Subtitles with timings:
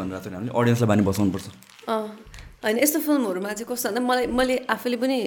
[0.00, 1.46] भनिरहेको थियो हामीले अडियन्सलाई बानी बसाउनुपर्छ।
[2.64, 5.18] होइन यस्तो फिल्महरूमा चाहिँ कस्तो भन्दा मलाई मैले आफैले पनि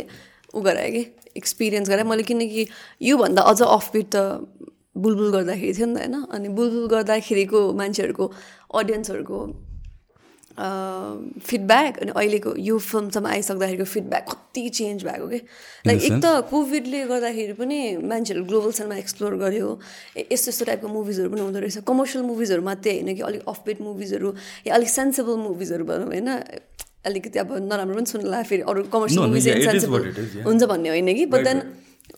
[0.53, 1.01] उ गराएँ कि
[1.37, 2.67] एक्सपिरियन्स गराएँ। मैले किनकि
[3.01, 4.17] योभन्दा अझ अफबिट त
[4.93, 6.15] बुलबुल गर्दाखेरि थियो नि त होइन?
[6.29, 8.25] अनि बुलबुल गर्दाखेरिको मान्छेहरूको
[8.77, 9.37] अडियन्सहरूको
[10.53, 15.39] फिडब्याक अनि अहिलेको यो फिल्मसम्म आइसक्दाखेरिको फिडब्याक कति चेन्ज भएको कि
[15.87, 19.69] लाइक एक त कोभिडले गर्दाखेरि पनि मान्छेहरू ग्लोबल सिनेमा एक्सप्लोर गर्यो।
[20.31, 24.33] यस्तो यस्तो टाइपको मुभिजहरू पनि हुँदो रहेछ। कमर्सियल मुभिजहरू मात्रै होइन कि अलिक अफबेट मुभिजहरू
[24.67, 26.29] या अलिक सेन्सेबल मुभिजहरू भनौँ होइन?
[27.05, 30.01] अलिकति अब नराम्रो पनि सुन्नु फेरि अरू कमर्सियल मुभिज सेन्सेबल
[30.45, 31.25] हुन्छ भन्ने होइन कि?
[31.25, 31.59] बट देन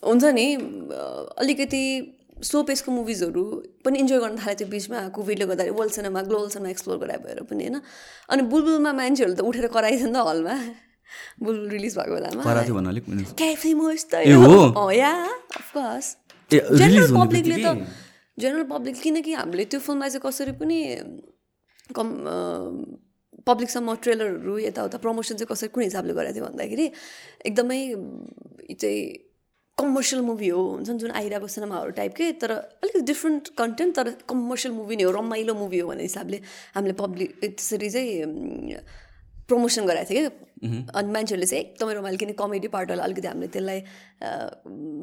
[0.04, 0.46] हुन्छ नि
[1.40, 1.82] अलिकति
[2.42, 3.42] स्लो पेसको मुभिजहरू
[3.84, 7.42] पनि इन्जोय गर्न थालेको थियो बिचमा कोभिडले गर्दाखेरि world cinema global cinema explore गराए भएर
[7.48, 7.80] पनि होइन?
[8.30, 10.56] अनि बुलबुलमा मान्छेहरू त उठेर कराइथियो नि त हलमा।
[11.40, 12.42] बुलबुल रिलिज भएको बेलामा।
[15.56, 16.16] अफकोर्स
[16.50, 17.66] जेनरल पब्लिकले त
[18.38, 20.78] जेनरल पब्लिक किनकि हामीले त्यो फिल्मलाई चाहिँ कसरी पनि
[21.96, 22.08] कम
[23.46, 26.86] पब्लिकसम्म ट्रेलरहरू यताउता प्रमोसन चाहिँ कसरी कुन हिसाबले गरेको थियो भन्दाखेरि
[27.48, 27.80] एकदमै
[28.76, 29.25] चाहिँ
[29.78, 34.74] कमर्सियल मुभी हो हुन्छ नि जुन आइरहेको सिनेमाहरू टाइपकै तर अलिकति डिफ्रेन्ट कन्टेन्ट तर कमर्सियल
[34.74, 36.40] मुभी नै हो रमाइलो मुभी हो भन्ने हिसाबले
[36.74, 38.80] हामीले पब्लिक त्यसरी चाहिँ
[39.48, 43.80] प्रमोसन गराएको थियो क्या। अनि मान्छेहरूले चाहिँ एकदमै रमाइलो किन कमेडी पार्टहरूलाई अलिकति हामीले त्यसलाई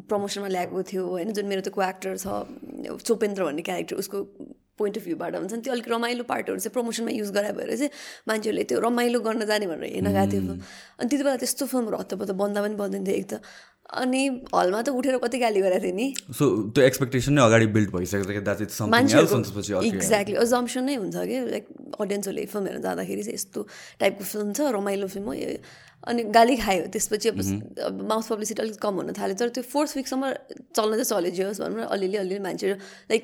[0.10, 2.28] प्रमोसनमा ल्याएको थियो होइन जुन मेरो त्यो को एक्टर छ
[3.08, 4.18] चोपेन्द्र भन्ने क्यारेक्टर उसको
[4.82, 7.92] पोइन्ट अफ भ्यूबाट हुन्छ नि त्यो अलिक रमाइलो पार्टहरू चाहिँ प्रमोसनमा युज गरायो भएर चाहिँ
[8.28, 10.54] मान्छेहरूले त्यो रमाइलो गर्न जाने भनेर हेर्न गएको थियो।
[11.00, 13.34] अनि त्यति बेला त्यस्तो फिल्महरू हत्तपत्त बन्दा पनि बन्दिन्थ्यो एक त
[13.84, 14.22] अनि
[14.56, 18.32] हलमा त उठेर कति गाली गरेको थिएँ नि। सो त्यो एक्सपेक्टेसन नै अगाडि बिल्ड भइसकेको
[19.84, 21.66] एक्ज्याक्टली अजम्सन नै हुन्छ कि लाइक
[22.00, 23.60] अडियन्सहरूले फिल्म हेर्न जाँदाखेरि चाहिँ यस्तो
[24.00, 25.36] टाइपको फिल्म छ रमाइलो फिल्म हो
[26.10, 30.24] अनि गाली खायो त्यसपछि अब माउथ पब्लिसिटी अलिक कम हुन थाल्यो तर त्यो फोर्थ विकसम्म
[30.76, 32.76] चल्न चाहिँ चल्यो जियोस् भनौँ न अलिअलि अलिअलि मान्छेहरू
[33.12, 33.24] लाइक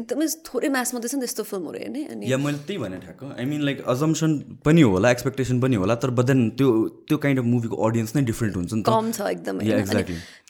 [0.00, 3.22] एकदमै थोरै मास मात्रै छ नि त्यस्तो फिल्महरू हेर्ने अनि या मैले त्यही भने ठ्याक्क
[3.38, 4.30] आई मिन लाइक अजम्सन
[4.66, 6.70] पनि होला एक्सपेक्टेसन पनि होला तर बदेन त्यो
[7.08, 9.60] त्यो काइन्ड अफ मुभीको अडियन्स नै डिफ्रेन्ट हुन्छ नि कम छ एकदमै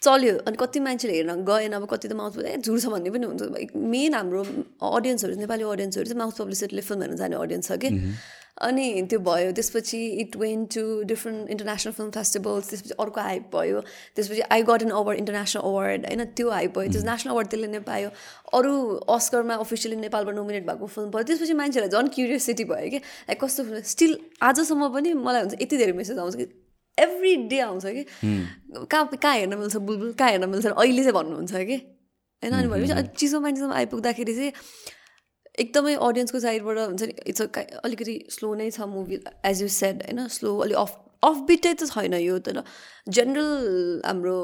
[0.05, 3.25] चल्यो अनि कति मान्छेले हेर्न गएन अब कति त माउथ ए झुर छ भन्ने पनि
[3.29, 4.41] हुन्छ। मेन हाम्रो
[4.89, 7.89] अडियन्सहरू नेपाली अडियन्सहरू चाहिँ माउथ पब्लिसिटीले फिल्म हेर्न जाने अडियन्स छ कि।
[8.57, 13.81] अनि त्यो भयो त्यसपछि it went to different international film festivals त्यसपछि अर्को हाइप भयो
[14.15, 17.67] त्यसपछि I got an award international award होइन त्यो हाइप भयो त्यो नेसनल अवार्ड त्यसले
[17.67, 18.09] नै पायो
[18.53, 18.73] अरू
[19.09, 23.63] अस्करमा अफिसियली नेपालबाट नोमिनेट भएको फिल्म भयो त्यसपछि मान्छेलाई झन् क्युरियोसिटी भयो कि लाइक कस्तो
[23.63, 26.47] फिल्म स्टिल आजसम्म पनि मलाई हुन्छ यति धेरै मेसेज आउँछ कि
[26.97, 28.03] एभ्री डे आउँछ कि
[28.87, 31.81] कहाँ कहाँ हेर्न मिल्छ बुलबुल कहाँ हेर्न मिल्छ अहिले चाहिँ भन्नुहुन्छ कि
[32.43, 34.51] होइन अनि भनेपछि चिसो मान्छेसम्म आइपुग्दाखेरि चाहिँ
[35.59, 37.41] एकदमै अडियन्सको साइडबाट हुन्छ नि इट्स
[37.83, 41.85] अलिकति स्लो नै छ movie as you said no slow अलिक अफ अफ बिटै त
[41.89, 42.61] छैन यो तर
[43.17, 44.37] जेनरल हाम्रो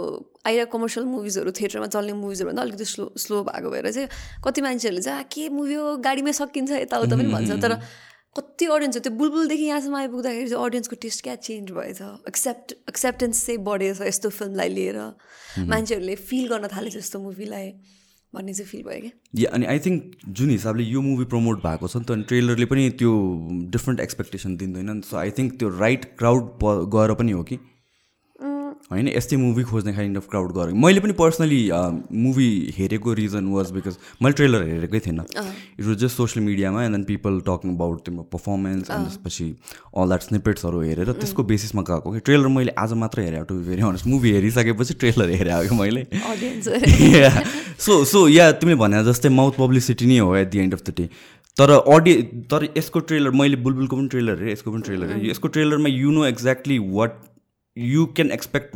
[0.48, 4.08] आइरहेको कमर्सियल मुभिजहरू थिएटरमा चल्ने मुभिजहरू भन्दा अलिकति स्लो स्लो भएको भएर चाहिँ
[4.46, 5.98] कति मान्छेहरूले चाहिँ के मुभी हो?
[6.08, 7.76] गाडीमै सकिन्छ यताउता पनि भन्छ। तर
[8.38, 9.02] कति अडियन्स हो?
[9.06, 14.30] त्यो बुलबुलदेखि यहाँसम्म आइपुग्दाखेरि चाहिँ अडियन्सको टेस्ट क्या चेन्ज भएछ। एक्सेप्ट एक्सेप्टेन्स चाहिँ बढेछ यस्तो
[14.32, 15.00] फिल्मलाई लिएर।
[15.70, 17.68] मान्छेहरूले फिल गर्न थालेछ यस्तो मुभीलाई
[18.34, 19.52] भन्ने चाहिँ फिल भयो क्या?
[19.54, 22.90] अनि आई थिङ्क जुन हिसाबले यो मुभी प्रमोट भएको छ नि त अनि ट्रेलरले पनि
[23.02, 23.12] त्यो
[23.74, 26.44] डिफ्रेन्ट एक्सपेक्टेसन दिँदैन सो आई थिङ्क त्यो राइट क्राउड
[26.96, 27.58] गएर पनि हो कि?
[28.92, 31.60] होइन यस्तै मुभी खोज्ने काइन्ड अफ क्राउड गरेँ मैले पनि पर्सनली
[32.24, 32.48] मुभी
[32.78, 37.04] हेरेको रिजन वाज बिकज मैले ट्रेलर हेरेकै थिएन। इट वाज जस्ट सोसियल मिडियामा and then
[37.12, 39.48] people talking about त्यो पर्फर्मेन्स एन्ड त्यसपछि
[39.98, 43.82] अल द्याट स्निपेट्सहरू हेरेर त्यसको बेसिसमा गएको। कि ट्रेलर मैले आज मात्र हेरेँ टु भेरी
[43.90, 46.02] अनेस्ट मुभी हेरिसकेपछि ट्रेलर हेरेँ कि मैले।
[47.86, 50.94] सो सो या तिमीले भने जस्तै माउथ पब्लिसिटी नै हो at the end of the
[50.98, 51.06] day
[51.58, 52.22] तर अडियो
[52.52, 56.12] तर यसको ट्रेलर मैले बुलबुलको पनि ट्रेलर हेरेँ यसको पनि ट्रेलर हेरेँ। यसको ट्रेलरमा you
[56.12, 57.18] know exactly what
[57.78, 58.76] you can expect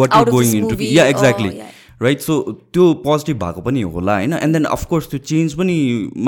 [0.00, 1.50] what you going into yeah exactly
[2.00, 2.34] right so
[2.72, 4.32] त्यो पोजिटिभ भएको पनि होला होइन?
[4.34, 5.76] एन्ड देन अफकोर्स त्यो चेन्ज पनि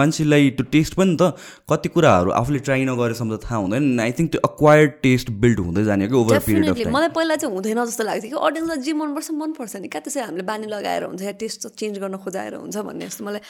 [0.01, 1.33] मान्छेलाई त्यो टेस्ट पनि त
[1.71, 5.85] कति कुराहरू आफूले ट्राई नगरेसम्म त थाहा हुँदैन। आई थिङ्क त्यो अक्वायर्ड टेस्ट बिल्ड हुँदै
[5.85, 9.31] जाने कि ओभर पिरियड अफ मलाई पहिला चाहिँ हुँदैन जस्तो लाग्थ्यो कि अडियन्सलाई जे मनपर्छ
[9.43, 13.07] मनपर्छ नि। क्या त्यसै हामीले बानी लगाएर हुन्छ या टेस्ट चेन्ज गर्न खोजाएर हुन्छ भन्ने
[13.07, 13.43] जस्तो मलाई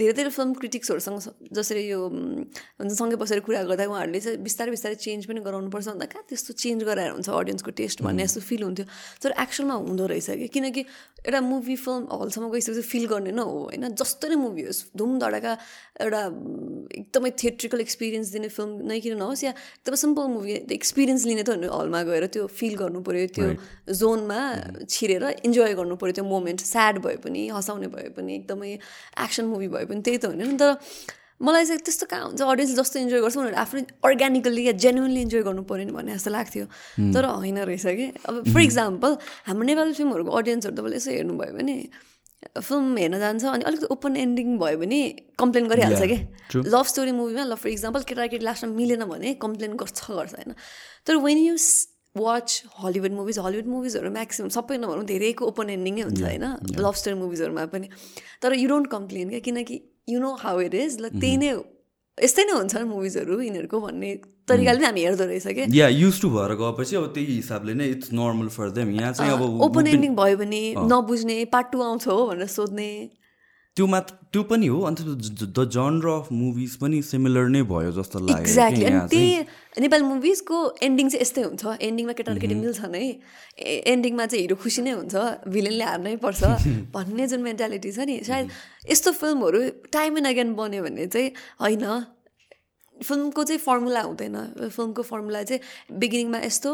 [0.00, 4.96] धेरै धेरै फिल्म क्रिटिक्सहरूसँग जसरी यो हुन्छ सँगै बसेर कुरा गर्दा उहाँहरूले चाहिँ बिस्तारै बिस्तारै
[4.96, 8.86] चेन्ज पनि गराउनुपर्छ भन्दा कहाँ त्यस्तो चेन्ज गराएर हुन्छ अडियन्सको टेस्ट भन्ने जस्तो फिल हुन्थ्यो।
[9.22, 10.48] तर एक्सनमा हुँदो रहेछ कि?
[10.48, 10.82] किनकि
[11.26, 13.88] एउटा मुभी फिल्म हलसम्म गइसकेपछि फिल गर्ने न हो होइन?
[13.94, 15.52] जस्तो नै मुभी होस् धुमधडाका
[16.00, 16.22] एउटा
[16.96, 21.50] एकदमै थिएट्रिकल एक्सपिरियन्स दिने फिल्म नै किन नहोस् या एकदमै सिम्पल मुभी एक्सपिरियन्स लिने त
[21.68, 23.46] हलमा गएर त्यो फिल गर्नु पऱ्यो त्यो
[23.94, 24.40] जोनमा
[24.88, 28.72] छिरेर इन्जोय गर्नु पऱ्यो त्यो मोमेन्ट स्याड भए पनि हँसाउने भए पनि एकदमै
[29.24, 30.74] एक्सन मुभी भए पनि त्यही त होइन। नि तर
[31.40, 32.42] मलाई चाहिँ त्यस्तो कहाँ हुन्छ?
[32.42, 36.30] अडियन्स जस्तो इन्जोय गर्छ उनीहरू आफ्नो अर्ग्यानिकल्ली या जेन्युनली इन्जोय गर्नु पऱ्यो नि भन्ने जस्तो
[36.30, 36.64] लाग्थ्यो।
[37.16, 39.16] तर होइन रहेछ कि। अब फर इक्जाम्पल
[39.48, 41.76] हाम्रो नेपाली फिल्महरूको अडियन्सहरू तपाईँले यसो हेर्नुभयो भने
[42.40, 45.00] फिल्म हेर्न जान्छ अनि अलिकति ओपन एन्डिङ भयो भने
[45.40, 46.18] कम्प्लेन गरिहाल्छ कि।
[46.72, 50.52] लभ स्टोरी मुभीमा ल फर इक्जाम्पल केटाकेटी लास्टमा मिलेन भने कम्प्लेन गर्छ गर्छ होइन।
[51.06, 51.56] तर when you
[52.16, 52.48] watch
[52.82, 56.44] Hollywood movies Hollywood मुभिजहरू maximum सबै नभनौँ धेरैको ओपन एन्डिङै हुन्छ होइन।
[56.80, 57.88] लभ स्टोरी मुभिजहरूमा पनि।
[58.42, 59.76] तर यु डोन्ट कम्प्लेन क्या किनकि
[60.12, 61.52] you know how it is ल त्यही नै
[62.18, 64.10] यस्तै नै हुन्छ मुभिजहरू यिनीहरूको भन्ने
[64.48, 65.64] तरिकाले हामी हेर्दो रहेछ कि?
[65.78, 69.32] या युज टु भएर गएपछि अब त्यही हिसाबले नै इट्स नर्मल फर देम यहाँ चाहिँ
[69.32, 70.62] अब ओपन एन्डिङ भयो भने
[70.92, 72.90] नबुझ्ने पार्ट टू आउँछ हो भनेर सोध्ने।
[73.80, 75.00] त्यो मात्र त्यो पनि हो अन्त
[75.56, 80.58] द जनर अफ मुभिज पनि सिमिलर नै भयो जस्तो लाग्यो एक्ज्याक्टली अनि त्यही नेपाली मुभिजको
[80.82, 83.08] एन्डिङ चाहिँ यस्तै हुन्छ। एन्डिङमा केटा केटी मिल्छन् है।
[83.94, 85.16] एन्डिङमा चाहिँ हिरो खुसी नै हुन्छ
[85.48, 86.52] भिलेनले हार्नै पर्छ।
[86.94, 88.52] भन्ने जुन मेन्टालिटी छ नि सायद
[88.92, 91.32] यस्तो फिल्महरू टाइम एन्ड अगेन बन्यो भने चाहिँ
[91.64, 91.86] होइन।
[93.00, 94.36] फिल्मको चाहिँ फर्मुला हुँदैन।
[94.68, 95.60] फिल्मको फर्मुला चाहिँ
[95.98, 96.70] बिगिनिङमा यस्तो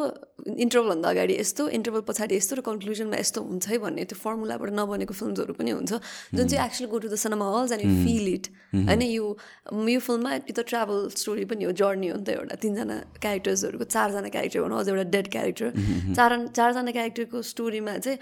[0.46, 5.14] इन्टरभलभन्दा अगाडि यस्तो इन्टरभल पछाडि यस्तो र कन्क्लुजनमा यस्तो हुन्छ है भन्ने। त्यो फर्मुलाबाट नबनेको
[5.14, 5.92] फिल्महरू पनि हुन्छ।
[6.34, 9.02] जुन चाहिँ actually go to the cinema halls and you feel it होइन?
[9.02, 9.26] यो
[9.70, 13.84] यो फिल्ममा यो त ट्राभल स्टोरी पनि हो जर्नी हो नि त एउटा। तिनजना क्यारेक्टर्सहरूको
[13.86, 15.68] चारजना क्यारेक्टर भनौँ अझ एउटा डेड क्यारेक्टर
[16.14, 18.18] चार चारजना क्यारेक्टरको स्टोरीमा चाहिँ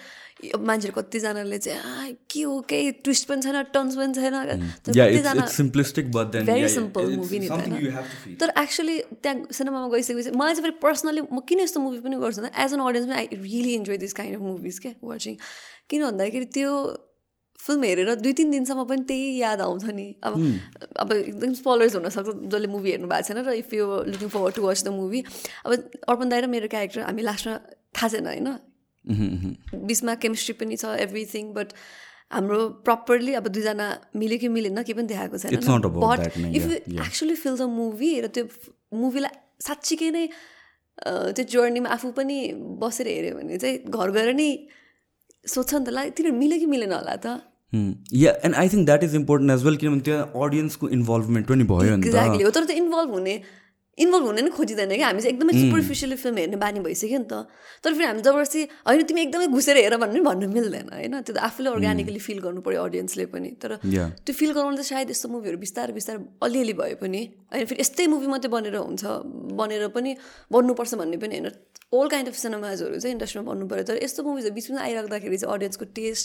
[0.60, 2.60] मान्छेहरू कतिजनाले चाहिँ के हो?
[2.68, 4.34] केही ट्विस्ट पनि छैन टर्न्स पनि छैन।
[6.44, 7.48] भेरी सिम्पल मुभी नि
[8.40, 12.44] तर एक्चुली त्यहाँ सिनेमामा गइसकेपछि मलाई चाहिँ फेरि पर्सनली म किन यस्तो मुभी पनि गर्छु
[12.44, 15.34] एज एन अडियन्स पनि I really enjoy this kind of movies क्या वाचिङ
[15.90, 16.70] किन भन्दाखेरि त्यो
[17.58, 20.32] फिल्म हेरेर दुई तिन दिनसम्म पनि त्यही याद आउँछ नि। अब
[21.00, 24.62] अब एकदम स्पलर्स हुनसक्छ जसले मुभी हेर्नु भएको छैन र if you looking for to
[24.62, 25.24] watch the movie
[25.64, 25.72] अब
[26.08, 27.54] अर्पण दाइ र मेरो क्यारेक्टर हामी लास्टमा
[27.96, 28.48] थाहा छैन होइन?
[29.88, 31.72] बिचमा केमिस्ट्री पनि छ एभ्रिथिङ बट
[32.34, 33.86] हाम्रो प्रपरली अब दुईजना
[34.20, 35.54] मिल्यो कि मिलेन केही पनि देखाएको छैन।
[36.04, 36.20] But
[36.58, 36.74] if you
[37.06, 38.44] actually feel the movie र त्यो
[39.02, 39.34] मुभीलाई
[39.66, 40.26] साँच्चीकै नै
[41.34, 42.36] त्यो जर्नीमा आफू पनि
[42.82, 44.48] बसेर हेऱ्यो भने चाहिँ घर गएर नै
[45.46, 47.26] सोध्छ नि त ला तिनीहरू मिल्यो कि मिलेन होला त?
[48.14, 51.94] Yeah and I think that is important as well किनभने त्यो अडियन्सको इन्भल्भमेन्ट पनि भयो
[51.98, 53.34] एक्ज्याक्टली हो तर त्यो इन्भल्भ हुने
[53.98, 57.46] इन्भल्भ हुन नै खोजिँदैन क्या। हामी चाहिँ एकदमै सुपरफिसियली फिल्म हेर्ने बानी भइसक्यो नि त।
[57.84, 58.60] तर फेरि हामी जबरजस्ती
[58.90, 61.14] होइन तिमी एकदमै घुसेर हेर भन्नु पनि भन्नु मिल्दैन होइन?
[61.22, 65.10] त्यो त आफूले अर्ग्यानिकली फिल गर्नु पऱ्यो अडियन्सले पनि। तर त्यो फिल गराउनु चाहिँ सायद
[65.14, 67.22] यस्तो मुभीहरू बिस्तारै बिस्तारै अलिअलि भए पनि
[67.54, 67.66] होइन?
[67.70, 69.04] फेरि यस्तै मुभी मात्रै बनेर हुन्छ
[69.54, 70.10] बनेर पनि
[70.50, 71.48] बन्नुपर्छ भन्ने पनि होइन।
[71.94, 75.84] होल काइन्ड अफ सिनेमाजहरू चाहिँ इन्डस्ट्रीमा बन्नु पऱ्यो तर यस्तो मुभिजहरू बिचमा आइराख्दाखेरि चाहिँ अडियन्सको
[75.94, 76.24] टेस्ट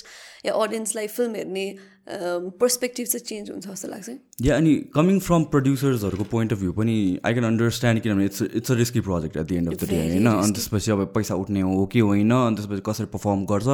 [0.49, 1.65] या अडियन्सलाई फिल्म हेर्ने
[2.07, 4.09] पर्सपेक्टिभ चाहिँ चेन्ज हुन्छ जस्तो लाग्छ।
[4.41, 8.71] या अनि कमिङ फ्रम प्रड्युसर्सहरूको पोइन्ट अफ भ्यू पनि आई क्यान अन्डरस्ट्यान्ड किनभने it's it's
[8.71, 10.27] a risky project at the end of the day होइन?
[10.27, 12.31] अनि त्यसपछि अब पैसा उठ्ने हो कि होइन?
[12.31, 13.67] अनि त्यसपछि कसरी पर्फर्म गर्छ?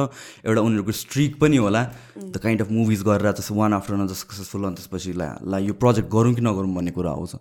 [0.44, 1.82] एउटा उनीहरूको स्ट्रिक पनि होला।
[2.18, 5.58] द काइन्ड अफ मुभिज गरेर जस्तो वान आफ्टर न जस्तो सक्सेसफुल अनि त्यसपछि ला ला
[5.58, 7.32] यो प्रोजेक्ट गरौँ कि नगरौँ भन्ने कुरा आउँछ।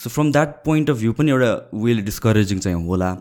[0.00, 3.12] So from that point of view पनि एउटा वेल डिस्करेजिङ चाहिँ होला।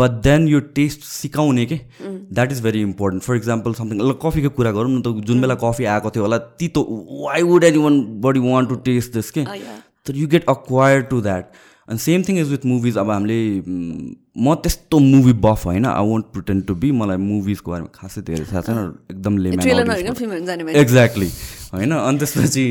[0.00, 1.80] बट देन यो टेस्ट सिकाउने के?
[2.00, 5.54] That is very important for example something ल कफीको कुरा गरौँ न त जुन बेला
[5.60, 6.80] कफी आएको थियो होला तितो
[7.24, 9.44] why would any one body want to taste this के
[10.06, 11.44] तर you get acquire to that
[11.88, 13.38] अनि same thing is with movies अब हामीले
[14.36, 15.86] म त्यस्तो मुभी बफ होइन.
[15.86, 18.78] I won't pretend to be मलाई मुभिजको बारेमा खासै धेरै थाहा छैन।
[19.10, 19.34] एकदम
[20.76, 21.28] एक्ज्याक्टली
[21.72, 21.92] होइन?
[21.92, 22.64] अनि त्यसपछि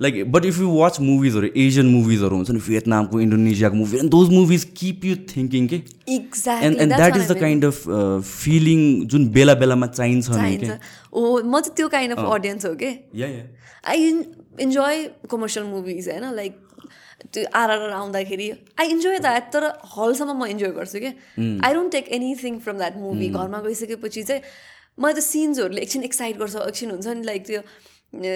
[0.00, 4.30] like but if you watch मुभिजहरू Asian मुभिजहरू हुन्छ नि भियतनामको इन्डोनेसियाको movie and those
[4.30, 7.82] movies keep you thinking के and and that is the kind of
[8.22, 12.92] feeling जुन बेला बेलामा चाहिन्छ ओ म चाहिँ त्यो काइन्ड अफ अडियन्स हो कि
[13.84, 14.10] आई
[14.60, 16.60] इन्जोय कमर्सियल मुभिज होइन लाइक
[17.24, 21.16] त्यो आरआर आउँदाखेरि आई इन्जोय द्याट तर हलसम्म म इन्जोय गर्छु कि
[21.64, 24.42] I don't take anything from that movie घरमा गइसकेपछि चाहिँ
[24.98, 27.60] मलाई त सिन्सहरूले एकछिन एक्साइट गर्छ एकछिन हुन्छ नि लाइक त्यो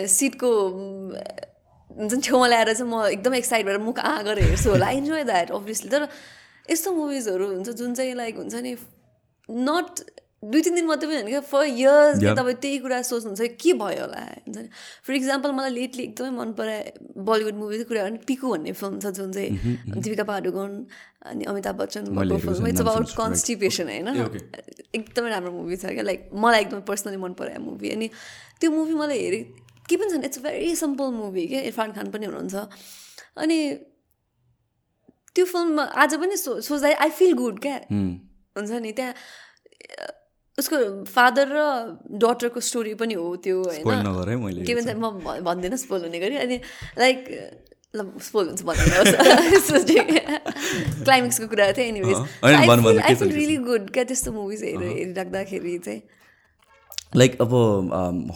[0.08, 0.50] सिटको
[1.90, 5.24] हुन्छ नि छेउमा ल्याएर चाहिँ म एकदम एक्साइट भएर मुख आ गरेर हेर्छु होला। इन्जोय
[5.24, 6.08] द्याट अभियसली तर
[6.70, 8.76] यस्तो मुभिजहरू हुन्छ जुन चाहिँ लाइक हुन्छ नि
[9.48, 10.00] नट
[10.38, 11.40] दुई तिन दिन मात्रै पनि होइन क्या?
[11.50, 14.20] फर इयर्स तपाईँ त्यही कुरा सोच्नुहुन्छ के भयो होला?
[14.46, 14.68] हुन्छ नि?
[15.02, 19.06] फर इक्जाम्पल मलाई लेटली एकदमै मन परायो बलिउड मुभीको कुरा भने पिकु भन्ने फिल्म छ
[19.18, 19.50] जुन चाहिँ
[19.98, 20.72] दीपिका पाडुकोन
[21.26, 24.08] अनि अमिताभ बच्चन भएको फिल्म इट्स अबाउट कन्स्टिपेसन होइन?
[24.94, 26.06] एकदमै राम्रो मुभी छ क्या?
[26.06, 28.10] लाइक मलाई एकदमै पर्सनली मन परायो मुभी अनि
[28.60, 29.42] त्यो मुभी मलाई हेरेँ
[29.88, 32.54] के पनि छैन इट्स भेरी सिम्पल मुभी क्या इरफान खान पनि हुनुहुन्छ।
[33.38, 33.58] अनि
[35.34, 37.76] त्यो फिल्ममा आज पनि सो सोच्दा आई फिल गुड क्या?
[38.56, 39.14] हुन्छ नि त्यहाँ
[40.58, 40.76] उसको
[41.06, 41.58] फादर र
[42.18, 44.64] डटरको स्टोरी पनि हो त्यो होइन?
[44.66, 46.56] के भन्छ म भन्दिनँ स्पोल हुने गरी। अनि
[46.98, 47.18] लाइक
[47.96, 48.92] ल स्पोल हुन्छ भन्दैन
[51.04, 56.00] क्लाइमेक्सको कुरा थियो anyways I feel really good क्या त्यस्तो मुभिज हेरेर हेरिराख्दाखेरि चाहिँ।
[57.16, 57.52] लाइक अब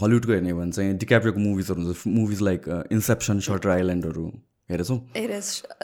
[0.03, 2.61] हलिउडको हेर्ने भने चाहिँ डिक्याप्रियोको मुभिजहरू हुन्छ। मुभिज लाइक
[2.93, 4.25] इन्सेप्सन सटर आइल्यान्डहरू
[4.71, 4.97] हेरेछौ?
[5.17, 5.41] हेरेँ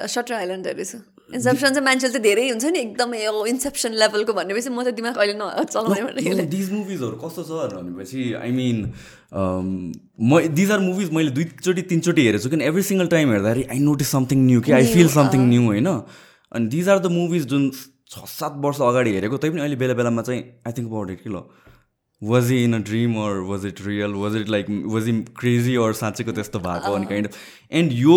[0.09, 3.18] सटर आइल्यान्ड हेरेछु। इन्सेप्सन चाहिँ मान्छेले चाहिँ धेरै हुन्छ नि एकदमै
[3.52, 8.76] इन्सेप्सन लेभलको भनेपछि म त दिमाग अहिले न दिज मुभिजहरू कस्तो छ भनेपछि आई मिन
[10.16, 13.78] म दिज आर मुभिज मैले दुईचोटि तिनचोटि हेरेको छु किन एभ्री सिङ्गल टाइम हेर्दाखेरि आई
[13.85, 15.88] नोटिस समथिङ न्यू कि आई फिल समथिङ न्यू होइन?
[16.57, 17.71] अनि दिज आर द मुभिज जुन
[18.09, 21.21] छ सात वर्ष अगाडि हेरेको तै पनि अहिले बेला बेलामा चाहिँ आई थिङ्क अबाउट इट
[21.23, 21.45] कि ल?
[22.22, 25.92] Was in a dream or was it real was it like was in crazy or
[25.94, 27.34] साँच्चैको त्यस्तो भएको अनि काइन्ड अफ
[27.72, 28.16] एन्ड यो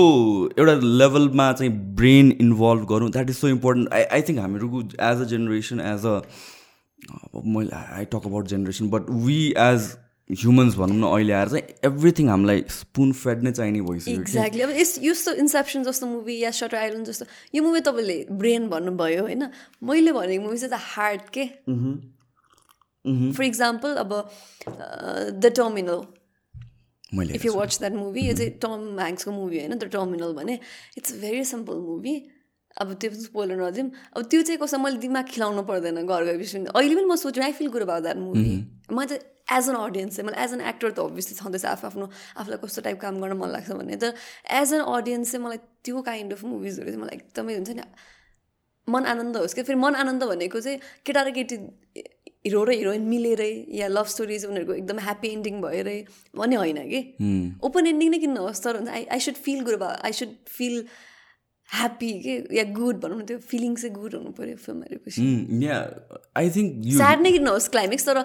[0.59, 5.21] एउटा लेभलमा चाहिँ ब्रेन इन्भल्भ गरौँ that is so important I I think हामीहरूको as
[5.21, 6.21] a generation as a
[7.47, 9.89] मैले I talk about generation but we as
[10.29, 14.69] humans भनौँ न अहिले आएर चाहिँ एभ्रिथिङ हामीलाई स्पुन फेड नै चाहिने भइसक्यो एक्ज्याक्टली अब
[14.77, 19.47] यस यस्तो इन्सेप्सन जस्तो मुभी या सटर आइल्यान्ड जस्तो यो मुभी तपाईँले ब्रेन भन्नुभयो होइन?
[19.83, 21.45] मैले भनेको मुभी चाहिँ त हार्ट के?
[23.05, 24.13] फर इक्जाम्पल अब
[25.37, 30.33] the terminal if you watch that movie यो चाहिँ टम ह्याङ्क्सको मुभी होइन द टर्मिनल
[30.33, 30.59] भने।
[30.97, 32.15] इट्स भेरी सिम्पल मुभी
[32.77, 36.95] अब त्यो स्पोइलर नदिउँ अब त्यो चाहिँ कस्तो मैले दिमाग खिलाउनु पर्दैन घर गएपछि अहिले
[36.95, 38.53] पनि म सोच्छु I feel good about that movie
[38.91, 42.05] म चाहिँ एज एन अडियन्स चाहिँ मलाई एज एन एक्टर त अभियसली छँदैछ आफू आफ्नो
[42.37, 44.13] आफूलाई कस्तो टाइप काम गर्न मन लाग्छ भने त
[44.55, 47.83] एज एन अडियन्स चाहिँ मलाई त्यो काइन्ड अफ मुभिजहरू चाहिँ मलाई एकदमै हुन्छ नि
[48.87, 51.57] मन आनन्द होस् कि फेरि मन आनन्द भनेको चाहिँ केटा र केटी
[52.45, 55.97] हिरो र हिरोइन मिलेरै या लभ स्टोरिज उनीहरूको एकदम ह्याप्पी एन्डिङ भएरै
[56.37, 57.01] भन्ने होइन कि?
[57.67, 60.77] ओपन एन्डिङ नै किन होस् तर हुन्छ I I should feel good I should feel
[61.69, 65.21] happy के या गुड भनौँ न त्यो फिलिङ चाहिँ गुड हुनु पऱ्यो फिल्म हेरेपछि
[66.41, 68.21] आई थिङ्क स्याड नै किन होस् क्लाइमेक्स तर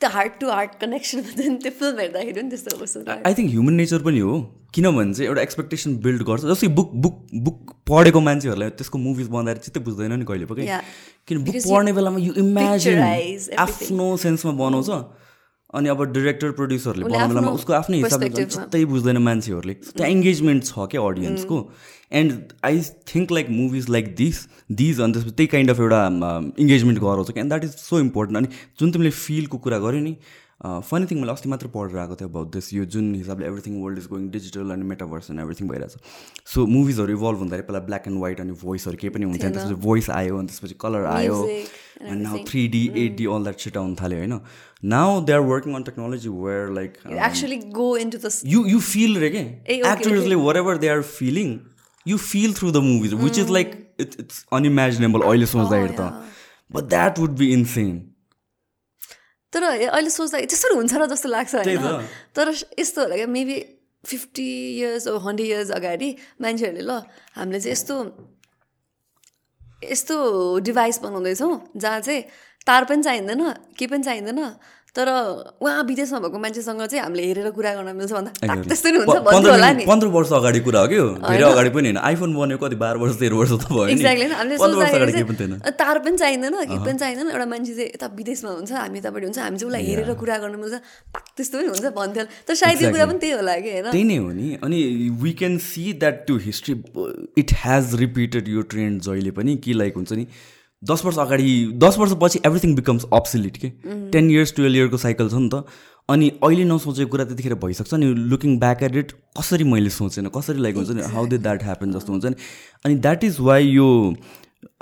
[0.00, 1.20] त्यो हार्ट टु हार्ट कनेक्सन
[1.66, 2.78] त्यो फिल्म हेर्दाखेरि पनि त्यस्तो
[3.26, 4.38] आई थिङ्क ह्युमन नेचर पनि हो।
[4.74, 9.56] किनभने चाहिँ एउटा एक्सपेक्टेसन बिल्ड गर्छ। जस्तै बुक बुक बुक पढेको मान्छेहरूलाई त्यसको मुभिज बनाएर
[9.64, 10.66] चित्तै बुझ्दैन नि कहिले पनि
[11.28, 12.98] किन बुक पढ्ने बेलामा यु इमेजिन
[13.58, 14.90] आफ्नो सेन्समा बनाउँछ।
[15.78, 20.86] अनि अब डिरेक्टर प्रड्युसरले बनाउने बेलामा उसको आफ्नै हिसाबले जस्तै बुझ्दैन मान्छेहरूले। त्यहाँ इङ्गेजमेन्ट छ
[20.92, 21.56] क्या अडियन्सको
[22.20, 22.80] and I
[23.12, 24.36] think like movies like this
[24.80, 26.00] these अनि त्यसपछि त्यही काइन्ड अफ एउटा
[26.64, 28.48] इङ्गेजमेन्ट गराउँछ क्या and that is so important अनि
[28.80, 30.14] जुन तिमीले फिलको कुरा गऱ्यो नि
[30.60, 33.98] फनी थिङ मैले अस्ति मात्र पढेर आएको थियो अबाउट दिस यो जुन हिसाबले everything world
[33.98, 35.92] is going digital अनि मेटाभर्स एन्ड एभ्रिथिङ भइरहेछ.
[36.46, 40.10] सो मुभिजहरू इभल्भ हुँदाखेरि पहिला ब्ल्याक एन्ड व्हाइट अनि भोइसहरू केही पनि हुन्थ्यो त्यसपछि भोइस
[40.10, 43.94] आयो अनि त्यसपछि कलर आयो and now three D eight D all that shit आउनु
[44.02, 44.40] थाल्यो होइन?
[44.96, 46.98] Now they are working on technology where like
[48.46, 49.44] you you feel रे के
[49.78, 51.58] एक्टर्सले whatever they are feeling
[52.06, 56.12] you feel through the movies which is like it's it's unimaginable अहिले सोच्दाखेरि त।
[56.70, 58.07] But that would be insane
[59.52, 62.46] तर अहिले सोच्दा त्यसरी हुन्छ र जस्तो लाग्छ होइन। तर
[62.78, 63.56] यस्तो होला क्या maybe
[64.04, 66.08] fifty years hundred years अगाडि
[66.40, 66.92] मान्छेहरूले ल
[67.36, 67.94] हामीले चाहिँ यस्तो
[69.84, 70.16] यस्तो
[70.68, 72.22] डिभाइस बनाउँदैछौँ जहाँ चाहिँ
[72.66, 73.42] तार पनि चाहिँदैन
[73.78, 74.40] के पनि चाहिँदैन
[74.94, 75.08] तर
[75.60, 79.70] उहाँ विदेशमा भएको मान्छेसँग चाहिँ हामीले हेरेर कुरा गर्न मिल्छ भन्दा त्यस्तै हुन्छ भन्नु होला
[79.72, 82.96] नि पन्ध्र वर्ष अगाडि कुरा हो कि धेरै अगाडि पनि होइन आइफोन बनेको कति बाह्र
[82.98, 87.90] वर्ष तेह्र वर्ष त भयो एक्ज्याक्टली तार पनि चाहिँदैन के पनि चाहिँदैन एउटा मान्छे चाहिँ
[87.90, 91.58] यता विदेशमा हुन्छ हामी यतापट्टि हुन्छ हामी चाहिँ उसलाई हेरेर कुरा गर्न मिल्छ पाक त्यस्तो
[91.58, 94.30] पनि हुन्छ भन्थ्यो तर सायद यो कुरा पनि त्यही होला कि होइन त्यही नै हो
[94.32, 94.78] नि अनि
[95.20, 96.74] वी क्यान सी द्याट त्यो हिस्ट्री
[97.38, 100.26] इट हेज रिपिटेड यो ट्रेन्ड जहिले पनि कि लाइक हुन्छ नि
[100.82, 103.68] दस वर्ष अगाडि दस वर्षपछि एभ्रिथिङ बिकम्स अप्सिलिट के?
[104.12, 105.64] टेन इयर्स टुवेल्भ इयरको साइकल छ नि त।
[106.08, 110.60] अनि अहिले नसोचेको कुरा त्यतिखेर भइसक्छ नि। लुकिङ ब्याक एट इट कसरी मैले सोचेन कसरी
[110.62, 111.02] लाइक हुन्छ नि?
[111.14, 112.34] हाउ दे द्याट ह्यापन जस्तो हुन्छ नि?
[112.84, 113.88] अनि द्याट इज वाइ यो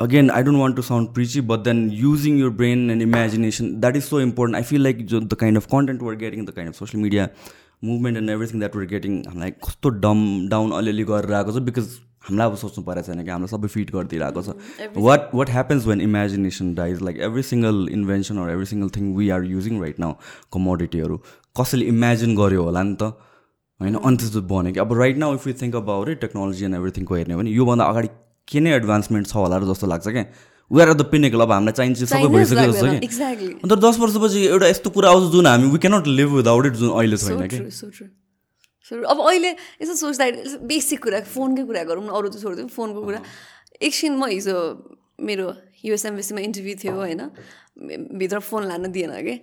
[0.01, 3.97] again I don't want to sound preachy but then using your brain and imagination that
[3.97, 6.73] is so important I feel like जो the kind of content we're getting the kind
[6.73, 7.29] of social media
[7.85, 11.89] movement and everything that we're getting हामीलाई कस्तो डम down अलिअलि गरेर आएको छ because
[12.27, 14.49] हामीलाई अब सोच्नु परेको छैन कि हामीलाई सबै फिट गरिदिइरहेको छ।
[15.07, 19.29] What what happens when imagination dies like every single invention or every single thing we
[19.37, 20.13] are using right now
[20.57, 21.17] कमोडिटीहरू
[21.61, 23.15] कसैले इमेजिन गर्यो होला नि त?
[23.81, 26.77] होइन अनि त्यस्तो बन्यो कि अब right now if you think about it technology and
[26.77, 28.09] एभ्रिथिङको हेर्ने भने योभन्दा अगाडि
[28.49, 30.25] के नै एडभान्समेन्ट छ होला र जस्तो लाग्छ क्या।
[30.71, 34.67] वे आर द पिनेकल अब हामीलाई चाहिन्छ सबै भइसक्यो जस्तो कि अन्त दस वर्षपछि एउटा
[34.69, 37.59] यस्तो कुरा आउँछ जुन हामी we cannot live without it जुन अहिले छैन कि
[38.93, 39.51] अब अहिले
[39.83, 43.21] यसो सोच्दाखेरि बेसिक कुरा फोनकै कुरा गरौँ न अरू त छोडिदिउँ फोनको कुरा।
[43.83, 44.57] एकछिन म हिजो
[45.21, 45.47] मेरो
[45.85, 47.23] युएसएमबिसीमा इन्टरभ्यू थियो होइन।
[48.17, 49.35] भित्र फोन लान दिएन कि।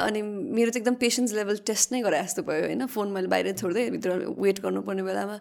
[0.00, 3.52] अनि मेरो चाहिँ एकदम पेसेन्स लेभल टेस्ट नै गरे जस्तो भयो होइन। फोन मैले बाहिर
[3.58, 5.36] छोड्दै भित्र वेट गर्नुपर्ने बेलामा।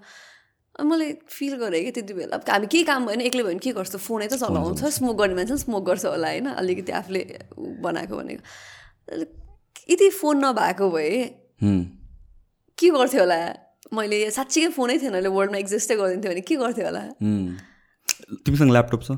[0.80, 3.64] अनि मैले फिल गरेँ कि त्यति बेला। हामी केही काम भयो भने एक्लै भयो भने
[3.64, 3.96] के गर्छ?
[3.96, 7.22] फोनै त चलाउँछ स्मोक गर्ने मान्छे स्मोक गर्छ होला होइन। अलिकति आफूले
[7.84, 8.44] बनाएको भनेको।
[9.92, 11.12] यदि फोन नभएको भए
[12.82, 13.40] के गर्थ्यो होला?
[13.98, 17.04] मैले साँच्चीकै फोनै थिएन अहिले वर्ल्डमा एक्जिस्टै गरिदिन्थ्यो भने के गर्थ्यो होला?
[18.46, 19.12] तिमीसँग ल्यापटप छ?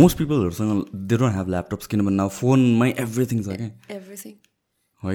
[0.00, 0.70] मोस्ट पिपलहरूसँग
[1.08, 4.34] दे डोन्ट ह्याभ ल्यापटप्स किनभने फोनमै एभ्रिथिङ छ क्या। एभ्रिथिङ
[5.02, 5.14] है?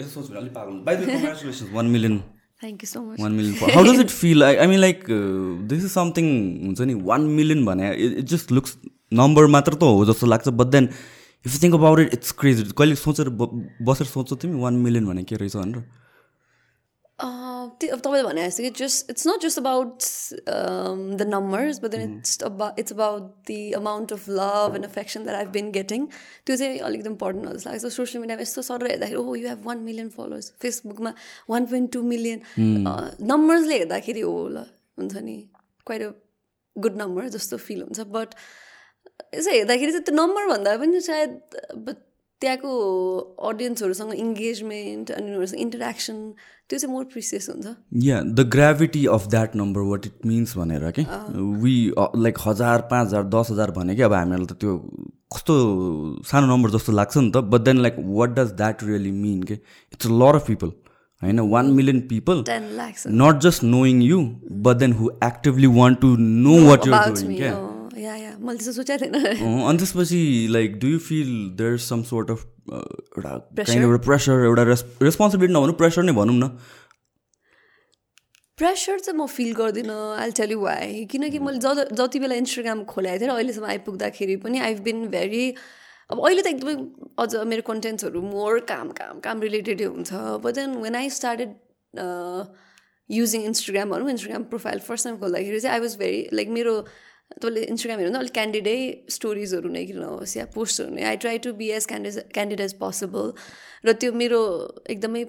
[0.00, 2.16] यसो सोच्नु अलिक पागल by the congratulations one million
[2.62, 5.04] thank you so much one million how does it feel I I mean like
[5.70, 6.26] this is something
[6.64, 8.76] हुन्छ नि वान मिलियन भने इट जस्ट लुक्स
[9.20, 10.88] नम्बर मात्र त हो जस्तो लाग्छ but then
[11.44, 13.28] if think about it it's crazy कहिले सोचेर
[13.90, 15.82] बसेर सोच्छौ तिमी वान मिलियन भने के रहेछ भनेर?
[17.86, 20.02] अब तपाईँले भने जस्तो कि just it's not just about
[21.18, 25.36] the numbers but then it's about it's about the amount of love and affection that
[25.36, 26.06] I've been getting
[26.46, 29.78] त्यो चाहिँ अलिकति इम्पोर्टेन्ट जस्तो लाग्छ सोसियल मिडियामा यस्तो सर हेर्दाखेरि ओ you have one
[29.88, 31.14] million followers फेसबुकमा
[31.50, 32.40] वान पोइन्ट टू मिलियन
[33.32, 34.64] नम्बर्सले हेर्दाखेरि हो ल
[34.98, 35.36] हुन्छ नि
[35.86, 36.10] क्वाइट अ
[36.76, 38.34] गुड नम्बर जस्तो फिल हुन्छ बट
[39.34, 41.96] यसो हेर्दाखेरि चाहिँ त्यो नम्बर भन्दा पनि सायद
[42.40, 42.72] त्यहाँको
[43.48, 46.16] अडियन्सहरूसँग इङ्गेजमेन्ट अनि उनीहरूसँग इन्टरेक्सन
[46.68, 47.66] त्यो चाहिँ मोर प्रिसियस हुन्छ।
[48.04, 51.04] या the gravity of that number what it means भनेर कि?
[51.62, 51.76] वी
[52.24, 54.02] लाइक हजार पाँच हजार दस हजार भने कि?
[54.02, 54.76] अब हामीहरूलाई त त्यो
[55.34, 55.54] कस्तो
[56.26, 59.54] सानो नम्बर जस्तो लाग्छ नि त। But then like what does that really mean के?
[59.92, 60.72] It's a lot of people
[61.22, 61.40] होइन?
[61.50, 62.44] One million people
[63.22, 64.20] not just knowing you
[64.62, 67.52] but then who actively want to know what you're doing क्या
[67.98, 69.14] मैले त्यस्तो सोचेको थिएन।
[69.68, 72.40] अनि त्यसपछि like do you feel there some sort of
[72.72, 73.32] एउटा
[73.74, 76.48] एउटा प्रेसर एउटा रेस् रेस्पोन्सिबिलिटी नभनौँ प्रेसर नै भनौँ न।
[78.58, 82.84] प्रेसर चाहिँ म फिल गर्दिनँ आई टेल यु वाइ किनकि मैले ज जति बेला इन्स्टाग्राम
[82.90, 85.44] खोलेको थिएँ र अहिलेसम्म आइपुग्दाखेरि पनि आई बिन भेरी
[86.10, 86.74] अब अहिले त एकदमै
[87.22, 90.10] अझ मेरो कन्टेन्ट्सहरू मोर काम काम काम रिलेटेडै हुन्छ।
[90.42, 91.50] But then when I started
[93.10, 96.74] using Instagram भनौँ इन्स्टाग्राम प्रोफाइल फर्स्ट टाइम खोल्दाखेरि चाहिँ आई वाज भेरी लाइक मेरो
[97.36, 98.78] तपाईँले इन्स्टाग्राम हेर्नु अलिक क्यान्डिडै
[99.16, 102.72] स्टोरिजहरू नै किन होस् या पोस्टहरू नै। I try to be as candid candid as
[102.80, 103.32] possible
[103.84, 104.40] र त्यो मेरो
[104.94, 105.24] एकदमै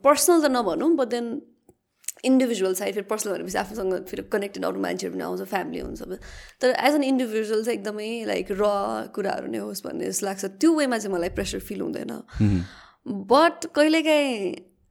[0.00, 1.26] पर्सनल त नभनौँ बट देन
[2.24, 6.02] इन्डिभिजुअल साइड फेरि पर्सनल भनेपछि आफूसँग फेरि कनेक्टेड अरू मान्छेहरू पनि आउँछ फ्यामिली हुन्छ।
[6.60, 8.64] तर एज एन इन्डिभिजुअल चाहिँ एकदमै लाइक र
[9.14, 12.12] कुराहरू नै होस् भन्ने जस्तो लाग्छ। त्यो वेमा चाहिँ मलाई प्रेसर फिल हुँदैन।
[13.28, 14.32] बट कहिलेकाहीँ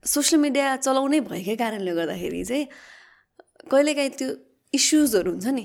[0.04, 2.66] सोसियल मिडिया चलाउनै भएकै कारणले गर्दाखेरि चाहिँ
[3.66, 4.28] कहिलेकाहीँ त्यो
[4.78, 5.64] इस्युजहरू हुन्छ नि?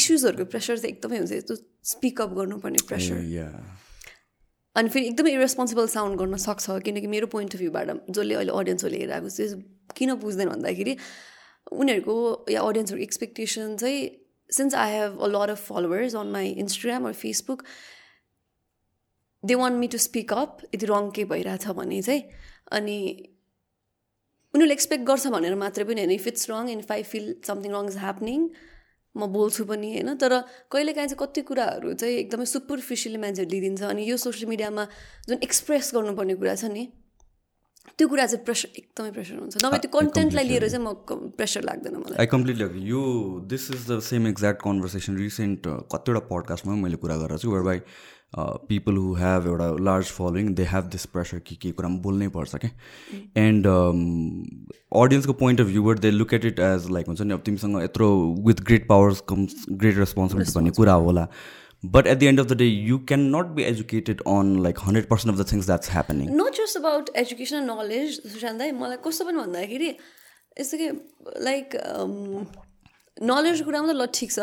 [0.00, 1.54] इस्युजहरूको प्रेसर चाहिँ एकदमै हुन्छ यस्तो
[1.92, 3.22] स्पिकअप गर्नुपर्ने प्रेसर
[4.76, 9.00] अनि फेरि एकदमै इरेस्पोन्सिबल साउन्ड गर्न सक्छ किनकि मेरो पोइन्ट अफ भ्यूबाट जसले अहिले अडियन्सहरूले
[9.04, 9.62] हेरेको चाहिँ
[9.96, 10.96] किन बुझ्दैन भन्दाखेरि
[11.72, 12.16] उनीहरूको
[12.50, 14.02] या अडियन्सहरूको एक्सपेक्टेसन चाहिँ
[14.50, 17.62] since I have a lot of followers on my Instagram or Facebook
[19.44, 22.22] they want me to speak up यदि रङ के भइरहेछ भने चाहिँ
[22.72, 22.98] अनि
[24.56, 26.16] उनीहरूले एक्सपेक्ट गर्छ भनेर मात्रै पनि होइन.
[26.18, 28.50] If it's wrong and if I feel something wrong is happening
[29.14, 30.14] म बोल्छु पनि होइन.
[30.20, 30.32] तर
[30.72, 34.84] कहिलेकाहीँ चाहिँ कति कुराहरू चाहिँ एकदमै सुपरफिसियली मान्छेहरू लिइदिन्छ अनि यो सोसियल मिडियामा
[35.28, 36.84] जुन एक्सप्रेस गर्नुपर्ने कुरा छ नि
[37.96, 39.54] त्यो कुरा चाहिँ प्रेसर एकदमै प्रेसर हुन्छ.
[39.64, 42.16] नभए त्यो कन्टेन्टलाई लिएर चाहिँ म प्रेसर लाग्दैन मलाई.
[42.20, 43.02] आई कम्प्लिटली अग्री यो
[43.52, 45.60] this is the same exact conversation recent
[45.94, 47.80] कतिवटा पडकास्टमा मैले कुरा गरेर छु where by
[48.34, 52.56] people who have एउटा large following they have this pressure कि के कुरामा बोल्नै पर्छ
[52.64, 52.70] क्या
[53.42, 57.82] एन्ड अडियन्सको point of भ्यूबाट they look at it as like हुन्छ नि अब तिमीसँग
[57.82, 58.08] यत्रो
[58.46, 61.26] with great powers comes great responsibility भन्ने कुरा होला।
[61.84, 65.08] But at the end of the day you can not be educated on like hundred
[65.08, 69.38] percent of the things that's happening not just about educational knowledge Sushant मलाई कस्तो पनि
[69.38, 69.90] भन्दाखेरि
[70.60, 70.88] यस्तो कि
[71.44, 71.76] like
[73.22, 74.38] नलेजको कुरामा त ल ठिक छ।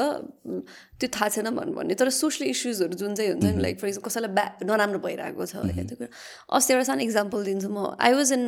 [0.97, 4.09] त्यो थाहा छैन भन्नु भन्ने। तर सोसियल इस्युजहरू जुन चाहिँ हुन्छ नि लाइक फर इक्जाम्पल
[4.09, 6.09] कसैलाई ब्या नराम्रो भइरहेको छ होइन त्यो कुरा।
[6.57, 8.43] अस्ति एउटा सानो इक्जाम्पल दिन्छु म। आई वाज इन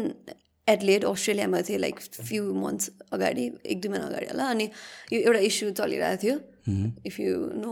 [0.67, 4.65] एडलेड अस्ट्रेलियामा थिएँ लाइक फ्यु मन्थ्स अगाडि एक दुई महिना अगाडि होला। अनि
[5.13, 6.35] यो एउटा इस्यु चलिरहेको थियो
[7.05, 7.71] इफ यु नो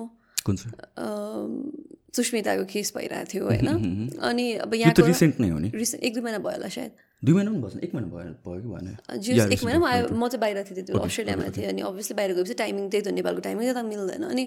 [2.14, 3.68] सुस्मिताको केस भइरहेको थियो होइन।
[4.22, 5.42] अनि अब यहाँ रिसेन्ट
[6.06, 8.68] एक दुई महिना भयो होला सायद। दुई महिना पनि बस्नु एक महिना भयो भयो कि
[8.68, 8.88] भएन?
[9.24, 9.80] जियोस् एक महिना
[10.12, 13.42] म चाहिँ बाहिर थिएँ त्यो अस्ट्रेलियामा थिएँ अनि अभियसली बाहिर गएपछि टाइमिङ त्यही त नेपालको
[13.48, 14.44] टाइमिङ त्यता मिल्दैन। अनि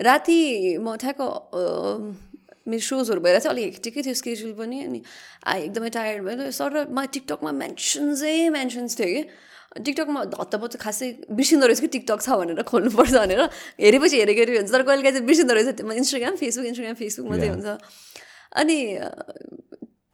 [0.00, 0.38] राति
[0.80, 1.20] म ठ्याक्क
[2.70, 5.00] मेरो सोजहरू भएर चाहिँ अलिक हेक्टिकै थियो स्केड्युल पनि अनि
[5.44, 9.22] आ एकदमै टायर्ड भयो। सर म टिकटकमा मेन्सन्सै मेन्सन्स थियो कि।
[9.70, 13.40] टिकटकमा हत्तपत्त खासै बिर्सिँदो रहेछ कि टिकटक छ भनेर खोल्नुपर्छ भनेर
[13.78, 15.68] हेरेपछि हेरेको हेरेको हुन्छ। तर कहिले काहीँ चाहिँ बिर्सिँदो रहेछ
[16.00, 17.68] इन्स्टाग्राम फेसबुक इन्स्टाग्राम फेसबुक मात्रै हुन्छ।
[18.60, 18.78] अनि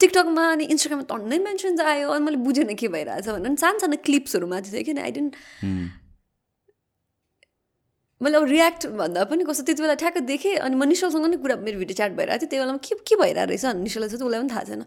[0.00, 4.46] टिकटकमा अनि इन्स्टाग्राममा टन्नै मेन्सन्स आयो अनि मैले बुझेन के भइरहेछ भनेर सानो सानो क्लिप्सहरू
[4.46, 5.32] माथि थियो किन आई डेन्ट
[8.20, 11.56] मैले अब रियाक्ट भन्दा पनि कस्तो त्यति बेला ठ्याक्क देखेँ अनि म निशलसँग नै कुरा
[11.64, 14.40] मेरो भिडियो च्याट भइरहेको थियो त्यो बेलामा के के भइरहेको रहेछ अनि निशललाई चाहिँ उसलाई
[14.40, 14.84] पनि थाहा छैन।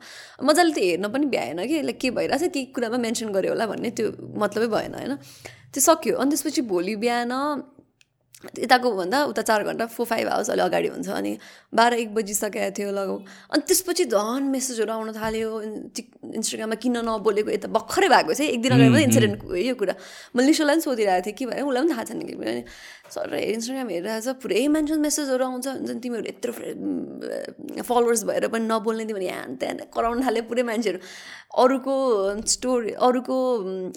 [0.49, 3.89] मजाले त्यो हेर्न पनि भ्याएन कि लाइक के भइरहेछ केही कुरामा मेन्सन गऱ्यो होला भन्ने
[3.97, 4.07] त्यो
[4.43, 5.13] मतलबै भएन होइन?
[5.73, 7.33] त्यो सक्यो। अनि त्यसपछि भोलि बिहान
[8.39, 11.31] यताको भन्दा उता चार घन्टा फोर फाइभ आवर्स अलि अगाडि हुन्छ अनि
[11.75, 13.17] बाह्र एक बजिसकेको थियो लगौ
[13.51, 15.49] अनि त्यसपछि झन् मेसेजहरू आउन थाल्यो
[16.39, 19.93] इन्स्टाग्राममा किन नबोलेको यता भर्खरै भएको चाहिँ एक दिन अगाडि मात्रै इन्सिडेन्ट यो कुरा।
[20.35, 22.33] मैले निशोलाई पनि सोधिरहेको थिएँ कि भयो उसलाई पनि थाहा छैन कि?
[23.09, 26.51] सर इन्स्टाग्राम हेरिरहेको छ पुरै मान्छे मेसेजहरू आउँछ। हुन्छ नि तिमीहरू यत्रो
[27.83, 30.99] फलोवर्स भएर पनि नबोल्ने तिमीहरू यहाँ त्यहाँ कराउन थाल्यो पुरै मान्छेहरू।
[31.59, 31.93] अरूको
[32.45, 33.35] स्टोरी अरूको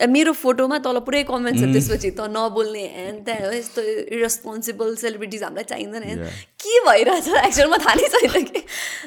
[0.09, 3.83] मेरो फोटोमा तल पुरै कमेन्ट्सहरू त्यसपछि त नबोल्ने ह्यान त्यहाँ यस्तो
[4.33, 6.25] इरेस्पोन्सिबल सेलिब्रिटिज हामीलाई चाहिँदैन
[6.65, 7.29] के भइरहेछ?
[7.29, 8.61] एक्चुअलमा थाहा नै छैन कि।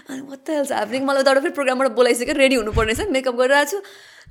[0.10, 3.80] अनि कता हेल्छ ह्यापनिङ मलाई त फेरि प्रोग्रामबाट बोलाइसक्यो रेडी हुनुपर्ने छ मेकअप गरिरहेको छु।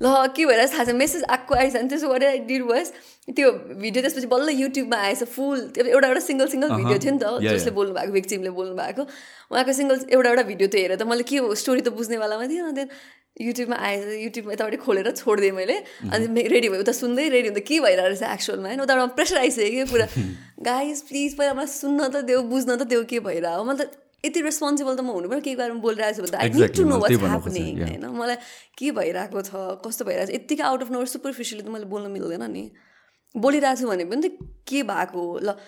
[0.01, 2.91] ल के भइरहेछ थाहा छ मेसेज आएको आएछ भने त्यसो गरेर डिड भएस
[3.35, 3.51] त्यो
[3.83, 7.31] भिडियो त्यसपछि बल्ल युट्युबमा आएछ फुल त्यो एउटा एउटा सिङ्गल सिङ्गल भिडियो थियो नि त
[7.47, 9.03] जसले बोल्नु भएको भिक्चिमले बोल्नु भएको
[9.51, 12.85] उहाँको सिङ्गल एउटा एउटा भिडियो त्यो हेरेर त मैले के स्टोरी त बुझ्नेवालामा थिएँ अनि
[13.41, 15.75] युट्युबमा आएछ युट्युबमा यतापट्टि खोलेर छोडिदिएँ मैले।
[16.07, 19.71] अनि रेडी भयो। उता सुन्दै रेडी हुँदा के भइरहेको रहेछ एक्चुअलमा होइन उताबाट प्रेसर आइसक्यो
[19.75, 20.07] कि पुरा।
[20.69, 23.91] गाइस प्लिज पहिला मलाई सुन्न त देऊ बुझ्न त देऊ के भइरहेको। मतलब
[24.25, 26.83] यति रेस्पोन्सिबल त म हुनु पऱ्यो केही बारेमा बोलिरहेको छु भने त। I need to
[26.87, 28.05] know what's happening होइन?
[28.15, 28.37] मलाई
[28.79, 29.51] के भइरहेको छ
[29.83, 30.35] कस्तो भइरहेको छ?
[30.39, 32.63] यत्तिकै आउट अफ नोर सुपरफिसियली त मैले बोल्न मिल्दैन नि।
[33.35, 35.59] बोलिरहेको छु भने पनि त के भएको ल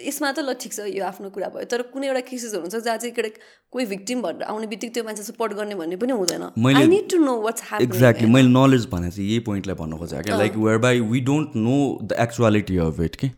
[0.00, 2.98] यसमा त ल ठिक छ यो आफ्नो कुरा भयो तर कुनै एउटा केसेसहरू हुन्छ जहाँ
[2.98, 3.32] चाहिँ
[3.72, 6.42] कोही भिक्टिम भएर आउने बित्तिकै त्यो मान्छे सपोर्ट गर्ने भन्ने पनि हुँदैन।
[6.76, 10.36] I need to know what's exactly मैले नलेज भने चाहिँ यही पोइन्टलाई भन्नु खोजेँ क्या
[10.38, 13.30] like where by we don't know the actuality of it कि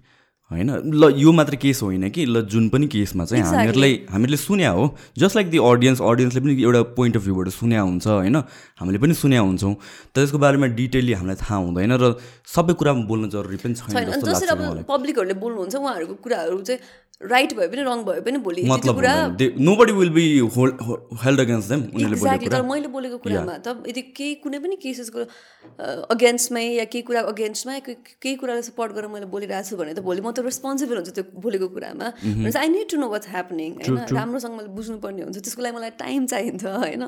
[0.51, 0.71] होइन?
[0.93, 2.25] ल यो मात्र केस होइन कि?
[2.27, 4.85] ल जुन पनि केसमा चाहिँ हामीहरूलाई हामीले सुन्या हो।
[5.19, 8.37] जस्ट लाइक दि अडियन्स अडियन्सले पनि एउटा पोइन्ट अफ भ्यूबाट सुन्या हुन्छ होइन?
[8.81, 9.75] हामीले पनि सुन्या हुन्छौँ।
[10.15, 15.35] तर यसको बारेमा डिटेली हामीलाई थाहा हुँदैन र सबै कुरामा बोल्नु जरुरी पनि छैन पब्लिकहरूले
[15.35, 16.81] बोल्नुहुन्छ उहाँहरूको कुराहरू चाहिँ
[17.33, 18.63] राइट भयो पनि रङ भयो पनि भोलि
[19.77, 20.27] nobody will be
[21.25, 25.21] held against them exactly तर मैले बोलेको कुरामा त यदि केही कुनै पनि केसेसको
[26.15, 30.21] अगेन्स्टमै या केही कुरा अगेन्स्टमा केही कुरालाई सपोर्ट गरेर मैले बोलिरहेको छु भने त भोलि
[30.21, 32.07] म त रेस्पोन्सिबल हुन्छ त्यो बोलेको कुरामा।
[32.55, 33.99] I need to know what's happening होइन?
[34.19, 37.03] राम्रोसँग मैले बुझ्नुपर्ने हुन्छ त्यसको लागि मलाई टाइम चाहिन्छ होइन?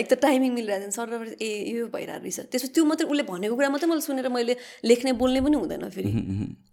[0.00, 1.08] एक त टाइमिङ मिलिरहेको छ सर
[1.42, 4.54] ए यो भइरहेको रहेछ। त्यसपछि त्यो मात्रै उसले भनेको कुरा मात्रै मैले सुनेर मैले
[4.86, 6.10] लेख्ने बोल्ने पनि हुँदैन फेरि।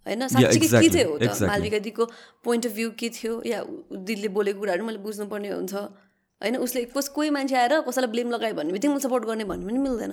[0.06, 0.22] होइन?
[0.28, 1.42] साँच्चीकै के चाहिँ हो त?
[1.50, 2.04] मालविका दिदीको
[2.44, 7.08] पोइन्ट अफ भ्यू के थियो या दिदीले बोलेको कुराहरू मैले बुझ्नुपर्ने हुन्छ। होइन उसले कस
[7.08, 10.12] कोही मान्छे आएर कसैलाई ब्लेम लगायो भन्ने बित्तिकै मैले सपोर्ट गर्ने भन्ने पनि मिल्दैन।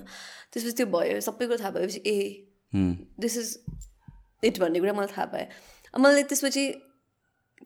[0.52, 2.18] त्यसपछि त्यो भयो सबै कुरा थाहा भएपछि ए
[3.20, 3.48] दिस इज
[4.44, 5.48] इट भन्ने कुरा मलाई थाहा पाएँ
[6.00, 6.64] मैले त्यसपछि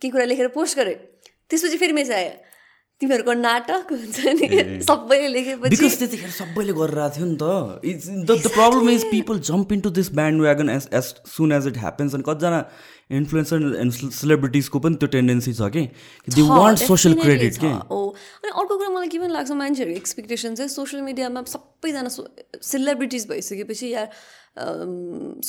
[0.01, 0.95] केही कुरा लेखेर पोस्ट गरेँ।
[1.49, 2.33] त्यसपछि फेरि मेसेज आयो।
[3.01, 4.47] तिमीहरूको नाटक हुन्छ नि?
[4.87, 10.11] सबैले लेखेपछि त्यतिखेर सबैले गरिरहेको थियो नि त। The problem is people jump into this
[10.41, 12.61] bandwagon as as soon as it happens अनि कतिजना
[13.19, 15.83] इन्फ्लुएन्सर एन्ड सेलिब्रिटिजको पनि त्यो टेन्डेन्सी छ कि?
[16.35, 17.73] दे वान्ट सोसियल क्रेडिट के?
[17.91, 22.09] हो अनि अर्को कुरा मलाई के पनि लाग्छ मान्छेहरूको एक्सपेक्टेसन चाहिँ सोसियल मिडियामा सबैजना
[22.71, 24.07] सेलिब्रिटिज भइसकेपछि या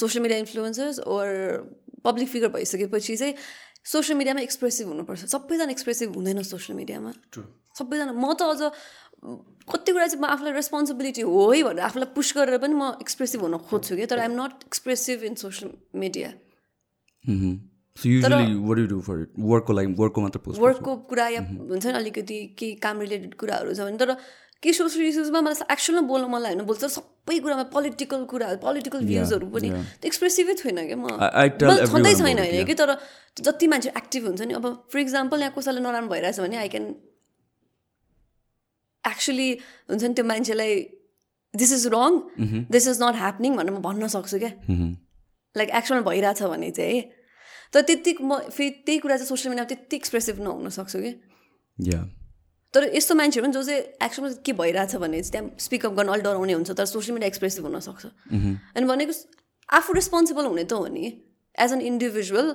[0.03, 1.27] social media influencers or
[2.05, 3.35] public figure भइसकेपछि चाहिँ
[3.87, 7.11] सोसियल मिडियामा एक्सप्रेसिभ हुनुपर्छ। सबैजना एक्सप्रेसिभ हुँदैन सोसियल मिडियामा
[7.79, 8.63] सबैजना म त अझ
[9.73, 13.41] कति कुरा चाहिँ म आफूलाई रेस्पोन्सिबिलिटी हो है भनेर आफूलाई पुस गरेर पनि म एक्सप्रेसिभ
[13.47, 16.31] हुन खोज्छु कि तर I'm not expressive in social media
[20.63, 24.11] वर्कको कुरा या हुन्छ नि अलिकति केही काम रिलेटेड कुराहरू छ भने तर
[24.63, 29.47] के सोसियल इस्युजमा मलाई एक्चुअलमा बोल्नु मलाई होइन। बोल्छ सबै कुरामा पोलिटिकल कुराहरू पोलिटिकल भ्युजहरू
[29.53, 29.69] पनि
[30.05, 31.07] एक्सप्रेसिभै छैन कि म।
[31.93, 32.91] छँदै छैन होइन कि तर
[33.37, 36.85] जति मान्छे एक्टिभ हुन्छ नि अब फर इक्जाम्पल यहाँ कसैलाई नराम्रो भइरहेछ भने आई क्यान
[39.05, 39.51] एक्चुली
[39.91, 40.75] हुन्छ नि त्यो मान्छेलाई
[41.55, 42.13] this is wrong
[42.73, 44.53] this is not happening भनेर म भन्न सक्छु क्या।
[45.55, 47.03] लाइक एक्चुअलमा भइरहेछ भने चाहिँ।
[47.73, 51.13] तर त्यति म फेरि त्यही कुरा चाहिँ सोसियल मिडियामा त्यति एक्सप्रेसिभ नहुन सक्छु कि।
[52.77, 56.25] तर यस्तो मान्छेहरू पनि जो चाहिँ एक्चुअलमा के भइरहेछ भने चाहिँ त्यहाँ स्पिकअप गर्न अलिक
[56.25, 58.07] डराउने हुन्छ तर सोसियल मिडिया एक्सप्रेसिभ हुनसक्छ।
[58.77, 59.13] अनि भनेको
[59.69, 61.07] आफू रेस्पोन्सिबल हुने त हो नि।
[61.59, 62.55] एज एन इन्डिभिजुअल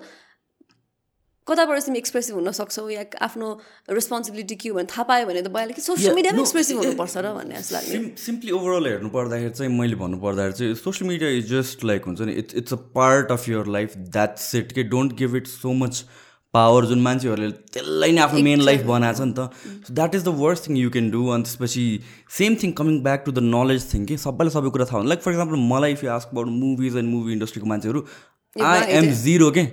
[1.48, 3.48] कताबाट तिमी एक्सप्रेसिभ हुन सक्छौ या आफ्नो
[3.90, 7.34] रेस्पोन्सिबिलिटी के हो भने थाहा पायो भने त भइहाल्यो कि सोसियल मिडियामा एक्सप्रेसिभ हुनुपर्छ र
[7.34, 11.50] भन्ने जस्तो लाग्यो। सिम्पली ओभरअल हेर्नु पर्दाखेरि चाहिँ मैले भन्नु पर्दाखेरि चाहिँ social media is
[11.52, 15.18] just like हुन्छ नि it's it's a part of your life that set के don't
[15.24, 16.04] give it so much
[16.54, 19.40] power जुन मान्छेहरूले त्यसलाई नै आफ्नो मेन लाइफ बनाएको छ नि त।
[19.88, 21.84] So that is the worst thing you can do अनि त्यसपछि
[22.38, 25.22] same thing coming back to the knowledge thing कि सबैलाई सबै कुरा थाहा हुन्छ। लाइक
[25.28, 28.04] फर इक्जाम्पल मलाई if you ask about movies and movie इन्डस्ट्रीको मान्छेहरू
[28.56, 29.64] आई एम जिरो के?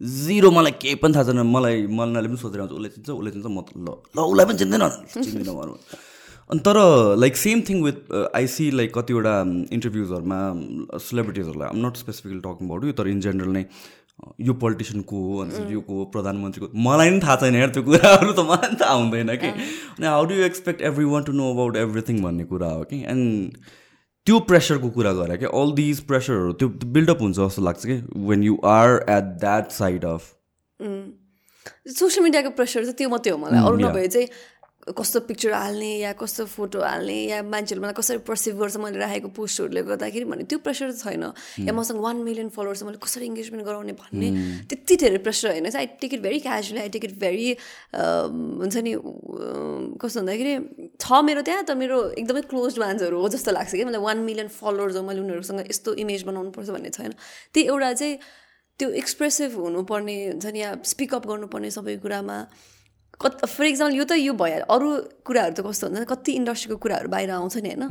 [0.00, 3.46] जिरो मलाई केही पनि थाहा छैन। मलाई मलनाले पनि सोधेर आउँछ उसले चिन्छ उसले चिन्छ
[3.46, 5.76] म ल ल उसलाई पनि चिन्दैन। चिन्दिनँ
[6.50, 6.76] अनि तर
[7.16, 7.98] like same thing with
[8.36, 9.34] I see like कतिवटा
[9.72, 10.40] इन्टरभ्युजहरूमा
[11.00, 13.62] सेलिब्रिटिजहरूलाई I'm not specifically talking about यो तर इन जेनरल नै
[14.40, 18.32] यो पोलिटिसियन को हो अनि यो को प्रधानमन्त्रीको मलाई पनि थाहा छैन हेर त्यो कुराहरू
[18.32, 20.82] त मलाई पनि थाहा हुँदैन कि। अनि how do you expect
[21.12, 23.00] everyone to know about everything भन्ने कुरा हो कि?
[23.14, 23.56] एन्ड
[24.26, 25.48] त्यो प्रेसरको कुरा गरेँ क्या?
[25.60, 27.96] अल दिज प्रेसरहरू त्यो बिल्डअप हुन्छ जस्तो लाग्छ कि?
[28.28, 30.30] When you are at that side of
[31.88, 34.28] social मिडियाको प्रेसर चाहिँ त्यो मात्रै हो मलाई। अरू नभए चाहिँ
[34.82, 39.28] कस्तो पिक्चर हाल्ने या कस्तो फोटो हाल्ने या मान्छेहरूले मलाई कसरी पर्सिभ गर्छ मैले राखेको
[39.30, 41.22] पोस्टहरूले गर्दाखेरि भने त्यो प्रेसर छैन।
[41.62, 44.28] या मसँग वान मिलियन फलोवर्स मैले कसरी इङ्गेजमेन्ट गराउने भन्ने
[44.66, 47.48] त्यति धेरै प्रेसर होइन। I take it very casually I take it very
[47.94, 48.92] हुन्छ नि
[50.02, 50.52] कस्तो भन्दाखेरि
[50.98, 54.48] छ मेरो त्यहाँ त मेरो एकदमै क्लोज मान्छेहरू हो जस्तो लाग्छ कि। मलाई वान मिलियन
[54.50, 57.14] फलोवर्स हो मैले उनीहरूसँग यस्तो इमेज बनाउनुपर्छ भन्ने छैन।
[57.54, 58.18] त्यही एउटा चाहिँ
[58.82, 62.38] त्यो एक्सप्रेसिभ हुनुपर्ने हुन्छ नि या स्पिकअप गर्नुपर्ने सबै कुरामा।
[63.24, 64.88] कति फर इक्जाम्पल यो त यो भइहाल्यो अरू
[65.26, 67.82] कुराहरू त कस्तो हुन्छ कति इन्डस्ट्रीको कुराहरू बाहिर आउँछ नि होइन?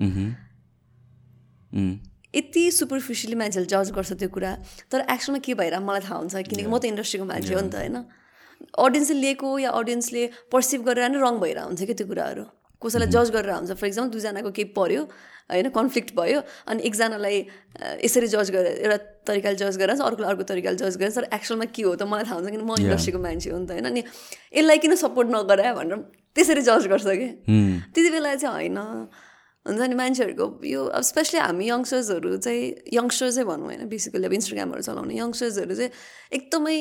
[2.36, 4.52] यति सुपरफिसियली मान्छेले जज गर्छ त्यो कुरा।
[4.92, 6.36] तर एक्सनमा के भइरहेको मलाई थाहा हुन्छ?
[6.48, 7.98] किनकि म त इन्डस्ट्रीको मान्छे हो नि त होइन?
[8.78, 12.44] अडियन्सले लिएको या अडियन्सले पर्सिभ गरेर नै रङ भइरहेको हुन्छ कि त्यो कुराहरू?
[12.82, 15.02] कसैलाई जज गरेर हुन्छ फर इक्जाम्पल दुईजनाको केही पऱ्यो
[15.50, 17.38] होइन कन्फ्लिक्ट भयो। अनि एकजनालाई
[18.06, 21.82] यसरी जज गरेर एउटा तरिकाले जज गरेर अर्को अर्को तरिकाले जज गरेर तर एक्चुअलमा के
[21.84, 23.86] हो त मलाई थाहा हुन्छ किन म इन्डस्ट्रीको मान्छे हो नि त होइन?
[23.90, 24.02] अनि
[24.60, 25.98] यसलाई किन सपोर्ट नगरायो भनेर
[26.36, 27.28] त्यसरी जज गर्छ कि।
[27.94, 28.80] त्यति बेला चाहिँ होइन।
[29.62, 32.62] हुन्छ नि मान्छेहरूको यो अब स्पेसली हामी यङ्स्टर्सहरू चाहिँ
[32.98, 35.92] यङ्स्टर्सै भनौँ होइन बेसिकली अब इन्स्टाग्रामहरू चलाउने यङ्स्टर्सहरू चाहिँ
[36.34, 36.78] एकदमै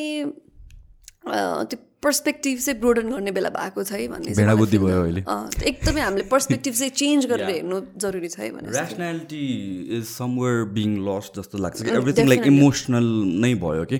[1.68, 5.22] त्यो पर्सपेक्टिभ चाहिँ ब्रोडन गर्ने बेला भएको छ है भन्ने बुद्धि भयो अहिले।
[5.70, 9.44] एकदमै हामीले पर्सपेक्टिभ चाहिँ चेन्ज गरेर हेर्नु जरुरी छ है भने rationality
[9.98, 13.10] is somewhere being lost जस्तो लाग्छ कि एभ्रिथिङ लाइक इमोसनल
[13.44, 13.98] नै भयो कि।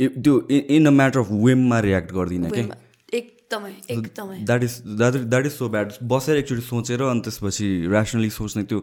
[0.00, 2.68] त्यो इन अ म्याटर अफ वेममा रियाक्ट गर्दिनँ कि।
[3.16, 8.30] एकदमै एकदमै। That is that that is so bad बसेर एकचोटि सोचेर अनि त्यसपछि ऱ्यासनली
[8.36, 8.80] सोच्ने त्यो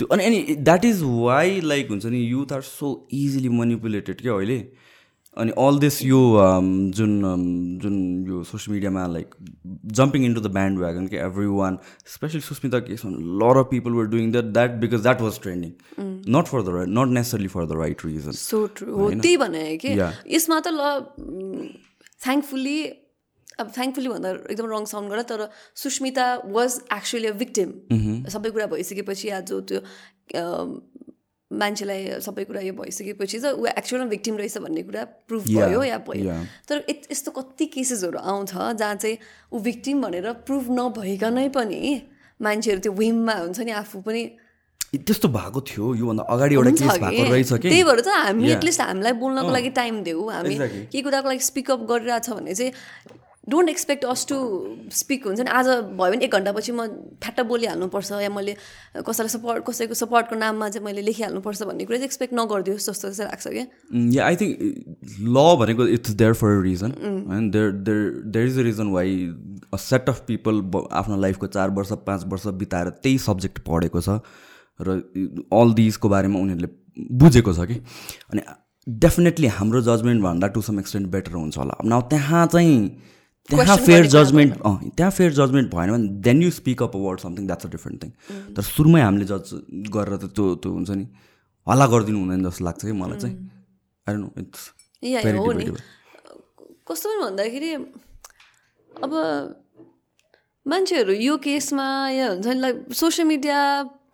[0.00, 4.34] त्यो अनि अनि द्याट इज वाइ लाइक हुन्छ नि youth are so easily manipulated क्या
[4.34, 4.58] अहिले।
[5.38, 6.20] अनि अल दिस यो
[6.92, 7.12] जुन
[7.82, 7.96] जुन
[8.28, 9.34] यो सोसियल मिडियामा like
[9.98, 11.16] jumping into the bandwagon कि
[11.48, 11.78] everyone
[12.14, 13.02] especially Susmita case
[13.42, 15.72] lot of people were doing that that because that was trending
[16.36, 19.66] not for the right not necessarily for the right reason so true हो त्यही भने
[19.84, 19.98] कि
[20.30, 21.70] यसमा त ल
[22.20, 22.78] थ्याङ्कफुल्ली
[23.58, 25.48] अब थ्याङ्कफुल्ली भन्दा एकदम रङ साउन्ड गर्दा तर
[25.82, 29.80] Susmita was actually a victim सबै कुरा भइसकेपछि आज त्यो
[31.50, 35.98] मान्छेलाई सबै कुरा यो भइसकेपछि चाहिँ ऊ एक्चुअलमा भिक्टिम रहेछ भन्ने कुरा प्रुभ भयो या
[36.08, 36.34] भयो।
[36.68, 39.16] तर यस्तो कति केसेसहरू आउँछ जहाँ चाहिँ
[39.52, 41.80] ऊ भिक्टिम भनेर प्रुभ नभइकनै पनि
[42.40, 44.22] मान्छेहरू त्यो विममा हुन्छ नि आफू पनि
[44.88, 49.12] त्यस्तो भएको थियो योभन्दा अगाडि एउटा केस भएको रहेछ त्यही भएर त हामी एटलिस्ट हामीलाई
[49.20, 50.54] बोल्नको लागि टाइम देऊ। हामी
[50.92, 52.72] के कुराको लागि स्पिकअप गरिरहेछ भने चाहिँ
[53.48, 54.36] don't expect us to
[54.92, 55.50] speak हुन्छ नि?
[55.50, 56.86] आज भयो भने एक घन्टापछि म
[57.22, 58.54] फ्याट्ट बोलिहाल्नुपर्छ या मैले
[59.08, 63.30] कसैलाई सपोर्ट कसैको सपोर्टको नाममा चाहिँ मैले लेखिहाल्नुपर्छ भन्ने कुरा चाहिँ एक्सपेक्ट नगरिदियोस् जस्तो चाहिँ
[63.30, 63.64] लाग्छ क्या।
[64.14, 64.54] या आई थिङ्क
[65.28, 66.92] ल भनेको it's there for a reason
[67.28, 69.16] होइन there there there is a reason why
[69.72, 74.20] a set of people आफ्नो लाइफको चार वर्ष पाँच वर्ष बिताएर त्यही सब्जेक्ट पढेको छ
[74.80, 75.00] र
[75.52, 76.68] अल दिजको बारेमा उनीहरूले
[77.18, 77.74] बुझेको छ कि।
[78.32, 78.42] अनि
[78.86, 82.76] डेफिनेटली हाम्रो जजमेन्ट भन्दा टु सम एक्सटेन्ट बेटर हुन्छ होला। अब न त्यहाँ चाहिँ
[83.50, 84.52] त्यहाँ फेयर जजमेन्ट
[84.96, 88.10] त्यहाँ फेयर जजमेन्ट भएन भने then you speak up about something that's a different thing
[88.56, 89.52] तर सुरुमै हामीले जज
[89.94, 91.06] गरेर त त्यो त्यो हुन्छ नि
[91.66, 93.36] हल्ला गरिदिनु हुँदैन जस्तो लाग्छ कि मलाई चाहिँ।
[94.06, 94.62] I know. इट्स
[96.88, 97.70] कस्तो पनि भन्दाखेरि
[98.92, 99.12] अब
[100.66, 103.58] मान्छेहरू यो केसमा या हुन्छ नि लाइक सोसियल मिडिया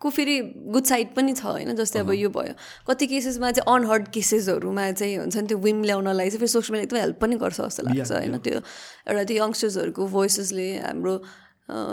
[0.01, 0.39] को फेरि
[0.73, 2.53] गुड साइड पनि छ होइन जस्तै अब यो भयो।
[2.87, 6.85] कति केसेसमा चाहिँ अनहर्ड केसेसहरूमा चाहिँ हुन्छ नि त्यो विम ल्याउनलाई चाहिँ फेरि सोसियल मिडिया
[6.85, 11.15] एकदमै हेल्प पनि गर्छ जस्तो लाग्छ होइन त्यो एउटा त्यो यङ्स्टर्सहरूको भोइसेसले हाम्रो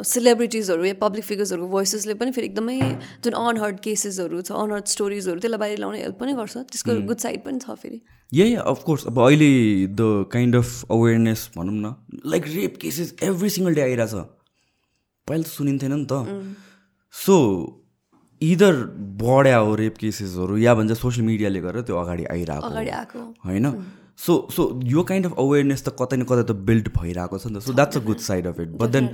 [0.04, 2.78] सेलिब्रिटिजहरू या पब्लिक फिगर्सहरूको भोइसेसले पनि फेरि एकदमै
[3.24, 7.44] जुन अनहर्ड केसेसहरू छ अनहर्ड स्टोरिजहरू त्यसलाई बाहिर ल्याउन हेल्प पनि गर्छ। त्यसको गुड साइड
[7.44, 8.00] पनि छ फेरि।
[8.32, 9.52] यही अफकोर्स अब अहिले
[9.86, 11.94] द काइन्ड अफ अवेरनेस भनौँ न
[12.34, 14.14] like rape cases every single day आइरहेछ।
[15.26, 16.12] पहिला त सुनिन्थेन नि त।
[17.14, 17.36] सो
[18.50, 18.74] इदर
[19.22, 23.66] बढ्या हो रेप केसेसहरू या भन्छ सोसियल मिडियाले गरेर त्यो अगाडि आइरहेको होइन?
[24.24, 27.58] सो सो यो काइन्ड अफ अवेरनेस त कतै न कतै त बिल्ड भइरहेको छ नि
[27.58, 29.08] त। So that's a good side of it but then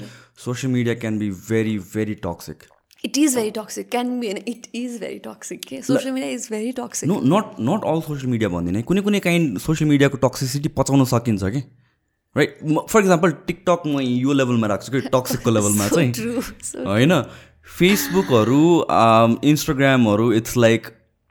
[0.45, 2.69] social media can be very very toxic
[3.05, 6.73] it is very toxic can be it is very toxic के social media is very
[6.79, 11.05] toxic no not not all social media भन्दिनँ कुनै कुनै kind social मिडियाको toxicity पचाउन
[11.13, 11.63] सकिन्छ कि?
[12.37, 12.59] Right
[12.91, 15.01] for example TikTok म यो लेभलमा राख्छु कि?
[15.15, 16.11] टक्सिकको लेभलमा चाहिँ।
[16.87, 17.13] होइन?
[17.77, 18.63] फेसबुकहरू
[19.49, 20.87] इन्स्टाग्रामहरू it's like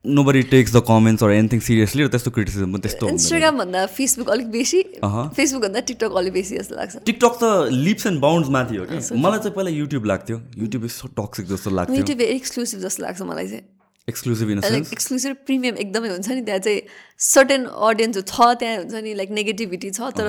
[0.23, 4.29] nobody takes the comments or anything seriously र त्यस्तो क्रिटिसिजम पनि त्यस्तो इन्स्टाग्राम भन्दा फेसबुक
[4.35, 8.77] अलिक बेसी फेसबुक भन्दा टिकटक अलिक बेसी जस्तो लाग्छ। टिकटक त लिप्स एन्ड बााउन्ड्स माथि
[8.77, 13.03] हो कि मलाई चाहिँ पहिला युट्युब लाग्थ्यो। युट्युब सो टक्सिक जस्तो लाग्थ्यो। युट्युब एक्सक्लुसिभ जस्तो
[13.03, 13.65] लाग्छ मलाई चाहिँ।
[14.07, 16.81] एक्सक्लुसिभ इन एक्सक्लुसिभ प्रिमियम एकदमै हुन्छ नि त्यहाँ चाहिँ
[17.27, 20.27] सर्टेन अडियन्स छ त्यहाँ हुन्छ नि लाइक नेगेटिभिटी छ तर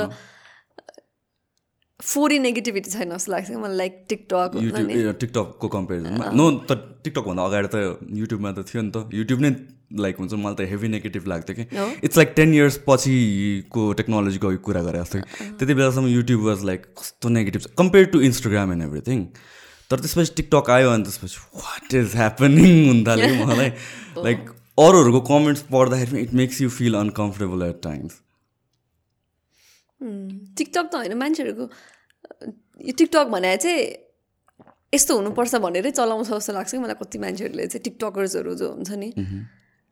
[2.00, 6.72] फोरी नेगेटिभिटी छैन जस्तो लाग्छ मलाई लाइक टिकटक युट्युब टिकटकको कम्पेरिजनमा नो त
[7.04, 7.76] टिकटकभन्दा अगाडि त
[8.18, 9.50] युट्युबमा त थियो नि त। युट्युब नै
[10.04, 11.64] लाइक हुन्छ मलाई त हेभी नेगेटिभ लाग्थ्यो कि।
[12.06, 15.18] इट्स लाइक टेन इयर्स पछिको टेक्नोलोजीको कुरा गरे जस्तो
[15.58, 19.26] त्यति बेलासम्म युट्युब वाज लाइक कस्तो नेगेटिभ छ। Compare to Instagram and everything
[19.90, 23.74] तर त्यसपछि टिकटक आयो अनि त्यसपछि वाट इज ह्यापनिङ हुन थाल्यो मलाई।
[24.28, 24.54] लाइक
[24.87, 28.22] अरूहरूको कमेन्ट्स पढ्दाखेरि पनि it makes you feel uncomfortable at times
[30.00, 31.64] TikTok त होइन मान्छेहरूको
[32.87, 33.87] यो टिकटक भने चाहिँ
[34.94, 39.12] यस्तो हुनुपर्छ भनेरै चलाउँछ जस्तो लाग्छ कि मलाई कति मान्छेहरूले चाहिँ टिकटकर्सहरू जो हुन्छ नि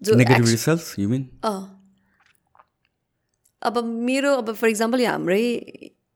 [0.03, 1.63] जो नेगेटिभ रिसल्ट्स यु मिन अँ।
[3.63, 5.43] अब मेरो अब फर इक्जाम्पल यो हाम्रै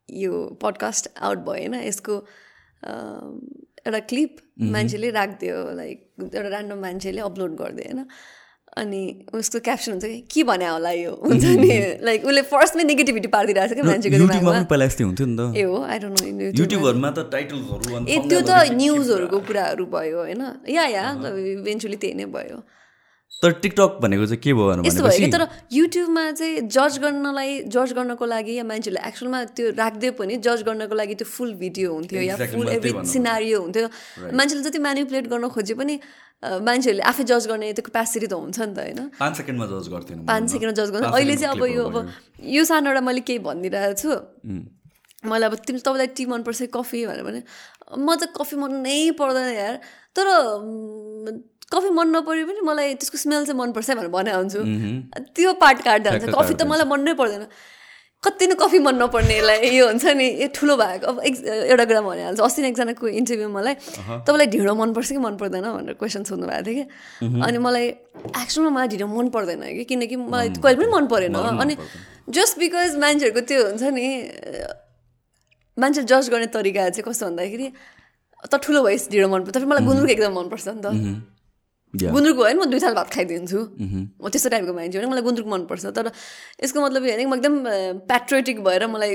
[0.09, 2.15] यो पडकास्ट आउट भयो होइन यसको
[3.87, 4.37] एउटा क्लिप
[4.75, 5.99] मान्छेले राखिदियो लाइक
[6.35, 8.07] एउटा ऱ्यान्डम मान्छेले अपलोड गरिदियो होइन?
[8.79, 11.11] अनि उसको क्याप्सन हुन्छ कि के भने होला यो?
[11.11, 11.71] हुन्छ नि।
[12.07, 14.17] लाइक उसले फर्स्टमै नेगेटिभिटी पारिदिरहेको छ क्या मान्छेको
[15.57, 20.43] ए हो आई डोन्ट नो युट्युबहरूमा त टाइटल्सहरू ए त्यो त न्युजहरूको कुराहरू भयो होइन?
[20.69, 21.05] या या
[21.59, 22.63] इभेन्चुली त्यही नै भयो।
[23.43, 27.93] तर टिकटक भनेको चाहिँ के भयो यस्तो भयो कि तर युट्युबमा चाहिँ जज गर्नलाई जज
[27.97, 32.21] गर्नको लागि या मान्छेहरूले एक्चुअलमा त्यो राखिदियो पनि जज गर्नको लागि त्यो फुल भिडियो हुन्थ्यो
[32.21, 33.89] या फुल एभ्री सिनारियो हुन्थ्यो।
[34.37, 35.95] मान्छेले जति म्यानिपुलेट गर्न खोजे पनि
[36.69, 39.01] मान्छेहरूले आफै जज गर्ने त्यो क्यापेसिटी त हुन्छ नि त होइन?
[39.17, 41.97] पाँच सेकेन्डमा जज गर्थेन पाँच सेकेन्ड जज गर्नु। अहिले चाहिँ अब यो अब
[42.45, 44.11] यो सानो एउटा मैले केही भनिदिइरहेको छु।
[45.25, 47.41] मलाई अब तिमी तपाईँलाई टी मनपर्छ कफी भनेर भने
[47.97, 49.81] म त कफी मनै पर्दैन यार।
[50.13, 50.27] तर
[51.73, 54.61] कफी मन नपऱ्यो पनि मलाई त्यसको स्मेल चाहिँ मनपर्छ भनेर भने हुन्छु
[55.35, 57.47] त्यो पार्ट काट्दा हुन्छ कफी त मलाई मनै पर्दैन।
[58.21, 61.41] कति नै कफी मन नपर्नेलाई यो हुन्छ नि यो ठुलो भएको अब एक्स
[61.73, 63.75] एउटा कुरा भनिहाल्छु। अस्ति नै एकजनाको इन्टरभ्यू मलाई
[64.29, 65.65] तपाईँलाई ढिँडो मनपर्छ कि मन पर्दैन?
[65.73, 66.85] भनेर क्वेसन सोध्नु भएको थियो कि।
[67.47, 67.87] अनि मलाई
[68.45, 71.75] एक्चुअलमा मलाई ढिँडो मन पर्दैन कि किनकि मलाई कहिले पनि मन परेन। अनि
[72.29, 74.05] जस्ट बिकज मान्छेहरूको त्यो हुन्छ नि
[75.81, 77.67] मान्छे जज गर्ने तरिका चाहिँ कस्तो भन्दाखेरि
[78.53, 80.89] त ठुलो भएपछि ढिँडो मन पर्छ तर मलाई गुन्द्रुक एकदम मनपर्छ नि त।
[81.95, 83.61] गुन्द्रुक होइन म दुई थाल भात खाइदिन्छु।
[84.23, 86.07] म त्यस्तो टाइपको मान्छे हो। नि मलाई गुन्द्रुक मनपर्छ। तर
[86.63, 87.55] यसको मतलब यो होइन म एकदम
[88.07, 89.13] प्याट्रियोटिक भएर मलाई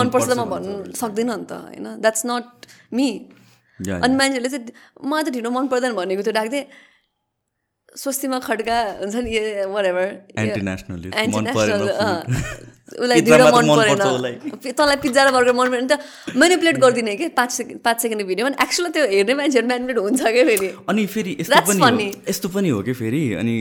[0.00, 1.86] मनपर्छ त म भन्नु सक्दिनँ नि त होइन?
[2.00, 2.46] द्याट्स नट
[2.96, 3.08] मी
[3.80, 4.72] अनि मान्छेहरूले चाहिँ
[5.04, 6.62] मलाई त ढिँडो मन पर्दैन भनेको त्यो राख्दै
[7.96, 9.30] स्वस्तिमा खड्का हुन्छ नि
[9.74, 10.08] वरेभर
[12.86, 13.98] उसलाई त मन परेन।
[14.78, 15.98] तँलाई पिज्जा र बर्गर मन परेन। त
[16.38, 17.26] मेनिपुलेट गरिदिने कि?
[17.34, 20.68] पाँच सेकेन्ड पाँच सेकेन्ड भिडियो अनि एक्चुअली त्यो हेर्ने मान्छेहरू मेनिपुलेट हुन्छ क्या फेरि?
[20.88, 23.22] अनि फेरि यस्तो पनि यस्तो पनि हो कि फेरि?
[23.42, 23.56] अनि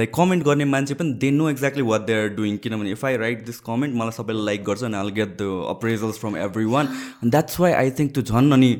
[0.00, 3.16] लाइक कमेन्ट गर्ने मान्छे पनि they know exactly what they are doing किनभने if I
[3.26, 6.36] write this comment मलाई सबैले लाइक गर्छ अनि all get the appraisals from
[6.74, 6.84] everyone
[7.24, 8.72] that's why I think त्यो झन् अनि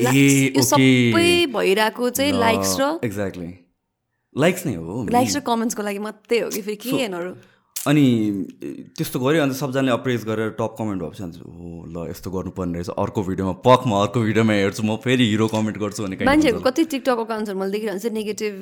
[0.00, 3.50] ए सबै भइरहेको चाहिँ लाइक्स र एक्ज्याक्टली
[4.36, 7.34] लाइक्स नै हो लाइक्स र कमेन्ट्सको लागि मात्रै हो कि फेरि के हेर्नु
[7.76, 8.04] अनि
[8.98, 12.90] त्यस्तो गऱ्यो अन्त सबजनाले अप्रेज गरेर टप कमेन्ट भएपछि अन्त हो ल यस्तो गर्नुपर्ने रहेछ।
[13.04, 16.84] अर्को भिडियोमा पक म अर्को भिडियोमा हेर्छु म फेरि हिरो कमेन्ट गर्छु भने मान्छेहरूको। कति
[16.94, 18.54] टिकटक अकाउन्ट्सहरू मैले देखिरहन्छ नेगेटिभ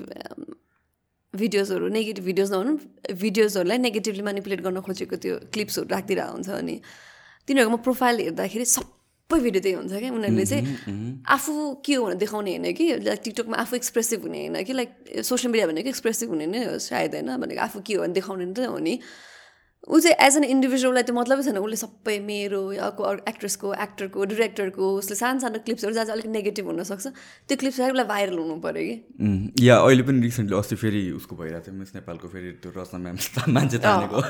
[1.34, 2.76] भिडियोजहरू नेगेटिभ भिडियोज नभनौँ
[3.22, 6.76] भिडियोजहरूलाई नेगेटिभली म्यानिपुलेट गर्न खोजेको त्यो क्लिप्सहरू राखिदिरहेको हुन्छ अनि
[7.48, 8.92] तिनीहरूको म प्रोफाइल हेर्दाखेरि सबै
[9.40, 11.52] भिडियो त्यही हुन्छ क्या उनीहरूले चाहिँ आफू
[11.84, 14.90] के हो भनेर देखाउने होइन कि लाइक टिकटकमा आफू एक्सप्रेसिभ हुने होइन कि लाइक
[15.24, 17.36] सोसियल मिडिया भनेको एक्सप्रेसिभ हुने नै हो सायद होइन?
[17.36, 18.98] भनेको आफू के हो भने देखाउने नै हो नि।
[19.84, 24.24] ऊ चाहिँ एज एन इन्डिभिजुअललाई त्यो मतलबै छैन उसले सबै मेरो या अर्को एक्ट्रेसको एक्टरको
[24.32, 27.06] डिरेक्टरको उसले सानो सानो क्लिप्सहरू जहाँ चाहिँ अलिक नेगेटिभ हुनसक्छ
[27.48, 31.66] त्यो क्लिप्स उसलाई भाइरल हुनु पऱ्यो कि। या अहिले पनि रिसेन्टली अस्ति फेरि उसको भइरहेको
[31.66, 34.20] थियो मिस नेपालको फेरि त्यो रचना म्याम मान्छे तानेको।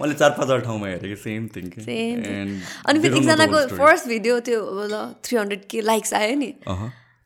[0.00, 1.70] मैले चार पाँचवटा ठाउँमा हेरेको सेम थिङ.
[1.70, 4.58] अनि फेरि एकजनाको फर्स्ट भिडियो त्यो
[4.90, 6.50] ल थ्री हन्ड्रेड के लाइक्स आयो नि।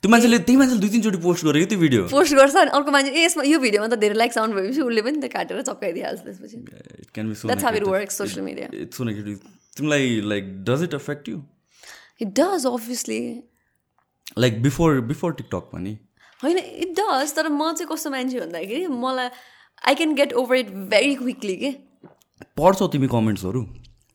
[0.06, 3.10] त्यो मान्छेले त्यही मान्छेले दुई तिनचोटि पोस्ट गरेको त्यो भिडियो पोस्ट गर्छ अनि अर्को मान्छे
[3.10, 6.56] ए यसमा यो भिडियोमा त धेरै लाइक्स आउनु भएपछि उसले पनि त्यो काटेर चप्काइदिइहाल्छ त्यसपछि।
[7.02, 7.48] It can be so
[8.16, 9.38] social media it's so negative
[9.76, 11.42] तिमीलाई like does it affect you
[12.22, 13.20] it does obviously
[14.38, 15.98] like before before TikTok पनि।
[16.40, 19.28] होइन इट डज तर म चाहिँ कस्तो मान्छे भन्दाखेरि मलाई
[19.82, 21.70] I can get over it very quickly के?
[22.58, 23.66] पढ्छौ तिमी कमेन्ट्सहरू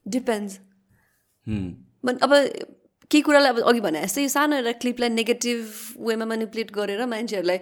[0.05, 0.59] डिपेन्ड्स
[2.07, 2.31] अब
[3.11, 5.59] केही कुरालाई अब अघि भने जस्तै यो सानो एउटा क्लिपलाई नेगेटिभ
[6.07, 7.59] वेमा मेनिपुलेट गरेर मान्छेहरूलाई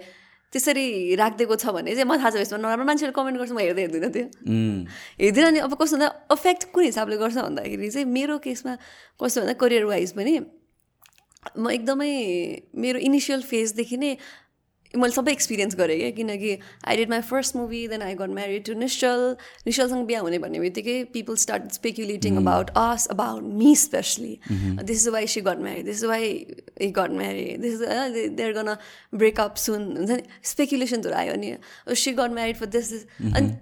[0.52, 3.82] त्यसरी राखिदिएको छ भने चाहिँ म थाहा छ यसमा नराम्रो मान्छेहरूले कमेन्ट गर्छ म हेर्दै
[3.86, 4.26] हेर्दिनँ त्यो।
[5.22, 8.72] हेर्दिनँ अनि अब कस्तो भन्दा अफेक्ट कुन हिसाबले गर्छ भन्दाखेरि चाहिँ मेरो केसमा
[9.22, 10.34] कस्तो भन्दा करियर वाइज पनि
[11.58, 12.12] म एकदमै
[12.82, 14.10] मेरो इनिसियल फेजदेखि नै
[14.94, 18.64] मैले सबै एक्सपिरियन्स गरेँ क्या किनकि I did my first movie then I got married
[18.64, 24.38] to Nishchal निश्चलसँग बिहा हुने भन्ने बित्तिकै people start speculating about us about me especially
[24.50, 26.28] this is why she got married this is why
[26.80, 28.74] he got married this is they're gonna
[29.14, 31.56] breakup soon हुन्छ नि स्पेकुलेसन्सहरू आयो अनि
[31.96, 33.58] she got married for this this अनि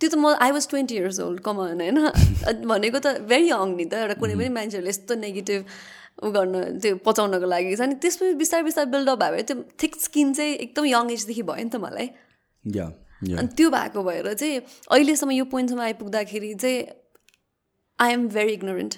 [0.00, 1.98] त्यो त म I was twenty years old common होइन?
[2.72, 5.60] भनेको त भेरी यङ नि त एउटा कुनै पनि मान्छेहरूले यस्तो नेगेटिभ
[6.22, 9.92] उ गर्न त्यो पचाउनको लागि छ नि। त्यसपछि बिस्तारै बिस्तारै बिल्डअप भयो भने त्यो थिक
[10.00, 12.06] स्किन चाहिँ एकदम यङ एजदेखि भयो नि त मलाई।
[13.36, 14.60] अनि त्यो भएको भएर चाहिँ
[14.90, 16.78] अहिलेसम्म यो पोइन्टसम्म आइपुग्दाखेरि चाहिँ
[17.98, 18.94] आई एम भेरी इग्नोरेन्ट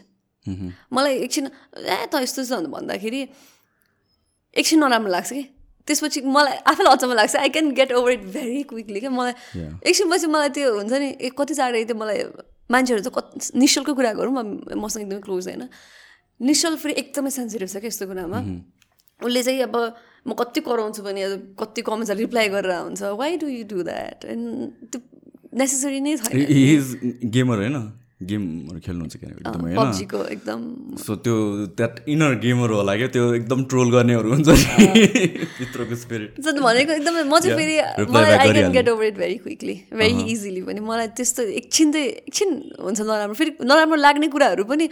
[0.92, 3.20] मलाई एकछिन ए त यस्तो छ भन्दाखेरि
[4.56, 5.42] एकछिन नराम्रो लाग्छ कि।
[5.88, 9.34] त्यसपछि मलाई आफैलाई अचम्म लाग्छ। I can get over it very quickly क्या। मलाई
[9.82, 12.18] एकछिनपछि मलाई त्यो हुन्छ नि ए कति साह्रो त्यो मलाई
[12.70, 14.32] मान्छेहरू चाहिँ कति निशुल्क कुरा गरौँ
[14.78, 15.66] मसँग एकदमै क्लोज होइन
[16.42, 18.40] निशल फेरि एकदमै सेन्सिटिभ छ क्या यस्तो कुरामा।
[19.20, 19.76] उसले चाहिँ अब
[20.26, 21.22] म कति कराउँछु भने
[21.58, 24.46] कति कमेन्ट्सहरू रिप्लाई गरेर हुन्छ why do you do that and
[24.90, 25.00] त्यो
[25.60, 27.78] नेसेसरी नै छैन। गेमर होइन?
[28.22, 30.60] गेमहरू खेल्नुहुन्छ किनभने पब्जीको एकदम।
[31.04, 31.34] सो त्यो
[31.78, 34.48] द्याट इनर गेमहरू होला क्या त्यो एकदम ट्रोल गर्नेहरू हुन्छ
[35.58, 39.74] भित्रको स्पिरिट भनेको एकदमै म चाहिँ फेरि मलाई I can get over it very quickly
[39.90, 44.88] very easily पनि। मलाई त्यस्तो एकछिन चाहिँ एकछिन हुन्छ नराम्रो फेरि नराम्रो लाग्ने कुराहरू पनि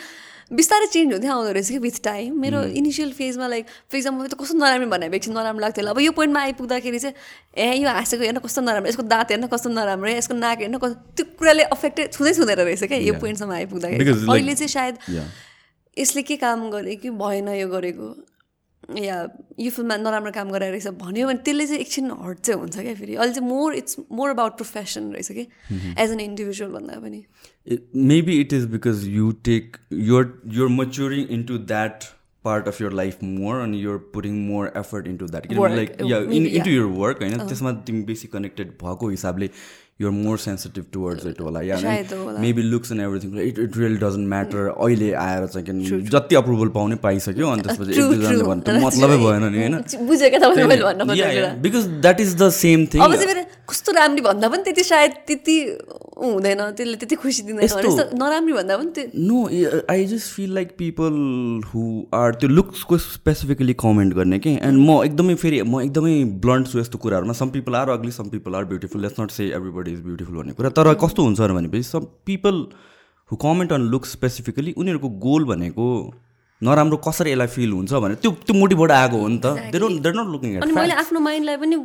[0.50, 4.34] बिस्तारै चेन्ज हुँदै आउँदो रहेछ कि विथ टाइम मेरो इनिसियल फेजमा लाइक फर इक्जाम्पल त
[4.34, 7.14] कस्तो नराम्रो भने एकछिन नराम्रो लाग्थ्यो अब यो पोइन्टमा आइपुग्दाखेरि चाहिँ
[7.54, 11.14] ए यो हाँसेको हेर्न कस्तो नराम्रो यसको दाँत हेर्न कस्तो नराम्रो यसको नाक हेर्न कस्तो
[11.14, 14.94] त्यो कुराले अफेक्टेड छुँदै छुँदैन रहेछ क्या यो पोइन्टसम्म आइपुग्दाखेरि। अहिले चाहिँ सायद
[15.96, 18.08] यसले के काम गरे कि भएन यो गरेको?
[18.98, 19.16] या
[19.60, 22.94] यो फिल्ममा नराम्रो काम गराएर रहेछ भन्यो भने त्यसले चाहिँ एकछिन हर्ट चाहिँ हुन्छ क्या
[22.94, 25.46] फेरि। अहिले चाहिँ more it's more about profession रहेछ कि।
[26.02, 27.24] एज एन इन्डिभिजुअल भन्दा पनि।
[28.12, 32.04] Maybe it is because you take your your maturing into that
[32.44, 36.18] part of your life more अनि you're putting more effort into that किनभने लाइक या
[36.32, 39.50] into your work होइन त्यसमा तिमी बेसी कनेक्टेड भएको हिसाबले
[40.00, 41.76] you're more sensitive towards it होला या
[42.40, 46.96] maybe looks and everything it it real doesn't matter अहिले आएर चाहिँ जति अप्रुभल पाउने
[47.02, 49.74] पाइसक्यो अनि त्यसपछि एक दुईजनाले भन्नु मतलबै भएन नि होइन
[51.62, 53.02] because that is the same thing
[53.70, 55.56] कस्तो राम्री भन्दा पनि त्यति सायद त्यति
[56.22, 59.38] हुँदैन त्यसले त्यति खुसी दिँदैन नराम्री भन्दा पनि त्यो no
[59.90, 61.12] I just feel like people
[61.66, 61.82] who
[62.14, 64.52] are त्यो लुक्सको स्पेसिफिकली कमेन्ट गर्ने कि?
[64.62, 66.14] एन्ड म एकदमै फेरि म एकदमै
[66.44, 69.46] ब्लन्ट छु यस्तो कुराहरूमा। Some people are ugly some people are beautiful let's not say
[69.58, 72.64] everybody is beautiful भन्ने कुरा। तर कस्तो हुन्छ भनेपछि some people
[73.30, 75.86] who comment on looks specifically उनीहरूको गोल भनेको
[76.62, 80.60] नराम्रो कसरी यसलाई फिल हुन्छ भने त्यो त्यो मोटिभबाट आएको हो नि त। नट लुकिङ
[80.62, 81.76] अनि मैले आफ्नो माइन्डलाई पनि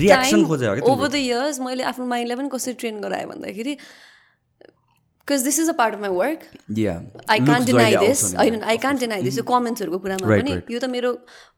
[0.00, 3.74] रियाक्सन खोजेको ओभर द इयर्स मैले आफ्नो माइन्डलाई पनि कसरी ट्रेन गराएँ भन्दाखेरि
[5.28, 6.40] because this is a part of my work
[7.30, 10.90] I can't deny this होइन आई कान्ट डिनाइ दिस यो कमेन्ट्सहरूको कुरामा पनि यो त
[10.96, 11.12] मेरो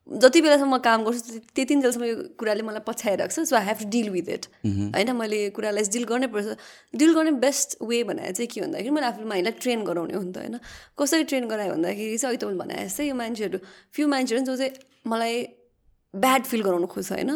[0.06, 3.78] जति बेलासम्म म काम गर्छु त्यति बेलासम्म यो कुराले मलाई पछ्याइरहेको छ so I have
[3.78, 6.54] to deal with it होइन मैले कुरालाई डिल गर्नै पर्छ।
[6.94, 10.32] डिल गर्ने बेस्ट वे भनेर चाहिँ के भन्दाखेरि मैले आफ्नो माइन्डलाई ट्रेन गराउने हो नि
[10.32, 10.58] त होइन।
[10.98, 13.58] कसरी ट्रेन गरायो भन्दाखेरि चाहिँ अहिले तपाईँले भने जस्तै यो मान्छेहरू
[13.94, 14.72] फ्यु मान्छेहरू जो चाहिँ
[15.10, 15.34] मलाई
[16.14, 17.30] ब्याड फिल गराउनु खोज्छ होइन।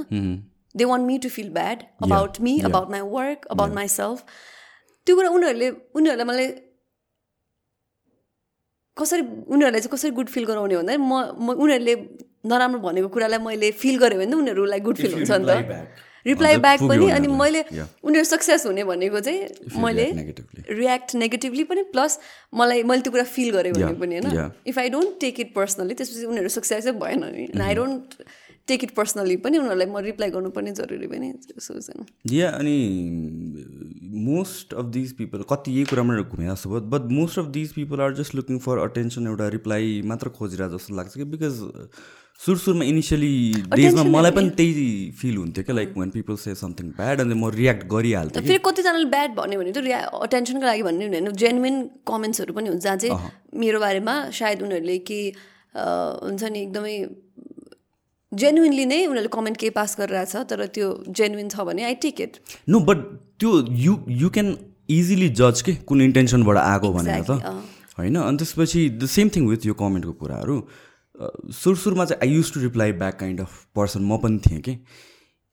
[0.76, 4.24] They want me to feel bad about me about my work about myself
[5.06, 6.48] त्यो कुरा उनीहरूले उनीहरूलाई मलाई
[8.96, 11.94] कसरी उनीहरूलाई चाहिँ कसरी गुड फिल गराउने भन्दा म उनीहरूले
[12.44, 15.88] नराम्रो भनेको कुरालाई मैले फिल गरेँ भने उनीहरूलाई गुड फिल हुन्छ नि त।
[16.26, 17.60] रिप्लाई ब्याक पनि अनि मैले
[18.04, 20.06] उनीहरू सक्सेस हुने भनेको चाहिँ मैले
[20.70, 22.18] रियाक्ट नेगेटिभली पनि प्लस
[22.54, 24.52] मलाई मैले त्यो कुरा फिल गरेँ भने पनि होइन?
[24.66, 28.20] If I don't take it personally त्यसपछि उनीहरू सक्सेसै भएन नि। I don't
[28.68, 31.32] take it personally पनि उनीहरूलाई म रिप्लाई गर्नुपर्ने जरुरी पनि
[32.32, 32.76] या अनि
[34.28, 38.00] मोस्ट अफ दिज पिपल कति यही कुरामा घुमे जस्तो भयो but most of these people
[38.00, 41.24] are just looking for attention एउटा रिप्लाई मात्र खोजिरहेको जस्तो लाग्छ कि?
[41.24, 41.54] बिकज
[42.40, 43.32] सुरुमा इनिसियली
[43.76, 44.84] डेजमा मलाई पनि त्यही
[45.20, 49.08] फिल हुन्थ्यो क्या like one people say something bad अनि म रियाक्ट गरिहाल्थेँ फेरि कतिजनाले
[49.14, 51.76] ब्याड भन्यो भने त रिया अटेन्सनको लागि भन्ने होइन जेन्युन
[52.12, 53.30] कमेन्ट्सहरू पनि हुन्छ जहाँ चाहिँ
[53.64, 55.20] मेरो बारेमा सायद उनीहरूले के
[55.76, 56.96] हुन्छ नि एकदमै
[58.32, 62.42] जेन्युनली नै उनीहरूले कमेन्ट केही पास गरिरहेछ तर त्यो जेन्युन छ भने I take it
[62.68, 63.08] no but
[63.42, 64.54] त्यो यु यु क्यान
[65.00, 67.42] इजिली जज के कुन इन्टेन्सनबाट आएको भनेर त।
[67.98, 70.56] होइन अनि त्यसपछि द सेम थिङ विथ यो कमेन्टको कुराहरू।
[71.52, 74.76] सुरु सुरुमा चाहिँ I used to reply back kind of person म पनि थिएँ कि।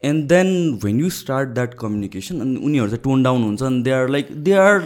[0.03, 0.49] And then
[0.83, 4.27] when you start that communication अनि उनीहरू चाहिँ टोन डाउन हुन्छ अनि they are like
[4.43, 4.81] they are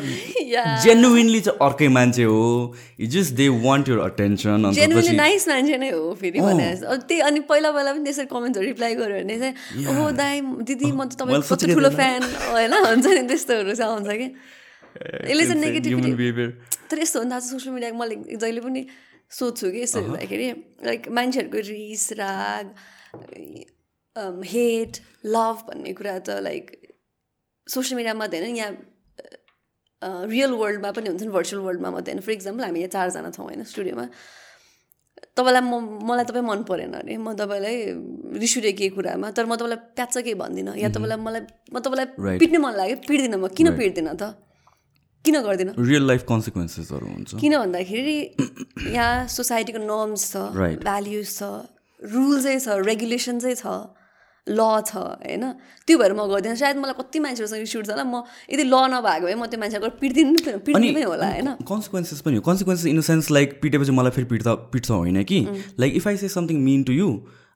[0.84, 2.76] genuinely चाहिँ अर्कै मान्छे हो।
[3.16, 4.72] Just they want your attention
[5.16, 9.40] nice मान्छे नै हो फेरि त्यही अनि पहिला पहिला पनि त्यसरी कमेन्ट्सहरू रिप्लाई गऱ्यो भने
[9.40, 12.22] चाहिँ ओहो दाई दिदी म त तपाईँको कस्तो ठुलो फ्यान
[12.56, 12.74] होइन?
[12.74, 14.28] हुन्छ नि त्यस्तोहरू चाहिँ आउँछ कि।
[15.30, 16.40] यसले चाहिँ नेगेटिभ
[16.92, 18.82] तर यस्तो हो नि त सोसियल मिडिया मैले जहिले पनि
[19.32, 20.48] सोध्छु कि यस्तो हुँदाखेरि
[20.86, 22.66] लाइक मान्छेहरूको रिस राग
[24.46, 26.72] हेट लभ भन्ने कुरा त लाइक
[27.68, 32.32] सोसियल मिडियामा मात्रै होइन यहाँ रियल वर्ल्डमा पनि हुन्छ नि भर्चुअल वर्ल्डमा मात्रै होइन फर
[32.34, 34.06] इक्जाम्पल हामी यहाँ चारजना छौँ होइन स्टुडियोमा
[35.32, 35.74] तपाईँलाई म
[36.04, 37.76] मलाई तपाईँ मन परेन अरे म तपाईँलाई
[38.36, 42.38] रिस उठेँ केही कुरामा तर म तपाईँलाई प्याच केही भन्दिनँ या तपाईँलाई मलाई म तपाईँलाई
[42.38, 44.34] पिट्ने मन लाग्यो पिट्दिनँ म किन पिट्दिनँ त
[45.26, 45.74] किन गर्दिनँ?
[45.78, 48.18] रियल लाइफ कन्सिक्वेन्सेसहरू हुन्छ। किन भन्दाखेरि
[48.90, 50.36] यहाँ सोसाइटीको नर्म्स छ
[50.82, 51.42] भ्याल्युज छ
[52.00, 53.66] रुल्सै छ रेगुलेसन्सै छ
[54.48, 55.44] ल छ होइन?
[55.86, 59.26] त्यो भएर म गर्दिनँ। सायद मलाई कति मान्छेहरूसँग रिस उठ्छ होला। म यदि ल नभएको
[59.30, 61.50] भए म त्यो मान्छेको पिट्दिनु पिट्ने पनि होला होइन?
[61.62, 65.40] कन्सिक्वेन्सेस पनि हो। Consequences in the sense like पिटेपछि मलाई फेरि पिट्दा पिट्छ होइन कि?
[65.78, 67.10] Like if I say something mean to you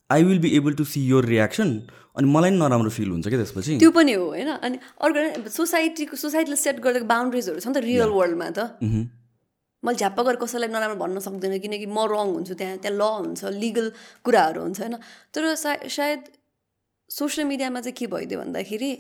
[0.09, 1.69] I will be able to see your reaction
[2.15, 4.49] अनि मलाई पनि नराम्रो फिल हुन्छ क्या त्यसपछि। त्यो पनि हो होइन?
[4.65, 8.59] अनि अर्को सोसाइटीको सोसाइटीले सेट गरेको बााउन्ड्रिजहरू छ नि त रियल वर्ल्डमा त।
[9.83, 13.41] मैले झ्याप्प गरेर कसैलाई नराम्रो भन्न सक्दिनँ किनकि म रङ हुन्छु त्यहाँ त्यहाँ ल हुन्छ
[13.61, 13.87] लिगल
[14.25, 14.95] कुराहरू हुन्छ होइन?
[15.35, 16.21] तर सायद
[17.09, 18.91] सोसियल मिडियामा चाहिँ के भइदियो भन्दाखेरि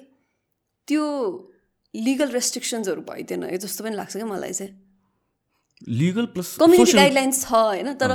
[0.87, 1.03] त्यो
[1.93, 4.73] लिगल रेस्ट्रिक्सन्सहरू भइदिएन जस्तो पनि लाग्छ क्या मलाई चाहिँ।
[5.99, 7.89] लिगल प्लस कम्युनिटी गाइडलाइन्स छ होइन?
[7.97, 8.11] तर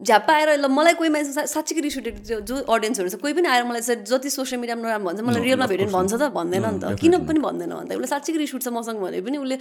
[0.00, 3.64] झ्याप्पा आएर ल मलाई कोही मान्छे साँच्चीकै रिस उठेको जो अडियन्सहरू छ कोही पनि आएर
[3.68, 6.96] मलाई चाहिँ जति सोसियल मिडियामा नराम्रो भन्छ मलाई रियलमा भेट्यो भन्छ त भन्दैन नि त।
[7.00, 9.58] किन पनि भन्दैन भन्दा उसले साँच्चीकै रिस उठ्छ मसँग भने पनि उसले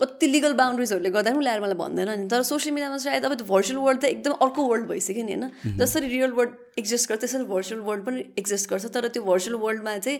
[0.00, 3.78] कति लिगल बााउन्ड्रिजहरूले गर्दा पनि ल्याएर मलाई भन्दैन नि। तर सोसियल मिडियामा सायद अब भर्चुअल
[3.84, 5.76] वर्ल्ड त एकदम अर्को वर्ल्ड भइसक्यो नि होइन?
[5.76, 9.96] जसरी रियल वर्ल्ड एक्जिस्ट गर्छ त्यसरी भर्चुअल वर्ल्ड पनि एक्जिस्ट गर्छ। तर त्यो भर्चुअल वर्ल्डमा
[9.98, 10.18] चाहिँ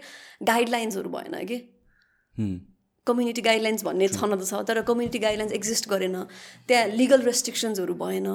[0.49, 1.59] गाइडलाइन्सहरू भएन कि?
[3.07, 6.17] कम्युनिटी गाइडलाइन्स भन्ने छन त छ तर कम्युनिटी गाइडलाइन्स एक्जिस्ट गरेन।
[6.69, 8.29] त्यहाँ लिगल रेस्ट्रिक्सन्सहरू भएन।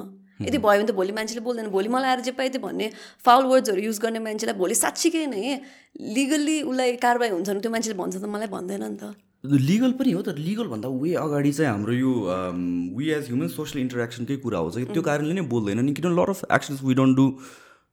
[0.48, 2.88] यदि भयो भने त भोलि मान्छेले बोल्दैन। भोलि मलाई आएर जे पायो त्यो भन्ने
[3.26, 5.44] फाउल वर्ड्सहरू युज गर्ने मान्छेलाई भोलि साँच्चीकै नै
[6.18, 10.12] लिगल्ली उसलाई कारवाही हुन्छ भने त्यो मान्छेले भन्छ त मलाई भन्दैन नि त। लिगल पनि
[10.12, 12.12] हो तर लिगलभन्दा वे अगाडि चाहिँ हाम्रो यो
[12.98, 16.46] वी एज ह्युमन सोसियल इन्टरेक्सनकै कुरा हो त्यो कारणले नै बोल्दैन नि। किन lot of
[16.58, 17.26] actions we don't do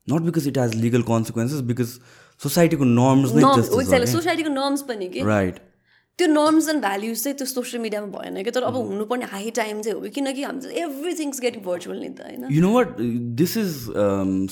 [0.06, 1.94] not because it has legal consequences because
[2.40, 3.42] सोसाइटीको norms नै
[4.12, 5.24] सोसाइटीको नर्म्स पनि कि?
[5.24, 5.56] राइट
[6.18, 9.82] त्यो नर्म्स एन्ड भ्याल्युज चाहिँ त्यो सोसियल मिडियामा भएन कि तर अब हुनुपर्ने हाई टाइम
[9.82, 12.42] चाहिँ हो किनकि हाम्रो एभ्रिथिङ्स गेटिङ भर्चुअल नि त होइन?
[12.50, 13.00] You know what
[13.40, 13.70] this is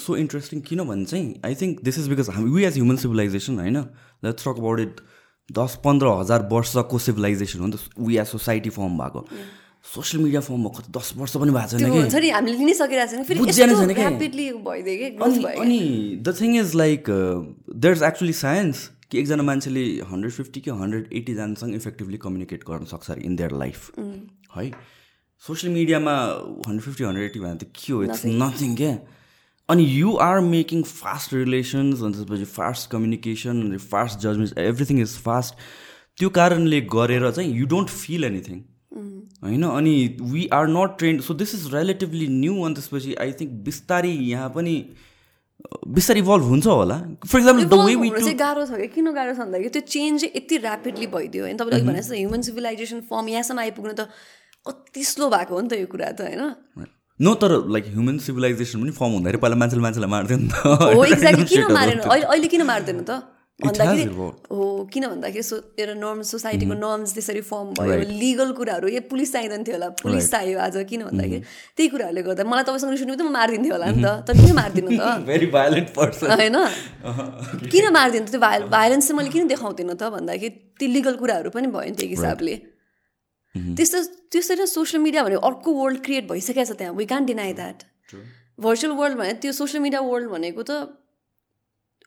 [0.05, 3.79] so interesting किनभने चाहिँ I think this is because हामी वी एज ह्युमन सिभिलाइजेसन होइन?
[4.25, 4.95] लेट्स टक अबाउट इट
[5.51, 9.27] दस पन्ध्र हजार वर्षको सिभिलाइजेसन हो नि त वी एज सोसाइटी फर्म भएको।
[9.87, 11.85] सोसियल मिडिया फर्म भएको त दस वर्ष पनि भएको छैन
[15.63, 20.71] अनि the thing is like there is actually science कि एकजना मान्छेले हन्ड्रेड फिफ्टी कि
[20.83, 23.99] हन्ड्रेड एट्टीजनासँग इफेक्टिभली कम्युनिकेट गर्न सक्छ अरे इन देयर लाइफ
[24.57, 24.71] है?
[25.43, 26.13] सोसियल मिडियामा
[26.67, 28.03] हन्ड्रेड फिफ्टी हन्ड्रेड एट्टी भने त के हो?
[28.05, 28.99] इट्स नथिङ क्या?
[29.69, 35.17] अनि you are making fast relations अनि त्यसपछि फास्ट कम्युनिकेसन अनि fast judgment everything is
[35.25, 35.55] fast
[36.19, 38.63] त्यो कारणले गरेर चाहिँ यु डोन्ट फिल एनिथिङ
[39.43, 39.63] होइन?
[39.63, 44.11] अनि we are not trained so this is relatively new अनि त्यसपछि आई थिङ्क बिस्तारै
[44.11, 44.75] यहाँ पनि
[45.97, 46.97] बिस्तारै इभल्भ हुन्छ होला।
[47.27, 51.07] फर इक्जाम्पल चाहिँ गाह्रो छ कि किन गाह्रो छ भन्दाखेरि त्यो चेन्ज चाहिँ यति ऱ्यापिडली
[51.15, 54.09] भइदियो होइन। तपाईँले भने जस्तो ह्युमन सिभिलाइजेसन फर्म यहाँसम्म आइपुग्नु त
[54.67, 56.87] कति स्लो भएको हो नि त यो कुरा त होइन?
[57.21, 60.55] नो तर लाइक ह्युमन सिभिलाइजेसन पनि फर्म हुँदाखेरि पहिला मान्छेले मान्छेलाई मार्थ्यो नि त।
[60.93, 61.99] हो एक्ज्याक्टली किन मारेन?
[62.05, 63.11] अहिले अहिले किन मार्दैन त?
[63.61, 64.05] भन्दाखेरि
[64.53, 69.33] हो किन भन्दाखेरि सो एउटा नर्म सोसाइटीको नर्म्स त्यसरी फर्म भयो लिगल कुराहरू ए पुलिस
[69.33, 71.41] चाहिँदैन थियो होला पुलिस चाहियो आज किन भन्दाखेरि.
[71.77, 74.91] त्यही कुराहरूले गर्दा मलाई तपाईँसँग रिस त म मारिदिन्थेँ होला नि त तर किन मारिदिनु
[74.93, 76.57] त भेरी भाइलेन्ट पर्सन होइन
[77.73, 78.41] किन मारिदिनु त्यो
[78.77, 82.55] भाइलेन्स चाहिँ मैले किन देखाउँदिनँ त भन्दाखेरि ती लिगल कुराहरू पनि भयो नि त्यही हिसाबले
[83.81, 83.99] त्यस्तो
[84.37, 87.89] त्यसरी नै सोसियल मिडिया भनेको अर्को वर्ल्ड क्रिएट भइसकेको छ त्यहाँ we can deny that
[88.61, 91.06] virtual world भने त्यो सोसियल मिडिया वर्ल्ड भनेको त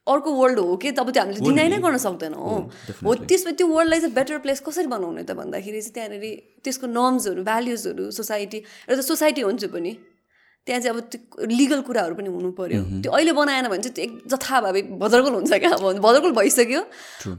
[0.07, 2.59] अर्को वर्ल्ड हो कि तब त्यो हामीले डिनाइ नै गर्न सक्दैनौँ।
[3.05, 6.23] हो त्यसमा त्यो वर्ल्डलाई चाहिँ बेटर प्लेस कसरी बनाउने त भन्दाखेरि चाहिँ त्यहाँनिर
[6.63, 8.57] त्यसको नर्म्सहरू भ्याल्युजहरू सोसाइटी
[8.89, 9.91] एउटा सोसाइटी हुन्छ पनि।
[10.67, 14.03] त्यहाँ चाहिँ अब त्यो लिगल कुराहरू पनि हुनु पऱ्यो त्यो अहिले बनाएन भने चाहिँ त्यो
[14.05, 16.81] एक जथाभावी भद्रगोल हुन्छ क्या अब भद्रगोल भइसक्यो।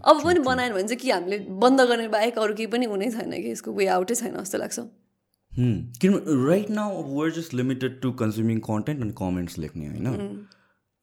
[0.03, 3.31] अब पनि बनाएन भने चाहिँ कि हामीले बन्द गर्ने बाहेक अरू केही पनि हुनै छैन
[3.33, 4.79] कि यसको वे आउटै छैन जस्तो लाग्छ।
[6.03, 6.13] किन
[6.49, 10.07] right now we're just limited to consuming content अनि कमेन्ट्स लेख्ने होइन?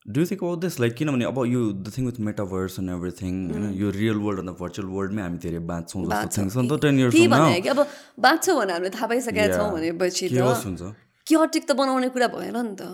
[0.08, 3.72] Do think about this like किनभने अब यो the thing with metaverse and everything होइन
[3.74, 7.68] यो रियल वर्ल्ड अन्त भर्चुअल वर्ल्डमै हामी धेरै बाँच्छौँ जस्तो छ नि त टेन इयर्स
[7.68, 7.84] अब
[8.20, 10.90] बाँच्छौँ भने हामीले थाहा पाइसकेका छौँ भनेपछि हुन्छ
[11.26, 12.88] क्योटिक त बनाउने कुरा भएन नि त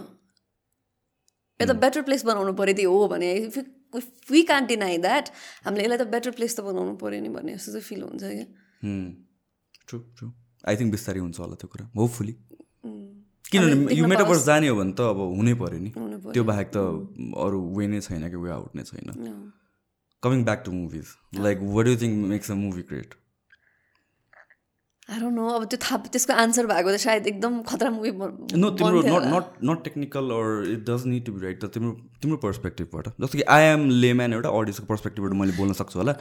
[1.60, 3.30] एउटा बेटर प्लेस बनाउनु पऱ्यो त्यो हो भने
[4.30, 5.30] वी कान्ट डिनाइ द्याट
[5.64, 8.96] हामीले यसलाई त बेटर प्लेस त बनाउनु पऱ्यो नि भन्ने जस्तो चाहिँ फिल हुन्छ क्या
[9.86, 10.32] ट्रु ट्रु
[10.64, 12.34] आई थिङ्क बिस्तारै हुन्छ होला त्यो कुरा होपफुली
[13.50, 15.90] किनभने यो मेटाभर्स जाने हो भने त अब हुनै पऱ्यो नि।
[16.32, 16.78] त्यो बाहेक त
[17.44, 19.06] अरू वे नै छैन कि वे आउट नै छैन।
[20.22, 21.06] Coming back to movies
[21.44, 23.10] like what you think makes a movie create
[25.10, 28.10] I know अब त्यो थाहा त्यसको आन्सर भएको त सायद एकदम खतरा मुभी
[28.60, 31.92] नो तिम्रो not not not technical or it does need to be right त तिम्रो
[32.22, 36.14] तिम्रो पर्सपेक्टिभबाट जस्तो कि आई एम लेम्यान एउटा अडियन्सको पर्सपेक्टिभबाट मैले बोल्न सक्छु होला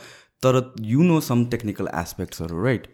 [0.46, 0.60] तर
[0.90, 2.92] यु नो सम टेक्निकल एस्पेक्ट्सहरू राइट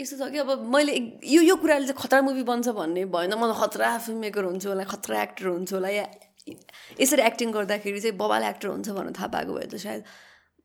[0.00, 0.92] यस्तो छ कि अब मैले
[1.26, 4.84] यो यो कुराले चाहिँ खतरा मुभी बन्छ भन्ने भएन। म खतरा फिल्म मेकर हुन्छु होला
[4.88, 6.06] खतरा एक्टर हुन्छु होला। या
[7.00, 10.02] यसरी एक्टिङ गर्दाखेरि चाहिँ बबाल एक्टर हुन्छ भनेर थाहा पाएको भए त सायद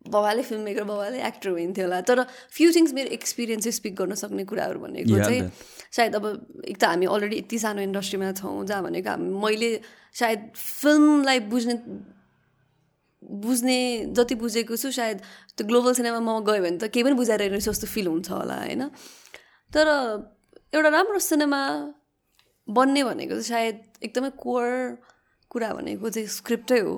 [0.08, 2.24] बबाले फिल्म मेकर बबाले एक्टर हुन्थ्यो होला। तर
[2.56, 5.52] फ्यु थिङ्स मेरो एक्सपिरियन्स स्पिक गर्न सक्ने कुराहरू भनेको चाहिँ
[5.92, 6.26] सायद अब
[6.64, 9.70] एक त हामी अलरेडी यति सानो इन्डस्ट्रीमा छौँ जहाँ भनेको हामी मैले
[10.16, 11.76] सायद फिल्मलाई बुझ्ने
[13.24, 13.78] बुझ्ने
[14.14, 15.22] जति बुझेको छु सायद
[15.58, 18.84] त्यो ग्लोबल सिनेमामा गयो भने त केही पनि बुझाइरहेको जस्तो फिल हुन्छ होला होइन?
[19.72, 19.88] तर
[20.74, 21.62] एउटा राम्रो सिनेमा
[22.68, 24.68] बन्ने भनेको चाहिँ सायद एकदमै कोर
[25.52, 26.96] कुरा भनेको चाहिँ स्क्रिप्टै हो।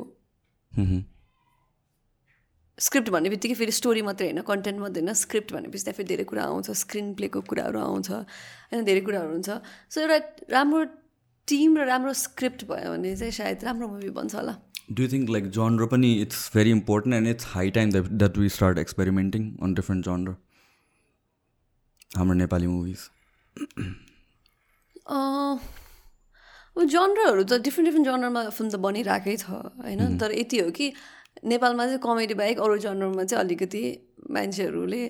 [2.77, 6.23] स्क्रिप्ट भन्ने बित्तिकै फेरि स्टोरी मात्रै होइन कन्टेन्ट मात्रै होइन स्क्रिप्ट भनेपछि त्यहाँ फेरि धेरै
[6.23, 9.49] कुरा आउँछ स्क्रिन प्लेको कुराहरू आउँछ होइन धेरै कुराहरू हुन्छ।
[9.91, 10.17] सो एउटा
[10.55, 10.83] राम्रो
[11.47, 14.53] टिम र राम्रो स्क्रिप्ट भयो भने चाहिँ सायद राम्रो मुभी बन्छ होला।
[14.89, 18.77] डु थिङ्क लाइक जनर पनि it's very important and it's high time that we start
[18.77, 20.35] experimenting on different genre
[22.17, 22.99] हाम्रो नेपाली मुभिज
[25.07, 30.17] अब जनरहरू त डिफ्रेन्ट डिफ्रेन्ट जनरमा फिल्म त बनिरहेकै छ होइन?
[30.17, 30.91] तर यति हो कि
[31.45, 33.83] नेपालमा चाहिँ कमेडी बाहेक अरू जनरमा चाहिँ अलिकति
[34.31, 35.03] मान्छेहरूले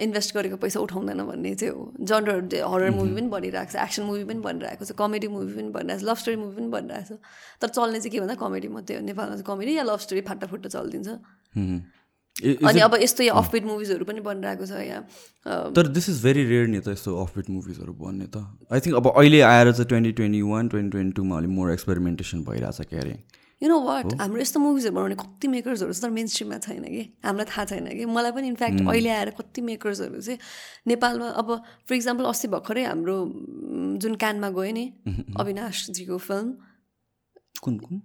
[0.00, 4.24] इन्भेस्ट गरेको पैसा उठाउँदैन भन्ने चाहिँ हो। जनरहरू हरर मुभी पनि बनिरहेको छ एक्सन मुभी
[4.28, 7.18] पनि बनिरहेको छ कमेडी मुभी पनि बनिरहेको छ लभ स्टोरी मुभी पनि बनिरहेको छ।
[7.60, 10.68] तर चल्ने चाहिँ के भन्दा कमेडी मात्रै हो। नेपालमा चाहिँ कमेडी या लभ स्टोरी फाटाफुट्टा
[10.68, 11.08] चलिदिन्छ।
[12.36, 16.66] अनि अब यस्तो यहाँ अफबिट मुभिजहरू पनि बनिरहेको छ यहाँ तर दिस इज भेरी रेयर
[16.68, 20.42] नि त यस्तो अफबिट मुभिजहरू बन्ने त। आई थिङ्क अब अहिले आएर चाहिँ twenty twenty
[20.44, 23.16] one twenty twenty टूमा अलिक मोर एक्सपेरिमेन्टेसन भइरहेछ के अरे
[23.62, 27.02] यु नो वाट हाम्रो यस्तो मुभिजहरू बनाउने कति मेकर्सहरू छ तर मेन स्ट्रिममा छैन कि?
[27.24, 28.04] हामीलाई थाहा छैन कि?
[28.04, 30.38] मलाई पनि इन्फ्याक्ट अहिले आएर कति मेकर्सहरू चाहिँ
[30.86, 31.48] नेपालमा अब
[31.88, 33.16] फर इक्जाम्पल अस्ति भर्खरै हाम्रो
[34.02, 34.84] जुन क्यानमा गयो नि
[35.40, 36.56] अविनाशजीको फिल्म
[37.62, 38.02] कुन कुन?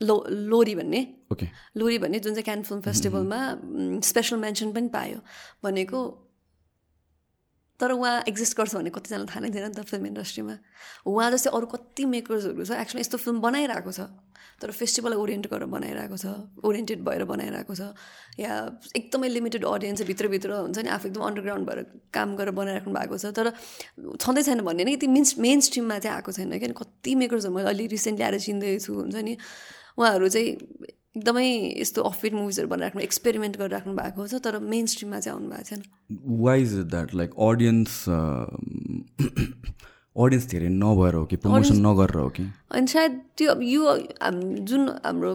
[0.00, 1.00] लो लोरी भन्ने।
[1.32, 1.46] ओके
[1.76, 3.40] लोरी भन्ने जुन चाहिँ क्यान फिल्म फेस्टिभलमा
[4.04, 5.18] स्पेसल मेन्सन पनि पायो।
[5.64, 6.23] भनेको
[7.80, 10.54] तर उहाँ एक्जिस्ट गर्छ भन्ने कतिजना थाहा नै थिएन नि त फिल्म इन्डस्ट्रीमा।
[11.10, 14.00] उहाँ जस्तै अरू कति मेकर्सहरू छ एक्चुली यस्तो फिल्म बनाइरहेको छ
[14.62, 16.26] तर फेस्टिभललाई ओरिएन्ट गरेर बनाइरहेको छ
[16.62, 17.82] ओरिएन्टेड भएर बनाइरहेको छ
[18.38, 18.52] या
[18.94, 21.80] एकदमै लिमिटेड अडियन्स भित्रभित्र हुन्छ नि आफू एकदम अन्डरग्राउन्ड भएर
[22.14, 23.50] काम गरेर बनाइराख्नु भएको छ। तर
[24.22, 27.68] छँदै छैन भन्ने कि ती मिन्स मेन स्ट्रिममा चाहिँ आएको छैन। किन कति मेकर्सहरू मैले
[27.74, 29.34] अहिले रिसेन्टली आएर चिन्दैछु हुन्छ नि।
[29.98, 30.50] उहाँहरू चाहिँ
[31.16, 31.46] एकदमै
[31.80, 35.82] यस्तो अफिट मुभिजहरू बनाइराख्नु एक्सपेरिमेन्ट गरिराख्नु भएको छ तर मेन स्ट्रिममा चाहिँ आउनु भएको छैन।
[36.42, 37.92] Why is that like audience
[40.16, 42.42] audience धेरै नभएर हो कि प्रमोसन नगरेर हो कि?
[42.70, 43.96] अनि सायद त्यो अब यो
[44.70, 45.32] जुन हाम्रो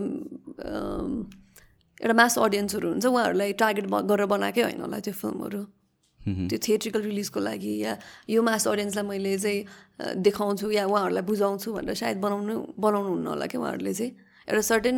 [2.02, 5.64] एउटा मास अडियन्सहरू हुन्छ उहाँहरूलाई टार्गेट गरेर बनाएकै होइन होला त्यो फिल्महरू
[6.22, 7.98] त्यो थिएट्रिकल रिलिजको लागि या
[8.30, 9.60] यो मास अडियन्सलाई मैले चाहिँ
[10.28, 14.12] देखाउँछु या उहाँहरूलाई बुझाउँछु भनेर सायद बनाउनु बनाउनु हुन्न होला कि उहाँहरूले चाहिँ।
[14.48, 14.98] एउटा सर्टेन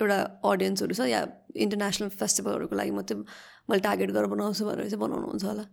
[0.00, 1.20] एउटा अडियन्सहरू छ या
[1.64, 3.16] इन्टरनेसनल फेस्टिभलहरूको लागि मात्रै
[3.68, 5.64] मैले टार्गेट गरेर बनाउँछु भनेर चाहिँ बनाउनुहुन्छ होला।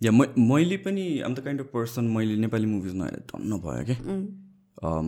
[0.00, 3.84] या म मैले पनि I'm the kind of person मैले नेपाली मुभिज नहेरेर टन्न भयो
[3.88, 3.98] क्या।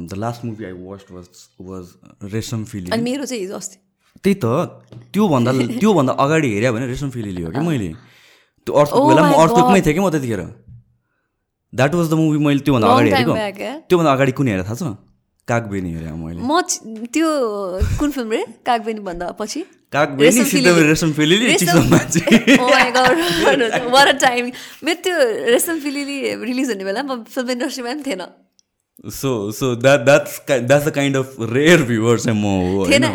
[0.09, 1.27] The last movie I watch was
[1.61, 1.85] was
[2.33, 3.77] Resham Filili अनि मेरो चाहिँ हिजो अस्ति।
[4.25, 4.47] त्यही त
[5.12, 7.91] त्योभन्दा त्योभन्दा अगाडि हेऱ्यो भने रेसम फिलिली हो कि मैले?
[8.66, 10.43] त्यो अर्थ बेला म अर्थमै थिएँ कि म त्यतिखेर?
[11.73, 13.35] द्याट वाज द मुभी मैले त्योभन्दा अगाडि हेरेको।
[13.93, 14.97] त्योभन्दा अगाडि कुन हेरेको थाहा छ?
[15.49, 16.61] कागबेनी हेरेँ मैले। म
[17.12, 17.28] त्यो
[17.99, 18.44] कुन फिल्म रे?
[18.66, 19.64] कागबेनी भन्दा पछि?
[19.92, 20.11] टाइम
[24.84, 25.14] मेरो त्यो
[25.53, 28.22] रेसम फिलिली रिलिज हुने बेला म फिल्म इन्डस्ट्रीमा पनि थिएन।
[29.11, 32.44] So so that that's that's the kind of rare viewer चाहिँ म
[32.74, 33.07] हो थिएन।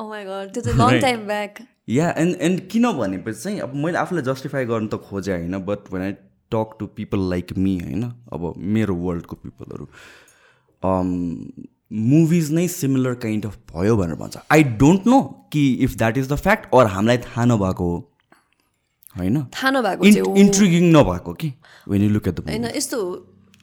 [0.00, 1.52] ओ माई गड त्यो चाहिँ long time back
[1.88, 5.54] yeah and and किन भनेपछि चाहिँ अब मैले आफूलाई जस्टिफाई गर्नु त खोजेँ होइन?
[5.64, 6.12] But when I
[6.52, 8.02] talk to people like me होइन?
[8.32, 8.42] अब
[8.76, 9.84] मेरो वर्ल्डको पिपलहरू
[10.82, 15.20] मुभिज नै सिमिलर काइन्ड अफ भयो भनेर भन्छ। आई डोन्ट नो
[15.52, 17.96] कि if that is the fact or हामीलाई थाहा नभएको हो।
[19.14, 19.36] होइन?
[19.54, 20.04] थाहा नभएको
[20.36, 21.52] इन्ट्रिगिङ नभएको कि?
[21.88, 22.98] When you look at the होइन यस्तो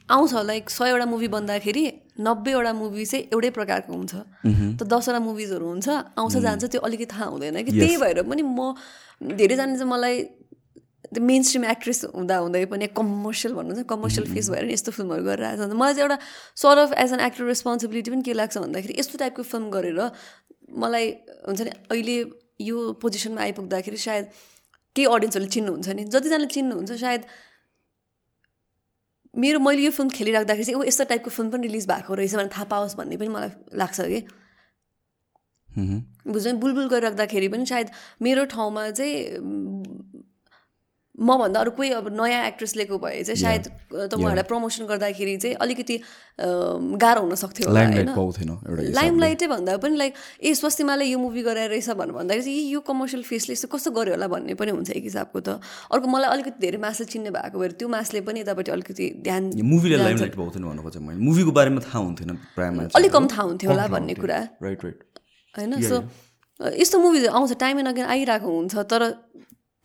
[0.08, 1.84] आउँछ लाइक सयवटा मुभी बन्दाखेरि
[2.20, 4.14] नब्बेवटा मुभी चाहिँ एउटै प्रकारको हुन्छ।
[4.78, 5.88] त दसवटा मुभिजहरू हुन्छ
[6.18, 8.74] आउँछ जान्छ त्यो अलिकति थाहा हुँदैन कि। त्यही भएर पनि म
[9.34, 10.16] धेरैजना चाहिँ मलाई
[11.14, 15.72] मेन स्ट्रिम एक्ट्रेस हुँदा हुँदै पनि कमर्सियल भन्नुहुन्छ कमर्सियल फेस भएर यस्तो फिल्महरू गरिरहेको छ।
[15.72, 16.18] मलाई चाहिँ एउटा
[16.62, 20.00] sort of as an actor responsibility पनि के लाग्छ भन्दाखेरि यस्तो टाइपको फिल्म गरेर
[20.82, 21.06] मलाई
[21.46, 22.16] हुन्छ नि अहिले
[22.66, 24.24] यो पोजिसनमा आइपुग्दाखेरि सायद
[24.96, 27.22] केही अडियन्सहरूले चिन्नुहुन्छ नि। जतिजनाले चिन्नुहुन्छ सायद
[29.34, 32.50] मेरो मैले यो फिल्म खेलिराख्दाखेरि चाहिँ ऊ यस्तो टाइपको फिल्म पनि रिलिज भएको रहेछ भने
[32.56, 34.20] थाहा पाओस् भन्ने पनि मलाई लाग्छ कि।
[36.32, 37.88] बुझ्नु बुलबुल गरिराख्दाखेरि पनि सायद
[38.24, 40.15] मेरो ठाउँमा चाहिँ
[41.16, 45.56] मभन्दा अरू कोही अब नयाँ एक्ट्रेस लिएको भए चाहिँ सायद त उहाँहरूलाई प्रमोसन गर्दाखेरि चाहिँ
[45.64, 45.96] अलिकति
[47.00, 50.12] गाह्रो हुन सक्थ्यो लाइमलाइटै भन्दा पनि लाइक
[50.44, 54.12] ए स्वस्तिमाले यो मुभी गराएर रहेछ भनेर भन्दाखेरि चाहिँ यो कमर्सियल फेसले यस्तो कस्तो गर्यो
[54.14, 55.56] होला भन्ने पनि हुन्छ एक हिसाबको त।
[55.88, 59.96] अर्को मलाई अलिकति धेरै मासले चिन्ने भएको भएर त्यो मासले पनि यतापट्टि अलिकति ध्यान मुभीले
[59.96, 63.86] लाइमलाइट पाउँथेन भन्नु खोजेँ मैले। मुभीको बारेमा थाहा हुन्थेन प्रायः अलिक कम थाहा हुन्थ्यो होला
[63.88, 64.98] भन्ने कुरा। राइट राइट
[65.54, 65.72] होइन?
[65.80, 65.96] सो
[66.60, 69.02] यस्तो मुभिजहरू आउँछ टाइम एन्ड अगेन आइरहेको हुन्छ तर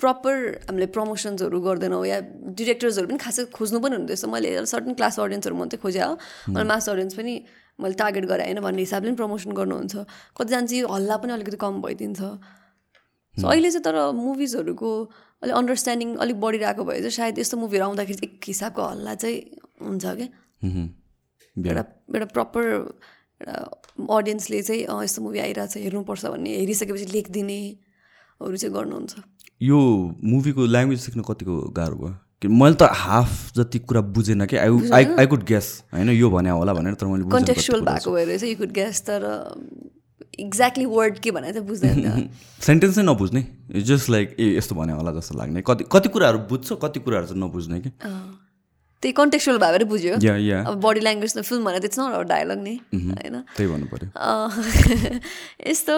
[0.02, 0.36] प्रपर
[0.68, 2.18] हामीले प्रमोसन्सहरू गर्दैनौँ या
[2.58, 6.14] डिरेक्टर्सहरू पनि खासै खोज्नु पनि हुँदैछ मैले सर्टन क्लास अडियन्सहरू मात्रै खोजेँ हो।
[6.58, 7.34] अनि मास अडियन्स पनि
[7.80, 9.96] मैले टार्गेट गरेँ होइन भन्ने हिसाबले पनि प्रमोसन गर्नुहुन्छ।
[10.38, 12.22] कतिजना चाहिँ हल्ला पनि अलिकति कम भइदिन्छ।
[13.38, 14.92] सो अहिले चाहिँ तर मुभिजहरूको
[15.42, 19.38] अलिक अन्डरस्ट्यान्डिङ अलिक बढिरहेको भए चाहिँ सायद यस्तो मुभीहरू आउँदाखेरि चाहिँ एक हिसाबको हल्ला चाहिँ
[19.86, 20.28] हुन्छ क्या।
[21.56, 22.64] एउटा एउटा प्रपर
[23.42, 23.56] एउटा
[24.18, 29.14] अडियन्सले चाहिँ यस्तो मुभी आइरहेको छ हेर्नुपर्छ भन्ने हेरिसकेपछि लेखिदिनेहरू चाहिँ गर्नुहुन्छ।
[29.62, 29.78] यो
[30.24, 32.14] मुभीको ल्याङ्ग्वेज सिक्नु कतिको गाह्रो भयो?
[32.42, 36.30] कि मैले त हाफ जति कुरा बुझेन कि I I I could guess होइन यो
[36.30, 39.22] भने होला भनेर तर मैले कन्टेक्चुअल भएको भएर चाहिँ यु कुड ग्यास तर
[40.40, 42.30] एक्ज्याक्टली वर्ड के भने चाहिँ बुझ्दैन
[42.62, 43.42] सेन्टेन्स नै नबुझ्ने।
[43.86, 47.42] जस्ट लाइक ए यस्तो भने होला जस्तो लाग्ने। कति कति कुराहरू बुझ्छ कति कुराहरू चाहिँ
[47.44, 47.90] नबुझ्ने कि?
[49.04, 53.38] त्यही कन्टेक्चुअल भएर बुझ्यो। अब बडी ल्याङ्ग्वेज त फिल्म भनेर त्यस्तो न डायलग नै होइन।
[53.58, 54.10] त्यही भन्नु पऱ्यो
[55.70, 55.96] यस्तो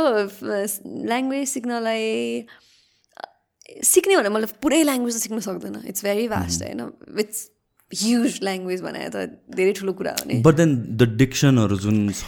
[1.08, 2.04] ल्याङ्ग्वेज सिक्नलाई
[3.64, 5.76] सिक्ने भने मैले पुरै ल्याङ्ग्वेज त सिक्न सक्दैन.
[5.88, 6.82] इट्स भेरी भास्ट होइन?
[7.20, 7.50] इट्स
[7.92, 12.28] ह्युज ल्याङ्ग्वेज भने त धेरै ठुलो कुरा हो नि। बट देन द डिक्सनहरू जुन छ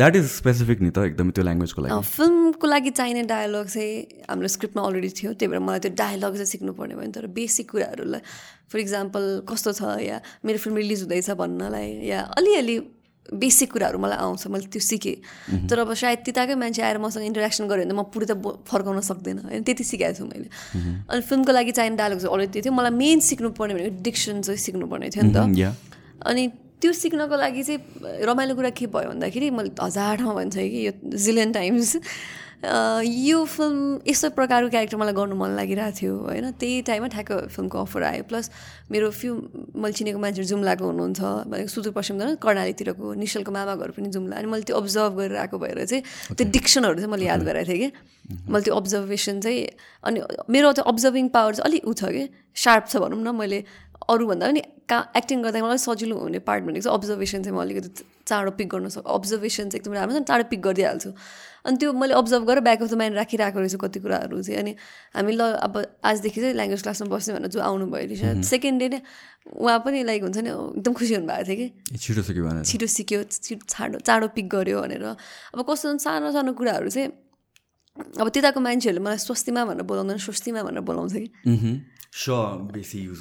[0.00, 4.48] द्याट इज स्पेसिफिक नि त एकदमै त्यो ल्याङ्ग्वेजको लागि। फिल्मको लागि चाहिने डायलग चाहिँ हाम्रो
[4.56, 8.22] स्क्रिप्टमा अलरेडी थियो त्यही भएर मलाई त्यो डायलग चाहिँ सिक्नुपर्ने भयो तर बेसिक कुराहरूलाई
[8.72, 10.16] फर इक्जाम्पल कस्तो छ या
[10.48, 12.76] मेरो फिल्म रिलिज हुँदैछ भन्नलाई या अलिअलि
[13.28, 17.68] बेसिक कुराहरू मलाई आउँछ मैले त्यो सिकेँ। तर अब सायद त्यताकै मान्छे आएर मसँग इन्टरेक्सन
[17.70, 18.34] गऱ्यो भने त म पुरै त
[18.66, 20.48] फर्काउन सक्दिनँ। होइन त्यति सिकाएको छु मैले।
[21.06, 24.58] अनि फिल्मको लागि चाहिने डायलग चाहिँ अलरेडी त्यो थियो। मलाई मेन सिक्नुपर्ने भनेको डिक्सन चाहिँ
[24.58, 25.76] सिक्नुपर्ने थियो नि त।
[26.26, 26.42] अनि
[26.80, 30.92] त्यो सिक्नको लागि चाहिँ रमाइलो कुरा के भयो भन्दाखेरि मैले हजार ठाउँ भन्छ कि यो
[31.06, 31.90] जिलियन टाइम्स
[32.60, 36.50] यो फिल्म यस्तो प्रकारको क्यारेक्टर मलाई गर्नु मन लागिरहेको थियो होइन?
[36.60, 38.50] त्यही टाइममा ठ्याक्क फिल्मको अफर आयो। प्लस
[38.92, 39.32] मेरो फ्यु
[39.80, 44.64] मैले चिनेको मान्छेहरू जुम्लाको हुनुहुन्छ। भनेको सुदूरपश्चिम कर्णालीतिरको निशलको मामा घर पनि जुम्ला। अनि मैले
[44.68, 46.02] त्यो अब्जर्भ गरेर आएको भएर चाहिँ
[46.36, 47.88] त्यो डिक्सनहरू चाहिँ मैले याद गराएको थिएँ कि?
[48.44, 49.60] मैले त्यो अब्जर्भेसन चाहिँ
[50.04, 50.20] अनि
[50.52, 52.28] मेरो त्यो अब्जर्भिङ पावर चाहिँ अलिक उ छ कि?
[52.52, 53.64] सार्प छ भनौँ न। मैले
[54.04, 58.04] अरूभन्दा पनि का एक्टिङ गर्दा मलाई सजिलो हुने पार्ट भनेको चाहिँ अब्जर्भेसन चाहिँ म अलिकति
[58.26, 61.10] चाँडो पिक गर्न सक्छु अब्जर्भेसन चाहिँ एकदम राम्रो छ चाँडो पिक गरिदिइहाल्छु।
[61.66, 64.72] अनि त्यो मैले अब्जर्भ गरेर ब्याक अफ द माइन्ड राखिरहेको रहेछु कति कुराहरू चाहिँ। अनि
[65.14, 69.00] हामी ल अब आजदेखि चाहिँ ल्याङ्ग्वेज क्लासमा बस्ने भनेर जो आउनुभयो रहेछ सेकेन्ड डे नै
[69.60, 73.64] उहाँ पनि लाइक हुन्छ नि एकदम खुसी हुनुभएको थियो कि। छिटो सिक्यो छिटो सिक्यो छिटो
[73.66, 75.04] चाँडो चाँडो पिक गर्यो भनेर।
[75.54, 77.08] अब कस्तो सानो सानो कुराहरू चाहिँ
[78.20, 81.28] अब त्यताको मान्छेहरूले मलाई स्वस्तिमा भनेर बोलाउँदैन स्वस्तिमा भनेर बोलाउँछ कि।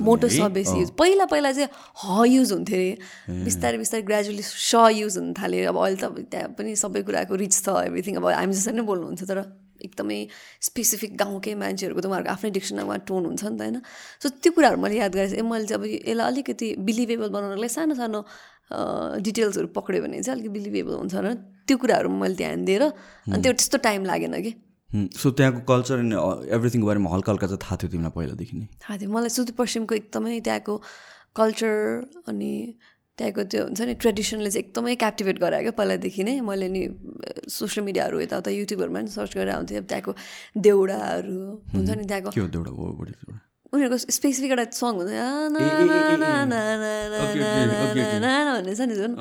[0.01, 1.69] मोटो स बेसी युज। पहिला पहिला चाहिँ
[2.03, 6.49] ह युज हुन्थ्यो अरे बिस्तारै बिस्तारै ग्रेजुअली स युज हुन थाल्यो। अब अहिले त त्यहाँ
[6.57, 9.39] पनि सबै कुराको रिच छ एभ्रिथिङ अब हामी जसरी नै बोल्नुहुन्छ तर
[9.79, 10.19] एकदमै
[10.67, 13.77] स्पेसिफिक गाउँकै मान्छेहरूको त उहाँहरूको आफ्नै डिक्सनमा टोन हुन्छ नि त होइन?
[14.19, 17.73] सो त्यो कुराहरू मैले याद गरेको ए मैले चाहिँ अब यसलाई अलिकति बिलिभेबल बनाउनको लागि
[17.77, 18.19] सानो सानो
[19.23, 21.27] डिटेल्सहरू पक्रियो भने चाहिँ अलिकति बिलिभेबल हुन्छ र
[21.63, 24.51] त्यो कुराहरू मैले ध्यान दिएर अनि त्यो त्यस्तो टाइम लागेन कि।
[24.89, 26.13] सो त्यहाँको कल्चर एन्ड
[26.49, 30.39] एभ्रिथिङको बारेमा हल्का हल्का चाहिँ थाहा थियो तिमीलाई पहिलादेखि नै। थाहा थियो। मलाई सुदूरपश्चिमको एकदमै
[30.41, 30.73] त्यहाँको
[31.37, 31.73] कल्चर
[32.25, 32.51] अनि
[33.17, 36.81] त्यहाँको त्यो हुन्छ नि ट्रेडिसनले चाहिँ एकदमै क्याप्टिभेट गरायो क्या पहिलादेखि नै। मैले नि
[37.51, 40.11] सोसियल मिडियाहरू यताउता युट्युबहरूमा पनि सर्च गरेर आउँथेँ। त्यहाँको
[40.57, 41.37] देउडाहरू
[41.75, 42.29] हुन्छ नि त्यहाँको
[43.69, 45.13] उनीहरूको स्पेसिफिक एउटा सङ हुन्छ
[48.49, 49.13] भन्ने छ नि जुन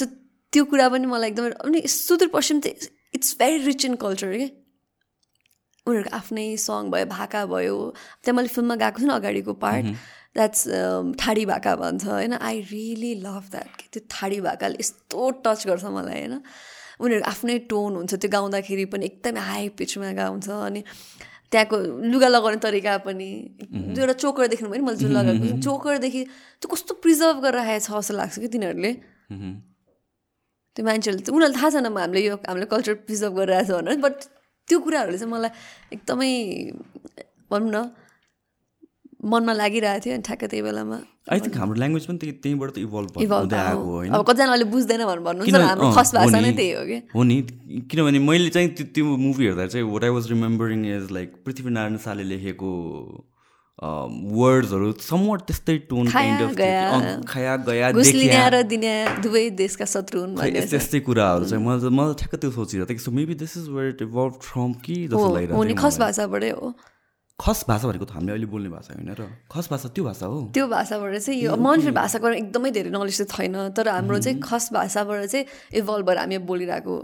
[0.00, 0.04] सो
[0.52, 2.76] त्यो कुरा पनि मलाई एकदमै अनि सुदूरपश्चिम चाहिँ
[3.12, 4.48] it's very rich in culture क्या
[5.86, 7.76] उनीहरूको आफ्नै सङ भयो भाका भयो।
[8.22, 9.86] त्यहाँ मैले फिल्ममा गएको छु नि अगाडिको पार्ट
[10.36, 10.60] द्याट्स
[11.18, 12.32] ठाडी भाका भन्छ होइन?
[12.38, 16.34] आई रियली लभ द्याट कि त्यो ठाडी भाकाले यस्तो टच गर्छ मलाई होइन?
[17.02, 20.80] उनीहरूको आफ्नै टोन हुन्छ। त्यो गाउँदाखेरि पनि एकदमै हाई पिचमा गाउँछ अनि
[21.52, 21.76] त्यहाँको
[22.12, 23.28] लुगा लगाउने तरिका पनि।
[23.98, 26.22] एउटा चोकर देख्नु पनि मैले जुन लगाएको चोकरदेखि
[26.62, 28.92] त्यो कस्तो प्रिजर्भ गरेर राखेको छ जस्तो लाग्छ कि तिनीहरूले।
[30.76, 34.16] त्यो मान्छेहरूले उनीहरूलाई थाहा छैन हामीले यो हामीले कल्चर प्रिजर्भ गरिरहेको छ भनेर बट
[34.72, 35.50] त्यो कुराहरूले चाहिँ मलाई
[35.98, 36.30] एकदमै
[37.50, 37.90] भनौँ न
[39.32, 40.96] मनमा लागिरहेको थियो अनि ठ्याक्कै त्यही बेलामा
[41.32, 43.52] आई थिङ्क हाम्रो ल्याङ्ग्वेज पनि त्यही त्यहीँबाट त इभल्भ इभल्भ
[44.18, 46.96] अब कतिजना अहिले बुझ्दैन भनेर भन्नुहुन्छ हाम्रो खस भाषा नै। त्यही हो कि?
[47.14, 47.36] हो नि।
[47.90, 51.96] किनभने मैले चाहिँ त्यो त्यो मुभी हेर्दा चाहिँ what I was remembering is like Prithvi Narayan
[52.06, 52.70] शाहले लेखेको
[53.82, 57.90] वर्ड्सहरू समवट त्यस्तै टोन खाया गया।
[59.22, 63.52] दुवै देशका शत्रु त्यस्तै कुराहरू चाहिँ मैले मलाई ठ्याक्क त्यो सोचिरहेको थिएँ so maybe this
[63.58, 66.66] is where it evolve from कि जस्तो लागिरहेको खस भाषाबाटै हो।
[67.38, 69.20] खस भाषा भनेको त हामीले अहिले बोल्ने भाषा होइन र
[69.50, 73.34] खस भाषा त्यो भाषा हो। त्यो भाषाबाट चाहिँ यो मनुष्य भाषाको एकदमै धेरै नलेज चाहिँ
[73.34, 76.96] छैन तर हाम्रो चाहिँ खस भाषाबाट चाहिँ इभल्भ भएर हामी बोलिरहेको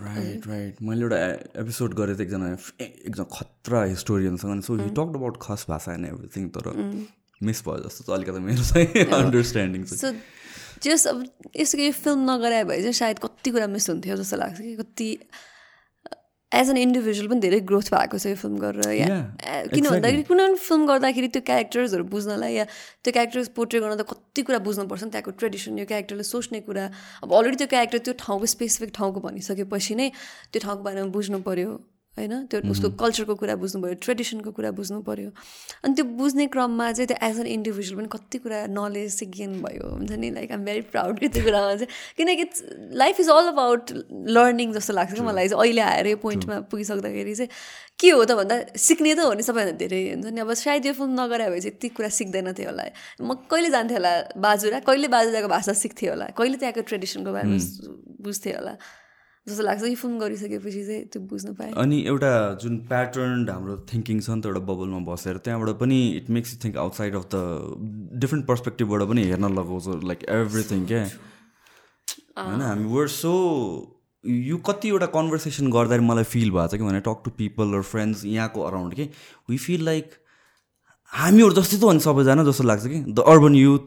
[0.00, 1.16] राइट राइट मैले एउटा
[1.60, 2.48] एपिसोड गरेँ थिएँ एकजना
[2.80, 6.70] एकदम खतरा हिस्टोरियनसँग so he talk about Khas भाषा एन्ड एभ्रिथिङ तर
[7.40, 10.12] मिस भयो जस्तो चाहिँ अलिकति मेरो चाहिँ अन्डरस्ट्यान्डिङ सो
[10.82, 11.24] जस अब
[11.56, 15.08] यसको यो फिल्म नगराए भए चाहिँ सायद कति कुरा मिस हुन्थ्यो जस्तो लाग्छ कि कति
[16.52, 19.06] एज एन इन्डिभिजुअल पनि धेरै ग्रोथ भएको छ यो फिल्म गरेर या
[19.74, 22.64] किन भन्दाखेरि कुनै पनि फिल्म गर्दाखेरि त्यो क्यारेक्टर्सहरू बुझ्नलाई या
[23.04, 26.84] त्यो क्यारेक्टर्स पोर्ट्रे गर्न त कति कुरा बुझ्नुपर्छ नि त्यहाँको ट्रेडिसन यो क्यारेक्टरले सोच्ने कुरा।
[27.22, 30.08] अब अलरेडी त्यो क्यारेक्टर त्यो ठाउँको स्पेसिफिक ठाउँको भनिसकेपछि नै
[30.52, 31.70] त्यो ठाउँको बारेमा बुझ्नु पऱ्यो
[32.18, 32.46] होइन?
[32.50, 35.30] त्यो उसको कल्चरको कुरा बुझ्नु पऱ्यो ट्रेडिसनको कुरा बुझ्नु पऱ्यो
[35.84, 39.52] अनि त्यो बुझ्ने क्रममा चाहिँ त्यो एज एन इन्डिभिजुअल पनि कति कुरा नलेज चाहिँ गेन
[39.62, 40.30] भयो हुन्छ नि?
[40.30, 42.44] लाइक आम भेरी प्राउड कि त्यो कुरामा चाहिँ। किनकि
[42.98, 43.92] life is all about
[44.36, 47.50] learning जस्तो लाग्छ कि मलाई चाहिँ। अहिले आएर यो पोइन्टमा पुगिसक्दाखेरि चाहिँ
[47.98, 50.40] के हो त भन्दा सिक्ने त हो नि सबैभन्दा धेरै हुन्छ नि?
[50.40, 52.84] अब सायद यो फिल्म नगरायो भने चाहिँ यति कुरा सिक्दैन थियो होला।
[53.22, 54.78] म कहिले जान्थेँ होला बाजुरा?
[54.86, 56.26] कहिले बाजुराको भाषा सिक्थेँ होला?
[56.38, 57.58] कहिले त्यहाँको ट्रेडिसनको बारेमा
[58.22, 58.74] बुझ्थेँ होला?
[59.48, 62.32] जस्तो लाग्छ यो फिल्म गरिसकेपछि चाहिँ त्यो बुझ्नु पाएँ। अनि एउटा
[62.62, 66.58] जुन प्याटर्न हाम्रो थिङ्किङ छ नि त एउटा बबलमा बसेर त्यहाँबाट पनि it makes you
[66.64, 67.36] think outside of the
[68.24, 71.02] different पर्सपेक्टिभबाट पनि हेर्न लगाउँछ लाइक एभ्रिथिङ क्या?
[72.38, 73.32] होइन हामी वर सो
[74.24, 78.24] यो कतिवटा कन्भर्सेसन गर्दाखेरि मलाई फिल भएको छ कि भने टक टु पिपल र फ्रेन्ड्स
[78.24, 79.08] यहाँको अराउन्ड कि
[79.50, 80.06] वी फिल लाइक
[81.12, 82.98] हामीहरू जस्तै त हो नि सबैजना जस्तो लाग्छ कि?
[83.08, 83.86] द अर्बन युथ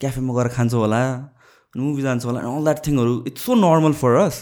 [0.00, 1.02] क्याफेमा गएर खान्छौँ होला
[1.74, 4.36] मुभी जान्छौँ होला all that थिङहरू it's so normal for us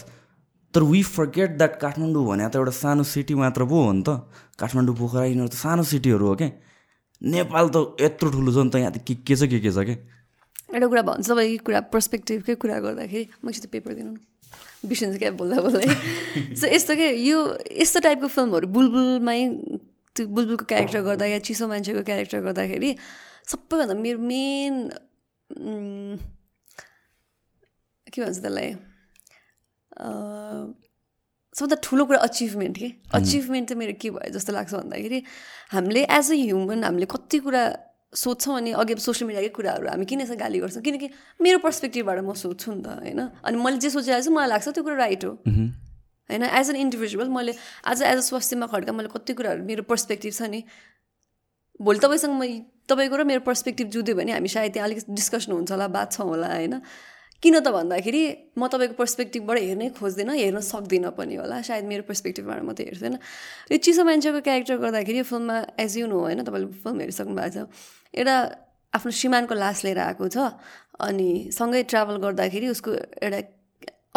[0.77, 4.21] तर वी फर्गेट द्याट काठमाडौँ भने त एउटा सानो सिटी मात्र पो हो नि त।
[4.61, 6.49] काठमाडौँ पोखरा यिनीहरू त सानो सिटीहरू हो क्या
[7.33, 9.81] नेपाल त यत्रो ठुलो छ नि त यहाँ त। के के छ के के छ
[9.89, 9.97] क्या
[10.77, 14.13] एउटा कुरा भन्छ तपाईँ कुरा पर्सपेक्टिभकै कुरा गर्दाखेरि मैले पेपर दिनु।
[14.85, 15.89] बिर्सिन्छ क्या बोल्दा बोल्दै।
[16.61, 17.37] सो यस्तो के यो
[17.81, 19.39] यस्तो टाइपको फिल्महरू बुलबुलमै
[20.13, 22.89] त्यो बुलबुलको क्यारेक्टर गर्दा या चिसो मान्छेको क्यारेक्टर गर्दाखेरि
[23.49, 24.73] सबैभन्दा मेरो मेन
[28.13, 28.69] के भन्छ त्यसलाई?
[29.97, 32.89] सबभन्दा ठुलो कुरा अचिभमेन्ट के?
[33.13, 35.19] अचिभमेन्ट चाहिँ मेरो के भयो जस्तो लाग्छ भन्दाखेरि
[35.73, 37.63] हामीले एज अ ह्युमन हामीले कति कुरा
[38.13, 40.81] सोध्छौँ अनि अघि सोसियल मिडियाकै कुराहरू हामी किन यसो गाली गर्छौँ?
[40.81, 41.09] किनकि
[41.41, 43.19] मेरो पर्सपेक्टिभबाट म सोध्छु नि त होइन?
[43.43, 45.31] अनि मैले जे सोचिरहेको छु मलाई लाग्छ त्यो कुरा राइट हो।
[46.29, 46.43] होइन?
[46.43, 50.41] एज एन इन्डिभिजुअल मैले आज एज अ स्वास्थ्यमा खड्का मैले कति कुराहरू मेरो पर्सपेक्टिभ छ
[50.53, 50.63] नि।
[51.81, 52.43] भोलि तपाईँसँग म
[52.87, 56.27] तपाईँको र मेरो पर्सपेक्टिभ जुद्यो भने हामी सायद त्यहाँ अलिक डिस्कसन हुन्छ होला बात छौँ
[56.27, 56.79] होला होइन?
[57.43, 58.21] किन त भन्दाखेरि
[58.57, 63.15] म तपाईँको पर्सपेक्टिभबाट हेर्नै खोज्दिनँ हेर्न सक्दिनँ पनि होला। सायद मेरो पर्सपेक्टिभबाट म त हेर्दैन।
[63.71, 67.69] यो चिसो मान्छेको क्यारेक्टर गर्दाखेरि फिल्ममा एज यु नो होइन तपाईँले फिल्म हेरिसक्नु भएको छ
[68.17, 68.35] एउटा
[68.93, 70.37] आफ्नो श्रीमानको लास लिएर आएको छ
[70.97, 73.39] अनि सँगै ट्राभल गर्दाखेरि उसको एउटा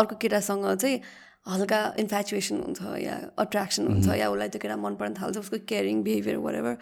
[0.01, 0.97] अर्को केटासँग चाहिँ
[1.45, 6.03] हल्का इन्फ्याचुएसन हुन्छ या अट्र्याक्सन हुन्छ या उसलाई त्यो केटा मन पर्न थाल्छ उसको केयरिङ
[6.09, 6.75] बिहेभियर वरेभर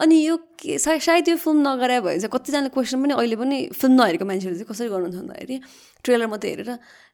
[0.00, 3.94] अनि यो के सायद यो फिल्म नगराए भए चाहिँ कतिजनाले क्वेसन पनि अहिले पनि फिल्म
[4.00, 5.56] नहेरेको मान्छेहरू चाहिँ कसरी गर्नुहुन्छ भन्दाखेरि
[6.04, 6.70] ट्रेलर मात्रै हेरेर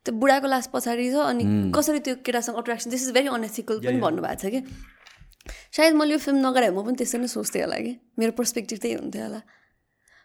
[0.07, 3.99] त्यो बुढाको लास पछाडि छ अनि कसरी त्यो केटासँग attraction this is very unethical पनि
[3.99, 4.61] भन्नुभएको छ कि?
[5.74, 8.95] सायद मैले यो फिल्म नगराए म पनि त्यसरी नै सोच्थेँ होला कि। मेरो पर्सपेक्टिभ त्यही
[8.95, 9.41] हुन्थ्यो होला।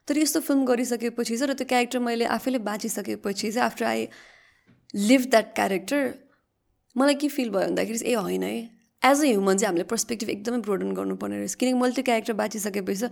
[0.08, 4.08] तर यस्तो फिल्म गरिसकेपछि चाहिँ र त्यो क्यारेक्टर मैले आफैले बाँचिसकेपछि चाहिँ after I
[4.93, 6.01] live that character
[6.95, 8.54] मलाई के फिल भयो भन्दाखेरि ए होइन है।
[9.04, 13.08] एज अ ह्युमन चाहिँ हामीले पर्सपेक्टिभ एकदमै ब्रोडन गर्नुपर्ने रहेछ। किनकि मैले त्यो क्यारेक्टर बाँचिसकेपछि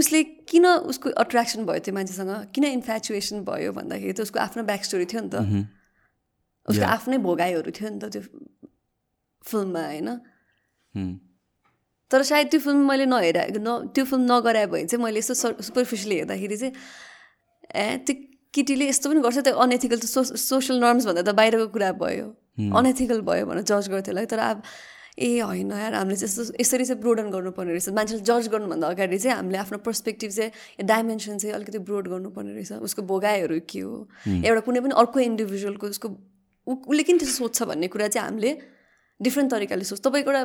[0.00, 2.32] उसले किन उसको अट्र्याक्सन भयो त्यो मान्छेसँग?
[2.54, 5.68] किन इन्फ्याचुएसन भयो भन्दाखेरि त उसको आफ्नो ब्याक स्टोरी थियो नि त।
[6.68, 8.22] उसको आफ्नै भोगाइहरू थियो नि त त्यो
[9.44, 10.08] फिल्ममा होइन?
[12.10, 15.34] तर सायद त्यो फिल्म मैले नहेरा न त्यो फिल्म नगराए भने चाहिँ मैले यस्तो
[15.66, 16.72] सुपरफिसियली हेर्दाखेरि चाहिँ
[17.74, 18.14] ए त्यो
[18.54, 22.26] केटीले यस्तो पनि गर्छ त्यो अनएथिकल त सो सोसियल नर्म्स भन्दा त बाहिरको कुरा भयो।
[22.78, 24.62] अनएथिकल भयो भनेर जज गर्थ्यो होला तर अब
[25.18, 29.18] ए होइन यार हामीले चाहिँ यस्तो यसरी चाहिँ ब्रोडन गर्नुपर्ने रहेछ। मान्छेले जज गर्नुभन्दा अगाडि
[29.18, 34.08] चाहिँ हामीले आफ्नो पर्सपेक्टिभ चाहिँ डाइमेन्सन चाहिँ अलिकति ब्रोड गर्नुपर्ने रहेछ। उसको भोगाइहरू के हो?
[34.28, 36.08] एउटा कुनै पनि अर्को इन्डिभिजुअलको उसको
[36.66, 38.50] उसले किन त्यस्तो सोध्छ भन्ने कुरा चाहिँ हामीले
[39.20, 40.44] डिफ्रेन्ट तरिकाले सोच तपाईँको एउटा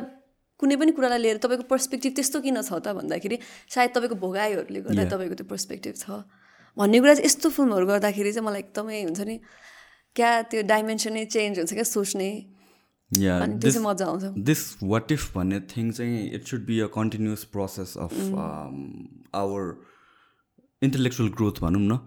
[0.60, 3.38] कुनै पनि कुरालाई लिएर तपाईँको पर्सपेक्टिभ त्यस्तो किन छ त भन्दाखेरि
[3.72, 6.28] सायद तपाईँको भोगाइहरूले गर्दा तपाईँको त्यो पर्सपेक्टिभ छ।
[6.76, 9.36] भन्ने कुरा चाहिँ यस्तो फिल्महरू गर्दाखेरि चाहिँ मलाई एकदमै हुन्छ नि
[10.16, 12.30] क्या त्यो डाइमेन्सनै चेन्ज हुन्छ क्या सोच्ने
[13.10, 18.14] मजा आउँछ। दिस वाट इफ भन्ने थिङ चाहिँ it should be a continuous process of
[19.34, 19.62] our
[20.82, 21.98] intellectual growth भनौँ न।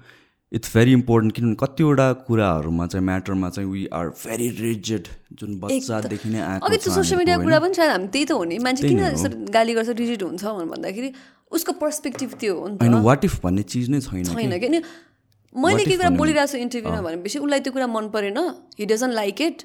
[0.51, 5.07] इट्स भेरी इम्पोर्टेन्ट किनभने कतिवटा कुराहरूमा चाहिँ म्याटरमा चाहिँ वी आर भेरी रिजेड
[5.39, 8.43] जुन बच्चादेखि नै आएको अघि त्यो सोसियल मिडियाको कुरा पनि सायद हामी त्यही त हो
[8.43, 8.99] नि मान्छे किन
[9.55, 10.43] गाली गर्छ रिजिड हुन्छ
[10.73, 11.09] भन्दाखेरि
[11.51, 14.75] उसको पर्सपेक्टिभ त्यो हो नि त वाट इफ भन्ने चिज नै छैन छैन किन
[15.55, 18.39] मैले के कुरा बोलिरहेको छु इन्टरभ्यूमा भनेपछि उसलाई त्यो कुरा मन परेन।
[18.79, 19.63] हि डजन्ट लाइक इट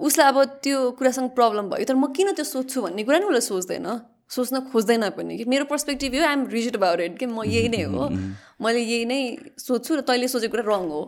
[0.00, 3.46] उसलाई अब त्यो कुरासँग प्रब्लम भयो। तर म किन त्यो सोध्छु भन्ने कुरा नि उसलाई
[3.50, 3.88] सोच्दैन।
[4.30, 7.82] सोच्न खोज्दैन पनि। कि मेरो पर्सपेक्टिभ यो आइएम रिजिड अबाउट इट कि म यही नै
[7.92, 8.08] हो।
[8.62, 9.20] मैले यही नै
[9.58, 11.02] सोध्छु र तैँले सोचेको कुरा रङ हो।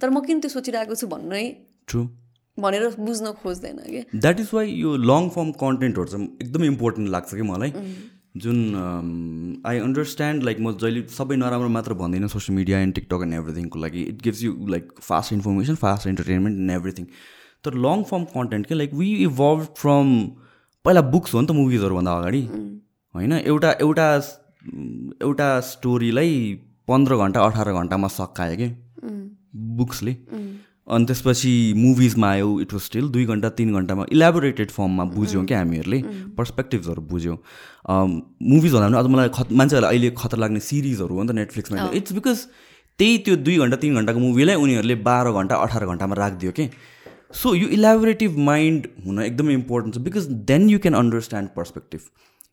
[0.00, 1.44] तर म किन त्यो सोचिरहेको छु भन्नै
[1.88, 2.00] ट्रु
[2.58, 7.34] भनेर बुझ्न खोज्दैन कि। द्याट इज वाइ यो लङ फर्म कन्टेन्टहरू चाहिँ एकदमै इम्पोर्टेन्ट लाग्छ
[7.34, 7.72] कि मलाई।
[8.36, 13.34] जुन आई अन्डरस्ट्यान्ड लाइक म जहिले सबै नराम्रो मात्र भन्दिनँ social media and TikTok and
[13.34, 17.06] एभ्रिथिङको लागि। It gives you like fast information fast entertainment and everything
[17.64, 20.06] तर लङ फर्म कन्टेन्ट के लाइक वी इभल्भ फ्रम
[20.84, 22.42] पहिला बुक्स हो नि त मुभिजहरूभन्दा अगाडि।
[23.14, 23.32] होइन?
[23.32, 24.08] एउटा एउटा
[25.22, 26.32] एउटा स्टोरीलाई
[26.88, 28.68] पन्ध्र घन्टा अठार घन्टामा सकायो कि?
[29.78, 30.12] बुक्सले
[30.94, 35.58] अनि त्यसपछि मुभिजमा आयो इट वाज स्टिल दुई घन्टा तिन घन्टामा इलाबोरेटेड फर्ममा बुझ्यौँ क्या
[35.58, 36.00] हामीहरूले।
[36.38, 37.36] पर्सपेक्टिभ्सहरू बुझ्यौँ।
[38.52, 41.88] मुभिज भन्दा पनि अझ मलाई खत मान्छेहरूलाई अहिले खतरा लाग्ने सिरिजहरू हो नि त नेटफ्लिक्समा
[42.00, 42.38] इट्स बिकज
[42.98, 46.64] त्यही त्यो दुई घन्टा तिन घन्टाको मुभीलाई उनीहरूले बाह्र घन्टा अठार घन्टामा राखिदियो कि?
[47.40, 52.00] सो यो इलाबोरेटिभ माइन्ड हुन एकदमै इम्पोर्टेन्ट छ because then you can understand perspective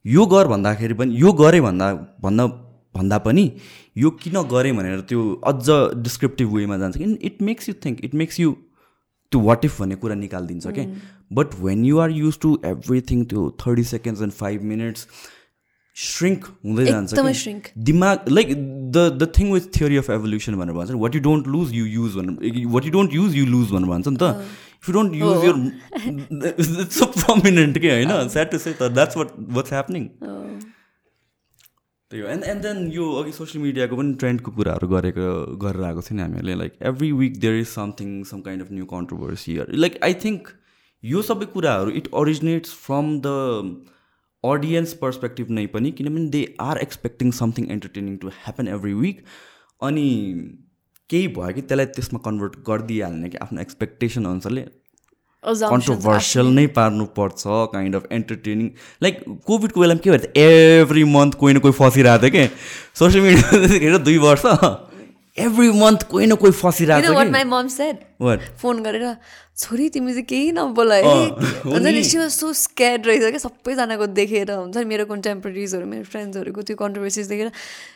[0.05, 2.45] यो गर भन्दाखेरि पनि यो गरेँ भन्दा भन्दा
[2.97, 3.43] भन्दा पनि
[3.97, 5.67] यो किन गरेँ भनेर त्यो अझ
[6.05, 8.51] डिस्क्रिप्टिभ वेमा जान्छ। कि it makes you think it makes you
[9.31, 10.85] त्यो वाट इफ भन्ने कुरा निकालिदिन्छ क्या
[11.39, 15.07] but when you are used to everything त्यो thirty seconds and five minutes
[15.97, 17.13] shrink हुँदै जान्छ
[17.85, 21.73] दिमाग like the the thing with theory of evolution भनेर भन्छ what you don't lose
[21.73, 24.35] you use भनेर what you don't use you lose भनेर भन्छ नि त।
[24.83, 25.55] You don't use your
[26.81, 30.07] it's so prominent के होइन स्याड टु से त द्याट्स वाट वाट्स ह्यापनिङ
[32.11, 35.27] त्यही हो एन्ड एन्ड देन यो अघि सोसियल मिडियाको पनि ट्रेन्डको कुराहरू गरेको
[35.57, 36.55] गरेर आएको थियो नि हामीहरूले.
[36.55, 40.49] Like every week there is something some kind of new controversy like I think
[41.03, 43.35] यो सबै कुराहरू it originates from the
[44.43, 49.23] audience perspective नै पनि किनभने they are expecting something entertaining to happen every week
[49.81, 50.05] अनि
[51.11, 54.63] केही भयो कि त्यसलाई त्यसमा कन्भर्ट गरिदिइहाल्ने कि आफ्नो एक्सपेक्टेसन अनुसारले
[55.43, 57.43] कन्ट्रोभर्सियल नै पार्नु पर्छ
[57.73, 58.67] काइन्ड अफ एन्टरटेनिङ
[59.03, 62.43] लाइक कोभिडको बेलामा के भयो एभ्री मन्थ कोही न कोही फसिरहेको थियो कि?
[62.99, 64.45] सोसियल मिडियादेखि दुई वर्ष।
[65.39, 69.05] एभ्री मन्थ कोही न कोही फसिरहेको फोन गरेर
[69.61, 75.05] छोरी तिमी चाहिँ केही नबोला है सो स्क्याड रहेछ क्या सबैजनाको देखेर। हुन्छ नि मेरो
[75.05, 77.51] कन्टेम्पोरेरिजहरू मेरो फ्रेन्ड्सहरूको त्यो कन्ट्रोभर्सिज देखेर।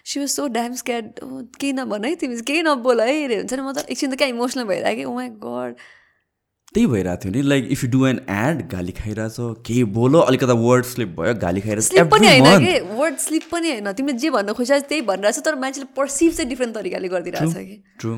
[0.05, 1.11] She was so damn scared
[1.59, 4.15] केही नभन है तिमी चाहिँ केही नबोला है अरे हुन्छ नि म त एकछिन त
[4.15, 5.73] क्या इमोसनल भइरहेको कि ओ माई गड
[6.73, 9.35] त्यही भइरहेको थियो नि। Like if you do an ad गाली खाइरहेछ
[9.65, 12.79] के बोलो अलिकता वर्ड स्लिप भयो गाली खाइरहेछ स्लिप पनि होइन कि?
[12.93, 16.75] वर्ड स्लिप पनि होइन। तिमीले जे भन्न खोजिरहेको त्यही भनिरहेछ। तर मान्छेले पर्सिभ चाहिँ डिफ्रेन्ट
[16.75, 18.13] तरिकाले गरिदिरहेछ कि। True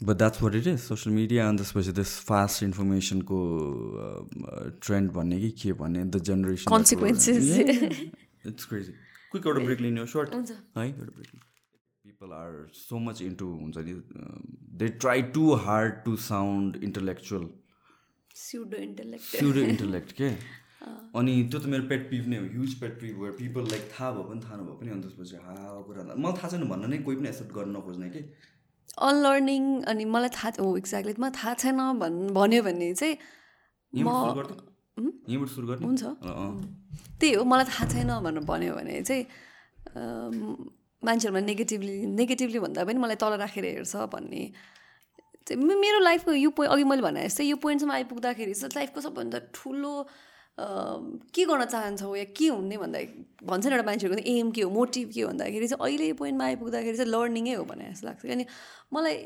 [0.00, 3.38] but that's what it is social media अनि त्यसपछि त्यस फास्ट इन्फर्मेसनको
[4.82, 6.74] ट्रेन्ड भन्ने कि के भन्ने the generation
[8.46, 8.92] it's crazy
[9.32, 11.30] quick एउटा ब्रेक लिने हो सर्ट है एउटा break
[12.04, 13.94] people are so much into हुन्छ नि
[14.78, 17.48] they try too hard to sound intellectual
[18.36, 20.28] pseudo intellect के
[21.18, 24.10] अनि त्यो त मेरो पेट पिभ नै हो ह्युज पेट पिभ भएर पिपल लाइक थाहा
[24.12, 25.54] भयो पनि थाहा नभयो पनि अनि त्यसपछि हा
[25.88, 28.22] कुरा मलाई थाहा छैन भन्न नै कोही पनि एक्सेप्ट गर्न नखोज्ने कि
[29.08, 33.16] अनलर्निङ अनि मलाई थाहा हो एक्ज्याक्टली मलाई थाहा छैन भन् भन्यो भने चाहिँ
[33.94, 34.08] म
[34.98, 36.04] हुन्छ।
[37.20, 39.24] त्यही हो मलाई थाहा छैन भनेर भन्यो भने चाहिँ
[41.02, 44.42] मान्छेहरूमा नेगेटिभली नेगेटिभली भन्दा पनि मलाई तल राखेर हेर्छ भन्ने
[45.84, 49.94] मेरो लाइफको यो पोइन्ट अघि मैले भने जस्तै यो पोइन्टसम्म आइपुग्दाखेरि चाहिँ लाइफको सबभन्दा ठुलो
[50.58, 52.98] के गर्न चाहन्छौ या के हुने भन्दा
[53.46, 56.44] भन्छ नि एउटा मान्छेहरूको एम के हो मोटिभ के हो भन्दाखेरि चाहिँ अहिले यो पोइन्टमा
[56.44, 58.44] आइपुग्दाखेरि चाहिँ लर्निङै हो भने जस्तो लाग्छ। अनि
[58.92, 59.16] मलाई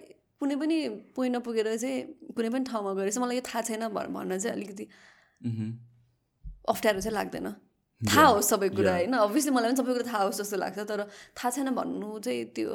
[0.41, 0.77] कुनै पनि
[1.17, 1.99] पोइन्ट नपुगेर चाहिँ
[2.37, 4.85] कुनै पनि ठाउँमा गएर चाहिँ मलाई यो थाहा छैन भन्न चाहिँ अलिकति
[6.69, 7.49] अप्ठ्यारो चाहिँ लाग्दैन।
[8.01, 11.01] थाहा होस् सबै कुरा होइन। अभियसली मलाई पनि सबै कुरा थाहा होस् जस्तो लाग्छ तर
[11.39, 12.71] थाहा छैन भन्नु चाहिँ त्यो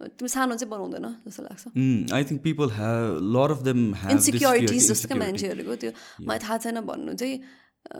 [0.00, 1.64] तिमी सानो चाहिँ बनाउँदैन जस्तो लाग्छ।
[2.16, 3.80] I think people have lot of them
[4.16, 5.90] insecurities जस्तो क्या मान्छेहरूको त्यो।
[6.24, 7.36] मलाई थाहा छैन भन्नु चाहिँ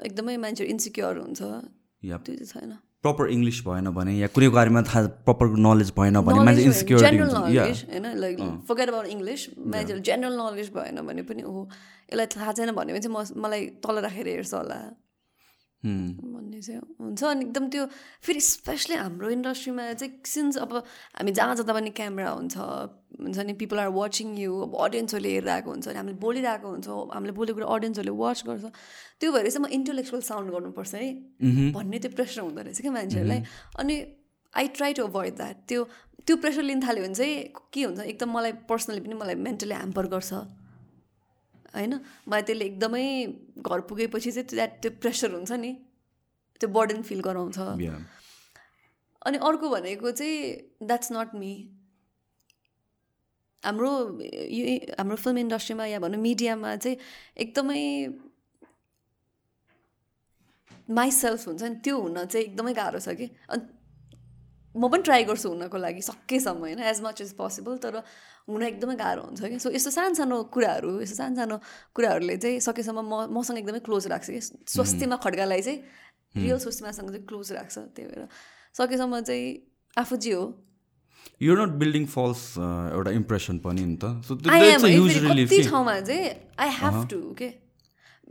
[0.05, 2.73] एकदमै मान्छेहरू इन्सिक्योर हुन्छ। त्यो चाहिँ छैन।
[3.03, 8.07] प्रपर इङ्ग्लिस भएन भने या कुनै बारेमा थाहा प्रपर नलेज भएन भने मान्छे इन्सिक्योरिटी होइन?
[8.25, 11.69] लाइक फर्गेट अबाउट इङ्ग्लिस मान्छेहरू जेनरल नलेज भएन भने पनि हो
[12.13, 14.79] यसलाई थाहा छैन भने चाहिँ म मलाई तल राखेर हेर्छ होला।
[15.85, 17.85] भन्ने चाहिँ हुन्छ अनि एकदम त्यो
[18.27, 23.53] फेरि स्पेसली हाम्रो इन्डस्ट्रीमा चाहिँ सिन्स अब हामी जहाँ जाँदा पनि क्यामेरा हुन्छ हुन्छ नि
[23.63, 27.69] पिपल आर वाचिङ यु अब अडियन्सहरूले हेरिरहेको हुन्छ अनि हामीले बोलिरहेको हुन्छौँ हामीले बोलेको कुरा
[27.75, 28.65] अडियन्सहरूले वाच गर्छ।
[29.21, 33.41] त्यो भएर चाहिँ म इन्टेलेक्चुअल साउन्ड गर्नुपर्छ है भन्ने त्यो प्रेसर हुँदो रहेछ क्या मान्छेहरूलाई।
[33.81, 33.95] अनि
[34.53, 35.85] I try to avoid that त्यो
[36.27, 37.35] त्यो प्रेसर लिन थाल्यो भने चाहिँ
[37.73, 40.33] के हुन्छ एकदम मलाई पर्सनली पनि मलाई मेन्टली ह्याम्पर गर्छ।
[41.75, 41.93] होइन?
[42.29, 43.05] मलाई त्यसले एकदमै
[43.59, 45.73] घर पुगेपछि चाहिँ द्याट त्यो प्रेसर हुन्छ नि।
[46.61, 47.59] त्यो बर्डन फिल गराउँछ।
[49.27, 50.37] अनि अर्को भनेको चाहिँ
[50.83, 51.53] द्याट्स नट मी
[53.63, 53.93] हाम्रो
[54.51, 54.65] यो
[54.99, 56.97] हाम्रो फिल्म इन्डस्ट्रीमा या भनौँ मिडियामा चाहिँ
[57.37, 57.83] एकदमै
[60.91, 63.63] माइसेल्फ हुन्छ नि। त्यो हुन चाहिँ एकदमै गाह्रो छ कि। अनि
[64.75, 68.03] म पनि ट्राई गर्छु हुनको लागि सकेसम्म होइन एज मच एज पोसिबल तर
[68.49, 71.57] हुन एकदमै गाह्रो हुन्छ कि सो यस्तो सानो सानो कुराहरू यस्तो सानो सानो
[71.95, 74.41] कुराहरूले चाहिँ सकेसम्म म मसँग एकदमै क्लोज राख्छ कि
[74.77, 75.79] स्वस्तिमा खड्गालाई चाहिँ
[76.37, 78.29] रियल स्वस्तिमासँग चाहिँ क्लोज राख्छ त्यही भएर
[78.75, 79.47] सकेसम्म चाहिँ
[79.99, 80.45] आफू जे हो।
[81.43, 84.05] यो नट बिल्डिङ फल्स एउटा इम्प्रेसन पनि नि त।
[85.69, 87.49] ठाउँमा चाहिँ आई हेभ टु के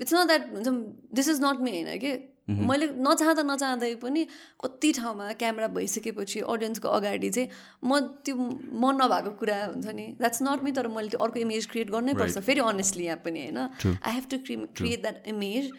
[0.01, 0.69] इट्स नट द्याट हुन्छ
[1.13, 2.11] दिस इज नट मी होइन कि
[2.49, 4.21] मैले नचाहँदा नचाहँदै पनि
[4.57, 7.49] कति ठाउँमा क्यामेरा भइसकेपछि अडियन्सको अगाडि चाहिँ
[7.85, 8.35] म त्यो
[8.81, 12.13] मन नभएको कुरा हुन्छ नि। द्याट्स नट मी तर मैले त्यो अर्को इमेज क्रिएट गर्नै
[12.15, 15.71] पर्छ। फेरि अनेस्टली यहाँ पनि होइन। I have to create that image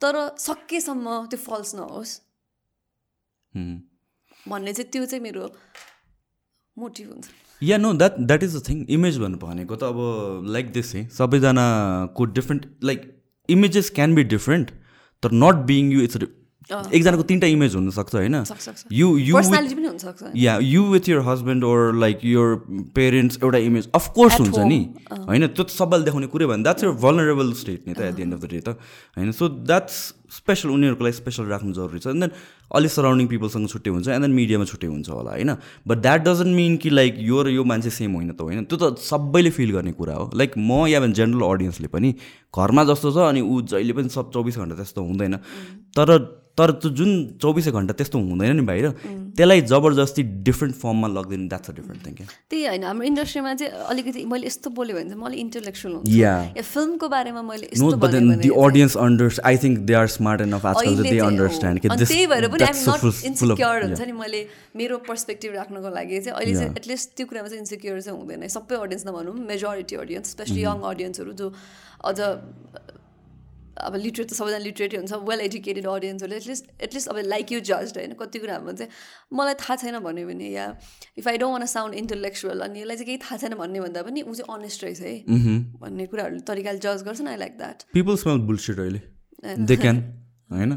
[0.00, 2.10] तर सकेसम्म त्यो फल्स नहोस्।
[4.48, 5.44] भन्ने चाहिँ त्यो चाहिँ मेरो
[6.76, 7.26] मोटिभ हुन्छ।
[7.62, 11.06] Yeah no that that is the thing image भन्नु भनेको त अब लाइक दिस है
[11.14, 13.00] सबैजनाको different like
[13.48, 14.70] images can be different
[15.22, 16.16] तर नट बिङ यु इट्स
[16.68, 18.34] एकजनाको तिनवटा इमेज हुनसक्छ होइन?
[18.92, 19.40] You you
[20.36, 22.54] yeah you with your husband or like your
[22.94, 26.92] parents एउटा इमेज अफकोर्स हुन्छ नि। होइन त्यो त सबैले देखाउने कुरै भने द्याट्स यर
[27.04, 28.76] भलनरेबल स्टेट नि त at the end of the day त।
[29.16, 29.96] होइन सो द्याट्स
[30.28, 32.32] स्पेसल उनीहरूको लागि स्पेसल राख्नु जरुरी छ। एन्ड देन
[32.76, 35.52] अलिक सराउन्डिङ पिपलसँग छुट्टै हुन्छ एन्ड देन मिडियामा छुट्टै हुन्छ होला होइन?
[35.86, 38.64] बट द्याट डजन्ट मिन कि लाइक यो र यो मान्छे सेम होइन त होइन?
[38.64, 42.14] त्यो त सबैले फिल गर्ने कुरा हो। लाइक म या भने जेनरल अडियन्सले पनि
[42.52, 45.36] घरमा जस्तो छ अनि ऊ जहिले पनि सब चौबिस घन्टा त्यस्तो हुँदैन।
[45.96, 46.08] तर
[46.58, 48.86] तर त्यो जुन चौबिसै घन्टा त्यस्तो हुँदैन नि बाहिर।
[49.38, 52.14] त्यसलाई जबरजस्ती डिफ्रेन्ट फर्ममा लगिदिनु द्याट्स अ डिफ्रेन्ट थिङ
[52.50, 56.34] त्यही होइन हाम्रो इन्डस्ट्रीमा चाहिँ अलिकति मैले यस्तो बोल्यो भने चाहिँ मलाई इन्टेलेक्चुअल हुन्छ। या
[56.58, 57.66] फिल्मको बारेमा मैले
[58.42, 62.68] the audience under I think they are smart enough आजकल दे अन्डरस्ट्यान्ड त्यही भएर पनि
[62.68, 64.40] आइम नट इन्सिक्योर हुन्छ नि मैले
[64.82, 68.76] मेरो पर्सपेक्टिभ राख्नको लागि चाहिँ अहिले चाहिँ एटलिस्ट त्यो कुरामा चाहिँ इन्सिक्योर चाहिँ हुँदैन सबै
[68.84, 71.52] अडियन्स नभनौँ मेजोरिटी अडियन्स स्पेसली यङ अडियन्सहरू जो
[72.04, 72.20] अझ
[73.78, 77.92] अब लिटरेट त सबैजना लिटरेटै हुन्छ वेल एजुकेटेड अडियन्सहरूले एटलिस्ट एटलिस्ट अब लाइक यु जज
[77.96, 78.90] होइन। कति कुराहरूमा चाहिँ
[79.38, 80.64] मलाई थाहा छैन भन्यो भने या
[81.18, 84.22] if I don't want sound intellectual अनि यसलाई चाहिँ केही थाहा छैन भन्ने भन्दा पनि
[84.22, 85.58] ऊ चाहिँ अनेस्ट रहेछ है। Mm-hmm.
[85.82, 89.00] भन्ने कुराहरू तरिकाले जज गर्छन् I like that people smell bullshit अहिले।
[89.70, 90.02] दे क्यान
[90.50, 90.70] होइन?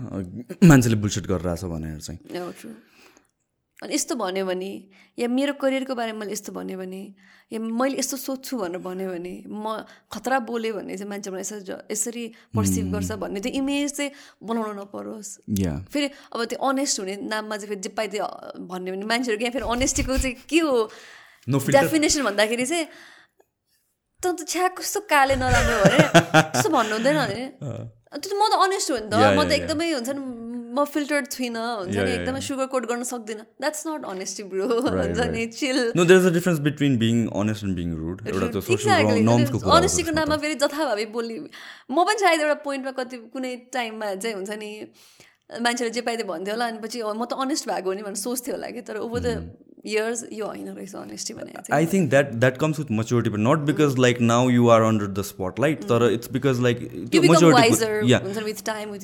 [0.68, 2.20] मान्छेले बुलसेट गरिरहेछ भनेर चाहिँ।
[3.82, 4.72] अनि यस्तो भन्यो भने
[5.18, 7.02] या मेरो करियरको बारेमा मैले यस्तो भन्यो भने
[7.50, 9.82] या मैले यस्तो सोध्छु भनेर भन्यो भने म
[10.14, 14.74] खतरा बोल्यो भने चाहिँ मान्छे मलाई यसरी यसरी पर्सिभ गर्छ भन्ने त्यो इमेज चाहिँ बनाउनु
[14.86, 15.30] नपरोस्।
[15.90, 18.28] फेरि अब त्यो अनेस्ट हुने नाममा चाहिँ फेरि जे पाइ त्यो
[18.70, 20.78] भन्यो भने मान्छेहरू यहाँ फेरि अनेस्टीको चाहिँ के हो?
[21.50, 22.86] डेफिनेसन भन्दाखेरि चाहिँ
[24.22, 26.00] त त छ्या कस्तो काले नराम्रो भने
[26.54, 27.44] त्यस्तो भन्नु हुँदैन भने
[28.12, 30.22] त्यो म त अनेस्ट हो नि त। म त एकदमै हुन्छ नि
[30.72, 35.20] म फिल्टर्ड छुइनँ हुन्छ नि एकदमै सुगर कोट गर्न सक्दिनँ। द्याट्स नट अनेस्टी ब्रो हुन्छ
[35.36, 38.62] नि chill no there is a difference between being honest and being rude एउटा त्यो
[38.68, 38.92] सोशल
[39.32, 44.08] नर्म्सको कुरा अनेस्टीको नाममा फेरि जथाभावी बोली म पनि सायद एउटा पोइन्टमा कति कुनै टाइममा
[44.16, 44.72] चाहिँ हुन्छ नि
[45.64, 48.56] मान्छेले जे पाइदियो भन्थ्यो होला अनि पछि म त अनेस्ट भएको हो नि भनेर सोच्थ्यो
[48.56, 49.30] होला कि तर ओभर द
[49.86, 53.66] इयर्स यो होइन रहेछ अनेस्टी भने I think that that comes with maturity but not
[53.68, 55.22] because like now you are under the
[55.60, 56.78] spotlight तर इट्स बिकज लाइक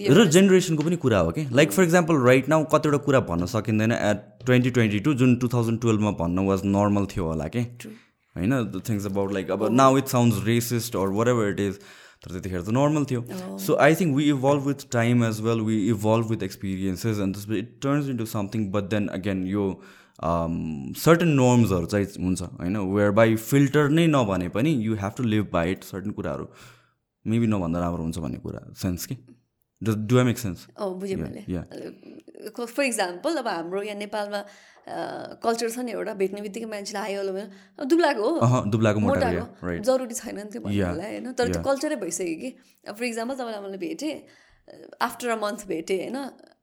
[0.09, 3.91] र जेनेरेसनको पनि कुरा हो कि like for example right now कतिवटा कुरा भन्न सकिँदैन
[3.91, 8.51] एट ट्वेन्टी ट्वेन्टी टू जुन टु थाउजन्ड टुवेल्भमा भन्न वाज नर्मल थियो होला कि होइन?
[8.63, 11.79] द थिङ्स अबाउट लाइक अब now it sounds racist or whatever it is
[12.23, 13.21] तर त्यतिखेर त नर्मल थियो.
[13.65, 17.59] So I think we evolve with time as well we evolve with experiences and त्यसपछि
[17.59, 19.65] it turns into something but then again यो
[20.19, 22.77] certain नर्म्सहरू चाहिँ हुन्छ होइन?
[22.77, 26.47] वेयर बाई फिल्टर नै नभने पनि you have to live by it certain कुराहरू।
[27.25, 29.15] मेबी नभन्दा राम्रो हुन्छ भन्ने कुरा। सेन्स कि?
[29.81, 31.41] डु आई मेक सेन्स बुझेँ मैले।
[32.49, 34.41] फर इक्जाम्पल अब हाम्रो यहाँ नेपालमा
[35.43, 40.35] कल्चर छ नि एउटा भेट्ने बित्तिकै मान्छेलाई हाई हलो दुब्लाको हो। दुब्लाको मोटाको। जरुरी छैन
[40.39, 41.31] नि त्यो भन्नुलाई होइन?
[41.37, 42.49] तर त्यो कल्चरै भइसक्यो कि।
[42.89, 44.13] फर इक्जाम्पल तपाईँलाई मैले भेटेँ
[45.01, 46.17] आफ्टर अ मन्थ भेटेँ होइन?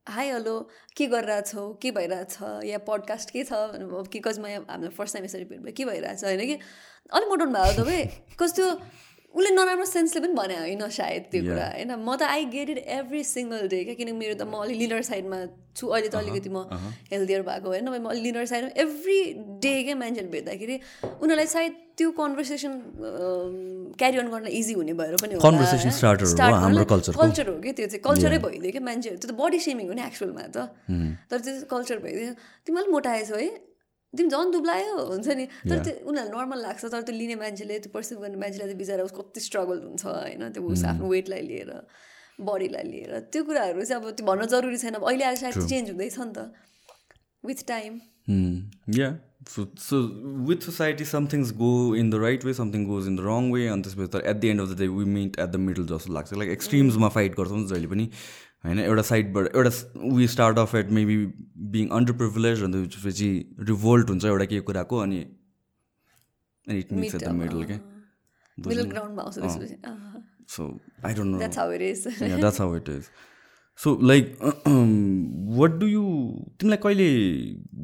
[0.08, 1.72] हाई हेलो के गरिरहेछौ?
[1.82, 2.36] के भइरहेछ?
[2.64, 3.48] या पडकास्ट के छ?
[4.12, 6.24] कि कज म हामीलाई फर्स्ट टाइम यसरी भेट भयो के भइरहेछ?
[6.24, 6.54] होइन कि?
[7.12, 8.06] अलिक मोटाउनु भएको तपाईँ।
[8.40, 8.66] कस्तो
[9.34, 12.80] उसले नराम्रो सेन्सले पनि भने होइन सायद त्यो कुरा। होइन म त I get it
[12.98, 13.94] every single day क्या?
[13.98, 15.38] किनकि मेरो त म अलिक लिनर साइडमा
[15.74, 16.58] छु। अहिले त अलिकति म
[17.10, 19.18] हेल्दियर भएको होइन म अलिक लिनर साइडमा एभ्री
[19.64, 20.76] डे क्या मान्छेहरू भेट्दाखेरि
[21.18, 22.72] उनीहरूलाई सायद त्यो कन्भर्सेसन
[23.98, 25.34] क्यारी अन गर्न इजी हुने भएर पनि
[27.18, 30.02] कल्चर हो कि त्यो चाहिँ कल्चरै भइदियो क्या मान्छेहरू त्यो त बडी सेमिङ हो नि
[30.10, 30.58] एक्चुअलमा त।
[31.30, 32.32] तर त्यो कल्चर भइदियो।
[32.66, 33.50] तिमी अलिक मोटाएछौ है?
[34.16, 37.92] तिमी झन् दुब्लायो हुन्छ नि। तर त्यो उनीहरूलाई नर्मल लाग्छ तर त्यो लिने मान्छेले त्यो
[37.94, 40.42] पर्सिभ गर्ने मान्छेलाई चाहिँ बिचरा उसको कति स्ट्रगल हुन्छ होइन?
[40.54, 41.70] त्यो उस आफ्नो वेटलाई लिएर
[42.40, 45.90] बडीलाई लिएर। त्यो कुराहरू चाहिँ अब त्यो भन्न जरुरी छैन। अब अहिले आएर सायद चेन्ज
[45.90, 46.50] हुँदैछ नि त।
[47.44, 47.92] With time
[48.96, 49.08] yeah
[49.44, 49.96] so
[50.48, 53.82] with society somethings go in the right way something goes in the wrong way अनि
[53.82, 56.32] त्यसपछि त at the end of the day we meet at the middle जस्तो लाग्छ।
[56.32, 58.08] लाइक एक्सट्रिम्समा फाइट गर्छौँ जहिले पनि।
[58.64, 59.70] होइन एउटा साइडबाट एउटा
[60.16, 61.16] we start off at maybe
[61.72, 63.28] being under privilege and त्यसपछि
[63.68, 65.20] रिभोल्ट हुन्छ एउटा के कुराको अनि
[66.66, 67.78] it mix at the middle के
[70.48, 70.66] so
[71.04, 73.08] I don't know that's how it is that's how it is
[73.78, 74.36] so like
[75.58, 76.02] what do you
[76.60, 77.08] तिमीलाई कहिले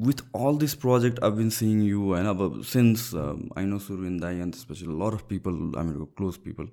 [0.06, 4.18] with all this project I been seeing you होइन अब सिन्स आई नो सुरु in
[4.20, 6.70] दाई and त्यसपछि lot of people हामीहरूको close people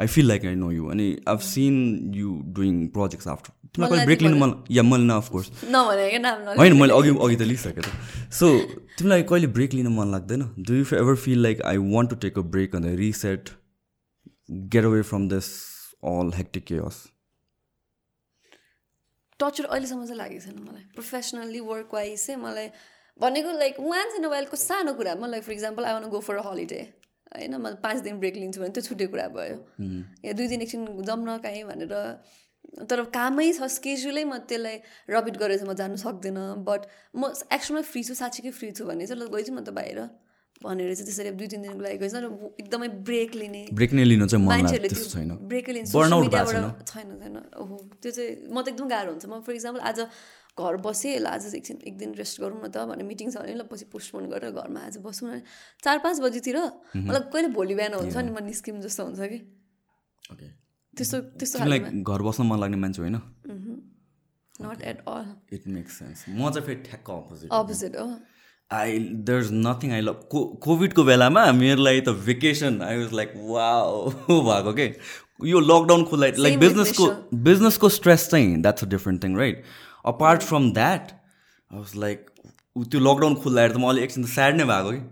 [0.00, 1.74] I feel like I know you अनि I've seen
[2.14, 6.94] you doing projects after तिमीलाई कहिले ब्रेक लिनु मन या मैले न अफकोर्स होइन मैले
[6.94, 8.48] अघि अघि त लिइसकेँ त सो
[8.98, 12.38] तिमीलाई कहिले ब्रेक लिनु मन लाग्दैन do you ever feel like I want to take
[12.38, 13.50] a break and reset
[14.74, 15.50] get away from this
[16.14, 17.02] all hectic chaos
[19.40, 22.68] torture अहिलेसम्म चाहिँ लागेको छैन मलाई प्रोफेसनल्ली वर्क वाइज चाहिँ मलाई
[23.20, 25.14] भनेको लाइक वान्स इन अ वाइलको सानो कुरा.
[25.14, 26.82] म like for example I want go for a holiday
[27.34, 29.56] होइन मैले पाँच दिन ब्रेक लिन्छु भने त्यो छुट्टै कुरा भयो।
[30.24, 31.94] या दुई दिन एकछिन जम्न काहीँ भनेर
[32.90, 34.76] तर कामै छ स्केड्युलै म त्यसलाई
[35.10, 36.80] रबिट गरेर चाहिँ म जानु सक्दिनँ। बट
[37.14, 40.00] म एक्चुअलमा फ्री छु साँच्चीकै फ्री छु भने चाहिँ ल गइछु म त बाहिर।
[40.62, 42.26] भनेर चाहिँ त्यसरी दुई तिन दिनको लागि गएछ र
[42.62, 47.36] एकदमै ब्रेक लिने ब्रेक नै लिनु चाहिँ मान्छेहरूले छैन। ब्रेकै लिने सोसियल मिडियाबाट छैन। छैन
[47.58, 49.98] ओहो त्यो चाहिँ म त एकदम गाह्रो हुन्छ। म फर इक्जाम्पल आज
[50.54, 53.54] घर बसेँ ल आज एकछिन एक दिन रेस्ट गरौँ न त भनेर मिटिङ छ भने
[53.54, 55.42] ल पछि पोस्टपोन गरेर घरमा आज बसौँ न।
[55.82, 56.58] चार पाँच बजीतिर
[56.94, 59.38] मलाई कहिले भोलि बिहान हुन्छ नि म निस्किम जस्तो हुन्छ कि?
[60.94, 61.58] त्यस्तो त्यस्तो
[62.06, 63.18] घर बस्न मन लाग्ने मान्छे होइन?
[64.62, 68.06] Not at all it makes sense म चाहिँ फेरि ठ्याक्क अपोजिट अपोजिट हो।
[68.70, 73.12] I there is nothing I love को कोभिडको बेलामा मेरो लागि त भेकेसन आई वाज
[73.12, 73.66] लाइक वा
[74.30, 74.86] भएको के?
[75.50, 77.06] यो लकडाउन खोला लाइक बिजनेसको
[77.48, 79.64] बिजनेसको स्ट्रेस चाहिँ that's a different thing right
[80.04, 82.30] apart from that I was like
[82.90, 85.02] त्यो लकडाउन खोल्दाखेरि त म अलिक एकछिन त स्याड नै भएको कि?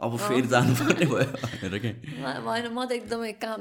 [0.00, 1.90] अब फेरि जानुपर्ने भयो। भनेर के?
[2.22, 3.60] होइन म त एकदमै काम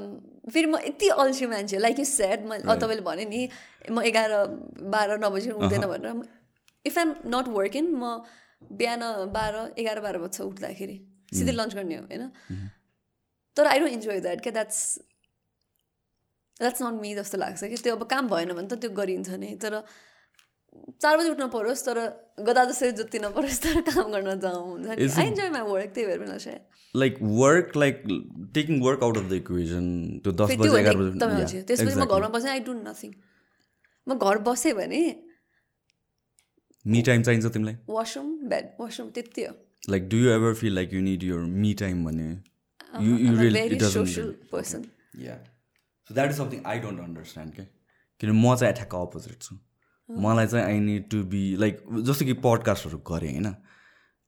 [0.54, 3.42] फेरि म यति अल्छी मान्छे लाइक यु स्याड म तपाईँले भने नि
[3.90, 4.32] म एघार
[4.94, 6.14] बाह्र नबजी हुँदैन भनेर
[6.86, 8.04] इफ आइम नट वर्किङ म
[8.78, 9.02] बिहान
[9.34, 10.98] बाह्र एघार बाह्र बज्छ उठ्दाखेरि।
[11.34, 12.24] सिधै लन्च गर्ने हो होइन?
[13.58, 14.80] तर आई डोन्ट इन्जोय द्याट क्या द्याट्स
[16.60, 19.50] द्याट्स नट मी जस्तो लाग्छ कि त्यो अब काम भएन भने त त्यो गरिन्छ नि
[19.58, 19.82] तर
[21.02, 21.98] चार बजी उठ्न परोस् तर
[22.48, 26.08] गदा जसरी जुत्ती नपरोस् तर काम गर्न जाउँ हुन्छ नि आई इन्जोय माई वर्क त्यही
[26.08, 26.62] भएर पनि सायद
[26.96, 27.14] like
[27.44, 28.04] work like
[28.56, 29.86] taking work out of the equation
[30.24, 33.12] त्यो दस बजी एघार बजी त्यसपछि म घरमा बसेँ आई डोन्ट नथिङ
[34.08, 35.02] म घर बसेँ भने
[36.86, 37.76] मी टाइम चाहिन्छ तिमीलाई?
[37.90, 39.54] वासरुम बेड वासरुम त्यति हो।
[39.90, 42.28] Like do you ever feel like you need your me time भने?
[43.06, 44.86] You you really social person
[45.24, 45.36] yeah
[46.10, 49.56] so that is something I don't understand के किनभने म चाहिँ ठ्याक्क अपोजिट छु।
[50.10, 53.56] मलाई चाहिँ I need to be like जस्तो कि पडकास्टहरू गरेँ होइन?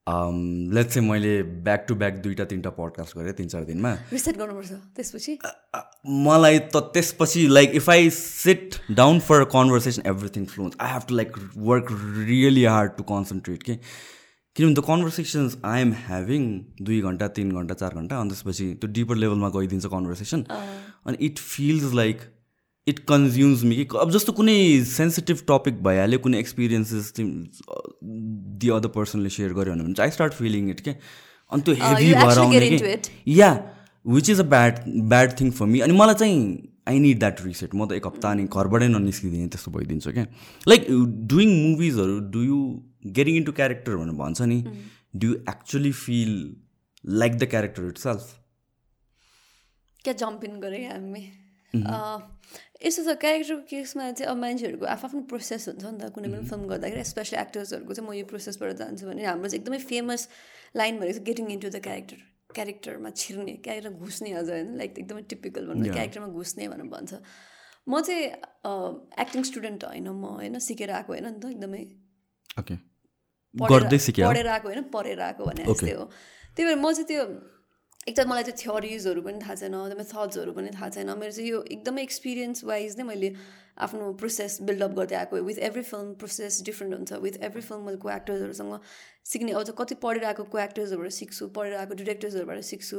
[0.06, 4.72] लेट um, चाहिँ मैले ब्याक टु ब्याक दुइटा तिनवटा पडकास्ट गरेँ तिन चार दिनमा। गर्नुपर्छ
[4.96, 5.38] त्यसपछि?
[6.06, 11.14] मलाई त त्यसपछि like if I sit down for conversation everything flows I have to
[11.16, 11.36] like
[11.68, 11.92] work
[12.28, 13.76] really hard to concentrate के
[14.56, 16.50] किनभने त्यो कन्भर्सेसन्स आई एम ह्याभिङ
[16.82, 21.38] दुई घन्टा तिन घन्टा चार घन्टा अनि त्यसपछि त्यो डिपर लेभलमा गइदिन्छ कन्भर्सेसन अनि it
[21.38, 22.20] feels like
[22.92, 24.58] it consumes me कि अब जस्तो कुनै
[24.92, 30.70] सेन्सिटिभ टपिक भइहाल्यो कुनै एक्सपिरियन्सेस दि अदर पर्सनले सेयर गर्यो भने चाहिँ आई स्टार्ट फिलिङ
[30.70, 30.94] इट के
[31.52, 33.52] अनि त्यो हेभी भएर आउने कि yeah
[34.04, 34.78] which is a bad
[35.14, 36.42] bad thing for me अनि मलाई चाहिँ
[36.88, 40.26] आई निड द्याट रिसेट म त एक हप्ता अनि घरबाटै ननिस्किदिने त्यस्तो भइदिन्छु क्या
[40.66, 40.86] like
[41.32, 42.58] doing मुभिजहरू do you
[43.18, 44.58] getting into character भनेर भन्छ नि
[45.16, 46.34] do you actually feel
[47.04, 48.34] like the character itself
[50.04, 51.24] क्या जम्प इन गरेँ हामी?
[52.80, 56.66] यस्तो छ क्यारेक्टरको केसमा चाहिँ अब मान्छेहरूको आफ्नो प्रोसेस हुन्छ नि त कुनै पनि फिल्म
[56.68, 60.28] गर्दाखेरि स्पेसली एक्टर्सहरूको चाहिँ म यो प्रोसेसबाट जान्छु भने हाम्रो चाहिँ एकदमै फेमस
[60.74, 62.18] लाइन भनेको चाहिँ गेटिङ इन्टु द क्यारेक्टर
[62.50, 67.20] क्यारेक्टरमा छिर्ने क्यारेक्टर घुस्ने अझ होइन लाइक एकदमै टिपिकल भन्नु क्यारेक्टरमा घुस्ने भनेर भन्छ
[67.86, 68.24] म चाहिँ
[69.18, 71.84] एक्टिङ स्टुडेन्ट होइन म होइन सिकेर आएको होइन नि त एकदमै
[74.24, 76.04] पढेर आएको होइन पढेर आएको भने जस्तै हो
[76.56, 77.24] त्यही भएर म चाहिँ त्यो
[78.08, 81.50] एक त मलाई चाहिँ थ्योरिजहरू पनि थाहा छैन एकदमै थट्सहरू पनि थाहा छैन। मेरो चाहिँ
[81.50, 83.28] यो एकदमै एक्सपिरियन्स वाइज नै मैले
[83.86, 88.00] आफ्नो प्रोसेस बिल्डअप गर्दै आएको with every film process different हुन्छ। विथ एभ्री फिल्म मैले
[88.00, 88.80] को एक्टर्सहरूसँग
[89.32, 92.98] सिक्ने अझ कति पढेर आएको को एक्टर्सहरूबाट सिक्छु पढेर आएको डिरेक्टर्सहरूबाट सिक्छु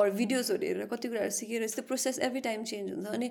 [0.00, 3.30] अरू भिडियोजहरू हेरेर कति कुराहरू सिकेर यस्तो प्रोसेस एभ्री टाइम चेन्ज हुन्छ। अनि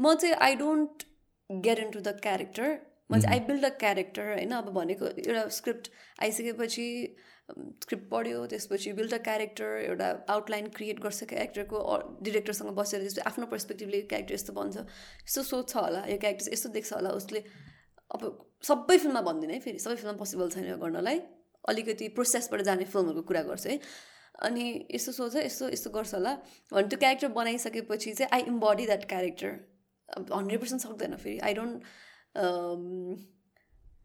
[0.00, 1.08] म चाहिँ I don't
[1.50, 2.78] get into the character
[3.12, 4.52] म चाहिँ आई बिल्ड अ क्यारेक्टर होइन?
[4.52, 5.90] अब भनेको एउटा स्क्रिप्ट
[6.22, 6.86] आइसकेपछि
[7.84, 11.78] स्क्रिप्ट पढ्यो त्यसपछि बिल्ड अ क्यारेक्टर एउटा आउटलाइन क्रिएट गर्छ क्यारेक्टरको
[12.28, 14.76] डिरेक्टरसँग बसेर त्यसपछि आफ्नो पर्सपेक्टिभले क्यारेक्टर यस्तो बन्छ।
[15.26, 17.44] यस्तो सोध्छ होला यो क्यारेक्टर यस्तो देख्छ होला उसले
[18.10, 18.22] अब
[18.68, 21.18] सबै फिल्ममा भन्दिनँ है फेरि सबै फिल्ममा पोसिबल छैन गर्नलाई।
[21.68, 23.78] अलिकति प्रोसेसबाट जाने फिल्महरूको कुरा गर्छ है।
[24.46, 26.32] अनि यस्तो सोच यस्तो यस्तो गर्छ होला।
[26.72, 29.50] भने त्यो क्यारेक्टर बनाइसकेपछि चाहिँ I embody that character
[30.32, 31.76] hundred percent सक्दैन फेरि। आई डोन्ट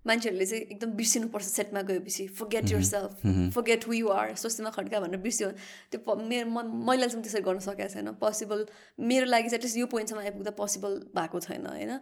[0.08, 3.26] मान्छेहरूले चाहिँ एकदम बिर्सिनुपर्छ सेटमा गएपछि। Forget yourself
[3.56, 5.50] forget who you are Swastima Khadka भनेर बिर्स्यो।
[5.92, 8.66] त्यो मेरो म मैले चाहिँ त्यसरी गर्न सकेको छैन। पोसिबल
[9.00, 11.94] मेरो लागि चाहिँ एटलिस्ट यो पोइन्टसम्म आइपुग्दा पोसिबल भएको छैन होइन?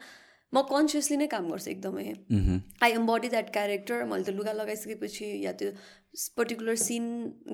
[0.53, 2.03] म कन्सियसली नै काम गर्छु एकदमै।
[2.85, 5.69] आई एम्बडी द्याट क्यारेक्टर मैले त्यो लुगा लगाइसकेपछि या त्यो
[6.37, 7.05] पर्टिकुलर सिन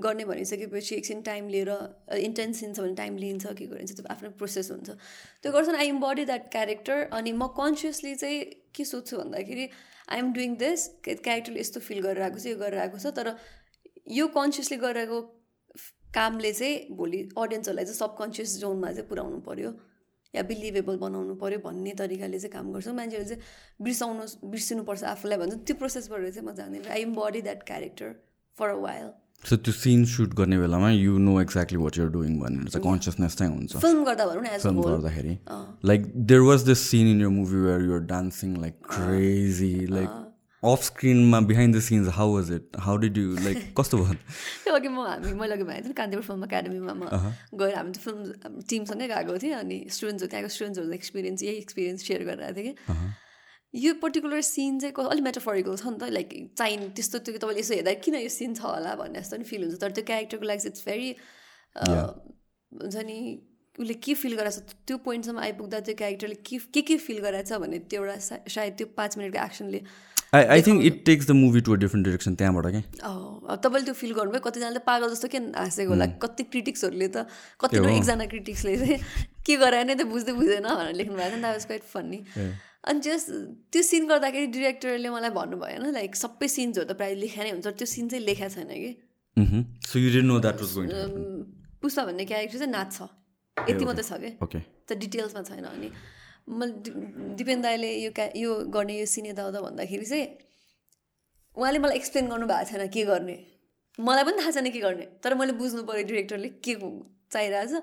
[0.04, 1.72] गर्ने भनिसकेपछि एकछिन टाइम लिएर
[2.20, 4.90] इन्टेन्स सिन छ भने टाइम लिन्छ के गरिन्छ त्यो आफ्नो प्रोसेस हुन्छ।
[5.44, 8.44] त्यो गर्छ आई एम्बडी द्याट क्यारेक्टर अनि म कन्सियसली चाहिँ
[8.76, 9.70] के सोध्छु भन्दाखेरि
[10.10, 13.36] आई एम डुइङ दिस क्यारेक्टरले यस्तो फिल गरेर आएको छ यो गरेर आएको छ तर
[14.18, 15.20] यो कन्सियसली गरिरहेको
[16.14, 19.72] कामले चाहिँ भोलि अडियन्सहरूलाई चाहिँ सबकन्सियस जोनमा चाहिँ पुऱ्याउनु पऱ्यो
[20.34, 23.42] या बिलिभेबल बनाउनु पऱ्यो भन्ने तरिकाले चाहिँ काम गर्छु। मान्छेहरू चाहिँ
[23.82, 28.10] बिर्साउनु बिर्सिनुपर्छ आफूलाई भन्छ। त्यो प्रोसेसबाट चाहिँ म जान्दिनँ I embody that character
[28.58, 29.10] for a while
[29.44, 33.36] so त्यो सिन सुट गर्ने बेलामा you know exactly what you're doing भनेर चाहिँ कन्सियसनेस
[33.38, 35.38] चाहिँ हुन्छ। फिल्म गर्दा भनौँ न फिल्म गर्दाखेरि।
[35.86, 40.10] Like there was this scene in your movie where you're dancing like crazy like
[40.64, 44.14] off स्क्रिनमा behind the scenes how was it how did you like कस्तो भयो?
[44.64, 47.08] त्यो अघि म हामी मैले अघि भनेको थिएँ कान्तिपुर फिल्म एकाडेमीमा म
[47.56, 52.24] गएर हामी त्यो फिल्म टिमसँगै गएको थिएँ अनि स्टुडेन्ट्सहरू त्यहाँको स्टुडेन्ट्सहरूको एक्सपिरियन्स यही एक्सपिरियन्स सेयर
[52.28, 52.76] गरिरहेको थिएँ कि।
[53.74, 57.74] यो पर्टिकुलर सिन चाहिँ अलिक मेटाफोरिकल छ नि त लाइक चाहिने त्यस्तो त्यो तपाईँले यसो
[57.76, 60.68] हेर्दा किन यो सिन छ होला भन्ने जस्तो पनि फिल हुन्छ। तर त्यो क्यारेक्टरको लागि
[60.68, 61.10] इट्स भेरी
[61.78, 63.18] हुन्छ नि
[63.76, 67.50] उसले के फिल गराएको छ त्यो पोइन्टसम्म आइपुग्दा त्यो क्यारेक्टरले के के के फिल गराएको
[67.50, 68.18] छ भने त्यो एउटा
[68.56, 69.82] सायद त्यो पाँच मिनटको एक्सनले
[70.38, 73.94] I I think it takes the movie to a different direction त्यहाँबाट क्या तपाईँले त्यो
[74.02, 77.26] फिल गर्नुभयो कतिजनाले पागल जस्तो के हाँसेको होला कति क्रिटिक्सहरूले त
[77.62, 78.98] कति एकजना क्रिटिक्सले चाहिँ
[79.46, 82.20] के गरायो नै त बुझ्दै बुझ्दैन भनेर लेख्नु भएको थियो नि त क्वाइट फन्नी
[82.84, 83.24] अनि जस
[83.72, 87.68] त्यो सिन गर्दाखेरि डिरेक्टरले मलाई भन्नुभयो होइन लाइक सबै सिन्सहरू त प्रायः लेखा नै हुन्छ
[87.68, 88.92] त्यो सिन चाहिँ लेखा छैन कि।
[91.82, 92.98] पुष्पा भन्ने क्यारेक्टर चाहिँ नाच्छ
[93.58, 94.32] यति मात्रै छ कि।
[94.88, 95.90] त डिटेल्समा छैन अनि।
[96.50, 96.74] मैले
[97.38, 100.28] दिपेन दाईले यो क्या यो गर्ने यो सिने दाउदा भन्दाखेरि चाहिँ
[101.58, 103.38] उहाँले मलाई एक्सप्लेन गर्नुभएको छैन के गर्ने।
[104.00, 106.74] मलाई पनि थाहा छैन के गर्ने तर मैले बुझ्नु पऱ्यो डिरेक्टरले के
[107.34, 107.74] चाहिरहेछ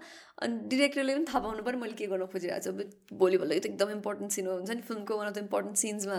[0.43, 3.91] अनि डिरेक्टरले पनि थाहा पाउनु पऱ्यो मैले के गर्न खोजिरहेको छु। भोलि भोलि त एकदम
[3.99, 6.19] इम्पोर्टेन्ट सिन हुन्छ नि। फिल्मको वान अफ द इम्पोर्टेन्ट सिन्समा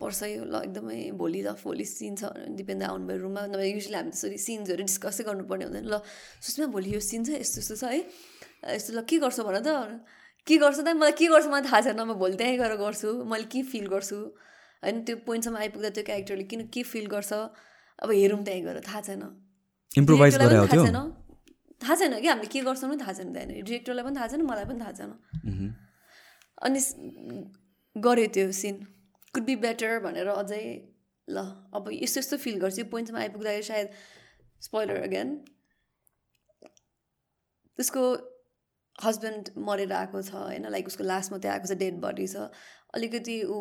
[0.00, 2.22] पर्छ यो ल एकदमै भोलि त भोलि सिन छ।
[2.56, 6.00] दिपेन दाई आउनुभयो रुममा नभए युजली हामी त्यसरी सिन्सहरू डिस्कसै गर्नुपर्ने हुँदैन। ल
[6.40, 8.00] सुषमा भोलि यो सिन छ यस्तो यस्तो छ है।
[8.80, 9.68] यस्तो ल के गर्छौ भन त?
[10.48, 10.88] के गर्छु त?
[10.96, 14.18] मलाई के गर्छु मलाई थाहा छैन। म भोलि त्यहीँ गएर गर्छु। मैले के फिल गर्छु?
[14.80, 17.32] होइन त्यो पोइन्टसम्म आइपुग्दा त्यो क्यारेक्टरले किन के फिल गर्छ?
[18.00, 19.22] अब हेरौँ त्यहीँ गएर थाहा छैन।
[20.00, 20.96] इम्प्रोभाइज थाहा छैन।
[21.80, 24.80] थाहा छैन कि हामीले के गर्छौँ थाहा छैन त्यहाँनिर। डिरेक्टरलाई पनि थाहा छैन मलाई पनि
[24.80, 25.10] थाहा छैन।
[26.64, 26.80] अनि
[27.96, 28.74] गऱ्यो त्यो सिन
[29.34, 30.64] कुड बी बेटर भनेर अझै
[31.28, 31.38] ल
[31.74, 33.88] अब यस्तो यस्तो फिल गर्छु। यो पोइन्टसम्म आइपुग्दाखेरि सायद
[34.62, 35.28] स्पोइलर अगेन
[37.78, 38.02] त्यसको
[38.98, 40.64] हस्बेन्ड मरेर आएको छ होइन?
[40.68, 42.36] लाइक उसको लास्ट मात्रै आएको छ डेड बडी छ।
[42.94, 43.58] अलिकति ऊ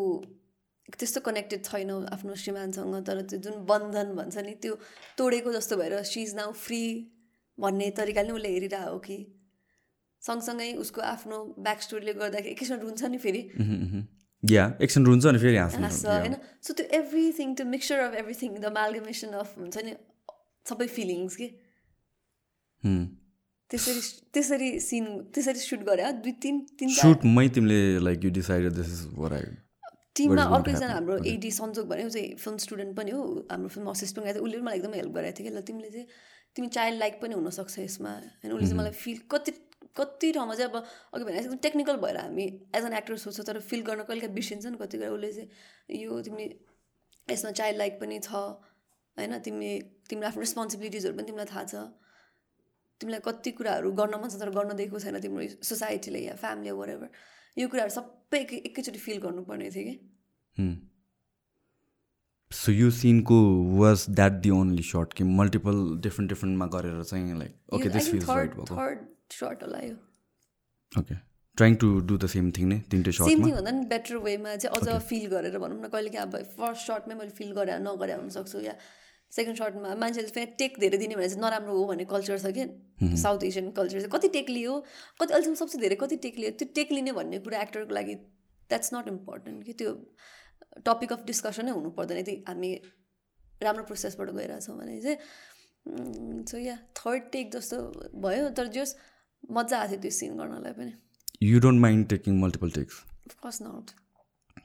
[0.89, 4.73] त्यस्तो कनेक्टेड छैन आफ्नो श्रीमानसँग तर त्यो जुन बन्धन भन्छ नि त्यो
[5.17, 6.81] तोडेको जस्तो भएर सी इज नाउ फ्री
[7.65, 9.17] भन्ने तरिकाले उसले हेरिरहेको हो कि
[10.21, 13.41] सँगसँगै उसको आफ्नो ब्याक स्टोरीले गर्दाखेरि एकैछिन रुन्छ नि फेरि।
[14.43, 16.35] या एकछिन रुन्छ अनि फेरि होइन?
[16.61, 19.93] सो त्यो एभ्रिथिङ त्यो mixture of everything the amalgamation of हुन्छ नि
[20.65, 21.47] सबै फिलिङ्स के?
[23.71, 24.01] त्यसरी
[24.33, 25.05] त्यसरी सिन
[25.35, 29.49] त्यसरी सुट गरे दुई तिन तिन सुटमै तिमीले like you decided this is where I
[30.15, 33.21] टिममा अर्को एकजना हाम्रो एडी सन्जोग भने ऊ चाहिँ फिल्म स्टुडेन्ट पनि हो
[33.51, 35.89] हाम्रो फिल्म असिस्टेन्ट गएको थियो उसले पनि मलाई एकदम हेल्प गरेको थियो कि। ल तिमीले
[35.95, 36.07] चाहिँ
[36.55, 38.51] तिमी चाइल्ड लाइक पनि हुनसक्छ यसमा होइन?
[38.51, 39.51] उसले चाहिँ मलाई फिल कति
[39.97, 40.75] कति ठाउँमा चाहिँ अब
[41.13, 42.45] अघि भने एकदम टेक्निकल भएर हामी
[42.75, 46.21] एज एन एक्टर सोच्छ तर फिल गर्न कहिले बिर्सिन्छ नि कति कुरा। उसले चाहिँ यो
[46.21, 46.45] तिमी
[47.27, 49.39] यसमा चाइल्ड लाइक पनि छ होइन?
[49.39, 49.71] तिमी
[50.09, 51.75] तिम्रो आफ्नो रेस्पोन्सिबिलिटिजहरू पनि तिमीलाई थाहा छ।
[53.01, 57.09] तिमीलाई कति कुराहरू गर्न मन छ तर गर्न दिएको छैन तिम्रो सोसाइटीले या फ्यामिली वरेभर
[57.57, 59.95] यो कुराहरू सबै एकै एकैचोटि फिल गर्नुपर्ने थियो कि।
[62.51, 63.35] सो यो सिनको
[63.79, 68.29] was that the only shot कि मल्टिपल डिफ्रेन्ट डिफ्रेन्टमा गरेर चाहिँ like okay this feels
[68.29, 68.75] right भएको
[70.91, 71.15] okay
[71.57, 74.55] trying to do the same thing नै तिनटै सर्ट सेम थिङ भन्दा नि बेटर वेमा
[74.55, 78.61] चाहिँ अझ फिल गरेर भनौँ न कहिले अब फर्स्ट सर्टमै मैले फिल गरेर नगरे हुनसक्छु
[78.61, 78.73] या
[79.31, 83.15] सेकेन्ड सर्टमा मान्छेले फेरि टेक धेरै दिने भने चाहिँ नराम्रो हो भन्ने कल्चर छ कि
[83.17, 84.79] साउथ एसियन कल्चर चाहिँ कति टेक लियो
[85.21, 88.19] कति अहिलेसम्म सबसे धेरै कति टेक लियो त्यो टेक लिने भन्ने कुरा एक्टरको लागि
[88.69, 89.95] द्याट्स नट इम्पोर्टेन्ट कि त्यो
[90.85, 92.71] टपिक अफ डिस्कसनै हुनु पर्दैन यदि हामी
[93.61, 97.77] राम्रो प्रोसेसबाट गइरहेछौँ भने चाहिँ सो या थर्ड टेक जस्तो
[98.25, 98.95] भयो तर जस
[99.51, 100.93] मजा आएको थियो त्यो सिन गर्नलाई पनि।
[101.43, 103.01] You don't mind taking multiple takes
[103.43, 103.91] first not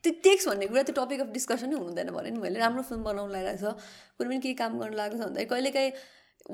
[0.05, 3.33] त्यो टेक्स भन्ने कुरा त्यो टपिक अफ डिस्कसनै हुँदैन भने नि मैले। राम्रो फिल्म बनाउनु
[3.33, 3.75] लगाएको छ
[4.19, 5.93] कुनै पनि केही काम गर्नु लागेको छ भन्दाखेरि कहिलेकाहीँ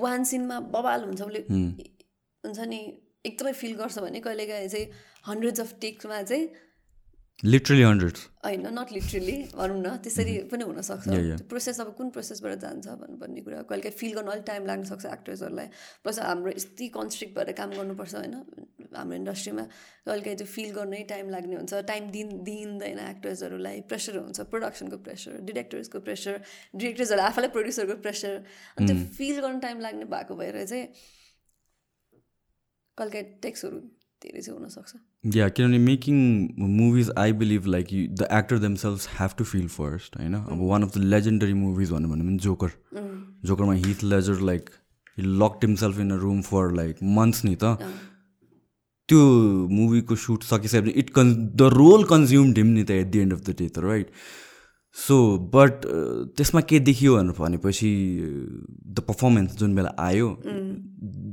[0.03, 1.41] वान सिनमा बबाल हुन्छ उसले
[2.45, 2.81] हुन्छ नि
[3.27, 4.87] एकदमै फिल गर्छ भने कहिलेकाहीँ चाहिँ
[5.29, 6.45] हन्ड्रेड्स अफ टेक्समा चाहिँ
[7.45, 11.09] लिटरली हन्ड्रेड्स होइन नट लिटरली भनौँ न त्यसरी पनि हुनसक्छ.
[11.09, 14.85] त्यो प्रोसेस अब कुन प्रोसेसबाट जान्छ भन्नु भन्ने कुरा कहिले फिल गर्न अलिक टाइम लाग्न
[14.91, 15.69] सक्छ एक्टर्सहरूलाई
[16.05, 18.35] प्लस हाम्रो यति कन्स्ट्रिक्ट भएर काम गर्नुपर्छ होइन?
[18.97, 19.65] हाम्रो इन्डस्ट्रीमा
[20.07, 25.41] कहिले त्यो फिल गर्नै टाइम लाग्ने हुन्छ। टाइम दिन दिइँदैन एक्टर्सहरूलाई प्रेसर हुन्छ। प्रोडक्सनको प्रेसर
[25.49, 26.41] डिरेक्टर्सको प्रेसर
[26.77, 28.35] डिरेक्टर्सहरू आफैलाई प्रड्युसरको प्रेसर
[28.77, 30.87] अनि त्यो फिल गर्न टाइम लाग्ने भएको भएर चाहिँ
[32.99, 33.81] कहिले टेक्सहरू
[34.23, 36.17] धेरै चाहिँ हुनसक्छ या किनभने making
[36.73, 40.97] movies I believe like the actor themselves have to feel first होइन अब one of
[40.97, 42.77] the legendary movies भन्नु भने Joker
[43.47, 44.71] जोकरमा Heath Ledger like
[45.19, 47.77] he locked himself in a room for like months नि त
[49.09, 49.23] त्यो
[49.71, 53.41] मुभीको सुट सकिसकेपछि it con the role consumed him नि त at the end of
[53.41, 54.13] the day त राइट
[54.97, 55.17] सो
[55.55, 55.87] बट
[56.37, 57.91] त्यसमा के देखियो भनेर भनेपछि
[58.87, 60.29] द पर्फर्मेन्स जुन बेला आयो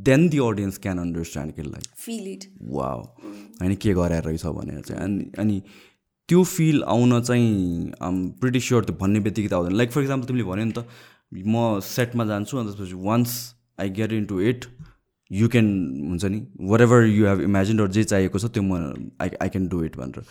[0.07, 4.81] then the audience can understand कि लाइक फिल इट वा होइन के गराएर रहेछ भनेर
[4.81, 5.61] चाहिँ। अनि अनि
[6.29, 7.91] त्यो फिल आउन चाहिँ
[8.41, 10.85] प्रिटी स्योर त्यो भन्ने बित्तिकै त आउँदैन। लाइक फर इक्जाम्पल तिमीले भन्यो नि त
[11.47, 13.31] म सेटमा जान्छु अनि त्यसपछि once
[13.79, 14.65] I get into it
[15.31, 15.67] you can
[16.09, 16.39] हुन्छ नि
[16.69, 18.71] whatever you have imagine जे चाहिएको छ त्यो म
[19.21, 20.21] I I can do it भनेर।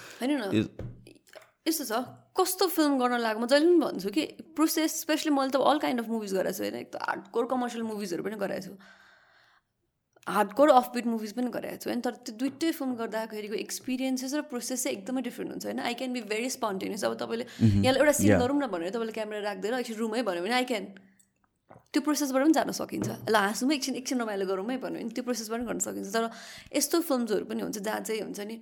[1.68, 2.04] यस्तो छ
[2.36, 4.24] कस्तो फिल्म गर्न लाग्यो म जहिले पनि भन्छु कि
[4.56, 6.76] प्रोसेस स्पेसली मैले त अल काइन्ड अफ मुभिज गराएको छु होइन?
[6.84, 8.74] एकदम हार्डकोर कमर्सियल मुभिजहरू पनि गराएको छु।
[10.26, 12.00] हार्डकोर अफबिट मुभिज पनि गराएको छु होइन?
[12.02, 15.80] तर त्यो दुइटै फिल्म गर्दाखेरिको एक्सपिरियन्सेस र प्रोसेस चाहिँ एकदमै डिफ्रेन्ट हुन्छ होइन?
[15.80, 18.38] I can be very spontaneous अब तपाईँले यहाँलाई एउटा सिन.
[18.38, 20.84] गरौँ न भनेर तपाईँले क्यामेरा राखिदिएर एकछिन रुमै भन्यो भने आई क्यान
[21.94, 25.58] त्यो प्रोसेसबाट पनि जान सकिन्छ। ल हाँसौँ एकछिन एकछिन रमाइलो गरौँमै भन्यो भने त्यो प्रोसेसबाट
[25.62, 26.24] पनि गर्न सकिन्छ। तर
[26.74, 28.56] यस्तो फिल्महरू पनि हुन्छ जहाँ चाहिँ हुन्छ नि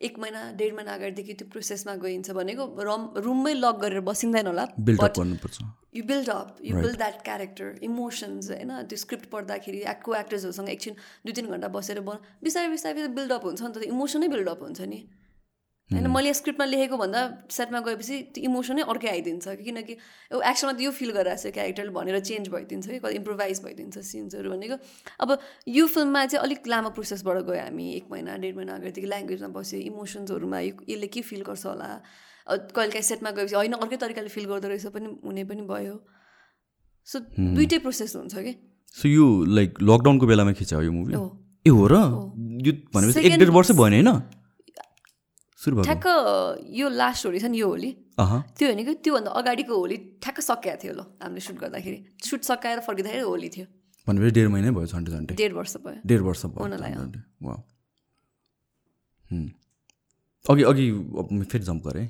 [0.00, 4.64] एक महिना डेढ महिना अगाडिदेखि त्यो प्रोसेसमा गइन्छ भनेको रम रुममै लक गरेर बसिँदैन होला
[5.94, 10.94] you build up you build that character emotions होइन त्यो स्क्रिप्ट पढ्दाखेरि एक्टको एक्टर्सहरूसँग एकछिन
[11.26, 15.00] दुई तिन घन्टा बसेर बन बिस्तारै बिस्तारै बिल्डअप हुन्छ नि त इमोसनै बिल्डअप हुन्छ नि।
[15.90, 19.94] होइन मैले स्क्रिप्टमा लेखेको भन्दा सेटमा गएपछि त्यो इमोसनै अर्कै आइदिन्छ कि किनकि
[20.30, 24.50] एक्सनमा त यो फिल गरिरहेको छ क्यारेक्टरले भनेर चेन्ज भइदिन्छ कि कति इम्प्रोभाइज भइदिन्छ सिन्सहरू
[24.54, 24.76] भनेको।
[25.18, 25.28] अब
[25.66, 29.78] यो फिल्ममा चाहिँ अलिक लामो प्रोसेसबाट गयो हामी एक महिना डेढ महिना अगाडिदेखि ल्याङ्ग्वेजमा बस्यो
[29.90, 31.90] इमोसन्सहरूमा यो यसले के फिल गर्छ होला।
[32.46, 35.94] कहिलेकाहीँ सेटमा गएपछि होइन अर्कै तरिकाले फिल गर्दो रहेछ पनि हुने पनि भयो।
[37.08, 38.52] सो दुइटै प्रोसेस हुन्छ कि?
[38.94, 39.26] सो यो
[39.58, 41.14] लाइक लकडाउनको बेलामा खिच्यो यो मुभी
[41.66, 41.94] ए हो र?
[42.62, 44.38] यो भनेपछि एक डेढ वर्ष भयो नि होइन?
[45.60, 46.06] सुरु ठ्याक्क
[46.72, 47.90] यो लास्ट होली छ नि यो होली?
[48.16, 52.80] त्यो होइन कि त्योभन्दा अगाडिको होली ठ्याक्क सकिएको थियो ल हामीले सुट गर्दाखेरि। सुट सकाएर
[52.86, 53.66] फर्किँदाखेरि होली थियो।
[54.08, 56.64] भनेपछि डेढ महिनै भयो झन्डै झन्डै। डेढ वर्ष भयो। डेढ वर्ष भयो।
[60.44, 60.86] अघि अघि
[61.44, 62.06] फेरि जम्प गरेँ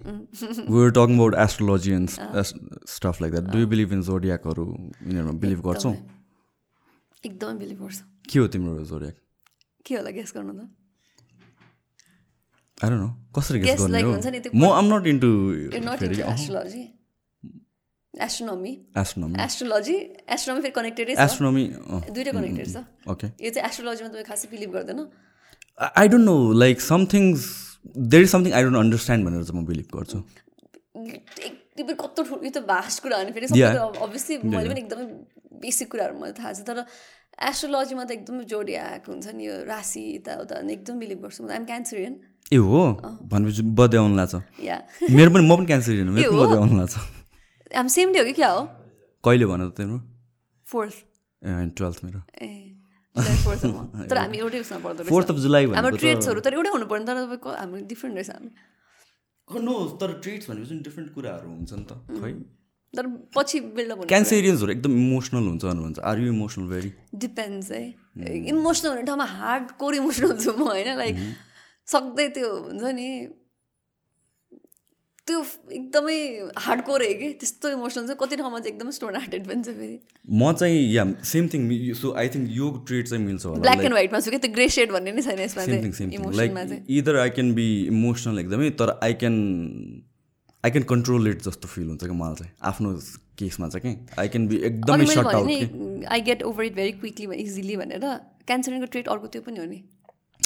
[0.70, 2.08] were talking about astrology and
[2.86, 4.64] stuff like that do you believe in जोडियाकहरू
[5.10, 5.90] यिनीहरूमा बिलिभ गर्छौ?
[7.24, 7.98] एकदमै। बिलिभ गर्छ।
[8.30, 9.16] के हो तिम्रो जोडियाक
[9.86, 10.70] के होला गेस गर्नु त?
[12.82, 14.12] आई नो कसरी गेस गर्ने हो?
[14.54, 15.30] म am not into
[15.76, 16.82] astrology
[18.14, 19.96] astronomy astronomy astrology
[20.36, 21.64] astronomy फेरि कनेक्टेडै एस्ट्रोनोमी
[22.14, 25.00] दुइटै कनेक्टेड छ ओके यो चाहिँ एस्ट्रोलोजीमा तपाईँ खासै बिलिभ गर्दैन।
[26.00, 27.44] I don't know like somethings
[28.14, 30.18] there is something I don't understand भनेर चाहिँ म बिलिभ गर्छु।
[31.00, 33.46] एकदमै कत्रो ठुलो यो त भास्ट कुरा हो नि फेरि।
[34.08, 35.06] अभियसली मैले पनि एकदमै
[35.64, 36.78] बेसिक कुराहरू मलाई थाहा छ तर
[37.50, 41.64] एस्ट्रोलोजीमा त एकदमै जोडी आएको हुन्छ नि यो राशि यताउता एकदम बिलिभ गर्छु। म आइम
[41.70, 42.14] क्यान्सरियन
[42.52, 42.82] ए हो?
[43.30, 44.34] भनेपछि बर्थडे आउनु लाग्छ
[45.16, 46.38] मेरो पनि म पनि क्यान्सर मेरो ए पनि?
[46.38, 46.94] बर्थडे आउनु लाग्छ
[47.76, 48.62] हामी सेम डे हो कि क्या हो?
[49.24, 49.98] कहिले भन त तिम्रो?
[50.66, 50.96] फोर्थ
[51.76, 52.48] ट्वेल्थ मेरो। ए
[54.10, 57.04] तर हामी एउटै उसमा पर्दो रहेछ। फोर्थ अफ जुलाई हाम्रो ट्रेड्सहरू तर एउटै हुनु पर्ने
[57.06, 58.50] तर तपाईँको हाम्रो डिफ्रेन्ट रहेछ हामी।
[59.66, 62.32] नो तर ट्रेड्स भनेपछि डिफ्रेन्ट कुराहरू हुन्छ नि त खै।
[62.94, 66.90] तर पछि बिल्डअप क्यान्सेरियन्सहरू एकदम इमोसनल हुन्छ भन्छ are you emotional very
[67.24, 67.82] depends है।
[68.54, 70.90] इमोसनल हुने ठाउँमा हार्ड कोर इमोसनल छु म होइन?
[70.98, 71.14] लाइक
[71.92, 73.10] सक्दै त्यो हुन्छ नि
[75.26, 75.40] त्यो
[75.76, 76.16] एकदमै
[76.64, 77.28] हार्ड कोर है कि?
[77.40, 79.96] त्यस्तो इमोसनल चाहिँ कति ठाउँमा चाहिँ एकदमै स्टोन हार्टेड पनि छ फेरि।
[80.26, 81.62] म चाहिँ yeah same thing
[82.00, 84.38] so I think यो ट्रेड चाहिँ मिल्छ ब्ल्याक एन्ड व्हाइटमा छु कि?
[84.38, 85.62] त्यो ग्रे सेड भन्ने नै छैन यसमा
[86.40, 86.50] like
[86.98, 89.36] either I can be emotional एकदमै तर I can
[90.64, 92.88] I can control it जस्तो फिल हुन्छ कि मलाई चाहिँ आफ्नो
[93.38, 93.92] केसमा चाहिँ कि?
[94.18, 98.04] आई क्यान बी एकदमै sort out I get over it very quickly easily भनेर
[98.50, 99.80] क्यान्सरको ट्रेट अर्को त्यो पनि हो नि।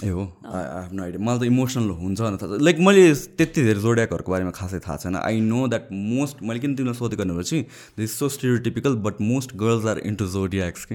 [0.02, 3.02] ए हो आई हेभ नो आइडिया मलाई त इमोसनल हुन्छ भनेर थाहा छ लाइक मैले
[3.38, 7.22] त्यति धेरै जोडियाकहरूको बारेमा खासै थाहा छैन। आई नो द्याट मोस्ट मैले किन तिमीलाई सोधेको
[7.22, 7.58] भनेपछि
[7.98, 10.94] this so stereotypical but most girls are into zodiacs कि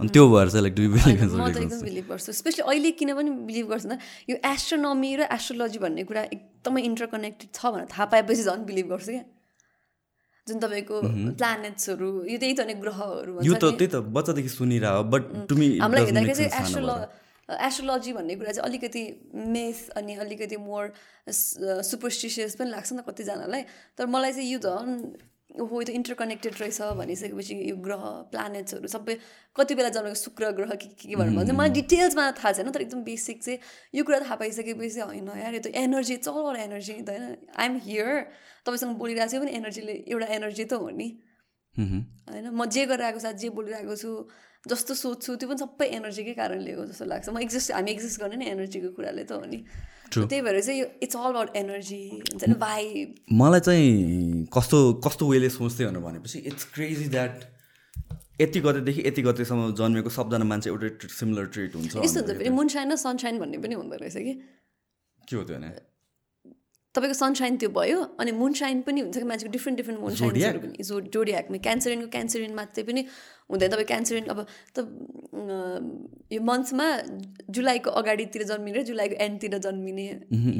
[0.00, 3.98] अनि त्यो भएर चाहिँ लाइक डु बिलिभ गर्छु। स्पेसली अहिले किन पनि बिलिभ गर्छु भन्दा
[4.30, 9.12] यो एस्ट्रोनोमी र एस्ट्रोलोजी भन्ने कुरा एकदमै इन्टरकनेक्टेड छ भनेर थाहा पाएपछि झन् बिलिभ गर्छु
[9.14, 9.24] क्या।
[10.46, 10.96] जुन तपाईँको
[11.38, 15.22] प्लानेट्सहरू यो त्यही त नि ग्रहहरू यो त नि। त्यही त बच्चादेखि सुनिरह बट
[15.54, 16.94] हामीलाई हेर्दाखेरि चाहिँ एस्ट्रोलो
[17.58, 19.02] एस्ट्रोलोजी भन्ने कुरा चाहिँ अलिकति
[19.34, 20.92] मेथ अनि अलिकति मोर
[21.28, 23.62] सुपरस्टिसियस पनि लाग्छ नि त कतिजनालाई।
[23.98, 24.94] तर मलाई चाहिँ यो झन्
[25.50, 29.14] हो त्यो इन्टरकनेक्टेड रहेछ भनिसकेपछि यो ग्रह प्लानेट्सहरू सबै
[29.56, 33.02] कति बेला जन्मेको शुक्र ग्रह के के भनेर भन्छ। मलाई डिटेल्समा थाहा छैन तर एकदम
[33.02, 33.58] बेसिक चाहिँ
[33.94, 38.10] यो कुरा थाहा पाइसकेपछि होइन यार यो त एनर्जी चलबाट एनर्जी त होइन। आइएम हियर
[38.62, 41.08] तपाईँसँग बोलिरहेको छु पनि एनर्जीले एउटा एनर्जी त हो नि।
[41.74, 44.10] होइन म जे गरिरहेको साथ जे बोलिरहेको छु
[44.68, 48.36] जस्तो सोध्छु त्यो पनि सबै एनर्जीकै कारणले हो जस्तो लाग्छ। म एक्जिस्ट हामी एक्जिस्ट गर्ने
[48.36, 49.64] नै एनर्जीको कुराले त हो नि।
[50.10, 52.84] त्यही भएर चाहिँ यो इट्स अल अबाउट एनर्जी हुन्छ नि भाइ
[53.40, 53.88] मलाई चाहिँ
[54.52, 57.34] कस्तो कस्तो वेले सोच्थेँ भनेर भनेपछि इट्स क्रेजी द्याट
[58.40, 62.92] यति गतेदेखि यति गतेसम्म जन्मेको सबजना मान्छे एउटा सिमिलर ट्रिट हुन्छ यस्तो हुन्छ फेरि मुनसाइन
[62.92, 64.34] र सनसाइन भन्ने पनि हुँदो रहेछ कि?
[65.28, 65.70] के हो त्यो भने?
[66.94, 71.00] तपाईँको सनसाइन त्यो भयो अनि मुनसाइन पनि हुन्छ कि मान्छेको डिफ्रेन्ट डिफ्रेन्ट मुनसाइन्सहरू पनि। जो
[71.14, 73.02] जोडियाकमा क्यान्सरिनको क्यान्सरिन मात्रै पनि
[73.50, 74.38] हुँदैन। तपाईँ क्यान्सरिन अब
[74.74, 74.78] त
[76.34, 76.86] यो मन्थमा
[77.54, 80.06] जुलाईको अगाडितिर जन्मिने जुलाईको एन्डतिर जन्मिने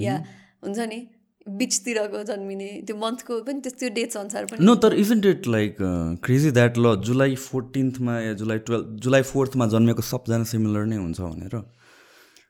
[0.06, 0.14] या
[0.62, 1.00] हुन्छ नि
[1.58, 5.76] बिचतिरको जन्मिने त्यो मन्थको पनि त्यो डेट्स अनुसार पनि। नो तर isn't it like
[6.24, 11.20] crazy that ल जुलाई फोर्टिन्थमा या जुलाई टुवेल्भ जुलाई फोर्थमा जन्मेको सबजना सिमिलर नै हुन्छ
[11.20, 11.54] भनेर?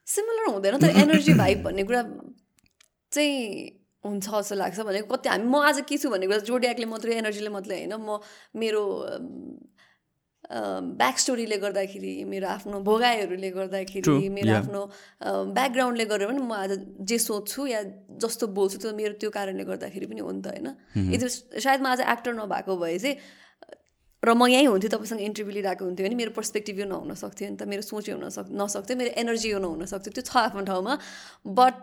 [0.06, 2.02] सिमिलर हुँदैन तर एनर्जी भाइब भन्ने कुरा
[3.12, 3.36] चाहिँ
[4.04, 7.50] हुन्छ जस्तो लाग्छ भनेको कति हामी म आज के छु भन्ने कुरा जोडियाकले मात्रै एनर्जीले
[7.52, 8.18] मात्रै होइन। म
[8.56, 8.82] मेरो
[10.50, 14.80] ब्याक स्टोरीले गर्दाखेरि मेरो आफ्नो भोगाइहरूले गर्दाखेरि मेरो आफ्नो
[15.54, 16.72] ब्याकग्राउन्डले गरेर पनि म आज
[17.06, 17.82] जे सोध्छु या
[18.18, 20.68] जस्तो बोल्छु त्यो मेरो त्यो कारणले गर्दाखेरि पनि हो नि त होइन।
[21.14, 21.28] यदि
[21.60, 23.16] सायद म आज एक्टर नभएको भए चाहिँ
[24.22, 27.56] र म यहीँ हुन्थेँ तपाईँसँग इन्टरभ्यू लिइरहेको हुन्थ्यो भने मेरो पर्सपेक्टिभ यो नहुन सक्थ्यो नि
[27.56, 30.66] त मेरो सोच यो हुन सक् नसक्थ्यो मेरो एनर्जी यो नहुन सक्थ्यो त्यो छ आफ्नो
[30.66, 30.92] ठाउँमा।
[31.46, 31.78] बट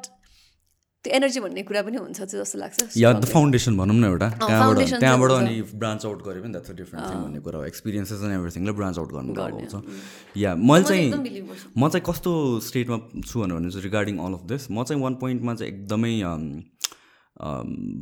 [1.08, 5.00] त्यो एनर्जी भन्ने कुरा पनि हुन्छ जस्तो लाग्छ। या द फाउन्डेसन भनौँ न एउटा। त्यहाँबाट
[5.00, 8.72] त्यहाँबाट अनि ब्रान्च आउट गऱ्यो भने द्याट्स डिफ्रेन्ट थिङ भन्ने कुरा हो। एक्सपिरियन्सेस एन्ड एभ्रिथिङले
[8.76, 9.76] ब्रान्च आउट गर्नु हुन्छ।
[10.36, 11.08] या मैले चाहिँ
[11.78, 12.32] म चाहिँ कस्तो
[12.68, 16.14] स्टेटमा छु भनेर चाहिँ रिगार्डिङ अल अफ दिस म चाहिँ वान पोइन्टमा चाहिँ एकदमै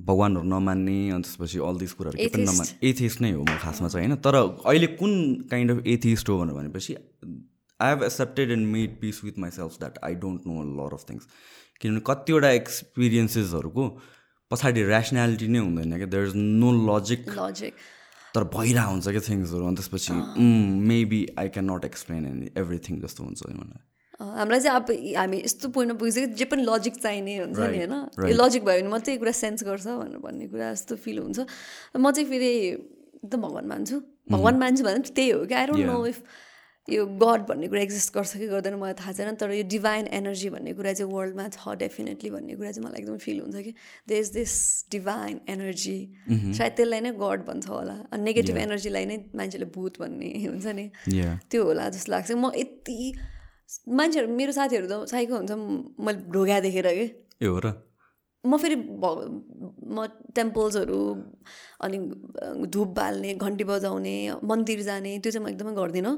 [0.09, 3.87] भगवान्हरू नमान्ने अनि त्यसपछि अल दिस कुराहरू के पनि नमान एथिस्ट नै हो म खासमा
[3.87, 4.17] चाहिँ होइन?
[4.17, 5.11] तर अहिले कुन
[5.51, 6.95] काइन्ड अफ एथिस्ट हो भनेर भनेपछि
[7.79, 11.27] I have accepted and made peace with myself that I don't know lot of things
[11.81, 13.83] किनभने कतिवटा एक्सपिरियन्सेसहरूको
[14.51, 16.07] पछाडि ऱ्यासनालिटी नै हुँदैन क्या.
[16.13, 17.73] There is no logic logic
[18.35, 20.13] तर भइरहेको हुन्छ क्या थिङ्सहरू अनि त्यसपछि
[20.91, 23.81] maybe I can not explain any everything जस्तो हुन्छ मलाई.
[24.15, 27.95] हामीलाई चाहिँ अब हामी यस्तो पोइन्टमा पुगिसक्यो जे पनि लजिक चाहिने हुन्छ नि होइन?
[28.31, 31.39] यो लजिक भयो भने मात्रै कुरा सेन्स गर्छ भनेर भन्ने कुरा जस्तो फिल हुन्छ.
[31.99, 32.51] म चाहिँ फेरि
[33.23, 33.97] एकदम भगवान् मान्छु.
[34.31, 36.19] भगवान् मान्छु भने त्यही हो कि आई डोन्ट नो इफ
[36.89, 40.49] यो गड भन्ने कुरा एक्जिस्ट गर्छ कि गर्दैन मलाई थाहा छैन तर यो डिभाइन एनर्जी
[40.55, 43.73] भन्ने कुरा चाहिँ वर्ल्डमा छ डेफिनेटली भन्ने कुरा चाहिँ मलाई एकदम फिल हुन्छ कि
[44.07, 44.53] there is this
[44.91, 45.97] divine energy
[46.29, 50.85] सायद त्यसलाई नै गड भन्छ होला। अनि नेगेटिभ एनर्जीलाई नै मान्छेले भूत भन्ने हुन्छ नि।
[51.49, 52.97] त्यो होला जस्तो लाग्छ। म यति
[53.89, 55.51] मान्छेहरू मेरो साथीहरू त साइको हुन्छ
[56.05, 57.07] मैले ढोगा देखेर कि।
[57.49, 57.73] हो र?
[58.45, 60.05] म फेरि म
[60.37, 61.01] टेम्पल्सहरू
[61.81, 61.97] अनि
[62.69, 66.13] धुप बाल्ने घन्टी बजाउने मन्दिर जाने त्यो चाहिँ म एकदमै गर्दिनँ।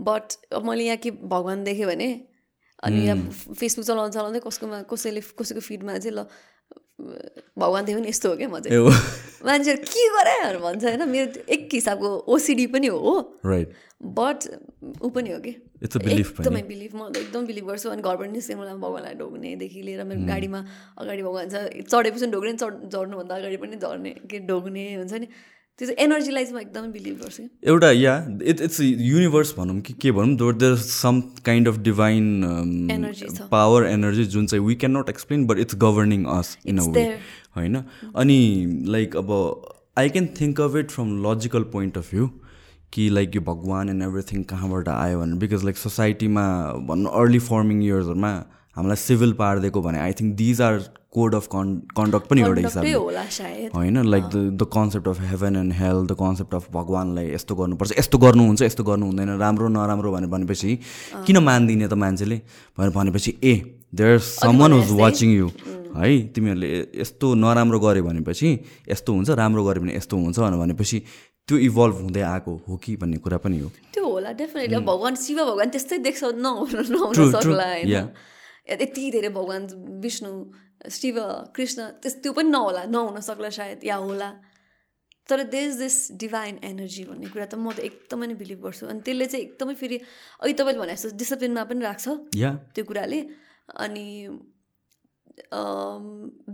[0.00, 2.08] बट अब मैले यहाँ के भगवान् देखेँ भने
[2.82, 6.26] अनि यहाँ फेसबुक चलाउँदा चलाउँदै कसकोमा कसैले कसैको फिडमा चाहिँ ल
[7.58, 8.78] भगवान् भने यस्तो हो क्या म चाहिँ।
[9.46, 11.02] मान्छेहरू के गरे भन्छ होइन?
[11.08, 13.14] मेरो एक हिसाबको ओसिडी पनि हो
[13.44, 14.38] राइट बट
[15.02, 15.50] ऊ पनि हो कि?
[15.82, 20.60] एकदमै बिलिभ म एकदम बिलिभ गर्छु। अनि घरबाट निस्केँ मलाई भगवान्लाई ढोग्नेदेखि लिएर मेरो गाडीमा
[20.98, 21.54] अगाडि भगवान् छ
[21.90, 25.26] चढेपछि ढोग्ने चढ झर्नुभन्दा अगाडि पनि झर्ने के ढोग्ने हुन्छ नि?
[25.82, 28.14] त्यो चाहिँ एनर्जीलाई चाहिँ म एकदमै बिलिभ गर्छु। एउटा या
[28.50, 34.24] इट इट्स युनिभर्स भनौँ कि के भनौँ दोर there some kind of divine power energy
[34.34, 37.04] जुन चाहिँ we can not explain but it's governing us in a way
[37.56, 37.82] होइन?
[38.14, 38.38] अनि
[38.94, 39.34] लाइक अब
[39.98, 42.30] I can think of it from logical point of view
[42.92, 46.48] कि लाइक यो भगवान् एन्ड एभ्रिथिङ कहाँबाट आयो भनेर बिकज लाइक सोसाइटीमा
[46.88, 48.32] भनौँ अर्ली फर्मिङ इयर्सहरूमा
[48.76, 50.78] हामीलाई सिभिल पारिदिएको भने I think these are
[51.12, 52.92] code of con conduct पनि एउटा हिसाबले।
[53.74, 57.98] होइन like the the concept of heaven and hell the concept of भगवान्लाई यस्तो गर्नुपर्छ
[57.98, 60.78] यस्तो गर्नुहुन्छ यस्तो गर्नु हुँदैन राम्रो नराम्रो भनेर भनेपछि
[61.26, 62.38] किन मानिदिने त मान्छेले?
[62.78, 63.54] भनेर भनेपछि a
[63.94, 64.18] there
[64.60, 65.48] someone was watching you
[65.96, 68.48] है तिमीहरूले यस्तो नराम्रो गऱ्यो भनेपछि
[68.88, 70.98] यस्तो हुन्छ राम्रो गऱ्यो भने यस्तो हुन्छ भनेर भनेपछि
[71.48, 75.38] त्यो इभल्भ हुँदै आएको हो कि भन्ने कुरा पनि हो। त्यो होला डेफिनेटली भगवान् शिव
[75.44, 78.08] भगवान् त्यस्तै देख्छ नहुन सक्ला होइन।
[78.70, 79.66] यति धेरै भगवान्
[80.02, 80.30] विष्णु
[80.90, 81.18] शिव
[81.54, 84.32] कृष्ण त्यस त्यो पनि नहोला नहुन सक्ला सायद या होला।
[85.30, 88.86] तर there is this divine energy भन्ने कुरा त म त एकदमै नै बिलिभ गर्छु।
[88.90, 92.06] अनि त्यसले चाहिँ एकदमै फेरि अहिले तपाईँले भने जस्तो डिसिप्लिनमा पनि राख्छ
[92.74, 93.20] त्यो कुराले।
[93.78, 94.06] अनि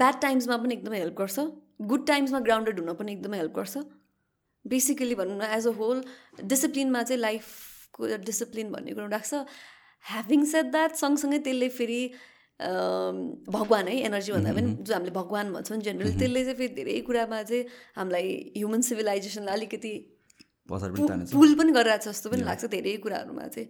[0.01, 1.37] ब्याड टाइम्समा पनि एकदमै हेल्प गर्छ।
[1.91, 3.75] गुड टाइम्समा ग्राउन्डेड हुन पनि एकदमै हेल्प गर्छ।
[4.65, 5.99] बेसिकली भनौँ न एज अ होल
[6.45, 9.33] डिसिप्लिनमा चाहिँ लाइफको डिसिप्लिन भन्ने कुरो राख्छ।
[10.05, 12.01] ह्याभिङ सेट द्याट सँगसँगै त्यसले फेरि
[12.59, 17.43] भगवान् है एनर्जी भन्दा पनि जो हामीले भगवान् भन्छौँ जेनरली त्यसले चाहिँ फेरि धेरै कुरामा
[17.43, 17.65] चाहिँ
[17.97, 19.93] हामीलाई ह्युमन सिभिलाइजेसनलाई अलिकति
[20.69, 23.69] पुल पनि गरिरहेको छ जस्तो पनि लाग्छ धेरै कुराहरूमा चाहिँ।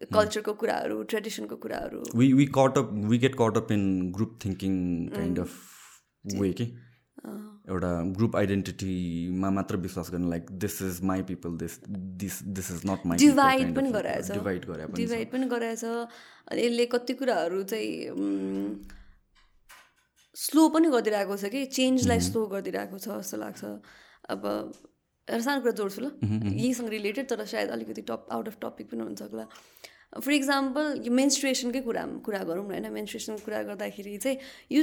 [0.00, 3.82] कल्चरको कुराहरू ट्रेडिसनको कुराहरू। We we caught up we get caught up in
[4.16, 4.72] group thinking
[5.16, 5.52] kind of
[6.40, 6.66] way के
[7.70, 11.78] एउटा ग्रुप आइडेन्टिटीमा मात्र विश्वास गर्ने like this is my people this
[12.22, 16.86] this this is not my divide पनि गराएछ। डिभाइड गरे डिभाइड पनि गराएछ। अनि यसले
[16.94, 17.90] कति कुराहरू चाहिँ
[20.36, 21.64] स्लो पनि गरिदिरहेको छ कि?
[21.76, 23.64] चेन्जलाई स्लो गरिदिरहेको छ जस्तो लाग्छ।
[24.30, 24.46] अब
[25.28, 29.02] एउटा सानो कुरा जोड्छु ल। यहीसँग रिलेटेड तर सायद अलिकति टप आउट अफ टपिक पनि
[29.02, 29.46] हुनसक्ला
[30.18, 32.90] फर इक्जाम्पल यो मेन्स्ट्रुएसनकै कुरा कुरा गरौँ न होइन?
[32.92, 34.38] मेन्स्ट्रुएसनको कुरा गर्दाखेरि चाहिँ
[34.72, 34.82] यो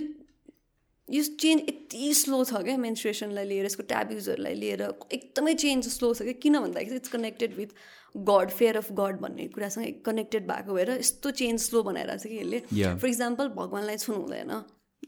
[1.10, 4.82] यो चेन्ज यति स्लो छ क्या मेन्सुरेसनलाई लिएर यसको ट्याब्युजहरूलाई लिएर
[5.12, 6.34] एकदमै चेन्ज स्लो छ क्या?
[6.44, 7.78] किन भन्दाखेरि it's connected with
[8.16, 12.38] God fear of God भन्ने कुरासँग कनेक्टेड भएको भएर यस्तो चेन्ज स्लो बनाइरहेको छ कि
[12.38, 12.60] यसले।
[12.98, 14.52] फर इक्जाम्पल भगवान्लाई छुनु हुँदैन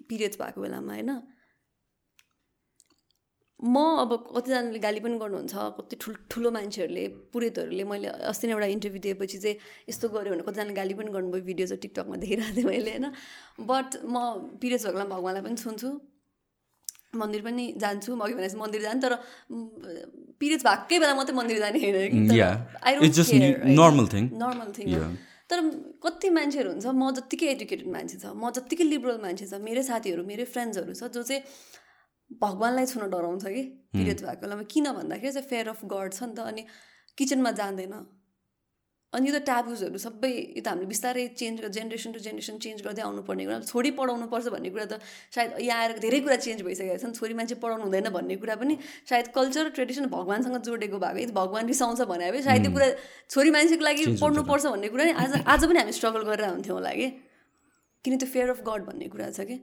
[0.10, 1.12] पिरियड्स भएको बेलामा होइन?
[3.60, 7.04] म अब कतिजनाले गाली पनि गर्नुहुन्छ कति ठुल्ठुलो मान्छेहरूले
[7.34, 9.56] पुरेतहरूले मैले अस्ति नै एउटा इन्टरभ्यू दिएपछि चाहिँ
[9.90, 13.08] यस्तो गऱ्यो भने कतिजनाले गाली पनि गर्नुभयो भिडियोजहरू टिकटकमा देखिरहेको थिएँ मैले होइन।
[13.68, 14.16] बट म
[14.64, 15.90] भएको बेलामा भगवान्लाई पनि छुन्छु
[17.20, 19.14] मन्दिर पनि जान्छु म अघि भने मन्दिर जानु तर
[20.40, 21.98] पिरियड्स भएकै बेला मात्रै मन्दिर जाने होइन
[23.76, 24.88] नर्मल थिङ नर्मल थिङ
[25.50, 25.60] तर
[26.06, 30.22] कति मान्छेहरू हुन्छ म जत्तिकै एजुकेटेड मान्छे छ म जत्तिकै लिबरल मान्छे छ मेरै साथीहरू
[30.32, 31.42] मेरै फ्रेन्ड्सहरू छ जो चाहिँ
[32.32, 36.34] भगवान्लाई छुन डराउँछ कि पिरियड भएको बेलामा। किन भन्दाखेरि चाहिँ फेयर अफ गड छ नि
[36.38, 36.64] त अनि
[37.18, 37.94] किचनमा जाँदैन।
[39.14, 43.02] अनि यो त ट्याबुजहरू सबै यो त हामीले बिस्तारै change generation to generation change गर्दै
[43.02, 45.02] आउनुपर्ने कुरा। छोरी पढाउनु पर्छ भन्ने कुरा त
[45.34, 48.78] सायद यहाँ आएर धेरै कुरा चेन्ज भइसकेको छ छोरी मान्छे पढाउनु हुँदैन भन्ने कुरा पनि
[49.10, 52.88] सायद कल्चर ट्रेडिसन भगवान्सँग जोडेको भएको यदि भगवान् रिसाउँछ भने भए सायद यो कुरा
[53.34, 56.94] छोरी मान्छेको लागि पढ्नुपर्छ भन्ने कुरा नि आज आज पनि हामी स्ट्रगल गरेर हुन्थ्यौँ होला
[56.94, 57.08] कि?
[58.06, 59.58] किन त्यो फेयर अफ गड भन्ने कुरा छ कि?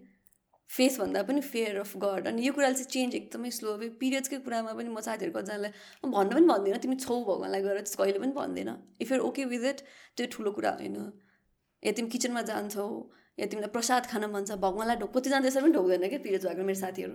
[0.70, 4.38] फेस भन्दा पनि फेयर अफ गड अनि यो कुराले चाहिँ चेन्ज एकदमै स्लो अब पिरियड्सकै
[4.46, 5.70] कुरामा पनि म साथीहरू कतिजनालाई
[6.04, 8.70] म भन्न पनि भन्दिनँ तिमी छौ भगवान्लाई गएर त्यस्तो कहिले पनि भन्दैन।
[9.02, 9.80] If you're okay with it
[10.16, 10.98] त्यो ठुलो कुरा होइन।
[11.82, 12.88] या तिमी किचनमा जान्छौ
[13.38, 16.62] या तिमीलाई प्रसाद खान मन छ भगवान्लाई ढोक कतिजना त्यसरी पनि ढोक्दैन क्या पिरियड्स भएको
[16.66, 17.14] मेरो साथीहरू।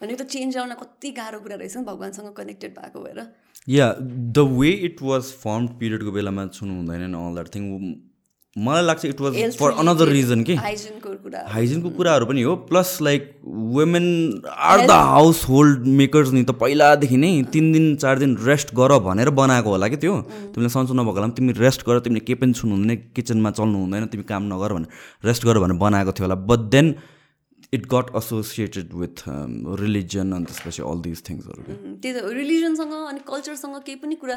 [0.00, 3.20] अनि त चेन्ज आउन कति गाह्रो कुरा रहेछ नि भगवान्सँग कनेक्टेड भएको भएर।
[3.68, 7.64] Yeah the way it was from पिरियडको बेलामा छुनु हुँदैन अल द्याट थिङ
[8.56, 13.22] मलाई लाग्छ it was for another reason कि हाइजिनको कुराहरू पनि हो plus like
[13.76, 14.06] women
[14.46, 14.90] are the
[15.48, 19.88] household makers नि त पहिलादेखि नै तिन दिन चार दिन रेस्ट गर भनेर बनाएको होला
[19.88, 20.14] कि त्यो।
[20.54, 24.06] तिमीले सन्चो नभएको होला तिमी रेस्ट गर तिमीले केही पनि छुनु हुँदैन किचनमा चल्नु हुँदैन
[24.14, 26.94] तिमी काम नगर भनेर रेस्ट गर भनेर बनाएको थियो होला। But then
[27.76, 29.22] it got associated with
[29.80, 34.36] religion अनि त्यसपछि अल दिज थिङ्सहरू त्यही त रिलिजनसँग अनि कल्चरसँग केही पनि कुरा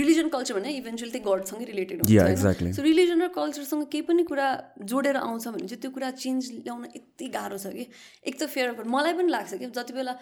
[0.00, 4.22] रिलिजन कल्चर भने इभेन्चुअली त्यही गडसँगै रिलेटेड हुन्छ एक्ज्याक्टली सो रिलिजन र कल्चरसँग केही पनि
[4.30, 4.48] कुरा
[4.92, 7.86] जोडेर आउँछ भने चाहिँ त्यो कुरा चेन्ज ल्याउन यति गाह्रो छ कि?
[8.28, 10.14] एक त फेयर अफ मलाई पनि लाग्छ कि जति बेला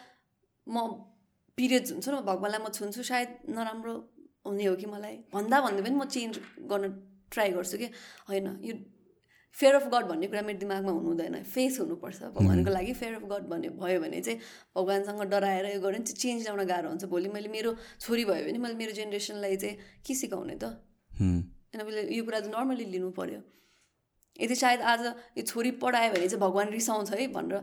[0.66, 0.86] म
[1.58, 3.94] पिरियड्स हुन्छ न भगवान्लाई म छुन्छु सायद नराम्रो
[4.46, 6.34] हुने हो कि मलाई। भन्दा भन्दै पनि म चेन्ज
[6.70, 6.84] गर्न
[7.32, 7.88] ट्राई गर्छु कि?
[8.28, 8.74] होइन यो
[9.52, 13.24] फेयर अफ गड भन्ने कुरा मेरो दिमागमा हुनु हुँदैन। फेस हुनुपर्छ। भगवान्को लागि फेयर अफ
[13.32, 14.38] गड भन्ने भयो भने चाहिँ
[14.76, 18.44] भगवान्सँग डराएर यो गऱ्यो भने चाहिँ चेन्ज ल्याउन गाह्रो हुन्छ। भोलि मैले मेरो छोरी भयो
[18.48, 19.76] भने मैले मेरो जेनेरेसनलाई चाहिँ
[20.06, 20.64] के सिकाउने त?
[21.20, 23.40] होइन मैले यो कुरा चाहिँ नर्मली लिनु पऱ्यो
[24.40, 25.00] यदि सायद आज
[25.38, 27.60] यो छोरी पढायो भने चाहिँ भगवान् रिसाउँछ है भनेर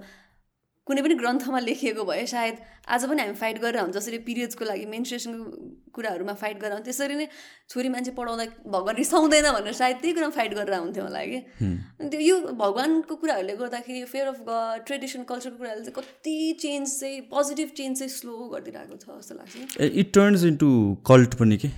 [0.87, 2.55] कुनै पनि ग्रन्थमा लेखिएको भए सायद
[2.89, 5.45] आज पनि हामी फाइट गरेर हुन्छ जसरी पिरियड्सको लागि मेन्सुरेसनको
[5.93, 7.27] कुराहरूमा फाइट गरेर त्यसरी नै
[7.69, 11.39] छोरी मान्छे पढाउँदा भगवान् रिसाउँदैन भनेर सायद त्यही कुरामा फाइट गरेर हुन्थ्यो होला कि।
[12.01, 16.87] अनि त्यो यो भगवान्को कुराहरूले गर्दाखेरि फेयर अफ गड ट्रेडिसन कल्चरको कुराहरूले चाहिँ कति चेन्ज
[16.99, 19.53] चाहिँ पोजिटिभ चेन्ज चाहिँ स्लो गरिदिरहेको छ जस्तो लाग्छ
[20.01, 20.69] इट टर्न्स इन्टु
[21.11, 21.69] कल्ट पनि के?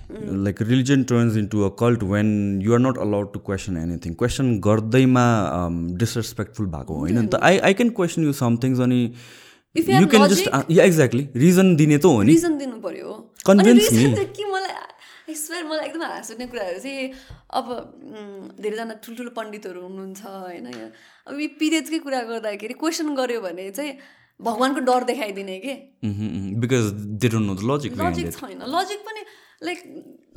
[0.47, 2.31] Like religion turns into a cult when
[2.63, 5.27] you're not allowed to question anything question गर्दैमा
[5.99, 9.01] disrespectful um, भएको होइन नि त। I I can question you somethings अनि
[9.75, 10.47] you can just
[10.87, 14.05] exactly reason दिने त हो नि। रिजन दिनु पर्यो। कन्भिन्स मी
[15.35, 17.11] स्वेयर मलाई एकदम हाँस उठ्ने कुराहरू चाहिँ
[17.59, 17.67] अब
[18.61, 20.67] धेरैजना ठुल्ठुलो पण्डितहरू हुनुहुन्छ होइन
[21.27, 23.93] अब यो पिरियड्सकै कुरा गर्दाखेरि क्वेसन गऱ्यो भने चाहिँ
[24.39, 25.73] भगवान्को डर देखाइदिने कि?
[26.61, 26.85] Because
[27.21, 29.21] they don't know the logic logic छैन। लजिक पनि
[29.63, 29.79] लाइक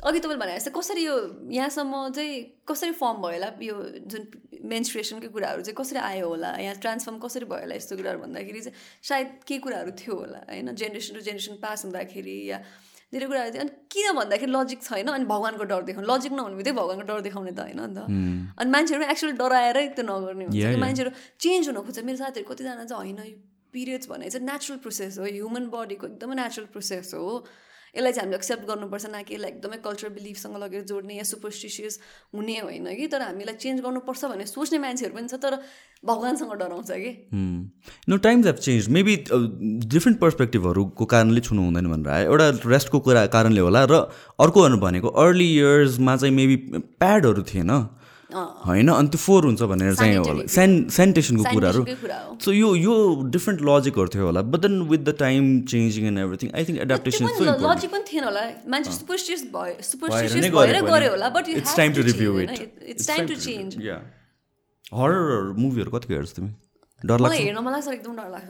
[0.05, 1.15] अघि तपाईँले भने जस्तै कसरी यो
[1.51, 2.33] यहाँसम्म चाहिँ
[2.69, 4.27] कसरी फर्म भयो होला यो जुन
[4.73, 8.77] मेन्सुरेसनकै कुराहरू चाहिँ कसरी आयो होला यहाँ ट्रान्सफर्म कसरी भयो होला यस्तो कुराहरू भन्दाखेरि चाहिँ
[9.09, 10.75] सायद केही कुराहरू थियो होला होइन?
[10.75, 12.61] जेनेरेसन टु जेनेरेसन पास हुँदाखेरि या
[13.15, 15.07] धेरै कुराहरू थियो अनि किन भन्दाखेरि लजिक छैन?
[15.15, 17.99] अनि भगवान्को डर देखाउनु। लजिक नहुने बित्तिकै भगवान्को डर देखाउने त होइन नि त
[18.59, 22.99] अनि मान्छेहरू एक्चुअली डराएरै त्यो नगर्ने हुन्छ। मान्छेहरू चेन्ज हुन खोज्छ। मेरो साथीहरू कतिजना चाहिँ
[23.01, 23.37] होइन यो
[23.71, 27.23] पिरियड्स भने चाहिँ नेचुरल प्रोसेस हो। ह्युमन बडीको एकदमै नेचुरल प्रोसेस हो।
[27.95, 31.99] यसलाई चाहिँ हामीले एक्सेप्ट गर्नुपर्छ न कि यसलाई एकदमै कल्चर बिलिफसँग लगेर जोड्ने या सुपरस्टिसियस
[32.35, 33.07] हुने होइन कि?
[33.07, 35.57] तर हामीलाई चेन्ज गर्नुपर्छ भनेर सोच्ने मान्छेहरू पनि छ तर
[36.03, 37.11] भगवान्सँग डराउँछ कि?
[38.09, 39.15] No times have change maybe
[39.89, 44.01] different पर्सपेक्टिभहरूको कारणले छुनु हुँदैन भनेर आयो। एउटा रेस्टको कुरा कारणले होला र
[44.39, 46.57] अर्को भनेको अर्ली इयर्समा चाहिँ मेबी
[46.99, 47.71] प्याडहरू थिएन।
[48.35, 51.81] होइन अनि त्यो फोहोर हुन्छ भनेर चाहिँ होला। सेन सेनिटेसनको कुराहरू।
[52.43, 52.95] सो यो यो
[53.35, 55.41] डिफ्रेन्ट लजिकहरू थियो होला। But then with the time
[55.71, 57.23] changing and everything I think adaptation
[57.63, 58.43] logic पनि थिएन होला।
[58.75, 62.51] मान्छे सुपरस्टियस भयो सुपरस्टियस भएर गऱ्यो होला but it's time to review it
[62.93, 63.71] it's time to change
[64.93, 66.51] horror मुभीहरू कतिको हेर्छौ तिमी?
[67.01, 67.35] डर लाग्छ?
[67.41, 68.49] हेर्न मलाई सर एकदम डर लाग्छ।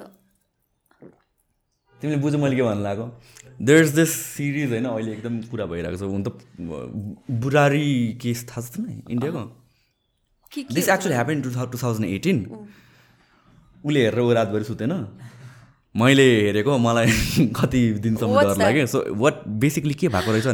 [1.99, 3.05] तिमीले बुझ मैले के भन्नु लाग्यो
[3.67, 6.29] देयर इज दिस सिरिज होइन अहिले एकदम कुरा भइरहेको छ। हुन त
[7.43, 7.87] बुरारी
[8.21, 8.77] केस थाहा छ त
[9.09, 9.43] इन्डियाको?
[10.63, 12.67] This actually happen to two thousand eighteen
[13.85, 15.07] उसले हेरेर ऊ रातभरि सुतेन।
[15.95, 17.07] मैले हेरेको मलाई
[17.59, 20.45] कति दिनसम्म डर लाग्यो। सो वाट बेसिकली के भएको रहेछ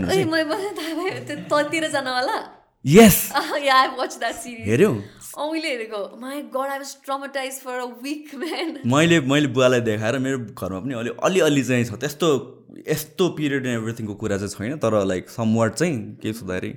[8.85, 12.57] मैले मैले बुवालाई देखाएर मेरो घरमा पनि अलि अलिअलि चाहिँ छ। त्यस्तो
[12.87, 16.73] यस्तो पिरियड एन्ड एभ्रिथिङको कुरा चाहिँ छैन तर लाइक समवाट चाहिँ के सुधारी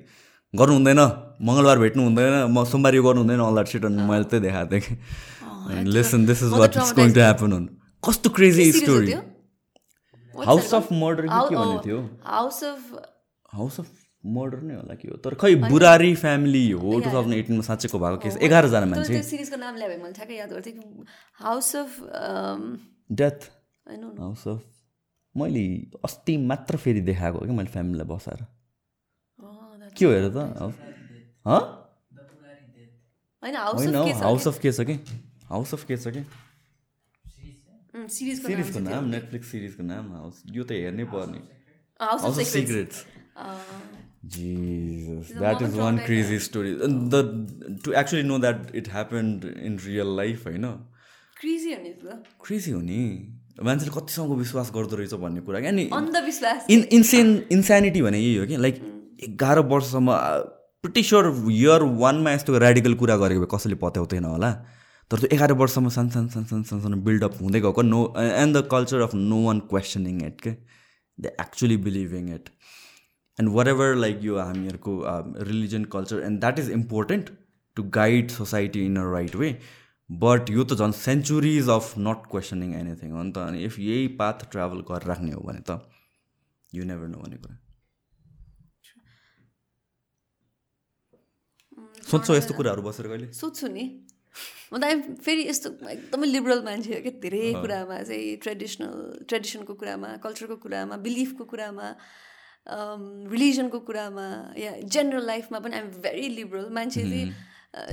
[0.59, 1.01] गर्नु हुँदैन
[1.43, 4.82] मङ्गलबार भेट्नु हुँदैन। म सोमबार यो गर्नु हुँदैन अल द्याट सिट मैले त्यही देखाएको थिएँ
[4.86, 4.94] कि।
[5.94, 7.66] Lesson this is what is going to happen हुन्
[8.02, 9.12] कस्तो crazy story
[10.35, 11.98] house of murder के भन्ने थियो?
[12.26, 12.81] House of
[13.55, 13.89] house of
[14.24, 15.16] murder नै होला कि हो?
[15.24, 19.74] तर खै बुरारी फ्यामिली हो। टु थाउजन्ड एटिनमा साँच्चैको भएको केस एघारजना मान्छे। सिरिजको नाम
[19.76, 20.74] ल्याए मैले ठ्याक्कै याद गर्थेँ
[21.40, 21.90] house of
[23.20, 23.40] death
[24.20, 24.60] house of
[25.35, 25.64] मैले
[26.05, 28.40] अस्ति मात्र फेरि देखाएको कि मैले फ्यामिलीलाई बसाएर।
[29.97, 30.37] के हो हेर त?
[33.43, 33.55] होइन
[34.23, 34.73] हाउस अफ के?
[34.73, 34.97] छ कि?
[35.49, 36.23] हाउस अफ के छ कि
[38.11, 41.41] सिरिजको नाम नेटफ्लिक्स सिरिजको नाम हाउस यो त हेर्नै पर्ने।
[42.01, 42.97] House of secrets
[44.35, 46.71] Jesus, that is one crazy story.
[47.15, 47.19] The
[47.85, 50.65] to actually know that it happened in real life, होइन?
[51.41, 53.01] क्रेजी हो नि
[53.62, 55.71] मान्छेले कतिसँग विश्वास गर्दो रहेछ भन्ने कुरा क्या?
[55.71, 55.85] नि
[56.71, 58.81] इन इन्सेन इन्सानिटी भने यही हो कि लाइक
[59.24, 60.09] एघार वर्षसम्म
[60.84, 64.51] प्रिटी स्योर इयर वानमा यस्तो रेडिकल कुरा गरेको भए कसैले पत्याउँदैन होला।
[65.10, 68.56] तर त्यो एघार वर्षमा सानो सानो सानो सानो सानो सानो बिल्डअप हुँदै गएको। No and
[68.56, 70.52] the culture of no one questioning it के
[71.18, 72.48] they actually believing it
[73.38, 74.92] and whatever like यो हामीहरूको
[75.48, 77.30] religion culture and that is important
[77.76, 79.51] to guide society in a right way
[80.10, 84.06] but यो त झन् centuries of not questioning anything हो नि त। अनि इफ यही
[84.20, 85.80] पाथ ट्राभल गरिराख्ने हो भने त
[86.72, 87.56] यु नेभर नो भन्ने कुरा।
[92.05, 93.32] सोध्छौ यस्तो कुराहरू बसेर कहिले?
[93.32, 93.85] सोध्छु नि।
[94.72, 94.85] म त
[95.22, 100.97] फेरि यस्तो एकदमै लिबरल मान्छे हो क्या धेरै कुरामा चाहिँ ट्रेडिसनल ट्रेडिसनको कुरामा कल्चरको कुरामा
[101.06, 101.86] बिलिफको कुरामा
[103.31, 104.26] रिलिजनको कुरामा
[104.59, 107.26] या जेनरल लाइफमा पनि आइएम भेरी लिबरल मान्छे चाहिँ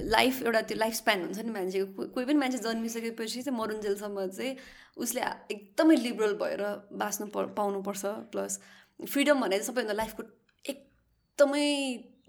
[0.10, 4.56] लाइफ एउटा त्यो लाइफ स्प्यान हुन्छ नि मान्छेको। कोही पनि मान्छे जन्मिसकेपछि चाहिँ मरुन्जेलसम्म चाहिँ
[4.98, 5.22] उसले
[5.52, 6.62] एकदमै लिबरल भएर
[7.02, 8.60] बाँच्नु प पाउनुपर्छ। प्लस
[9.12, 10.24] फ्रिडम भने चाहिँ सबैभन्दा लाइफको
[10.66, 11.68] एकदमै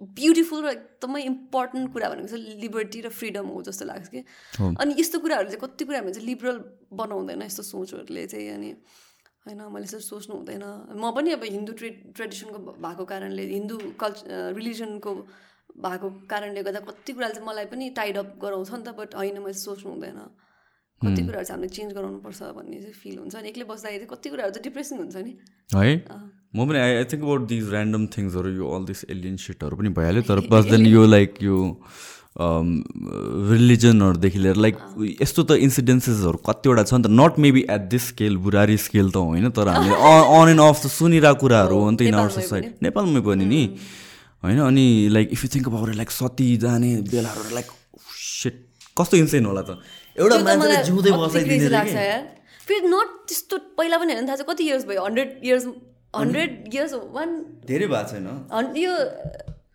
[0.03, 4.21] ब्युटिफुल र एकदमै इम्पोर्टेन्ट कुरा भनेको चाहिँ लिबर्टी र फ्रिडम हो जस्तो लाग्छ कि।
[4.59, 6.59] अनि यस्तो कुराहरू चाहिँ कति कुराहरू चाहिँ लिबरल
[6.91, 8.71] बनाउँदैन यस्तो सोचहरूले चाहिँ अनि
[9.47, 10.65] होइन मैले यसरी सोच्नु हुँदैन।
[10.99, 15.13] म पनि अब हिन्दू ट्रे ट्रेडिसनको भएको कारणले हिन्दू कल्चर रिलिजनको
[15.83, 19.39] भएको कारणले गर्दा कति कुराले चाहिँ मलाई पनि टाइड अप गराउँछ नि त बट होइन
[19.39, 20.21] मैले सोच्नु हुँदैन।
[21.03, 24.53] कति कुराहरू चाहिँ हामीले चेन्ज गराउनुपर्छ भन्ने चाहिँ फिल हुन्छ अनि एक्लै बस्दाखेरि कति कुराहरू
[24.53, 25.33] चाहिँ डिप्रेसिङ हुन्छ नि।
[25.75, 25.93] है?
[26.57, 29.89] म पनि I I think about these random थिङ्सहरू यो अल दिस एलियन सिटहरू पनि
[29.99, 31.59] भइहाल्यो तर प्लस देन यो लाइक यो
[33.53, 34.77] रिलिजनहरूदेखि लिएर लाइक
[35.23, 39.17] यस्तो त इन्सिडेन्सेसहरू कतिवटा छ नि त not maybe at this scale Burari scale त
[39.17, 39.97] होइन तर हामीले
[40.39, 43.63] अन एन्ड अफ त सुनिरहेको कुराहरू हो नि त इन आवर सोसाइटी नेपालमै पनि नि।
[44.43, 47.69] होइन अनि like if you think about like sati जाने बेलाहरू लाइक
[48.21, 48.65] सेट
[48.97, 49.71] कस्तो इन्सेन होला त।
[50.17, 51.69] एउटा मान्छेले जिउँदै बसाइदिने
[52.67, 55.01] फेरि नट त्यस्तो पहिला पनि हेर्नु थाहा छ कति इयर्स भयो?
[55.05, 55.65] Hundred years
[56.15, 57.29] hundred years one
[57.67, 58.27] धेरै भएको छैन।
[58.77, 58.93] यो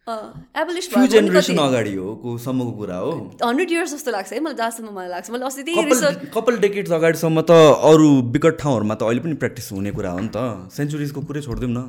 [0.07, 3.11] फ्यु जेनेरेसन अगाडि हो को सम्मको कुरा हो।
[3.43, 7.41] हन्ड्रेड इयर्स जस्तो लाग्छ है मलाई जहाँसम्म मलाई लाग्छ। मैले अस्ति त्यही कपाल डेकेट्स अगाडिसम्म
[7.43, 7.51] त
[7.91, 11.73] अरू विकट ठाउँहरूमा त अहिले पनि प्र्याक्टिस हुने कुरा हो नि त। सेन्चुरिजको कुरै छोडिदिउँ
[11.75, 11.79] न।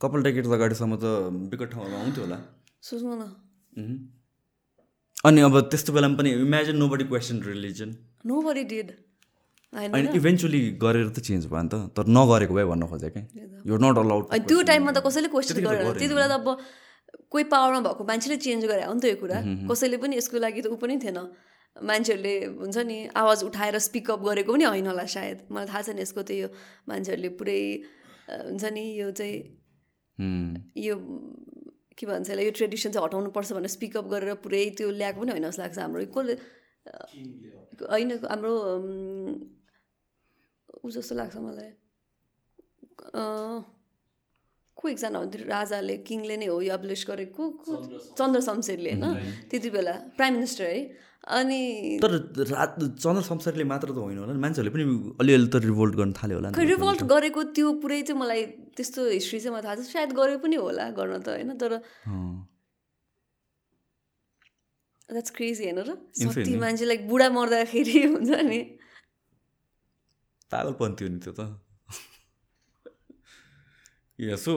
[0.00, 1.04] कपाल डेकेट्स अगाडिसम्म त
[1.52, 2.38] विकट ठाउँहरूमा हुन्थ्यो होला।
[2.80, 3.22] सोच्नु न।
[5.26, 7.90] अनि अब त्यस्तो बेलामा पनि imagine nobody question religion
[8.46, 8.90] nobody did
[9.72, 11.74] अनि इभेन्चुली गरेर त चेन्ज भयो नि त.
[11.96, 13.22] तर नगरेको भए भन्न खोजेँ क्या।
[13.66, 16.46] यो नट अलाउड त्यो टाइममा त कसैले क्वेसन गरेर त्यति बेला त अब
[17.32, 19.38] कोही पावरमा भएको मान्छेले चेन्ज गरे हो नि त यो कुरा।
[19.68, 21.18] कसैले पनि यसको लागि त ऊ पनि थिएन।
[21.76, 26.22] मान्छेहरूले हुन्छ नि आवाज उठाएर स्पिकअप गरेको पनि होइन होला सायद। मलाई थाहा छैन यसको
[26.22, 26.48] त यो
[26.88, 27.60] मान्छेहरूले पुरै
[28.30, 29.36] हुन्छ नि यो चाहिँ
[30.72, 30.94] यो
[31.98, 35.30] के भन्छ यसलाई यो ट्रेडिसन चाहिँ हटाउनु पर्छ भनेर स्पिकअप गरेर पुरै त्यो ल्याएको पनि
[35.32, 36.34] होइन जस्तो लाग्छ हाम्रो। कसले
[37.90, 38.52] होइन हाम्रो
[40.84, 41.70] ऊ जस्तो लाग्छ मलाई।
[44.76, 45.44] को एकजना हुन्थ्यो?
[45.48, 47.42] राजाले किङले नै हो यो अब्लिस गरेको।
[48.18, 49.04] चन्द्र शमशेरले होइन?
[49.50, 50.78] त्यति बेला प्राइम मिनिस्टर है।
[51.26, 52.12] अनि तर
[52.50, 54.84] रात चन्द्र शमशेरले मात्र त होइन होला मान्छेहरूले पनि
[55.20, 58.42] अलिअलि त रिभोल्ट गर्न थाल्यो होला रिभोल्ट गरेको त्यो पुरै चाहिँ मलाई
[58.76, 61.72] त्यस्तो हिस्ट्री चाहिँ मलाई थाहा छ सायद गरे पनि होला गर्न त होइन तर
[65.08, 65.90] द्याट्स क्रेजी होइन र
[66.62, 68.60] मान्छे लाइक बुढा मर्दाखेरि हुन्छ नि।
[70.50, 71.65] पागलपन थियो नि त्यो त।
[74.18, 74.52] सो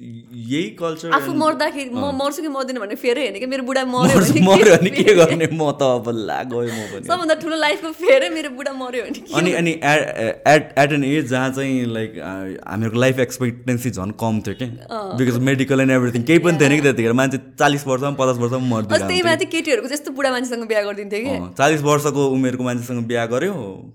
[0.00, 4.20] यही कल्चर आफू मर्दाखेरि म मर्छु कि मर्दिनँ भने फेरै होइन कि मेरो बुढा मऱ्यो
[4.44, 5.46] मऱ्यो भने के गर्ने?
[5.48, 9.20] म त अब ला गयो म पनि। सबभन्दा ठुलो लाइफको फेरै मेरो बुढा मऱ्यो भने
[9.32, 14.54] अनि अनि एट एट एन एज जहाँ चाहिँ लाइक हामीहरूको लाइफ एक्सपेक्टेन्सी झन् कम थियो
[14.60, 14.68] कि।
[15.16, 18.98] बिकज मेडिकल एन्ड एभ्रिथिङ केही पनि थिएन कि त्यतिखेर। मान्छे चालिस वर्षमा पचास वर्षमा मर्दै
[18.98, 23.54] त्यही माथि केटीहरूको त्यस्तो बुढा मान्छेसँग बिहा गरिदिन्थ्यो कि। चालिस वर्षको उमेरको मान्छेसँग बिहा गर्यो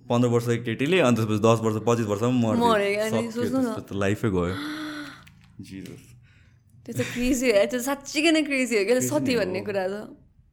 [0.10, 2.34] पन्ध्र वर्षको केटीले अनि त्यसपछि दस वर्ष पच्चिस वर्षमा
[2.65, 4.57] मर्यो। लाइफै गयो।
[5.61, 9.95] त्यो त क्रेजी हो त्यो साँच्चीकै नै क्रेजी हो क्या सती भन्ने कुरा त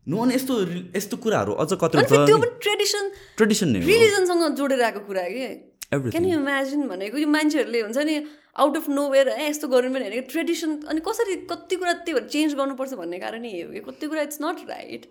[0.06, 0.54] नो अनि यस्तो
[0.96, 3.04] यस्तो कुराहरू अझ कति त्यो पनि ट्रेडिसन
[3.36, 5.48] ट्रेडिसन रिलिजनसँग जोडेर आएको कुरा के?
[5.90, 8.14] क्यान यु इमेजिन भनेको यो मान्छेहरूले हुन्छ नि
[8.62, 12.14] आउट अफ नो वेयर है यस्तो गर्नु पनि होइन। ट्रेडिसन अनि कसरी कति कुरा त्यही
[12.14, 13.80] भएर चेन्ज गर्नुपर्छ भन्ने कारणै हो कि?
[13.88, 15.02] कति कुरा इट्स नट राइट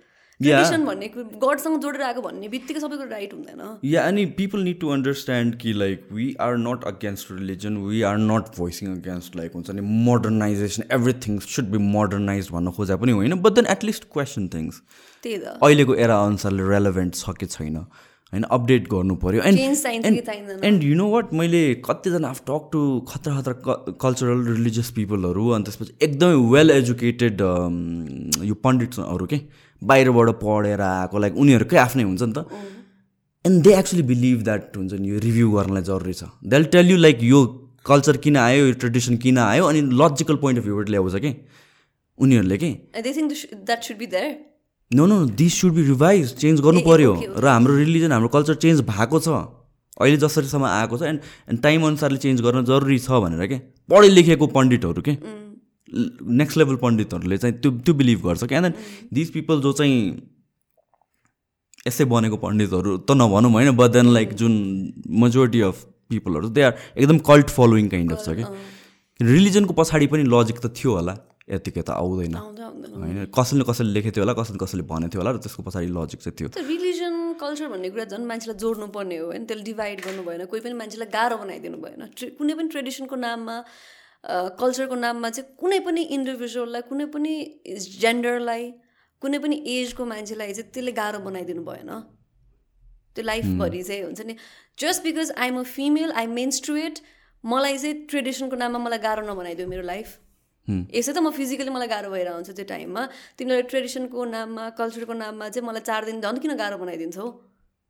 [0.43, 1.07] ट्रेडिसन भन्ने
[1.43, 5.73] गडसँग जोडेर आएको भन्ने बित्तिकै सबैको राइट हुँदैन। या अनि पिपल निड टु अन्डरस्ट्यान्ड कि
[5.73, 10.83] like we are not against religion we are not voicing against like हुन्छ नि modernization
[10.99, 14.81] everything should be modernize भन्न खोजा पनि होइन but then at least question things
[15.23, 17.77] त्यही त। अहिलेको एरा अनुसारले रेलेभेन्ट छ कि छैन?
[18.33, 23.33] होइन अपडेट गर्नु पऱ्यो and and you know what मैले कतिजना आफ टक टु खतरा
[23.37, 27.41] खतरा कल्चरल रिलिजियस पिपलहरू अनि त्यसपछि एकदमै वेल एजुकेटेड
[28.49, 29.39] यो पण्डितहरू के?
[29.81, 32.39] बाहिरबाट पढेर आएको लाइक उनीहरूकै आफ्नै हुन्छ नि त।
[33.45, 36.97] And they actually believe that हुन्छ नि यो रिभ्यू गर्नलाई जरुरी छ। देल टेल यु
[36.97, 37.39] लाइक यो
[37.85, 41.31] कल्चर किन आयो यो ट्रेडिसन किन आयो अनि लजिकल पोइन्ट अफ भ्यूबाट ल्याउँछ कि।
[42.19, 42.71] उनीहरूले कि?
[44.91, 48.81] No no this should be revise change गर्नु पऱ्यो र हाम्रो रिलिजन हाम्रो कल्चर चेन्ज
[48.89, 49.29] भएको छ।
[49.99, 51.19] अहिले जसरीसम्म आएको छ एन्ड
[51.49, 53.57] एन्ड टाइम अनुसारले चेन्ज गर्न जरुरी छ भनेर के?
[53.89, 55.13] पढे लेखेको पण्डितहरू के?
[56.39, 58.73] नेक्स्ट लेभल पण्डितहरूले चाहिँ त्यो त्यो बिलिभ गर्छ क्या देन
[59.13, 59.95] दिज पिपल जो चाहिँ
[61.87, 64.53] यसै बनेको पण्डितहरू त नभनौँ होइन बट देन लाइक जुन
[65.23, 68.45] मेजोरिटी अफ पिपलहरू दे आर एकदम कल्ट फलोइङ काइन्ड अफ छ कि।
[69.19, 71.13] रिलिजनको पछाडि पनि लजिक त थियो होला
[71.49, 75.37] यतिकै त आउँदैन। होइन कसैले कसैले लेखेको थियो होला कसैले कसैले भनेको थियो होला र
[75.43, 79.45] त्यसको पछाडि लजिक चाहिँ थियो। रिलिजन कल्चर भन्ने कुरा झन् मान्छेलाई जोड्नु पर्ने हो होइन।
[79.49, 82.01] त्यसले डिभाइड गर्नु भएन कोही पनि मान्छेलाई गाह्रो बनाइदिनु भएन।
[82.37, 83.55] कुनै पनि ट्रेडिसनको नाममा
[84.59, 87.33] कल्चरको नाममा चाहिँ कुनै पनि इन्डिभिजुअललाई कुनै पनि
[88.01, 88.71] जेन्डरलाई
[89.21, 91.91] कुनै पनि एजको मान्छेलाई चाहिँ त्यसले गाह्रो बनाइदिनु भएन।
[93.15, 94.35] त्यो लाइफभरि चाहिँ हुन्छ नि।
[94.79, 96.99] Just because I'm a female I menstruate
[97.43, 100.09] मलाई चाहिँ ट्रेडिसनको नाममा मलाई गाह्रो नबनाइदियो मेरो लाइफ।
[100.67, 103.03] यसै त म फिजिकली मलाई गाह्रो भएर आउँछ त्यो टाइममा।
[103.37, 107.25] तिमीलाई ट्रेडिसनको नाममा कल्चरको नाममा चाहिँ मलाई चार दिन झन् किन गाह्रो बनाइदिन्छौ?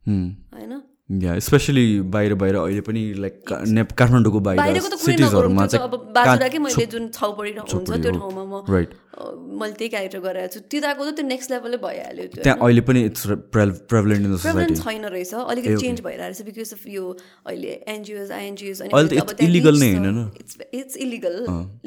[0.06, 0.74] होइन?
[1.10, 6.86] या स्पेसली बाहिर बाहिर अहिले पनि लाइक नेप काठमाडौँको बाहिर सिटिजहरूमा चाहिँ अब बाजुराकै मैले
[6.86, 10.86] जुन छाउपडी हुन्छ त्यो ठाउँमा म राइट मैले त्यही क्यारेक्टर गराएको छु। त्यो त
[11.18, 13.24] त्यो नेक्स्ट लेभलले भइहाल्यो त्यो। त्यहाँ अहिले पनि इट्स
[13.90, 17.06] प्रेभलेन्ट इन सोसाइटी छैन रहेछ। अलिकति चेन्ज भइरहेको छ बिकज अफ यो
[17.50, 18.94] अहिले एनजिओज आइएनजिओज अनि
[19.50, 21.36] इलिगल नै होइन इट्स इट्स इलिगल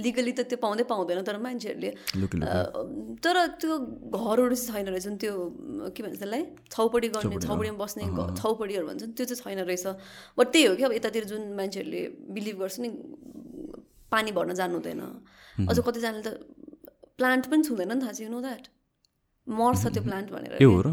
[0.03, 1.91] लिगली त त्यो पाउँदै पाउँदैन तर मान्छेहरूले
[3.23, 3.73] तर त्यो
[4.11, 5.35] घरहरू चाहिँ छैन रहेछ। त्यो
[5.95, 6.43] के भन्छ त्यसलाई?
[6.75, 8.05] छौपडी गर्ने छौपडीमा बस्ने
[8.43, 9.87] छौपडीहरू भन्छ त्यो चाहिँ छैन रहेछ।
[10.39, 12.03] बट त्यही हो कि अब यतातिर जुन मान्छेहरूले
[12.35, 12.89] बिलिभ गर्छ नि
[14.11, 15.03] पानी भर्न जानु हुँदैन।
[15.71, 16.29] अझ कतिजनाले त
[17.19, 18.69] प्लान्ट पनि छुँदैन नि थाहा छ यु नो द्याट
[19.47, 20.89] मर्छ त्यो प्लान्ट भनेर। ए हो र?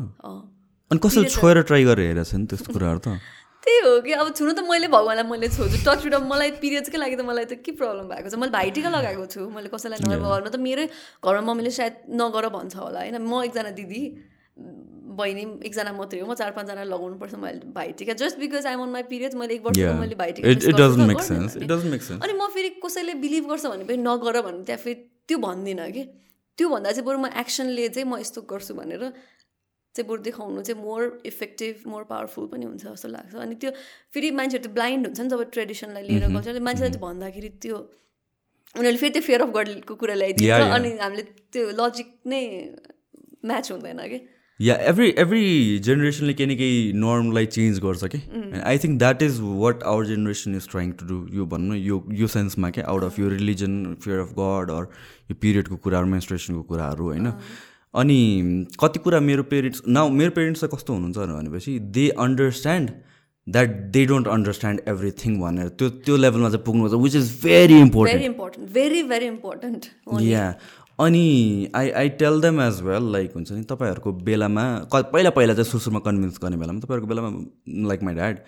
[0.91, 3.20] अनि कसैले छोएर ट्राई गरेर हेरेको छ नि त्यस्तो कुराहरू त?
[3.64, 7.16] त्यही हो कि अब छुनु त मैले भगवान्लाई मैले छोड्छु। टच विड मलाई पिरियड्सकै लागि
[7.16, 8.36] त मलाई त के प्रब्लम भएको छ?
[8.41, 10.86] मैले भाइटिका लगाएको छु। मैले कसैलाई नगर घरमा त मेरै
[11.22, 13.18] घरमा मम्मीले सायद नगर भन्छ होला होइन?
[13.22, 14.02] म एकजना दिदी
[15.20, 18.14] बहिनी एकजना मात्रै हो। म चार पाँचजना लगाउनु पर्छ मैले Bhai Tika.
[18.24, 20.48] Just because I'm on my period मैले एक वर्ष मैले भाइटिका
[22.18, 25.00] अनि म फेरि कसैले बिलिभ गर्छ भने पनि नगर भने त्यहाँ फेरि
[25.30, 26.04] त्यो भन्दिनँ कि।
[26.58, 29.04] त्यो भन्दा चाहिँ बरु म एक्सनले चाहिँ म यस्तो गर्छु भनेर
[29.96, 33.72] चाहिँ बरु देखाउनु चाहिँ मोर इफेक्टिभ मोर पावरफुल पनि हुन्छ जस्तो लाग्छ। अनि त्यो
[34.14, 37.78] फेरि मान्छेहरू त्यो ब्लाइन्ड हुन्छ नि जब ट्रेडिसनलाई लिएर कल्चरले मान्छेलाई चाहिँ भन्दाखेरि त्यो
[38.76, 41.24] उनीहरूले फेरि त्यो फेयर अफ गडको कुरा ल्याइदिन्छ अनि हामीले
[41.54, 42.42] त्यो लजिक नै
[43.46, 44.20] म्याच हुँदैन कि।
[44.60, 48.19] या एभ्री एभ्री जेनेरेसनले केही न केही नर्मलाई चेन्ज गर्छ कि
[48.61, 52.27] I think that is what our generation is trying to do यो भन्नु यो यो
[52.30, 54.88] सेन्समा क्या आउट अफ यो religion fear of God or
[55.31, 57.31] यो पिरियडको कुराहरू मेन्स्ट्रेसनको कुराहरू होइन
[57.94, 58.18] अनि
[58.80, 62.91] कति कुरा मेरो पेरेन्ट्स न मेरो पेरेन्ट्स चाहिँ कस्तो हुनुहुन्छ भनेपछि they understand
[63.48, 68.19] that they don't understand everything भनेर त्यो त्यो लेभलमा चाहिँ पुग्नुपर्छ which is very important
[68.19, 69.86] very important very very important
[70.23, 70.45] yeah
[71.00, 74.64] अनि I I tell them as well like हुन्छ नि तपाईँहरूको बेलामा
[74.96, 78.40] क पहिला पहिला चाहिँ सुरु सुरुमा कन्भिन्स गर्ने बेलामा तपाईँहरूको बेलामा लाइक माई ड्याड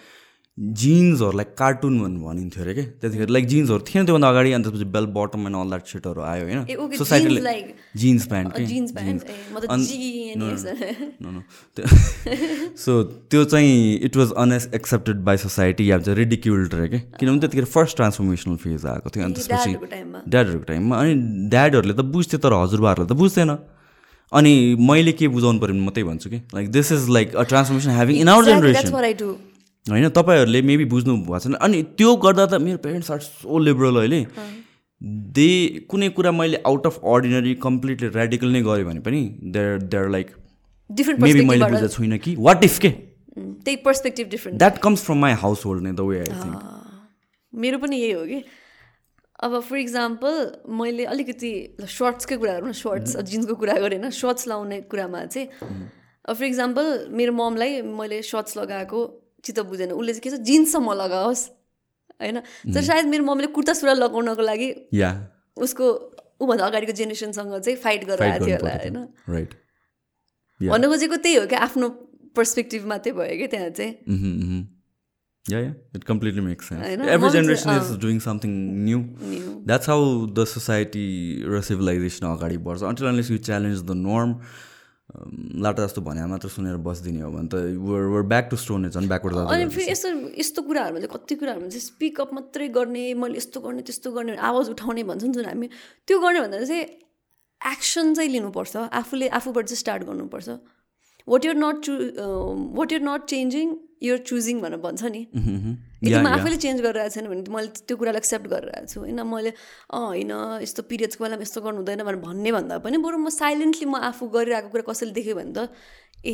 [0.62, 5.42] जिन्सहरूलाई कार्टुन भनिन्थ्यो अरे क्या त्यतिखेर लाइक जिन्सहरू थिएन त्योभन्दा अगाडि अनि त्यसपछि bell bottom
[5.48, 6.60] and all that सेटहरू आयो होइन?
[6.98, 7.54] सोसाइटीले
[7.98, 8.50] जिन्स प्यान्ट
[12.78, 13.74] सो त्यो चाहिँ
[14.06, 18.86] it was unaccepted by society या चाहिँ रिडिक्युल्ड रह्यो क्या किनभने त्यतिखेर फर्स्ट ट्रान्सफर्मेसनल फेज
[18.94, 19.72] आएको थियो अनि त्यसपछि
[20.28, 21.14] ड्याडहरूको टाइममा। अनि
[21.50, 23.52] ड्याडहरूले त बुझ्थ्यो तर हजुरबाहरूले त बुझ्थेन।
[24.32, 26.38] अनि मैले के बुझाउनु पऱ्यो भने म त्यही भन्छु कि?
[26.56, 28.90] Like this is like a transformation having in our generation
[29.86, 33.96] होइन तपाईँहरूले मेबी बुझ्नु भएको छैन। अनि त्यो गर्दा त मेरो पेरेन्ट्स आर सो लिबरल
[33.98, 34.26] अहिले।
[35.36, 35.50] दे
[35.90, 39.22] कुनै कुरा मैले out of ordinary completely radical नै गरेँ भने पनि
[39.54, 40.28] देयर देयर लाइक
[41.20, 42.90] मेबी मैले बुझेको छुइनँ कि। वाट इफ के?
[43.38, 45.34] त्यही perspective different that comes from my
[45.66, 46.60] household the way I I थिङ्क
[47.54, 48.44] मेरो पनि यही हो कि।
[49.44, 50.36] अब फर इक्जाम्पल
[50.80, 51.52] मैले अलिकति
[51.90, 55.48] सर्ट्सकै कुरा गरौँ न। सर्ट्स जिन्सको कुरा गरेँ होइन। सर्ट्स लाउने कुरामा चाहिँ
[56.30, 59.02] फर इक्जाम्पल मेरो ममलाई मैले सर्ट्स लगाएको
[59.46, 61.44] चित्त बुझेन उसले चाहिँ के छ जिन्ससम्म लगाओस्
[62.22, 62.40] होइन
[62.74, 64.70] तर सायद मेरो मम्मीले कुर्ता सुरुवाल लगाउनको लागि
[65.68, 65.86] उसको
[66.42, 69.00] ऊभन्दा अगाडिको जेनेरेसनसँग चाहिँ फाइट गरेर थियो होला होइन
[70.62, 71.90] भन्नु खोजेको त्यही हो क्या आफ्नो
[72.38, 74.70] पर्सपेक्टिभ मात्रै भयो क्या त्यहाँ चाहिँ
[75.50, 77.08] Yeah, yeah, it completely makes sense.
[77.12, 78.52] Every generation is doing something
[78.86, 79.00] new.
[79.22, 79.64] new.
[79.66, 84.36] That's how the society or civilization agadi बढ्छ until unless you challenge the norm.
[85.12, 89.36] लाटा जस्तो भने मात्र सुनेर बसिदिने हो भने त वर ब्याक टु स्टोन झन् ब्याकवर्ड
[89.52, 90.10] अनि फेरि यस्तो
[90.40, 94.70] यस्तो कुराहरूमा चाहिँ कति कुराहरूमा चाहिँ स्पिकअप मात्रै गर्ने मैले यस्तो गर्ने त्यस्तो गर्ने आवाज
[94.76, 95.68] उठाउने भन्छ नि जुन हामी
[96.08, 96.86] त्यो गर्ने भन्दा चाहिँ
[97.62, 100.50] एक्सन चाहिँ लिनुपर्छ आफूले आफूबाट चाहिँ स्टार्ट गर्नुपर्छ।
[101.28, 101.94] What you're not choose
[102.80, 103.68] what you're not changing
[104.04, 105.22] you're choosing भनेर भन्छ नि।
[106.02, 109.52] यदि म आफैले चेन्ज गरिरहेको छैन भने मैले त्यो कुरालाई एक्सेप्ट गरिरहेको छु। होइन मैले
[109.94, 110.34] अँ होइन
[110.66, 114.28] यस्तो पिरियड्सको बेलामा यस्तो गर्नु हुँदैन भनेर भन्ने भन्दा पनि बरु म साइलेन्टली म आफू
[114.38, 115.70] गरिरहेको कुरा कसैले देख्यो भने त
[116.26, 116.34] ए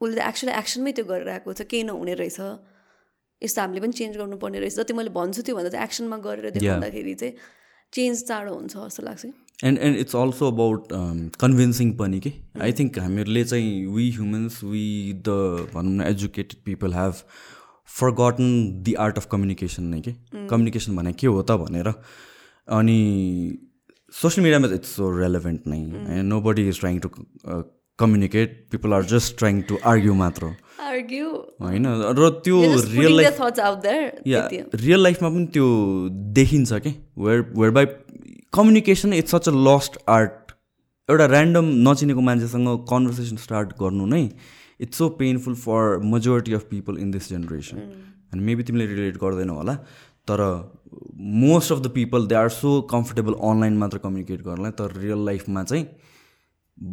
[0.00, 2.40] उसले त एक्चुली एक्सनमै त्यो गरिरहेको छ केही नहुने रहेछ।
[3.42, 7.14] यस्तो हामीले पनि चेन्ज गर्नुपर्ने रहेछ। जति मैले भन्छु त्यो भन्दा चाहिँ एक्सनमा गरेर देखाउँदाखेरि
[7.20, 7.34] चाहिँ
[7.92, 9.24] चेन्ज चाँडो हुन्छ जस्तो लाग्छ
[9.68, 10.88] and and it's also about
[11.40, 12.32] convincing पनि कि?
[12.60, 14.86] आई थिङ्क हामीहरूले चाहिँ वी ह्युमन्स वी
[15.28, 17.14] द भनौँ न educated people have
[18.20, 18.48] forgotten
[18.84, 20.12] the art of communication नै कि?
[20.50, 21.88] कम्युनिकेसन भने के हो त भनेर।
[22.68, 22.98] अनि
[24.12, 27.08] सोसियल मिडियामा इट्स सो रेलेभेन्ट नै। होइन nobody is trying to
[27.98, 30.44] communicate people are just trying to argue मात्र
[31.60, 31.86] होइन
[32.18, 32.60] र त्यो
[32.94, 33.40] रियल लाइफ
[34.26, 34.40] या
[34.74, 35.68] रियल लाइफमा पनि त्यो
[36.38, 36.92] देखिन्छ कि?
[37.18, 37.86] Where where by
[38.54, 40.52] communication it's such a lost art
[41.08, 44.22] एउटा ऱ्यान्डम नचिनेको मान्छेसँग कन्भर्सेसन स्टार्ट गर्नु नै
[44.80, 47.76] it's so painful for majority of people in this generation
[48.32, 49.74] अनि मेबी तिमीले रिलेट गर्दैनौ होला
[50.30, 50.40] तर
[51.42, 55.64] most of the people they are so comfortable online मात्र कम्युनिकेट गर्नलाई तर रियल लाइफमा
[55.64, 55.86] चाहिँ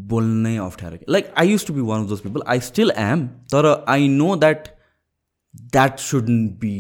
[0.10, 3.68] बोल्नै अप्ठ्यारो like I use to be one of those people I still am तर
[3.90, 4.68] I no that
[5.56, 6.76] that shouldn't be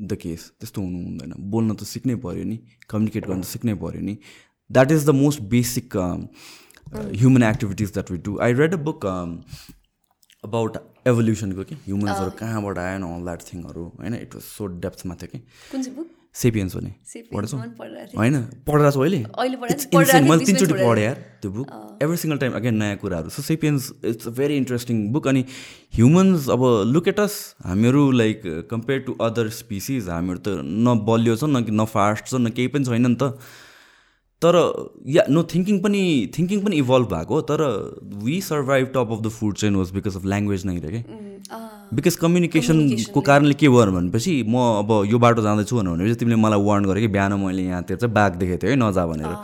[0.00, 2.58] the case त्यस्तो हुनु हुँदैन। बोल्न त सिक्नै पऱ्यो नि
[2.90, 4.16] कम्युनिकेट गर्न त सिक्नै पऱ्यो नि।
[4.70, 9.06] That is the most basic human activities that we do I read a book
[10.48, 10.76] about
[11.06, 15.38] एभोल्युसनको कि ह्युमन्सहरू कहाँबाट आएन अल द्याट थिङहरू होइन इट वाज सो डेप्थमा थियो कि।
[16.38, 16.90] सेपियन्स भने
[17.34, 17.56] पढ्छौ
[18.16, 18.34] होइन
[18.66, 19.18] पढेर छु अहिले?
[20.28, 21.68] मैले तिनचोटि पढेँ यार त्यो book.
[22.02, 25.44] Every single time again नयाँ कुराहरू। So Sapiens it's a very interesting book अनि
[25.94, 31.64] ह्युमन्स अब लुकेटस हामीहरू like compare to other species हामीहरू त न बलियो छ न
[31.70, 33.22] न फास्ट छ न केही पनि छैन नि त।
[34.42, 34.56] तर
[35.14, 36.00] या नो थिङ्किङ पनि
[36.36, 37.62] थिङ्किङ पनि इभल्भ भएको तर
[38.24, 41.00] we survive top of the food chain was because of language नै रे
[41.98, 46.84] बिकज कम्युनिकेसनको कारणले के भयो भनेपछि म अब यो बाटो जाँदैछु भनेपछि तिमीले मलाई वार्न
[46.90, 49.34] गरेँ कि बिहान मैले यहाँतिर चाहिँ ब्याग देखेको थिएँ है नजा भनेर।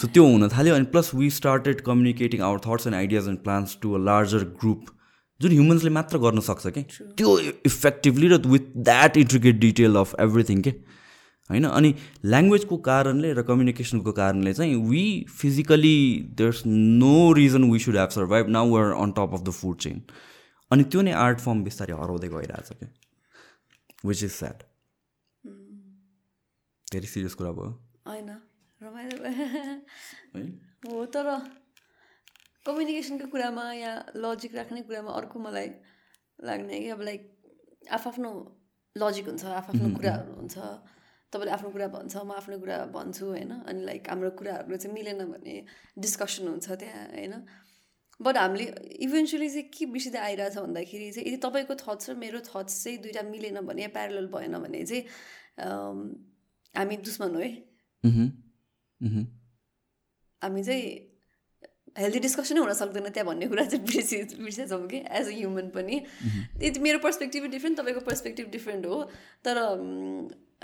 [0.00, 3.76] सो त्यो हुन थाल्यो अनि plus we started communicating our thoughts and ideas and plans
[3.82, 4.90] to a larger group
[5.40, 6.82] जुन ह्युमन्सले मात्र गर्न सक्छ कि?
[7.18, 7.38] त्यो
[7.70, 10.74] इफेक्टिभली र with that intricate detail of everything के?
[11.50, 11.64] होइन?
[11.64, 11.94] अनि
[12.24, 15.04] ल्याङ्ग्वेजको कारणले र कम्युनिकेसनको कारणले चाहिँ we
[15.40, 15.96] physically
[16.34, 20.02] there's no reason we should have survive now were on top of the food chain
[20.70, 22.88] अनि त्यो नै आर्ट फर्म बिस्तारै हराउँदै गइरहेछ क्या।
[24.04, 24.62] विच इज स्याड
[26.92, 27.70] धेरै सिरियस कुरा भयो।
[28.06, 28.30] होइन।
[30.86, 31.04] हो?
[31.06, 31.26] तर
[32.66, 35.68] कम्युनिकेसनको कुरामा या लजिक राख्ने कुरामा अर्को मलाई
[36.44, 37.22] लाग्ने कि अब लाइक
[37.90, 38.30] आफ्नो
[38.96, 40.56] लजिक हुन्छ आफ्नो कुराहरू हुन्छ।
[41.32, 43.50] तपाईँले आफ्नो कुरा भन्छ म आफ्नो कुरा भन्छु होइन?
[43.64, 45.54] अनि लाइक हाम्रो कुराहरू चाहिँ मिलेन भने
[45.98, 47.34] डिस्कसन हुन्छ त्यहाँ होइन?
[48.20, 48.64] बट हामीले
[49.02, 53.22] इभेन्चुली चाहिँ के विषय आइरहेछ भन्दाखेरि चाहिँ यदि तपाईँको थट्स र मेरो थट्स चाहिँ दुइटा
[53.30, 55.02] मिलेन भने प्यारल भएन भने चाहिँ
[56.74, 57.50] हामी दुश्मन हो है?
[60.42, 60.84] हामी चाहिँ
[61.98, 65.96] हेल्दी डिस्कसनै हुन सक्दैन त्यहाँ भन्ने कुरा चाहिँ बिर्सि बिर्सेछौँ कि एज अ ह्युमन पनि।
[66.62, 69.02] यति मेरो पर्सपेक्टिभ डिफ्रेन्ट तपाईँको पर्सपेक्टिभ डिफ्रेन्ट हो।
[69.44, 69.56] तर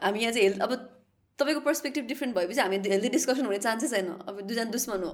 [0.03, 0.73] हामी यहाँ चाहिँ हेल्थ अब
[1.39, 5.13] तपाईँको पर्सपेक्टिभ डिफ्रेन्ट भएपछि हामी हेल्दी डिस्कसन हुने चान्सेस छैन। अब दुईजना दुश्मन हो।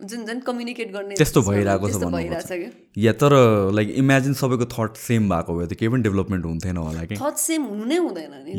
[0.00, 3.34] जुन जुन कम्युनिकेट गर्ने त्यस्तो भइरहेको छ भइरहेको या तर
[3.74, 7.36] लाइक इमेजिन सबैको थट सेम भएको भए त केही पनि डेभलपमेन्ट हुन्थेन होला कि। थट
[7.42, 8.52] सेम हुनु नै हुँदैन नि।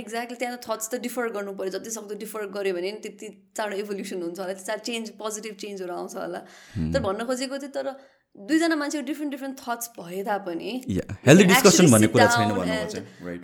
[0.00, 3.76] एक्ज्याक्टली त्यहाँ थट्स त डिफर गर्नु पऱ्यो। जति सक्दो डिफर गऱ्यो भने नि त्यति चाँडो
[3.76, 6.40] इभोल्युसन हुन्छ होला त्यति चाँडो चेन्ज पोजिटिभ चेन्जहरू आउँछ होला।
[6.92, 7.92] तर भन्न खोजेको चाहिँ तर
[8.36, 10.72] दुईजना मान्छेको डिफ्रेन्ट डिफ्रेन्ट थट्स भए तापनि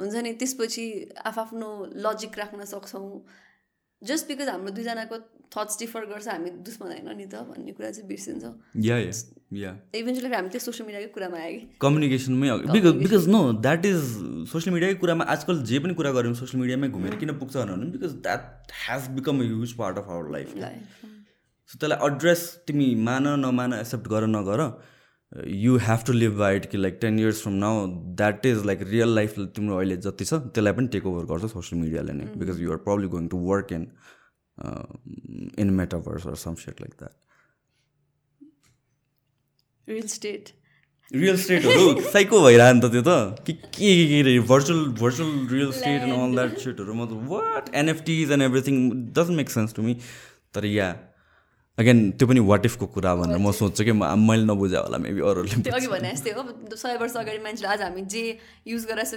[0.00, 0.84] हुन्छ नि त्यसपछि
[1.32, 1.68] आफ्नो
[2.06, 3.06] लजिक राख्न सक्छौँ।
[4.02, 5.16] जस्ट बिकज हाम्रो दुईजनाको
[5.54, 8.44] थट्स डिफर गर्छ हामी दुश्मन होइन नि त भन्ने कुरा चाहिँ बिर्सिन्छ।
[9.94, 11.66] इभेन्चुली हामी त्यो सोसियल मिडियाकै कुरामा आयो कि?
[11.80, 14.00] कम्युनिकेसनमै because because no that is
[14.52, 18.12] social मिडियाकै कुरामा आजकल जे पनि कुरा गऱ्यौँ सोसियल मिडियामै घुमेर किन पुग्छ भने because
[18.26, 18.42] that
[18.82, 20.48] has become a huge part of our life
[21.72, 24.62] so त्यसलाई एड्रेस तिमी मान नमान एक्सेप्ट गर नगर
[25.56, 27.86] you have to live by it कि like ten years from now
[28.16, 31.80] that is like real life तिम्रो अहिले जति छ त्यसलाई पनि टेक ओभर गर्छ सोसियल
[31.82, 33.86] मिडियाले नै because you're probably going to work in
[35.64, 37.14] in metaverse or some set like that
[39.88, 40.50] real estate
[41.10, 46.02] real स्टेटहरू साइको भइरह नि त त्यो त। के के के virtual virtual real estate
[46.02, 48.78] and all that सेटहरू मतलब what NFTs and everything
[49.18, 49.96] doesn't make sense to me
[50.54, 50.90] तर या
[51.78, 55.56] अगेन त्यो पनि वाट इफको कुरा भनेर म सोध्छु कि मैले नबुझाएँ होला मेबी अरूले
[55.64, 56.42] त्यो अघि भने जस्तै हो।
[56.76, 58.24] सय वर्ष अगाडि मान्छेले आज हामी जे
[58.68, 59.08] युज गरेर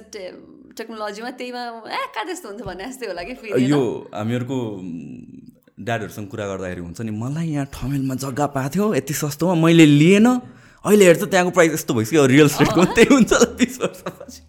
[0.80, 3.34] टेक्नोलोजीमा त्यहीमा ए कहाँ त्यस्तो हुन्छ भने जस्तै होला कि
[3.72, 3.82] यो
[4.15, 4.57] हामीहरूको
[5.76, 10.27] ड्याडहरूसँग कुरा गर्दाखेरि हुन्छ नि मलाई यहाँ ठमेलमा जग्गा पाएको थियो यति सस्तोमा मैले लिएन।
[10.86, 14.41] अहिले हेर्छ त्यहाँको प्राइस यस्तो भइसक्यो रियल स्टेटको त्यही हुन्छ बिस वर्षपछि।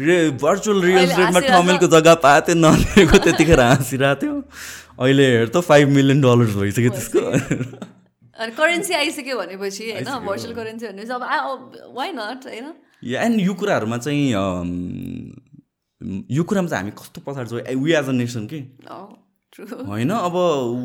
[0.00, 4.34] रे भर्चुअल रियल स्टेटमा ठमेलको जग्गा पाएको थियो नलिएको त्यतिखेर हाँसिरहेको थियो।
[5.00, 7.20] अहिले हेर त फाइभ मिलियन डलर्स भइसक्यो त्यसको।
[8.36, 11.22] अनि करेन्सी आइसक्यो भनेपछि होइन भर्चुअल करेन्सी भनेपछि अब
[11.96, 12.66] वाइ नट होइन?
[13.24, 14.24] एन्ड यो कुराहरूमा चाहिँ
[16.30, 17.60] यो कुरामा चाहिँ हामी कस्तो पछाडि छौँ?
[17.82, 18.60] वी एज अ नेसन कि?
[19.88, 20.36] होइन अब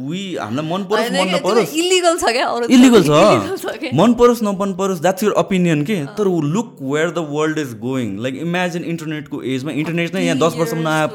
[0.09, 2.47] वी हामीलाई मन परोस् मन नपरोस्। इलिगल छ क्या
[2.77, 5.97] इलिगल छ। मन परोस् नमन परोस् द्याट्स युर ओपिनियन के?
[6.17, 10.53] तर look where the world is going like imagine इन्टरनेटको एजमा इन्टरनेट नै यहाँ दस
[10.59, 11.07] वर्षमा नआए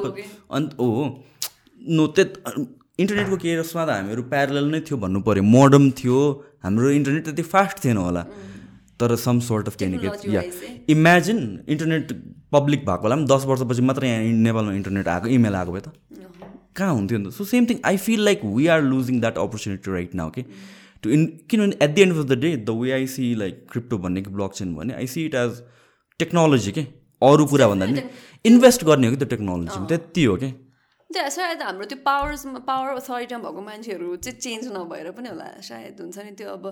[0.58, 0.86] अन्त ओ
[1.80, 2.24] नो त्यो
[3.02, 6.18] इन्टरनेटको केयर्समा त हामीहरू प्यारल नै थियो भन्नु पऱ्यो मोडर्न थियो
[6.64, 8.24] हाम्रो इन्टरनेट त्यति फास्ट थिएन होला।
[9.00, 10.42] तर सम सोर्ट अफ केनिकेट या
[10.94, 12.12] इमेजिन इन्टरनेट
[12.52, 15.92] पब्लिक भएको होला पनि दस वर्षपछि मात्र यहाँ नेपालमा इन्टरनेट आएको इमेल आएको भए त।
[16.76, 17.32] कहाँ हुन्थ्यो नि त?
[17.32, 20.42] So same thing I feel like we are losing that opportunity right now कि
[21.02, 23.98] टु इन किनभने at the end of the day the way I see like crypto
[23.98, 25.62] भन्ने कि ब्लक चेन भन्ने I see it as
[26.20, 26.86] technology के
[27.22, 28.02] अरू कुरा भन्दा पनि
[28.44, 30.50] इन्भेस्ट गर्ने हो कि त्यो टेक्नोलोजी त्यति हो कि
[31.10, 36.00] त्यो सायद हाम्रो त्यो पावर्समा पावर अथोरिटीमा भएको मान्छेहरू चाहिँ चेन्ज नभएर पनि होला सायद
[36.00, 36.64] हुन्छ नि त्यो अब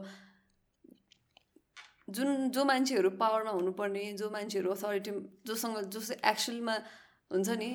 [2.10, 5.10] जुन जो मान्छेहरू पावरमा हुनुपर्ने जो मान्छेहरू अथोरिटी
[5.46, 6.76] जोसँग जो एक्चुअलमा
[7.30, 7.70] हुन्छ नि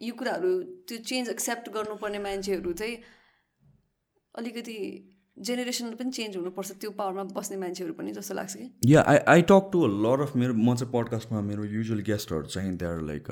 [0.00, 0.52] यो कुराहरू
[0.84, 2.96] त्यो चेन्ज एक्सेप्ट गर्नुपर्ने मान्छेहरू चाहिँ
[4.34, 4.78] अलिकति
[5.36, 8.66] जेनेरेसन पनि चेन्ज हुनुपर्छ त्यो पावरमा बस्ने मान्छेहरू पनि जस्तो लाग्छ कि?
[8.86, 12.76] Yeah I I talk to lot of मेरो म चाहिँ पडकास्टमा मेरो युजल गेस्टहरू चाहिँ
[12.76, 13.30] त्यहाँ लाइक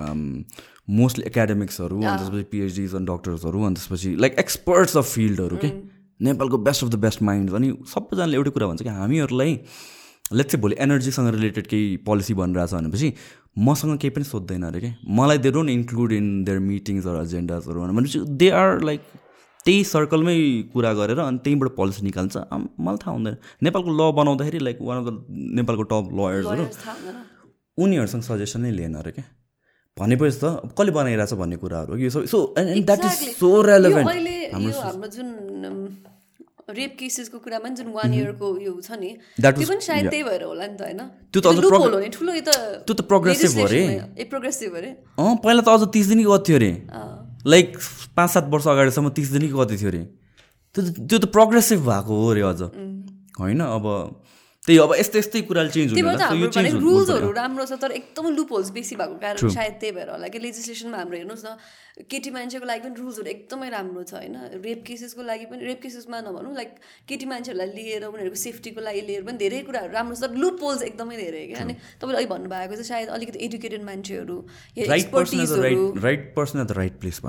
[0.96, 5.72] मोस्टली एकाडेमिक्सहरू अनि त्यसपछि पिएचडिज अनि डक्टर्सहरू अनि त्यसपछि लाइक एक्सपर्ट्स अफ फिल्डहरू के
[6.20, 9.54] नेपालको best of the best mind अनि सबैजनाले एउटै कुरा भन्छ कि हामीहरूलाई
[10.32, 13.12] लेट्स चाहिँ भोलि एनर्जीसँग रिलेटेड केही पोलिसी भनिरहेछ भनेपछि
[13.60, 18.28] मसँग केही पनि सोध्दैन अरे कि मलाई they don't include in their मिटिङ्सहरू एजेन्डाजहरू भनेपछि
[18.42, 19.18] दे आर लाइक
[19.66, 20.36] त्यही सर्कलमै
[20.72, 22.34] कुरा गरेर अनि त्यहीँबाट पोलिसी निकाल्छ।
[22.80, 25.16] मलाई थाहा हुँदैन। नेपालको ल बनाउँदाखेरि लाइक वान अफ द
[25.58, 26.64] नेपालको टप लयर्सहरू
[27.78, 29.24] उनीहरूसँग सजेसन नै लिएन अरे क्या।
[29.96, 34.08] भनेपछि त कसले बनाइरहेछ भन्ने कुराहरू यो so that is so relevant
[34.54, 35.28] हाम्रो जुन
[36.70, 39.10] रेप केसेसको कुरामा जुन वान इयरको यो छ नि
[39.42, 41.00] त्यो पनि सायद त्यही भएर होला नि त होइन?
[41.34, 41.46] त्यो त
[42.14, 42.32] ठुलो
[42.86, 43.82] त्यो त प्रोग्रेसिभ हो अरे।
[44.16, 46.70] ए प्रोग्रेसिभ अरे। अँ पहिला त अझ तिस दिनै गर्थ्यो अरे।
[47.46, 47.78] लाइक
[48.16, 50.04] पाँच सात वर्ष अगाडिसम्म तिस दिनै कति थियो अरे।
[50.74, 52.62] त्यो त्यो त प्रोग्रेसिभ भएको हो अरे अझ।
[53.40, 53.60] होइन?
[53.60, 54.19] अब
[54.70, 57.74] त्यही अब यस्तै यस्तै कुराले चेन्ज त्यही भएर त। हुनु हाम्रो भनेको रुल्सहरू राम्रो छ
[57.82, 61.46] तर एकदमै लुप होल्स बेसी भएको कारण सायद त्यही भएर होला कि लेजिस्लेसनमा हाम्रो हेर्नुहोस्
[61.46, 64.36] न केटी मान्छेको लागि पनि रुल्सहरू एकदमै राम्रो छ होइन?
[64.64, 66.70] रेप केसेसको लागि पनि रेप केसेसमा नभनौँ लाइक
[67.08, 70.82] केटी मान्छेहरूलाई लिएर उनीहरूको सेफ्टीको लागि लिएर पनि धेरै कुराहरू राम्रो छ तर लुप होल्स
[70.90, 74.36] एकदमै धेरै क्या अनि तपाईँले अहिले भन्नुभएको चाहिँ सायद अलिकति एडुकेटेड मान्छेहरू
[74.94, 77.20] right person right person at the right place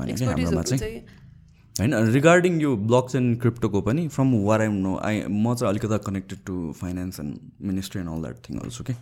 [1.82, 5.98] होइन रिगार्डिङ यो ब्लक एन्ड क्रिप्टोको पनि from what I'm no I म चाहिँ अलिकति
[6.08, 7.38] connected to finance and
[7.70, 8.94] ministry and all that थिङहरू छु कि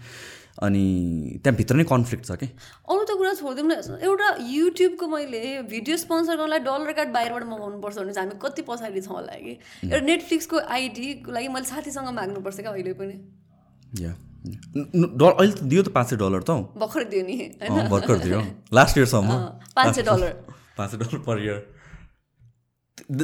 [0.67, 0.83] अनि
[1.43, 2.47] त्यहाँभित्र नै कन्फ्लिक्ट छ कि
[2.93, 5.41] अरू त कुरा छोडिदिउँ न एउटा युट्युबको मैले
[5.73, 9.53] भिडियो स्पोन्सर गर्नलाई डलर कार्ड बाहिरबाट मगाउनुपर्छ भने चाहिँ हामी कति पछाडि छौँ होला कि?
[9.83, 13.15] एउटा नेटफ्लिक्सको आइडीको लागि मैले साथीसँग माग्नुपर्छ क्या अहिले पनि।
[14.03, 16.51] या अहिले त दियो त पाँच सय डलर त
[16.83, 17.35] भर्खर दियो नि
[17.95, 18.39] भर्खर दियो।
[18.79, 19.29] लास्ट इयरसम्म
[19.75, 20.31] पाँच सय डलर
[20.79, 21.59] पाँच सय dollar per year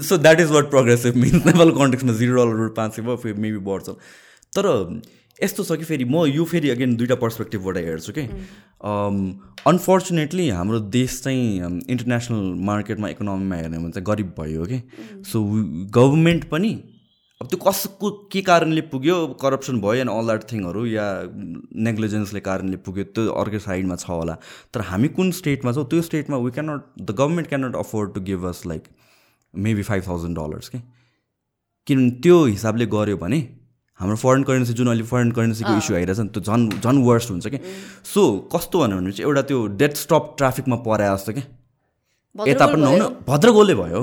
[0.02, 3.58] so that is what progressive means Nepal कन्टेक्समा zero dollar पाँच सय भयो फेरि मेबी
[3.68, 3.90] बढ्छ।
[4.54, 4.68] तर
[5.40, 8.22] यस्तो छ कि फेरि म यो फेरि अगेन दुइटा पर्सपेक्टिभबाट हेर्छु कि
[9.68, 14.82] अनफर्चुनेटली हाम्रो देश चाहिँ इन्टरनेसनल मार्केटमा इकोनोमीमा हेर्ने भने चाहिँ गरिब भयो कि
[15.32, 15.42] सो
[15.98, 16.74] गभर्मेन्ट पनि
[17.42, 21.08] अब त्यो कसको के कारणले पुग्यो करप्सन भयो एन्ड अल द्याट थिङहरू या
[21.88, 24.36] नेग्लिजेन्सले कारणले पुग्यो त्यो अर्कै साइडमा छ होला।
[24.74, 28.46] तर हामी कुन स्टेटमा छौँ त्यो स्टेटमा we cannot the government cannot afford to give
[28.50, 28.88] us like
[29.56, 30.80] maybe five thousand dollars कि
[31.88, 33.40] किनभने त्यो हिसाबले गऱ्यो भने
[34.00, 37.48] हाम्रो फरेन करेन्सी जुन अहिले फरेन करेन्सीको इस्यु आइरहेछ नि त्यो झन् झन् वर्स्ट हुन्छ
[37.48, 37.60] कि
[38.14, 38.24] सो
[38.56, 41.44] कस्तो भन्यो भने चाहिँ एउटा त्यो डेथ स्टप ट्राफिकमा परे जस्तो कि
[42.36, 44.02] यता पनि नहुनु भद्रगोलले भयो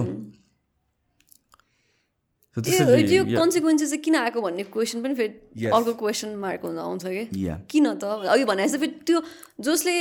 [2.57, 7.25] त्यो कन्सिक्वेन्सेस चाहिँ किन आएको भन्ने क्वेसन पनि फेरि अर्को क्वेसन मार्क हुन आउँछ कि
[7.71, 8.05] किन त?
[8.05, 9.23] अघि भने जस्तो फेरि त्यो
[9.69, 9.95] जसले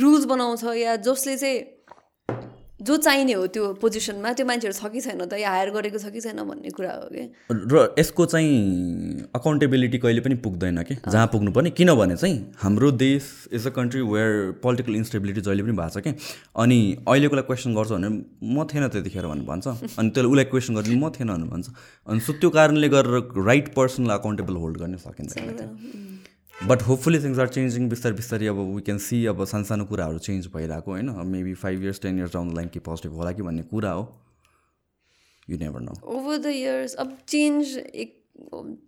[0.00, 1.60] रुल्स बनाउँछ या जसले चाहिँ
[2.86, 6.10] जो चाहिने हो त्यो पोजिसनमा त्यो मान्छेहरू छ कि छैन त या हायर गरेको छ
[6.14, 7.24] कि छैन भन्ने कुरा हो कि?
[7.50, 10.94] र यसको चाहिँ अकाउन्टेबिलिटी कहिले पनि पुग्दैन कि?
[11.08, 13.22] जहाँ पुग्नु पर्ने किनभने चाहिँ हाम्रो देश
[13.52, 16.12] is a country where political instability जहिले पनि भएको छ कि?
[16.56, 18.08] अनि अहिलेकोलाई क्वेसन गर्छ भने
[18.42, 19.66] म थिएन त्यतिखेर भन्नु भन्छ।
[19.98, 21.66] अनि त्यसलाई उसलाई क्वेसन गर्ने म थिएन भन्नु भन्छ।
[22.06, 26.15] अनि सो त्यो कारणले गरेर राइट पर्सनलाई अकाउन्टेबल होल्ड गर्न सकिन्छ
[26.58, 30.46] but hopefully things are changing बिस्तारै बिस्तारै अब वी क्यान सी अब सानो कुराहरू चेन्ज
[30.52, 33.62] भइरहेको होइन maybe five years ten years down the line के पोजिटिभ होला कि भन्ने
[33.68, 34.06] कुरा हो
[35.48, 38.14] you never know over the years अब चेन्ज एक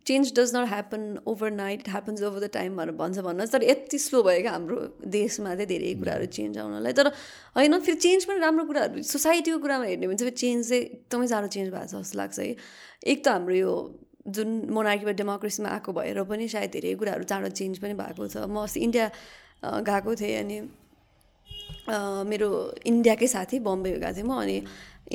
[0.07, 1.05] change does not happen
[1.53, 4.81] overnight it happens over the time भनेर भन्छ भन्न तर यति स्लो भयो क्या हाम्रो
[5.11, 7.13] देशमा चाहिँ धेरै कुराहरू चेन्ज आउनलाई तर
[7.57, 11.55] होइन फेरि चेन्ज पनि राम्रो कुराहरू सोसाइटीको कुरामा हेर्ने भने चाहिँ चेन्ज चाहिँ एकदमै साह्रो
[11.55, 12.51] चेन्ज भएको छ जस्तो लाग्छ है
[13.07, 13.73] एक त हाम्रो यो
[14.29, 18.57] जुन मोनार्कीबाट डेमोक्रेसीमा आएको भएर पनि सायद धेरै कुराहरू चाँडो चेन्ज पनि भएको छ। म
[18.65, 19.07] अस्ति इन्डिया
[19.89, 20.57] गएको थिएँ अनि
[22.31, 22.49] मेरो
[22.87, 24.57] इन्डियाकै साथी बम्बे गएको थिएँ म अनि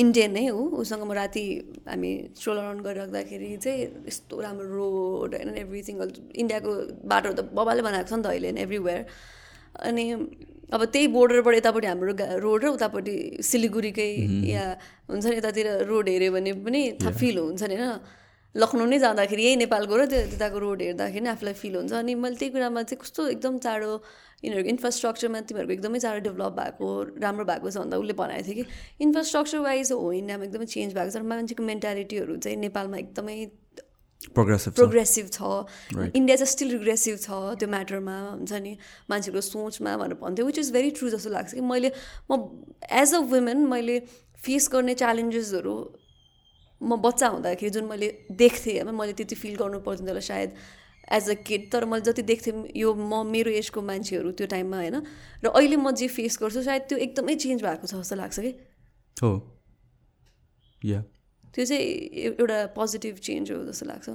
[0.02, 1.44] इन्डियन नै हो। उसँग म राति
[1.85, 6.72] हामी स्ट्रोल अराउन्ड गरिराख्दाखेरि चाहिँ यस्तो राम्रो रोड होइन एभ्री सिङ्गल इन्डियाको
[7.06, 9.02] बाटोहरू त बबाले बनाएको छ नि त अहिले एभ्रिवेयर
[9.85, 10.06] अनि
[10.73, 13.15] अब त्यही बोर्डरबाट यतापट्टि हाम्रो रोड र उतापट्टि
[13.45, 14.10] सिलिगुडीकै
[14.49, 14.64] या
[15.06, 16.81] हुन्छ नि यतातिर रोड हेऱ्यो भने पनि
[17.22, 18.22] फिल हुन्छ नि होइन।
[18.55, 22.35] लखनऊ नै जाँदाखेरि यही नेपालको र त्यो त्यताको रोड हेर्दाखेरि आफूलाई फिल हुन्छ। अनि मैले
[22.38, 23.89] त्यही कुरामा चाहिँ कस्तो एकदम चाँडो
[24.43, 26.88] यिनीहरूको इन्फ्रास्ट्रक्चरमा तिमीहरूको एकदमै चाँडो डेभलप भएको
[27.23, 28.63] राम्रो भएको छ भन्दा उसले भनेको थियो कि
[29.05, 33.38] इन्फ्रास्ट्रक्चर वाइज हो इन्डियामा एकदमै चेन्ज भएको छ मान्छेको मेन्टालिटीहरू चाहिँ नेपालमा एकदमै
[34.35, 35.39] प्रोग्रेसिभ प्रोग्रेसिभ छ।
[36.15, 38.77] इन्डिया चाहिँ स्टिल रिग्रेसिभ छ त्यो म्याटरमा हुन्छ नि
[39.09, 41.91] मान्छेको सोचमा भनेर भन्थ्यो विच इज भेरी ट्रु जस्तो लाग्छ कि मैले
[42.30, 42.39] म
[43.01, 43.99] एज अ वुमेन मैले
[44.45, 45.75] फेस गर्ने च्यालेन्जेसहरू
[46.84, 50.51] म बच्चा हुँदाखेरि जुन मैले देख्थेँ होइन मैले त्यति फिल गर्नु पर्दैन होला सायद
[51.11, 54.95] एज अ किड तर मैले जति देख्थेँ यो म मेरो एजको मान्छेहरू त्यो टाइममा होइन?
[55.43, 58.51] र अहिले म जे फेस गर्छु सायद त्यो एकदमै चेन्ज भएको छ जस्तो लाग्छ कि?
[59.23, 59.31] हो।
[61.53, 61.84] त्यो चाहिँ
[62.27, 64.10] एउटा पोजिटिभ चेन्ज हो जस्तो लाग्छ।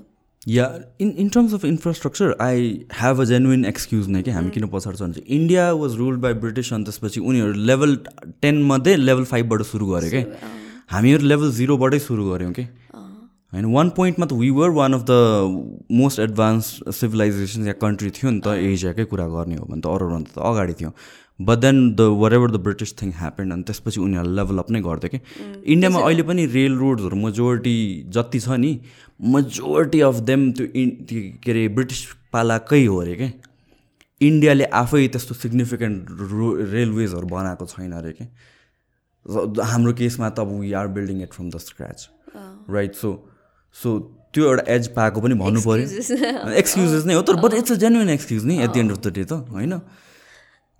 [0.49, 0.66] Yeah
[1.01, 4.97] in in terms of infrastructure I have a genuine excuse नै कि हामी किन पछाडि
[4.97, 7.97] छ भने India was ruled by British अनि त्यसपछि उनीहरू लेभल
[8.43, 10.24] टेनमध्ये लेभल फाइभबाट सुरु गऱ्यो क्या
[10.89, 12.65] हामीहरू लेभल जिरोबाटै सुरु गऱ्यौँ कि?
[13.52, 15.12] होइन वान पोइन्टमा त we were one of the
[16.01, 16.65] most advance
[16.98, 20.74] civilization yeah country थियो नि त एसियाकै कुरा गर्ने हो भने त अरूभन्दा त अगाडि
[20.81, 20.90] थियो।
[21.40, 22.01] But then the
[22.35, 25.20] whatever the British thing happen अनि त्यसपछि उनीहरूले लेभलअप नै गर्थ्यो कि?
[25.74, 27.77] इन्डियामा अहिले पनि रेल रोड्सहरू मेजोरिटी
[28.16, 28.73] जति छ नि
[29.20, 30.66] मेजोरिटी अफ देम त्यो
[31.09, 33.31] त्यो के अरे ब्रिटिस पालाकै हो अरे क्या
[34.20, 35.98] इन्डियाले आफै त्यस्तो सिग्निफिकेन्ट
[36.32, 38.28] रो रेलवेजहरू बनाएको छैन अरे क्या
[39.27, 42.09] हाम्रो केसमा त अब we are building it from the scratch
[42.70, 43.11] right so
[43.77, 43.99] so
[44.35, 48.09] त्यो एउटा एज पाएको पनि भन्नु पऱ्यो एक्सक्युजेस नै हो तर but it's a genuine
[48.11, 49.81] excuse नि at the end of the day त होइन?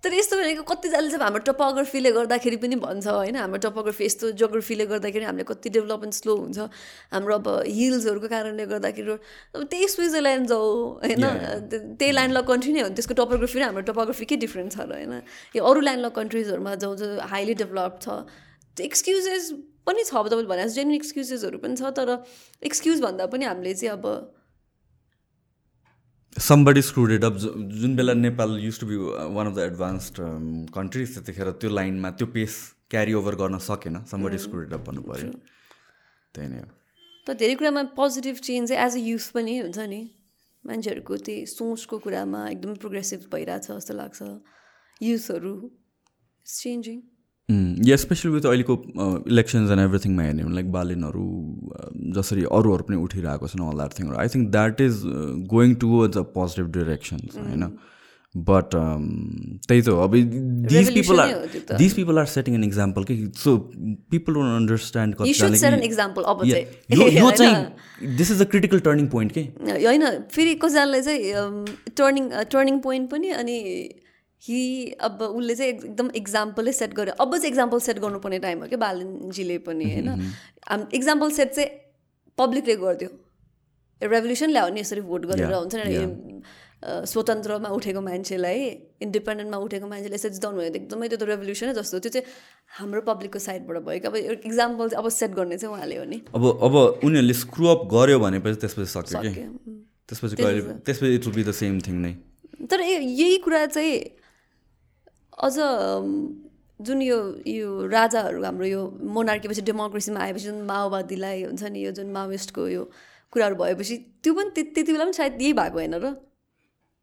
[0.03, 3.35] तर यस्तो भनेको कतिजनाले चाहिँ हाम्रो टपोग्राफीले गर्दाखेरि पनि भन्छ होइन?
[3.35, 6.59] हाम्रो टपोग्राफी यस्तो जोग्राफीले गर्दाखेरि हामीले कति डेभलपमेन्ट स्लो हुन्छ।
[7.11, 9.11] हाम्रो अब हिल्सहरूको कारणले गर्दाखेरि
[9.59, 10.67] अब त्यही स्विजरल्यान्ड जाऊ
[11.03, 11.25] होइन?
[11.99, 14.91] त्यही ल्यान्ड लक कन्ट्री नै हो। त्यसको टपोग्राफी र हाम्रो टपोग्राफी के डिफ्रेन्ट छ र
[15.03, 15.13] होइन?
[15.55, 18.23] यो अरू ल्यान्ड लक कन्ट्रिजहरूमा जाउँ जो हाइली डेभलप छ।
[18.79, 19.51] त्यो एक्सक्युजेस
[19.83, 22.23] पनि छ अब तपाईँले भने जेन्युन एक्सक्युजेसहरू पनि छ तर
[22.63, 24.05] एक्सक्युज भन्दा पनि हामीले चाहिँ अब
[26.37, 27.37] समबडी स्क्रुडेड अप
[27.81, 28.97] जुन बेला Nepal use to be
[29.35, 30.15] one of the advanced
[30.73, 32.55] countries त्यतिखेर त्यो लाइनमा त्यो पेस
[32.89, 35.31] क्यारी ओभर गर्न सकेन। समबडी स्क्रुडेड अप भन्नु पऱ्यो
[36.35, 36.67] त्यही नै हो।
[37.27, 40.01] त धेरै कुरामा positive change as a youth पनि हुन्छ नि।
[40.63, 44.19] मान्छेहरूको त्यही सोचको कुरामा एकदम प्रोग्रेसिभ भइरहेछ जस्तो लाग्छ।
[45.01, 45.53] युथहरू
[46.45, 46.97] चेन्जिङ
[47.89, 48.73] या स्पेसली विथ अहिलेको
[49.31, 51.23] इलेक्सन्स एन्ड एभ्रिथिङमा हेर्ने हो लाइक बालेनहरू
[52.17, 55.01] जसरी अरूहरू पनि उठिरहेको छन् all that थिङहरू I think that is
[55.53, 57.63] going towards a positive directions होइन?
[58.35, 63.15] बट त्यही त हो। अब these people are these people are setting an example कि
[63.37, 63.57] सो
[64.11, 65.33] पिपल डोन्ट अन्डरस्ट्यान्ड यो
[67.31, 67.55] चाहिँ
[68.17, 69.41] this is a critical turning point के?
[69.63, 70.05] होइन
[70.35, 71.21] फेरि कसैजनालाई चाहिँ
[71.97, 73.57] टर्निङ टर्निङ पोइन्ट पनि अनि
[74.43, 74.59] हि
[75.01, 78.79] अब उसले चाहिँ एकदम इक्जाम्पलै सेट गर्यो। अब चाहिँ इक्जाम्पल सेट गर्नुपर्ने टाइम हो क्या
[78.79, 80.09] बालनजीले पनि होइन?
[80.93, 81.69] इक्जाम्पल सेट चाहिँ
[82.37, 83.09] पब्लिकले गरिदियो।
[84.01, 86.41] रेभोल्युसन ल्यायो नि यसरी भोट गरेर हुन्छ नि
[87.11, 88.59] स्वतन्त्रमा उठेको मान्छेलाई
[89.03, 92.25] इन्डिपेन्डेन्टमा उठेको मान्छेले यसरी जिताउनु भयो एकदमै त्यो त रेभोल्युसनै जस्तो त्यो चाहिँ
[92.79, 94.15] हाम्रो पब्लिकको साइडबाट भयो। कि अब
[94.47, 98.57] इक्जाम्पल चाहिँ अब सेट गर्ने चाहिँ उहाँले हो नि। अब अब उनीहरूले स्क्रुअप गर्यो भनेपछि
[98.63, 99.43] त्यसपछि सक्यो कि?
[100.07, 102.13] त्यसपछि त्यसपछि it will be the same thing नै।
[102.71, 103.91] तर यही कुरा चाहिँ
[105.39, 105.55] अझ
[106.79, 107.17] जुन यो
[107.47, 108.81] यो राजाहरू हाम्रो यो
[109.15, 112.83] मोनार्कीपछि डेमोक्रेसीमा आएपछि जुन माओवादीलाई हुन्छ नि यो जुन माओइस्टको यो
[113.31, 116.15] कुराहरू भएपछि त्यो पनि त्यति बेला पनि सायद यही भएको होइन र?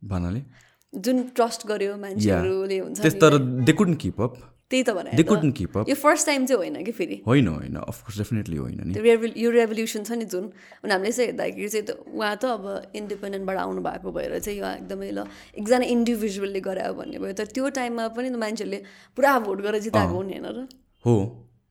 [0.05, 0.43] भन्नाले?
[0.95, 4.35] जुन ट्रस्ट गर्यो मान्छेहरूले हुन्छ तर दे कुडन्ट किप अप।
[4.71, 5.11] त्यही त भने
[5.89, 7.17] यो फर्स्ट टाइम चाहिँ होइन कि फेरि?
[7.27, 10.51] होइन होइन अफकोर्स डेफिनेटली होइन नि। यो रेभोल्युसन छ नि जुन।
[10.83, 15.27] उनीहरूले चाहिँ हेर्दाखेरि चाहिँ उहाँ त अब इन्डिपेन्डेन्टबाट आउनु भएको भएर चाहिँ उहाँ एकदमै ल
[15.55, 18.79] एकजना इन्डिभिजुअलले गरायो भन्ने भयो। तर त्यो टाइममा पनि मान्छेहरूले
[19.17, 20.69] पुरा भोट गरेर जिताएको हुने होइन र।
[21.05, 21.17] हो।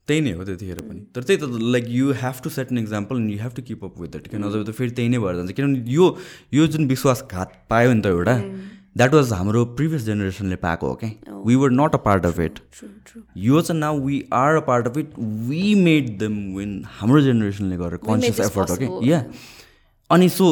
[0.07, 3.15] त्यही नै हो त्यतिखेर पनि। तर त्यही त like you have to set an example
[3.25, 5.51] you have to keep up with that किन नजर त फेरि त्यही नै भएर जान्छ।
[5.51, 6.05] किनभने यो
[6.53, 8.35] यो जुन विश्वासघात पायो नि त एउटा
[8.97, 12.59] द्याट वाज हाम्रो प्रिभियस जेनेरेसनले पाएको हो क्या we were not a part of it
[13.47, 15.19] यो चाहिँ now we are a part of it
[15.49, 19.23] we made them win हाम्रो जेनेरेसनले गरेर कन्सियस एफर्ट हो कि या
[20.09, 20.47] अनि सो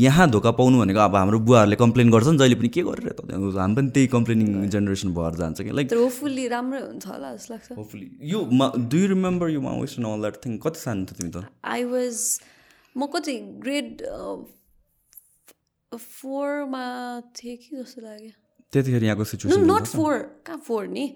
[0.00, 3.74] यहाँ धोका पाउनु भनेको अब हाम्रो बुवाहरूले कम्प्लेन गर्छन् जहिले पनि के गरेर त हामी
[3.76, 8.08] पनि त्यही कम्प्लेनिङ जेनेरेसन भएर जान्छ कि लाइक होपफुल्ली राम्रै हुन्छ होला जस्तो लाग्छ। होपफुल्ली
[8.32, 8.42] यो
[8.76, 11.44] do you remember you and all that thing कति सानो थियो तिमी त?
[11.64, 12.20] आई वाज
[12.96, 14.02] म कति ग्रेड
[15.98, 16.84] फोरमा
[17.36, 18.32] थिएँ कि जस्तो लाग्यो
[18.72, 21.06] त्यतिखेर यहाँको सिचुएसन नट फोर कहाँ फोर नि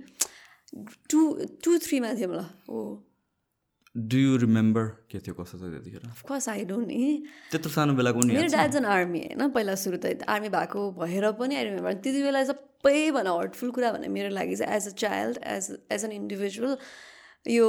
[1.10, 1.20] टु
[1.64, 2.80] टु थ्रीमा थिएँ मलाई हो
[3.94, 8.20] डु यु रिमेम्बर के थियो कस्तो थियो त्यतिखेर अफकोर्स आई डोन्ट नि त्यत्रो सानो बेलाको
[8.20, 11.94] नि मेरो ड्याड एन आर्मी होइन पहिला सुरु त आर्मी भएको भएर पनि आई रिमेम्बर
[11.98, 16.12] त्यति बेला सबैभन्दा हर्टफुल कुरा भने मेरो लागि चाहिँ as a child as as an
[16.12, 16.76] individual
[17.52, 17.68] यो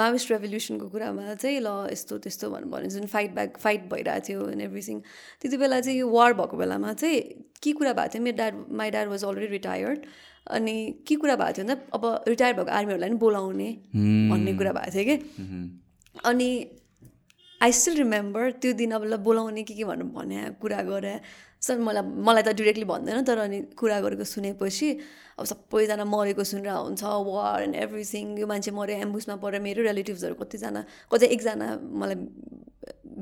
[0.00, 4.48] माओइस्ट रेभोल्युसनको कुरामा चाहिँ ल यस्तो त्यस्तो भन्नु भने जुन फाइट ब्याक फाइट भइरहेको थियो
[4.50, 4.98] एन्ड एभ्रिथिङ
[5.40, 7.20] त्यति बेला चाहिँ यो वार भएको बेलामा चाहिँ
[7.62, 8.22] के कुरा भएको थियो?
[8.22, 10.06] मेरो dad my dad was already retired
[10.56, 10.74] अनि
[11.06, 13.70] के कुरा भएको थियो भन्दा अब रिटायर भएको आर्मीहरूलाई पनि बोलाउने
[14.32, 15.16] भन्ने कुरा भएको थियो कि?
[16.24, 16.50] अनि
[17.60, 21.18] आई स्टिल रिमेम्बर त्यो दिन अब ल बोलाउने के के भन्नु भने कुरा गरेँ
[21.62, 24.88] सर मलाई मलाई त डिरेक्टली भन्दैन तर अनि कुरा गरेको सुनेपछि
[25.38, 30.34] अब सबैजना मरेको सुनेर हुन्छ वार एन्ड एभ्रिथिङ यो मान्छे मऱ्यो एम्बुसमा पऱ्यो मेरो रिलेटिभ्सहरू
[30.42, 31.68] कतिजना कतै एकजना
[32.02, 32.18] मलाई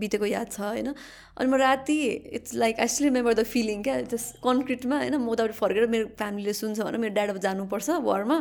[0.00, 0.88] बितेको याद छ होइन?
[1.36, 1.96] अनि म राति
[2.38, 4.00] it's like I still remember the feeling क्या?
[4.12, 5.14] जस कन्क्रिटमा होइन?
[5.16, 8.38] म उतापट्टि फर्केर मेरो फ्यामिलीले सुन्छ भने मेरो ड्याड अब जानुपर्छ वारमा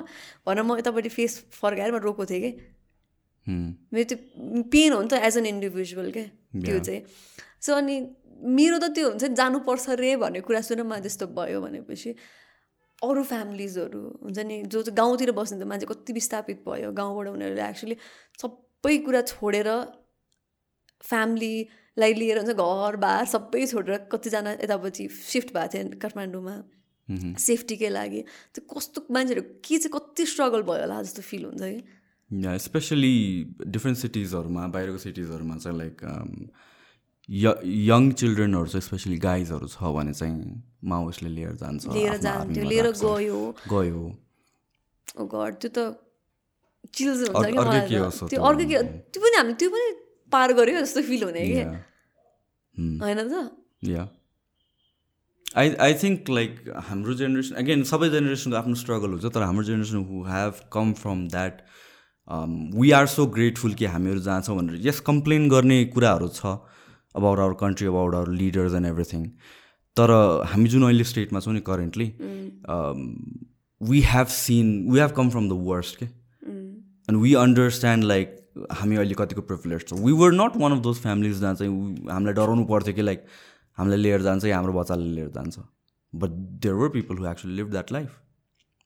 [0.48, 2.52] भनेर म यतापट्टि फेस फर्काएर म रोएको थिएँ कि?
[3.94, 4.18] मेरो त्यो
[4.72, 6.26] पेन हो नि त एज एन इन्डिभिजुअल क्या
[6.64, 7.02] त्यो चाहिँ।
[7.60, 7.96] सो अनि
[8.40, 12.12] मेरो त त्यो हुन्छ जानुपर्छ रे भन्ने कुरा सुनेर मलाई त्यस्तो भयो भनेपछि
[13.02, 17.64] अरू फ्यामिलिजहरू हुन्छ नि जो चाहिँ गाउँतिर बस्ने त मान्छे कति विस्थापित भयो गाउँबाट उनीहरूले
[17.68, 17.96] एक्चुली
[18.42, 19.70] सबै कुरा छोडेर
[21.04, 26.56] फ्यामिलीलाई लिएर हुन्छ घरबार सबै छोडेर कतिजना यतापछि सिफ्ट भएको थियो काठमाडौँमा
[27.40, 28.22] सेफ्टीकै लागि।
[28.54, 31.80] त्यो कस्तो मान्छेहरू के चाहिँ कति स्ट्रगल भयो होला जस्तो फिल हुन्छ कि?
[32.66, 33.16] स्पेसली
[33.68, 35.98] डिफ्रेन्ट सिटिजहरूमा बाहिरको सिटिजहरूमा चाहिँ लाइक
[37.30, 40.38] यङ चिल्ड्रेनहरू चाहिँ स्पेसली गाइजहरू छ भने चाहिँ
[40.92, 43.40] माओसले लिएर जान्छ लिएर जान्थ्यो लिएर गयो।
[43.70, 44.04] गयो।
[45.26, 45.80] घर त्यो त
[46.96, 47.98] चिल्स हुन्छ कि
[48.30, 48.82] त्यो अर्कै के
[49.14, 49.88] त्यो पनि हामी त्यो पनि
[50.32, 51.62] पार गऱ्यो जस्तो फिल हुने कि
[53.04, 53.34] होइन त?
[55.58, 56.52] आई आई थिङ्क लाइक
[56.88, 61.28] हाम्रो जेनेरेसन अगेन सबै जेनेरेसनको आफ्नो स्ट्रगल हुन्छ तर हाम्रो generation who have come from
[61.36, 61.62] that
[62.82, 66.58] we are so grateful कि हामीहरू जान्छौँ भनेर। यस कम्प्लेन गर्ने कुराहरू छ।
[67.16, 69.26] About our country about our leaders and everything
[69.98, 70.12] तर
[70.48, 72.08] हामी जुन अहिले स्टेटमा छौँ नि currently
[73.82, 78.36] we have seen we have come from the worst के एन्ड वी अन्डरस्ट्यान्ड लाइक
[78.80, 82.34] हामी अहिले कतिको प्रिभिलेज छौँ। We were not one of those families जहाँ चाहिँ हामीलाई
[82.34, 83.26] डराउनु पर्थ्यो कि लाइक
[83.78, 85.60] हामीलाई लिएर जान्छ या हाम्रो बच्चाले लिएर जान्छ।
[86.14, 86.30] But
[86.64, 88.20] there were people who actually live that life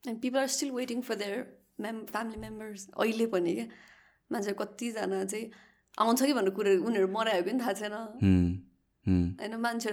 [0.03, 1.45] and people are still waiting for their
[1.81, 3.65] mem family members अहिले पनि क्या
[4.31, 5.45] मान्छे कतिजना चाहिँ
[5.99, 7.93] आउँछ कि भन्ने कुरो उनीहरू मरायो पनि थाहा छैन।
[9.39, 9.91] होइन मान्छे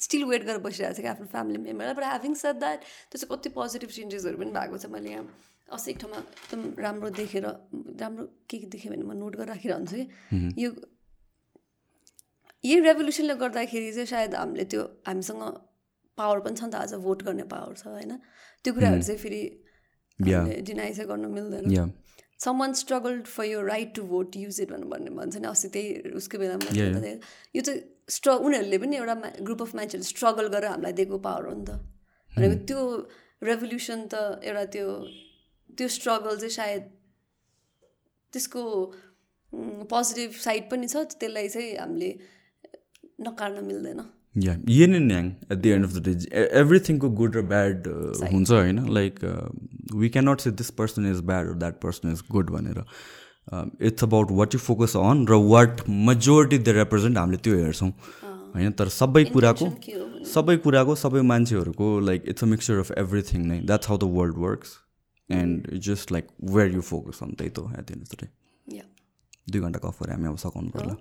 [0.00, 3.30] स्टिल वेट गरेर बसिरहेको छ कि आफ्नो फ्यामिली मेम्बरलाई बट ह्याभिङ सेट द्याट त्यो चाहिँ
[3.32, 5.24] कति पोजिटिभ चेन्जेसहरू पनि भएको छ मैले यहाँ
[5.70, 7.44] अस्ति एक ठाउँमा एकदम राम्रो देखेर
[8.00, 10.04] राम्रो के के देखेँ भने म नोट गरेर राखिरहन्छु कि
[10.64, 10.70] यो
[12.64, 15.42] यही रेभोल्युसनले गर्दाखेरि चाहिँ सायद हामीले त्यो हामीसँग
[16.18, 18.12] पावर पनि छ नि त आज भोट गर्ने पावर छ होइन?
[18.64, 19.42] त्यो कुराहरू चाहिँ फेरि
[20.68, 21.64] डिनाइ चाहिँ गर्नु मिल्दैन।
[22.40, 25.68] सम वान स्ट्रगल फर यो right to vote use it भनेर भन्ने भन्छ नि अस्ति
[25.76, 30.92] त्यही उसको बेलामा यो चाहिँ स्ट्र उनीहरूले पनि एउटा ग्रुप अफ मान्छेहरूले स्ट्रगल गरेर हामीलाई
[31.00, 31.70] दिएको पावर हो नि त।
[32.32, 32.80] भनेको त्यो
[33.42, 34.88] रेभोल्युसन त एउटा त्यो
[35.78, 36.82] त्यो स्ट्रगल चाहिँ सायद
[38.32, 38.62] त्यसको
[39.92, 42.10] पोजिटिभ साइड पनि छ त्यसलाई चाहिँ हामीले
[43.28, 44.00] नकार्न मिल्दैन।
[44.34, 47.88] या yin and yang at the end of the day एभ्रिथिङको good र ब्याड
[48.24, 49.18] हुन्छ होइन like
[49.94, 52.82] we can not say this person is bad र द्याट पर्सन इज गुड भनेर
[53.82, 57.90] it's about what you focus on र वाट मेजोरिटी द रिप्रेजेन्ट हामीले त्यो हेर्छौँ
[58.54, 59.70] होइन तर सबै कुराको
[60.28, 64.44] सबै कुराको सबै मान्छेहरूको like it's a mixture of everything नै that's how the world
[64.46, 64.76] works
[65.28, 68.38] and just like where you focus on त्यही त at the end of the day
[69.50, 70.94] दुई घन्टा कफ गरेँ हामी अब सघाउनु पर्ला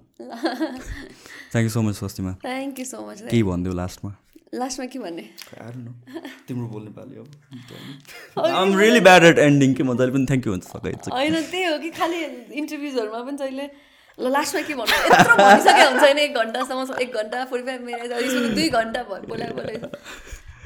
[1.52, 4.12] thank you so much Swastima thank you so much केही भनिदेऊ लास्टमा
[4.54, 5.26] लास्टमा के भन्ने
[6.48, 10.66] तिम्रो बोल्ने पालि अब I'm really bad at ending कि मजाले पनि थ्याङ्क यू भन्छ
[10.68, 12.24] सकाइ होइन त्यही हो कि खालि
[12.56, 13.70] इन्टरभ्युजहरूमा पनि जहिले
[14.18, 18.56] ल लास्टमा के भन्नु यत्रो भनिसके हुन्छ होइन एक घन्टासम्म एक घन्टा फोर्टी फाइभ मिनट
[18.56, 19.94] दुई घन्टा भयो बोला बोला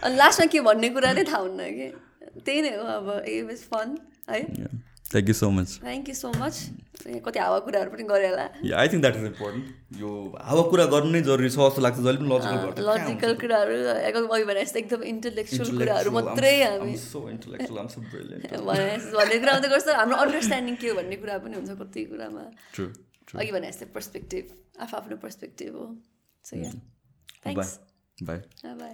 [0.03, 1.91] अनि लास्टमा के भन्ने कुरा नै थाहा हुन्न कि
[2.39, 3.97] त्यही नै हो अब इट वाज फन
[4.29, 4.41] है
[5.11, 6.63] thank you so much thank you so much
[7.03, 8.45] कति हावा कुराहरू पनि गरेँ होला।
[8.79, 9.65] I think that is important
[10.01, 10.09] यो
[10.49, 13.75] हावा कुरा गर्नु नै जरुरी छ जस्तो लाग्छ जहिले पनि लजिकल लजिकल कुराहरू
[14.35, 16.93] अघि भने जस्तो एकदम इन्टलेक्चुअल कुराहरू मात्रै हामी।
[19.17, 22.43] भन्ने कुरा मात्रै गर्छ। हाम्रो अन्डरस्ट्यान्डिङ के हो भन्ने कुरा पनि हुन्छ कति कुरामा।
[23.39, 24.43] अघि भने जस्तै पर्सपेक्टिभ
[24.83, 25.85] आफ्नो आफ्नो पर्सपेक्टिभ हो।
[26.45, 26.53] So
[28.27, 28.39] by
[28.81, 28.93] by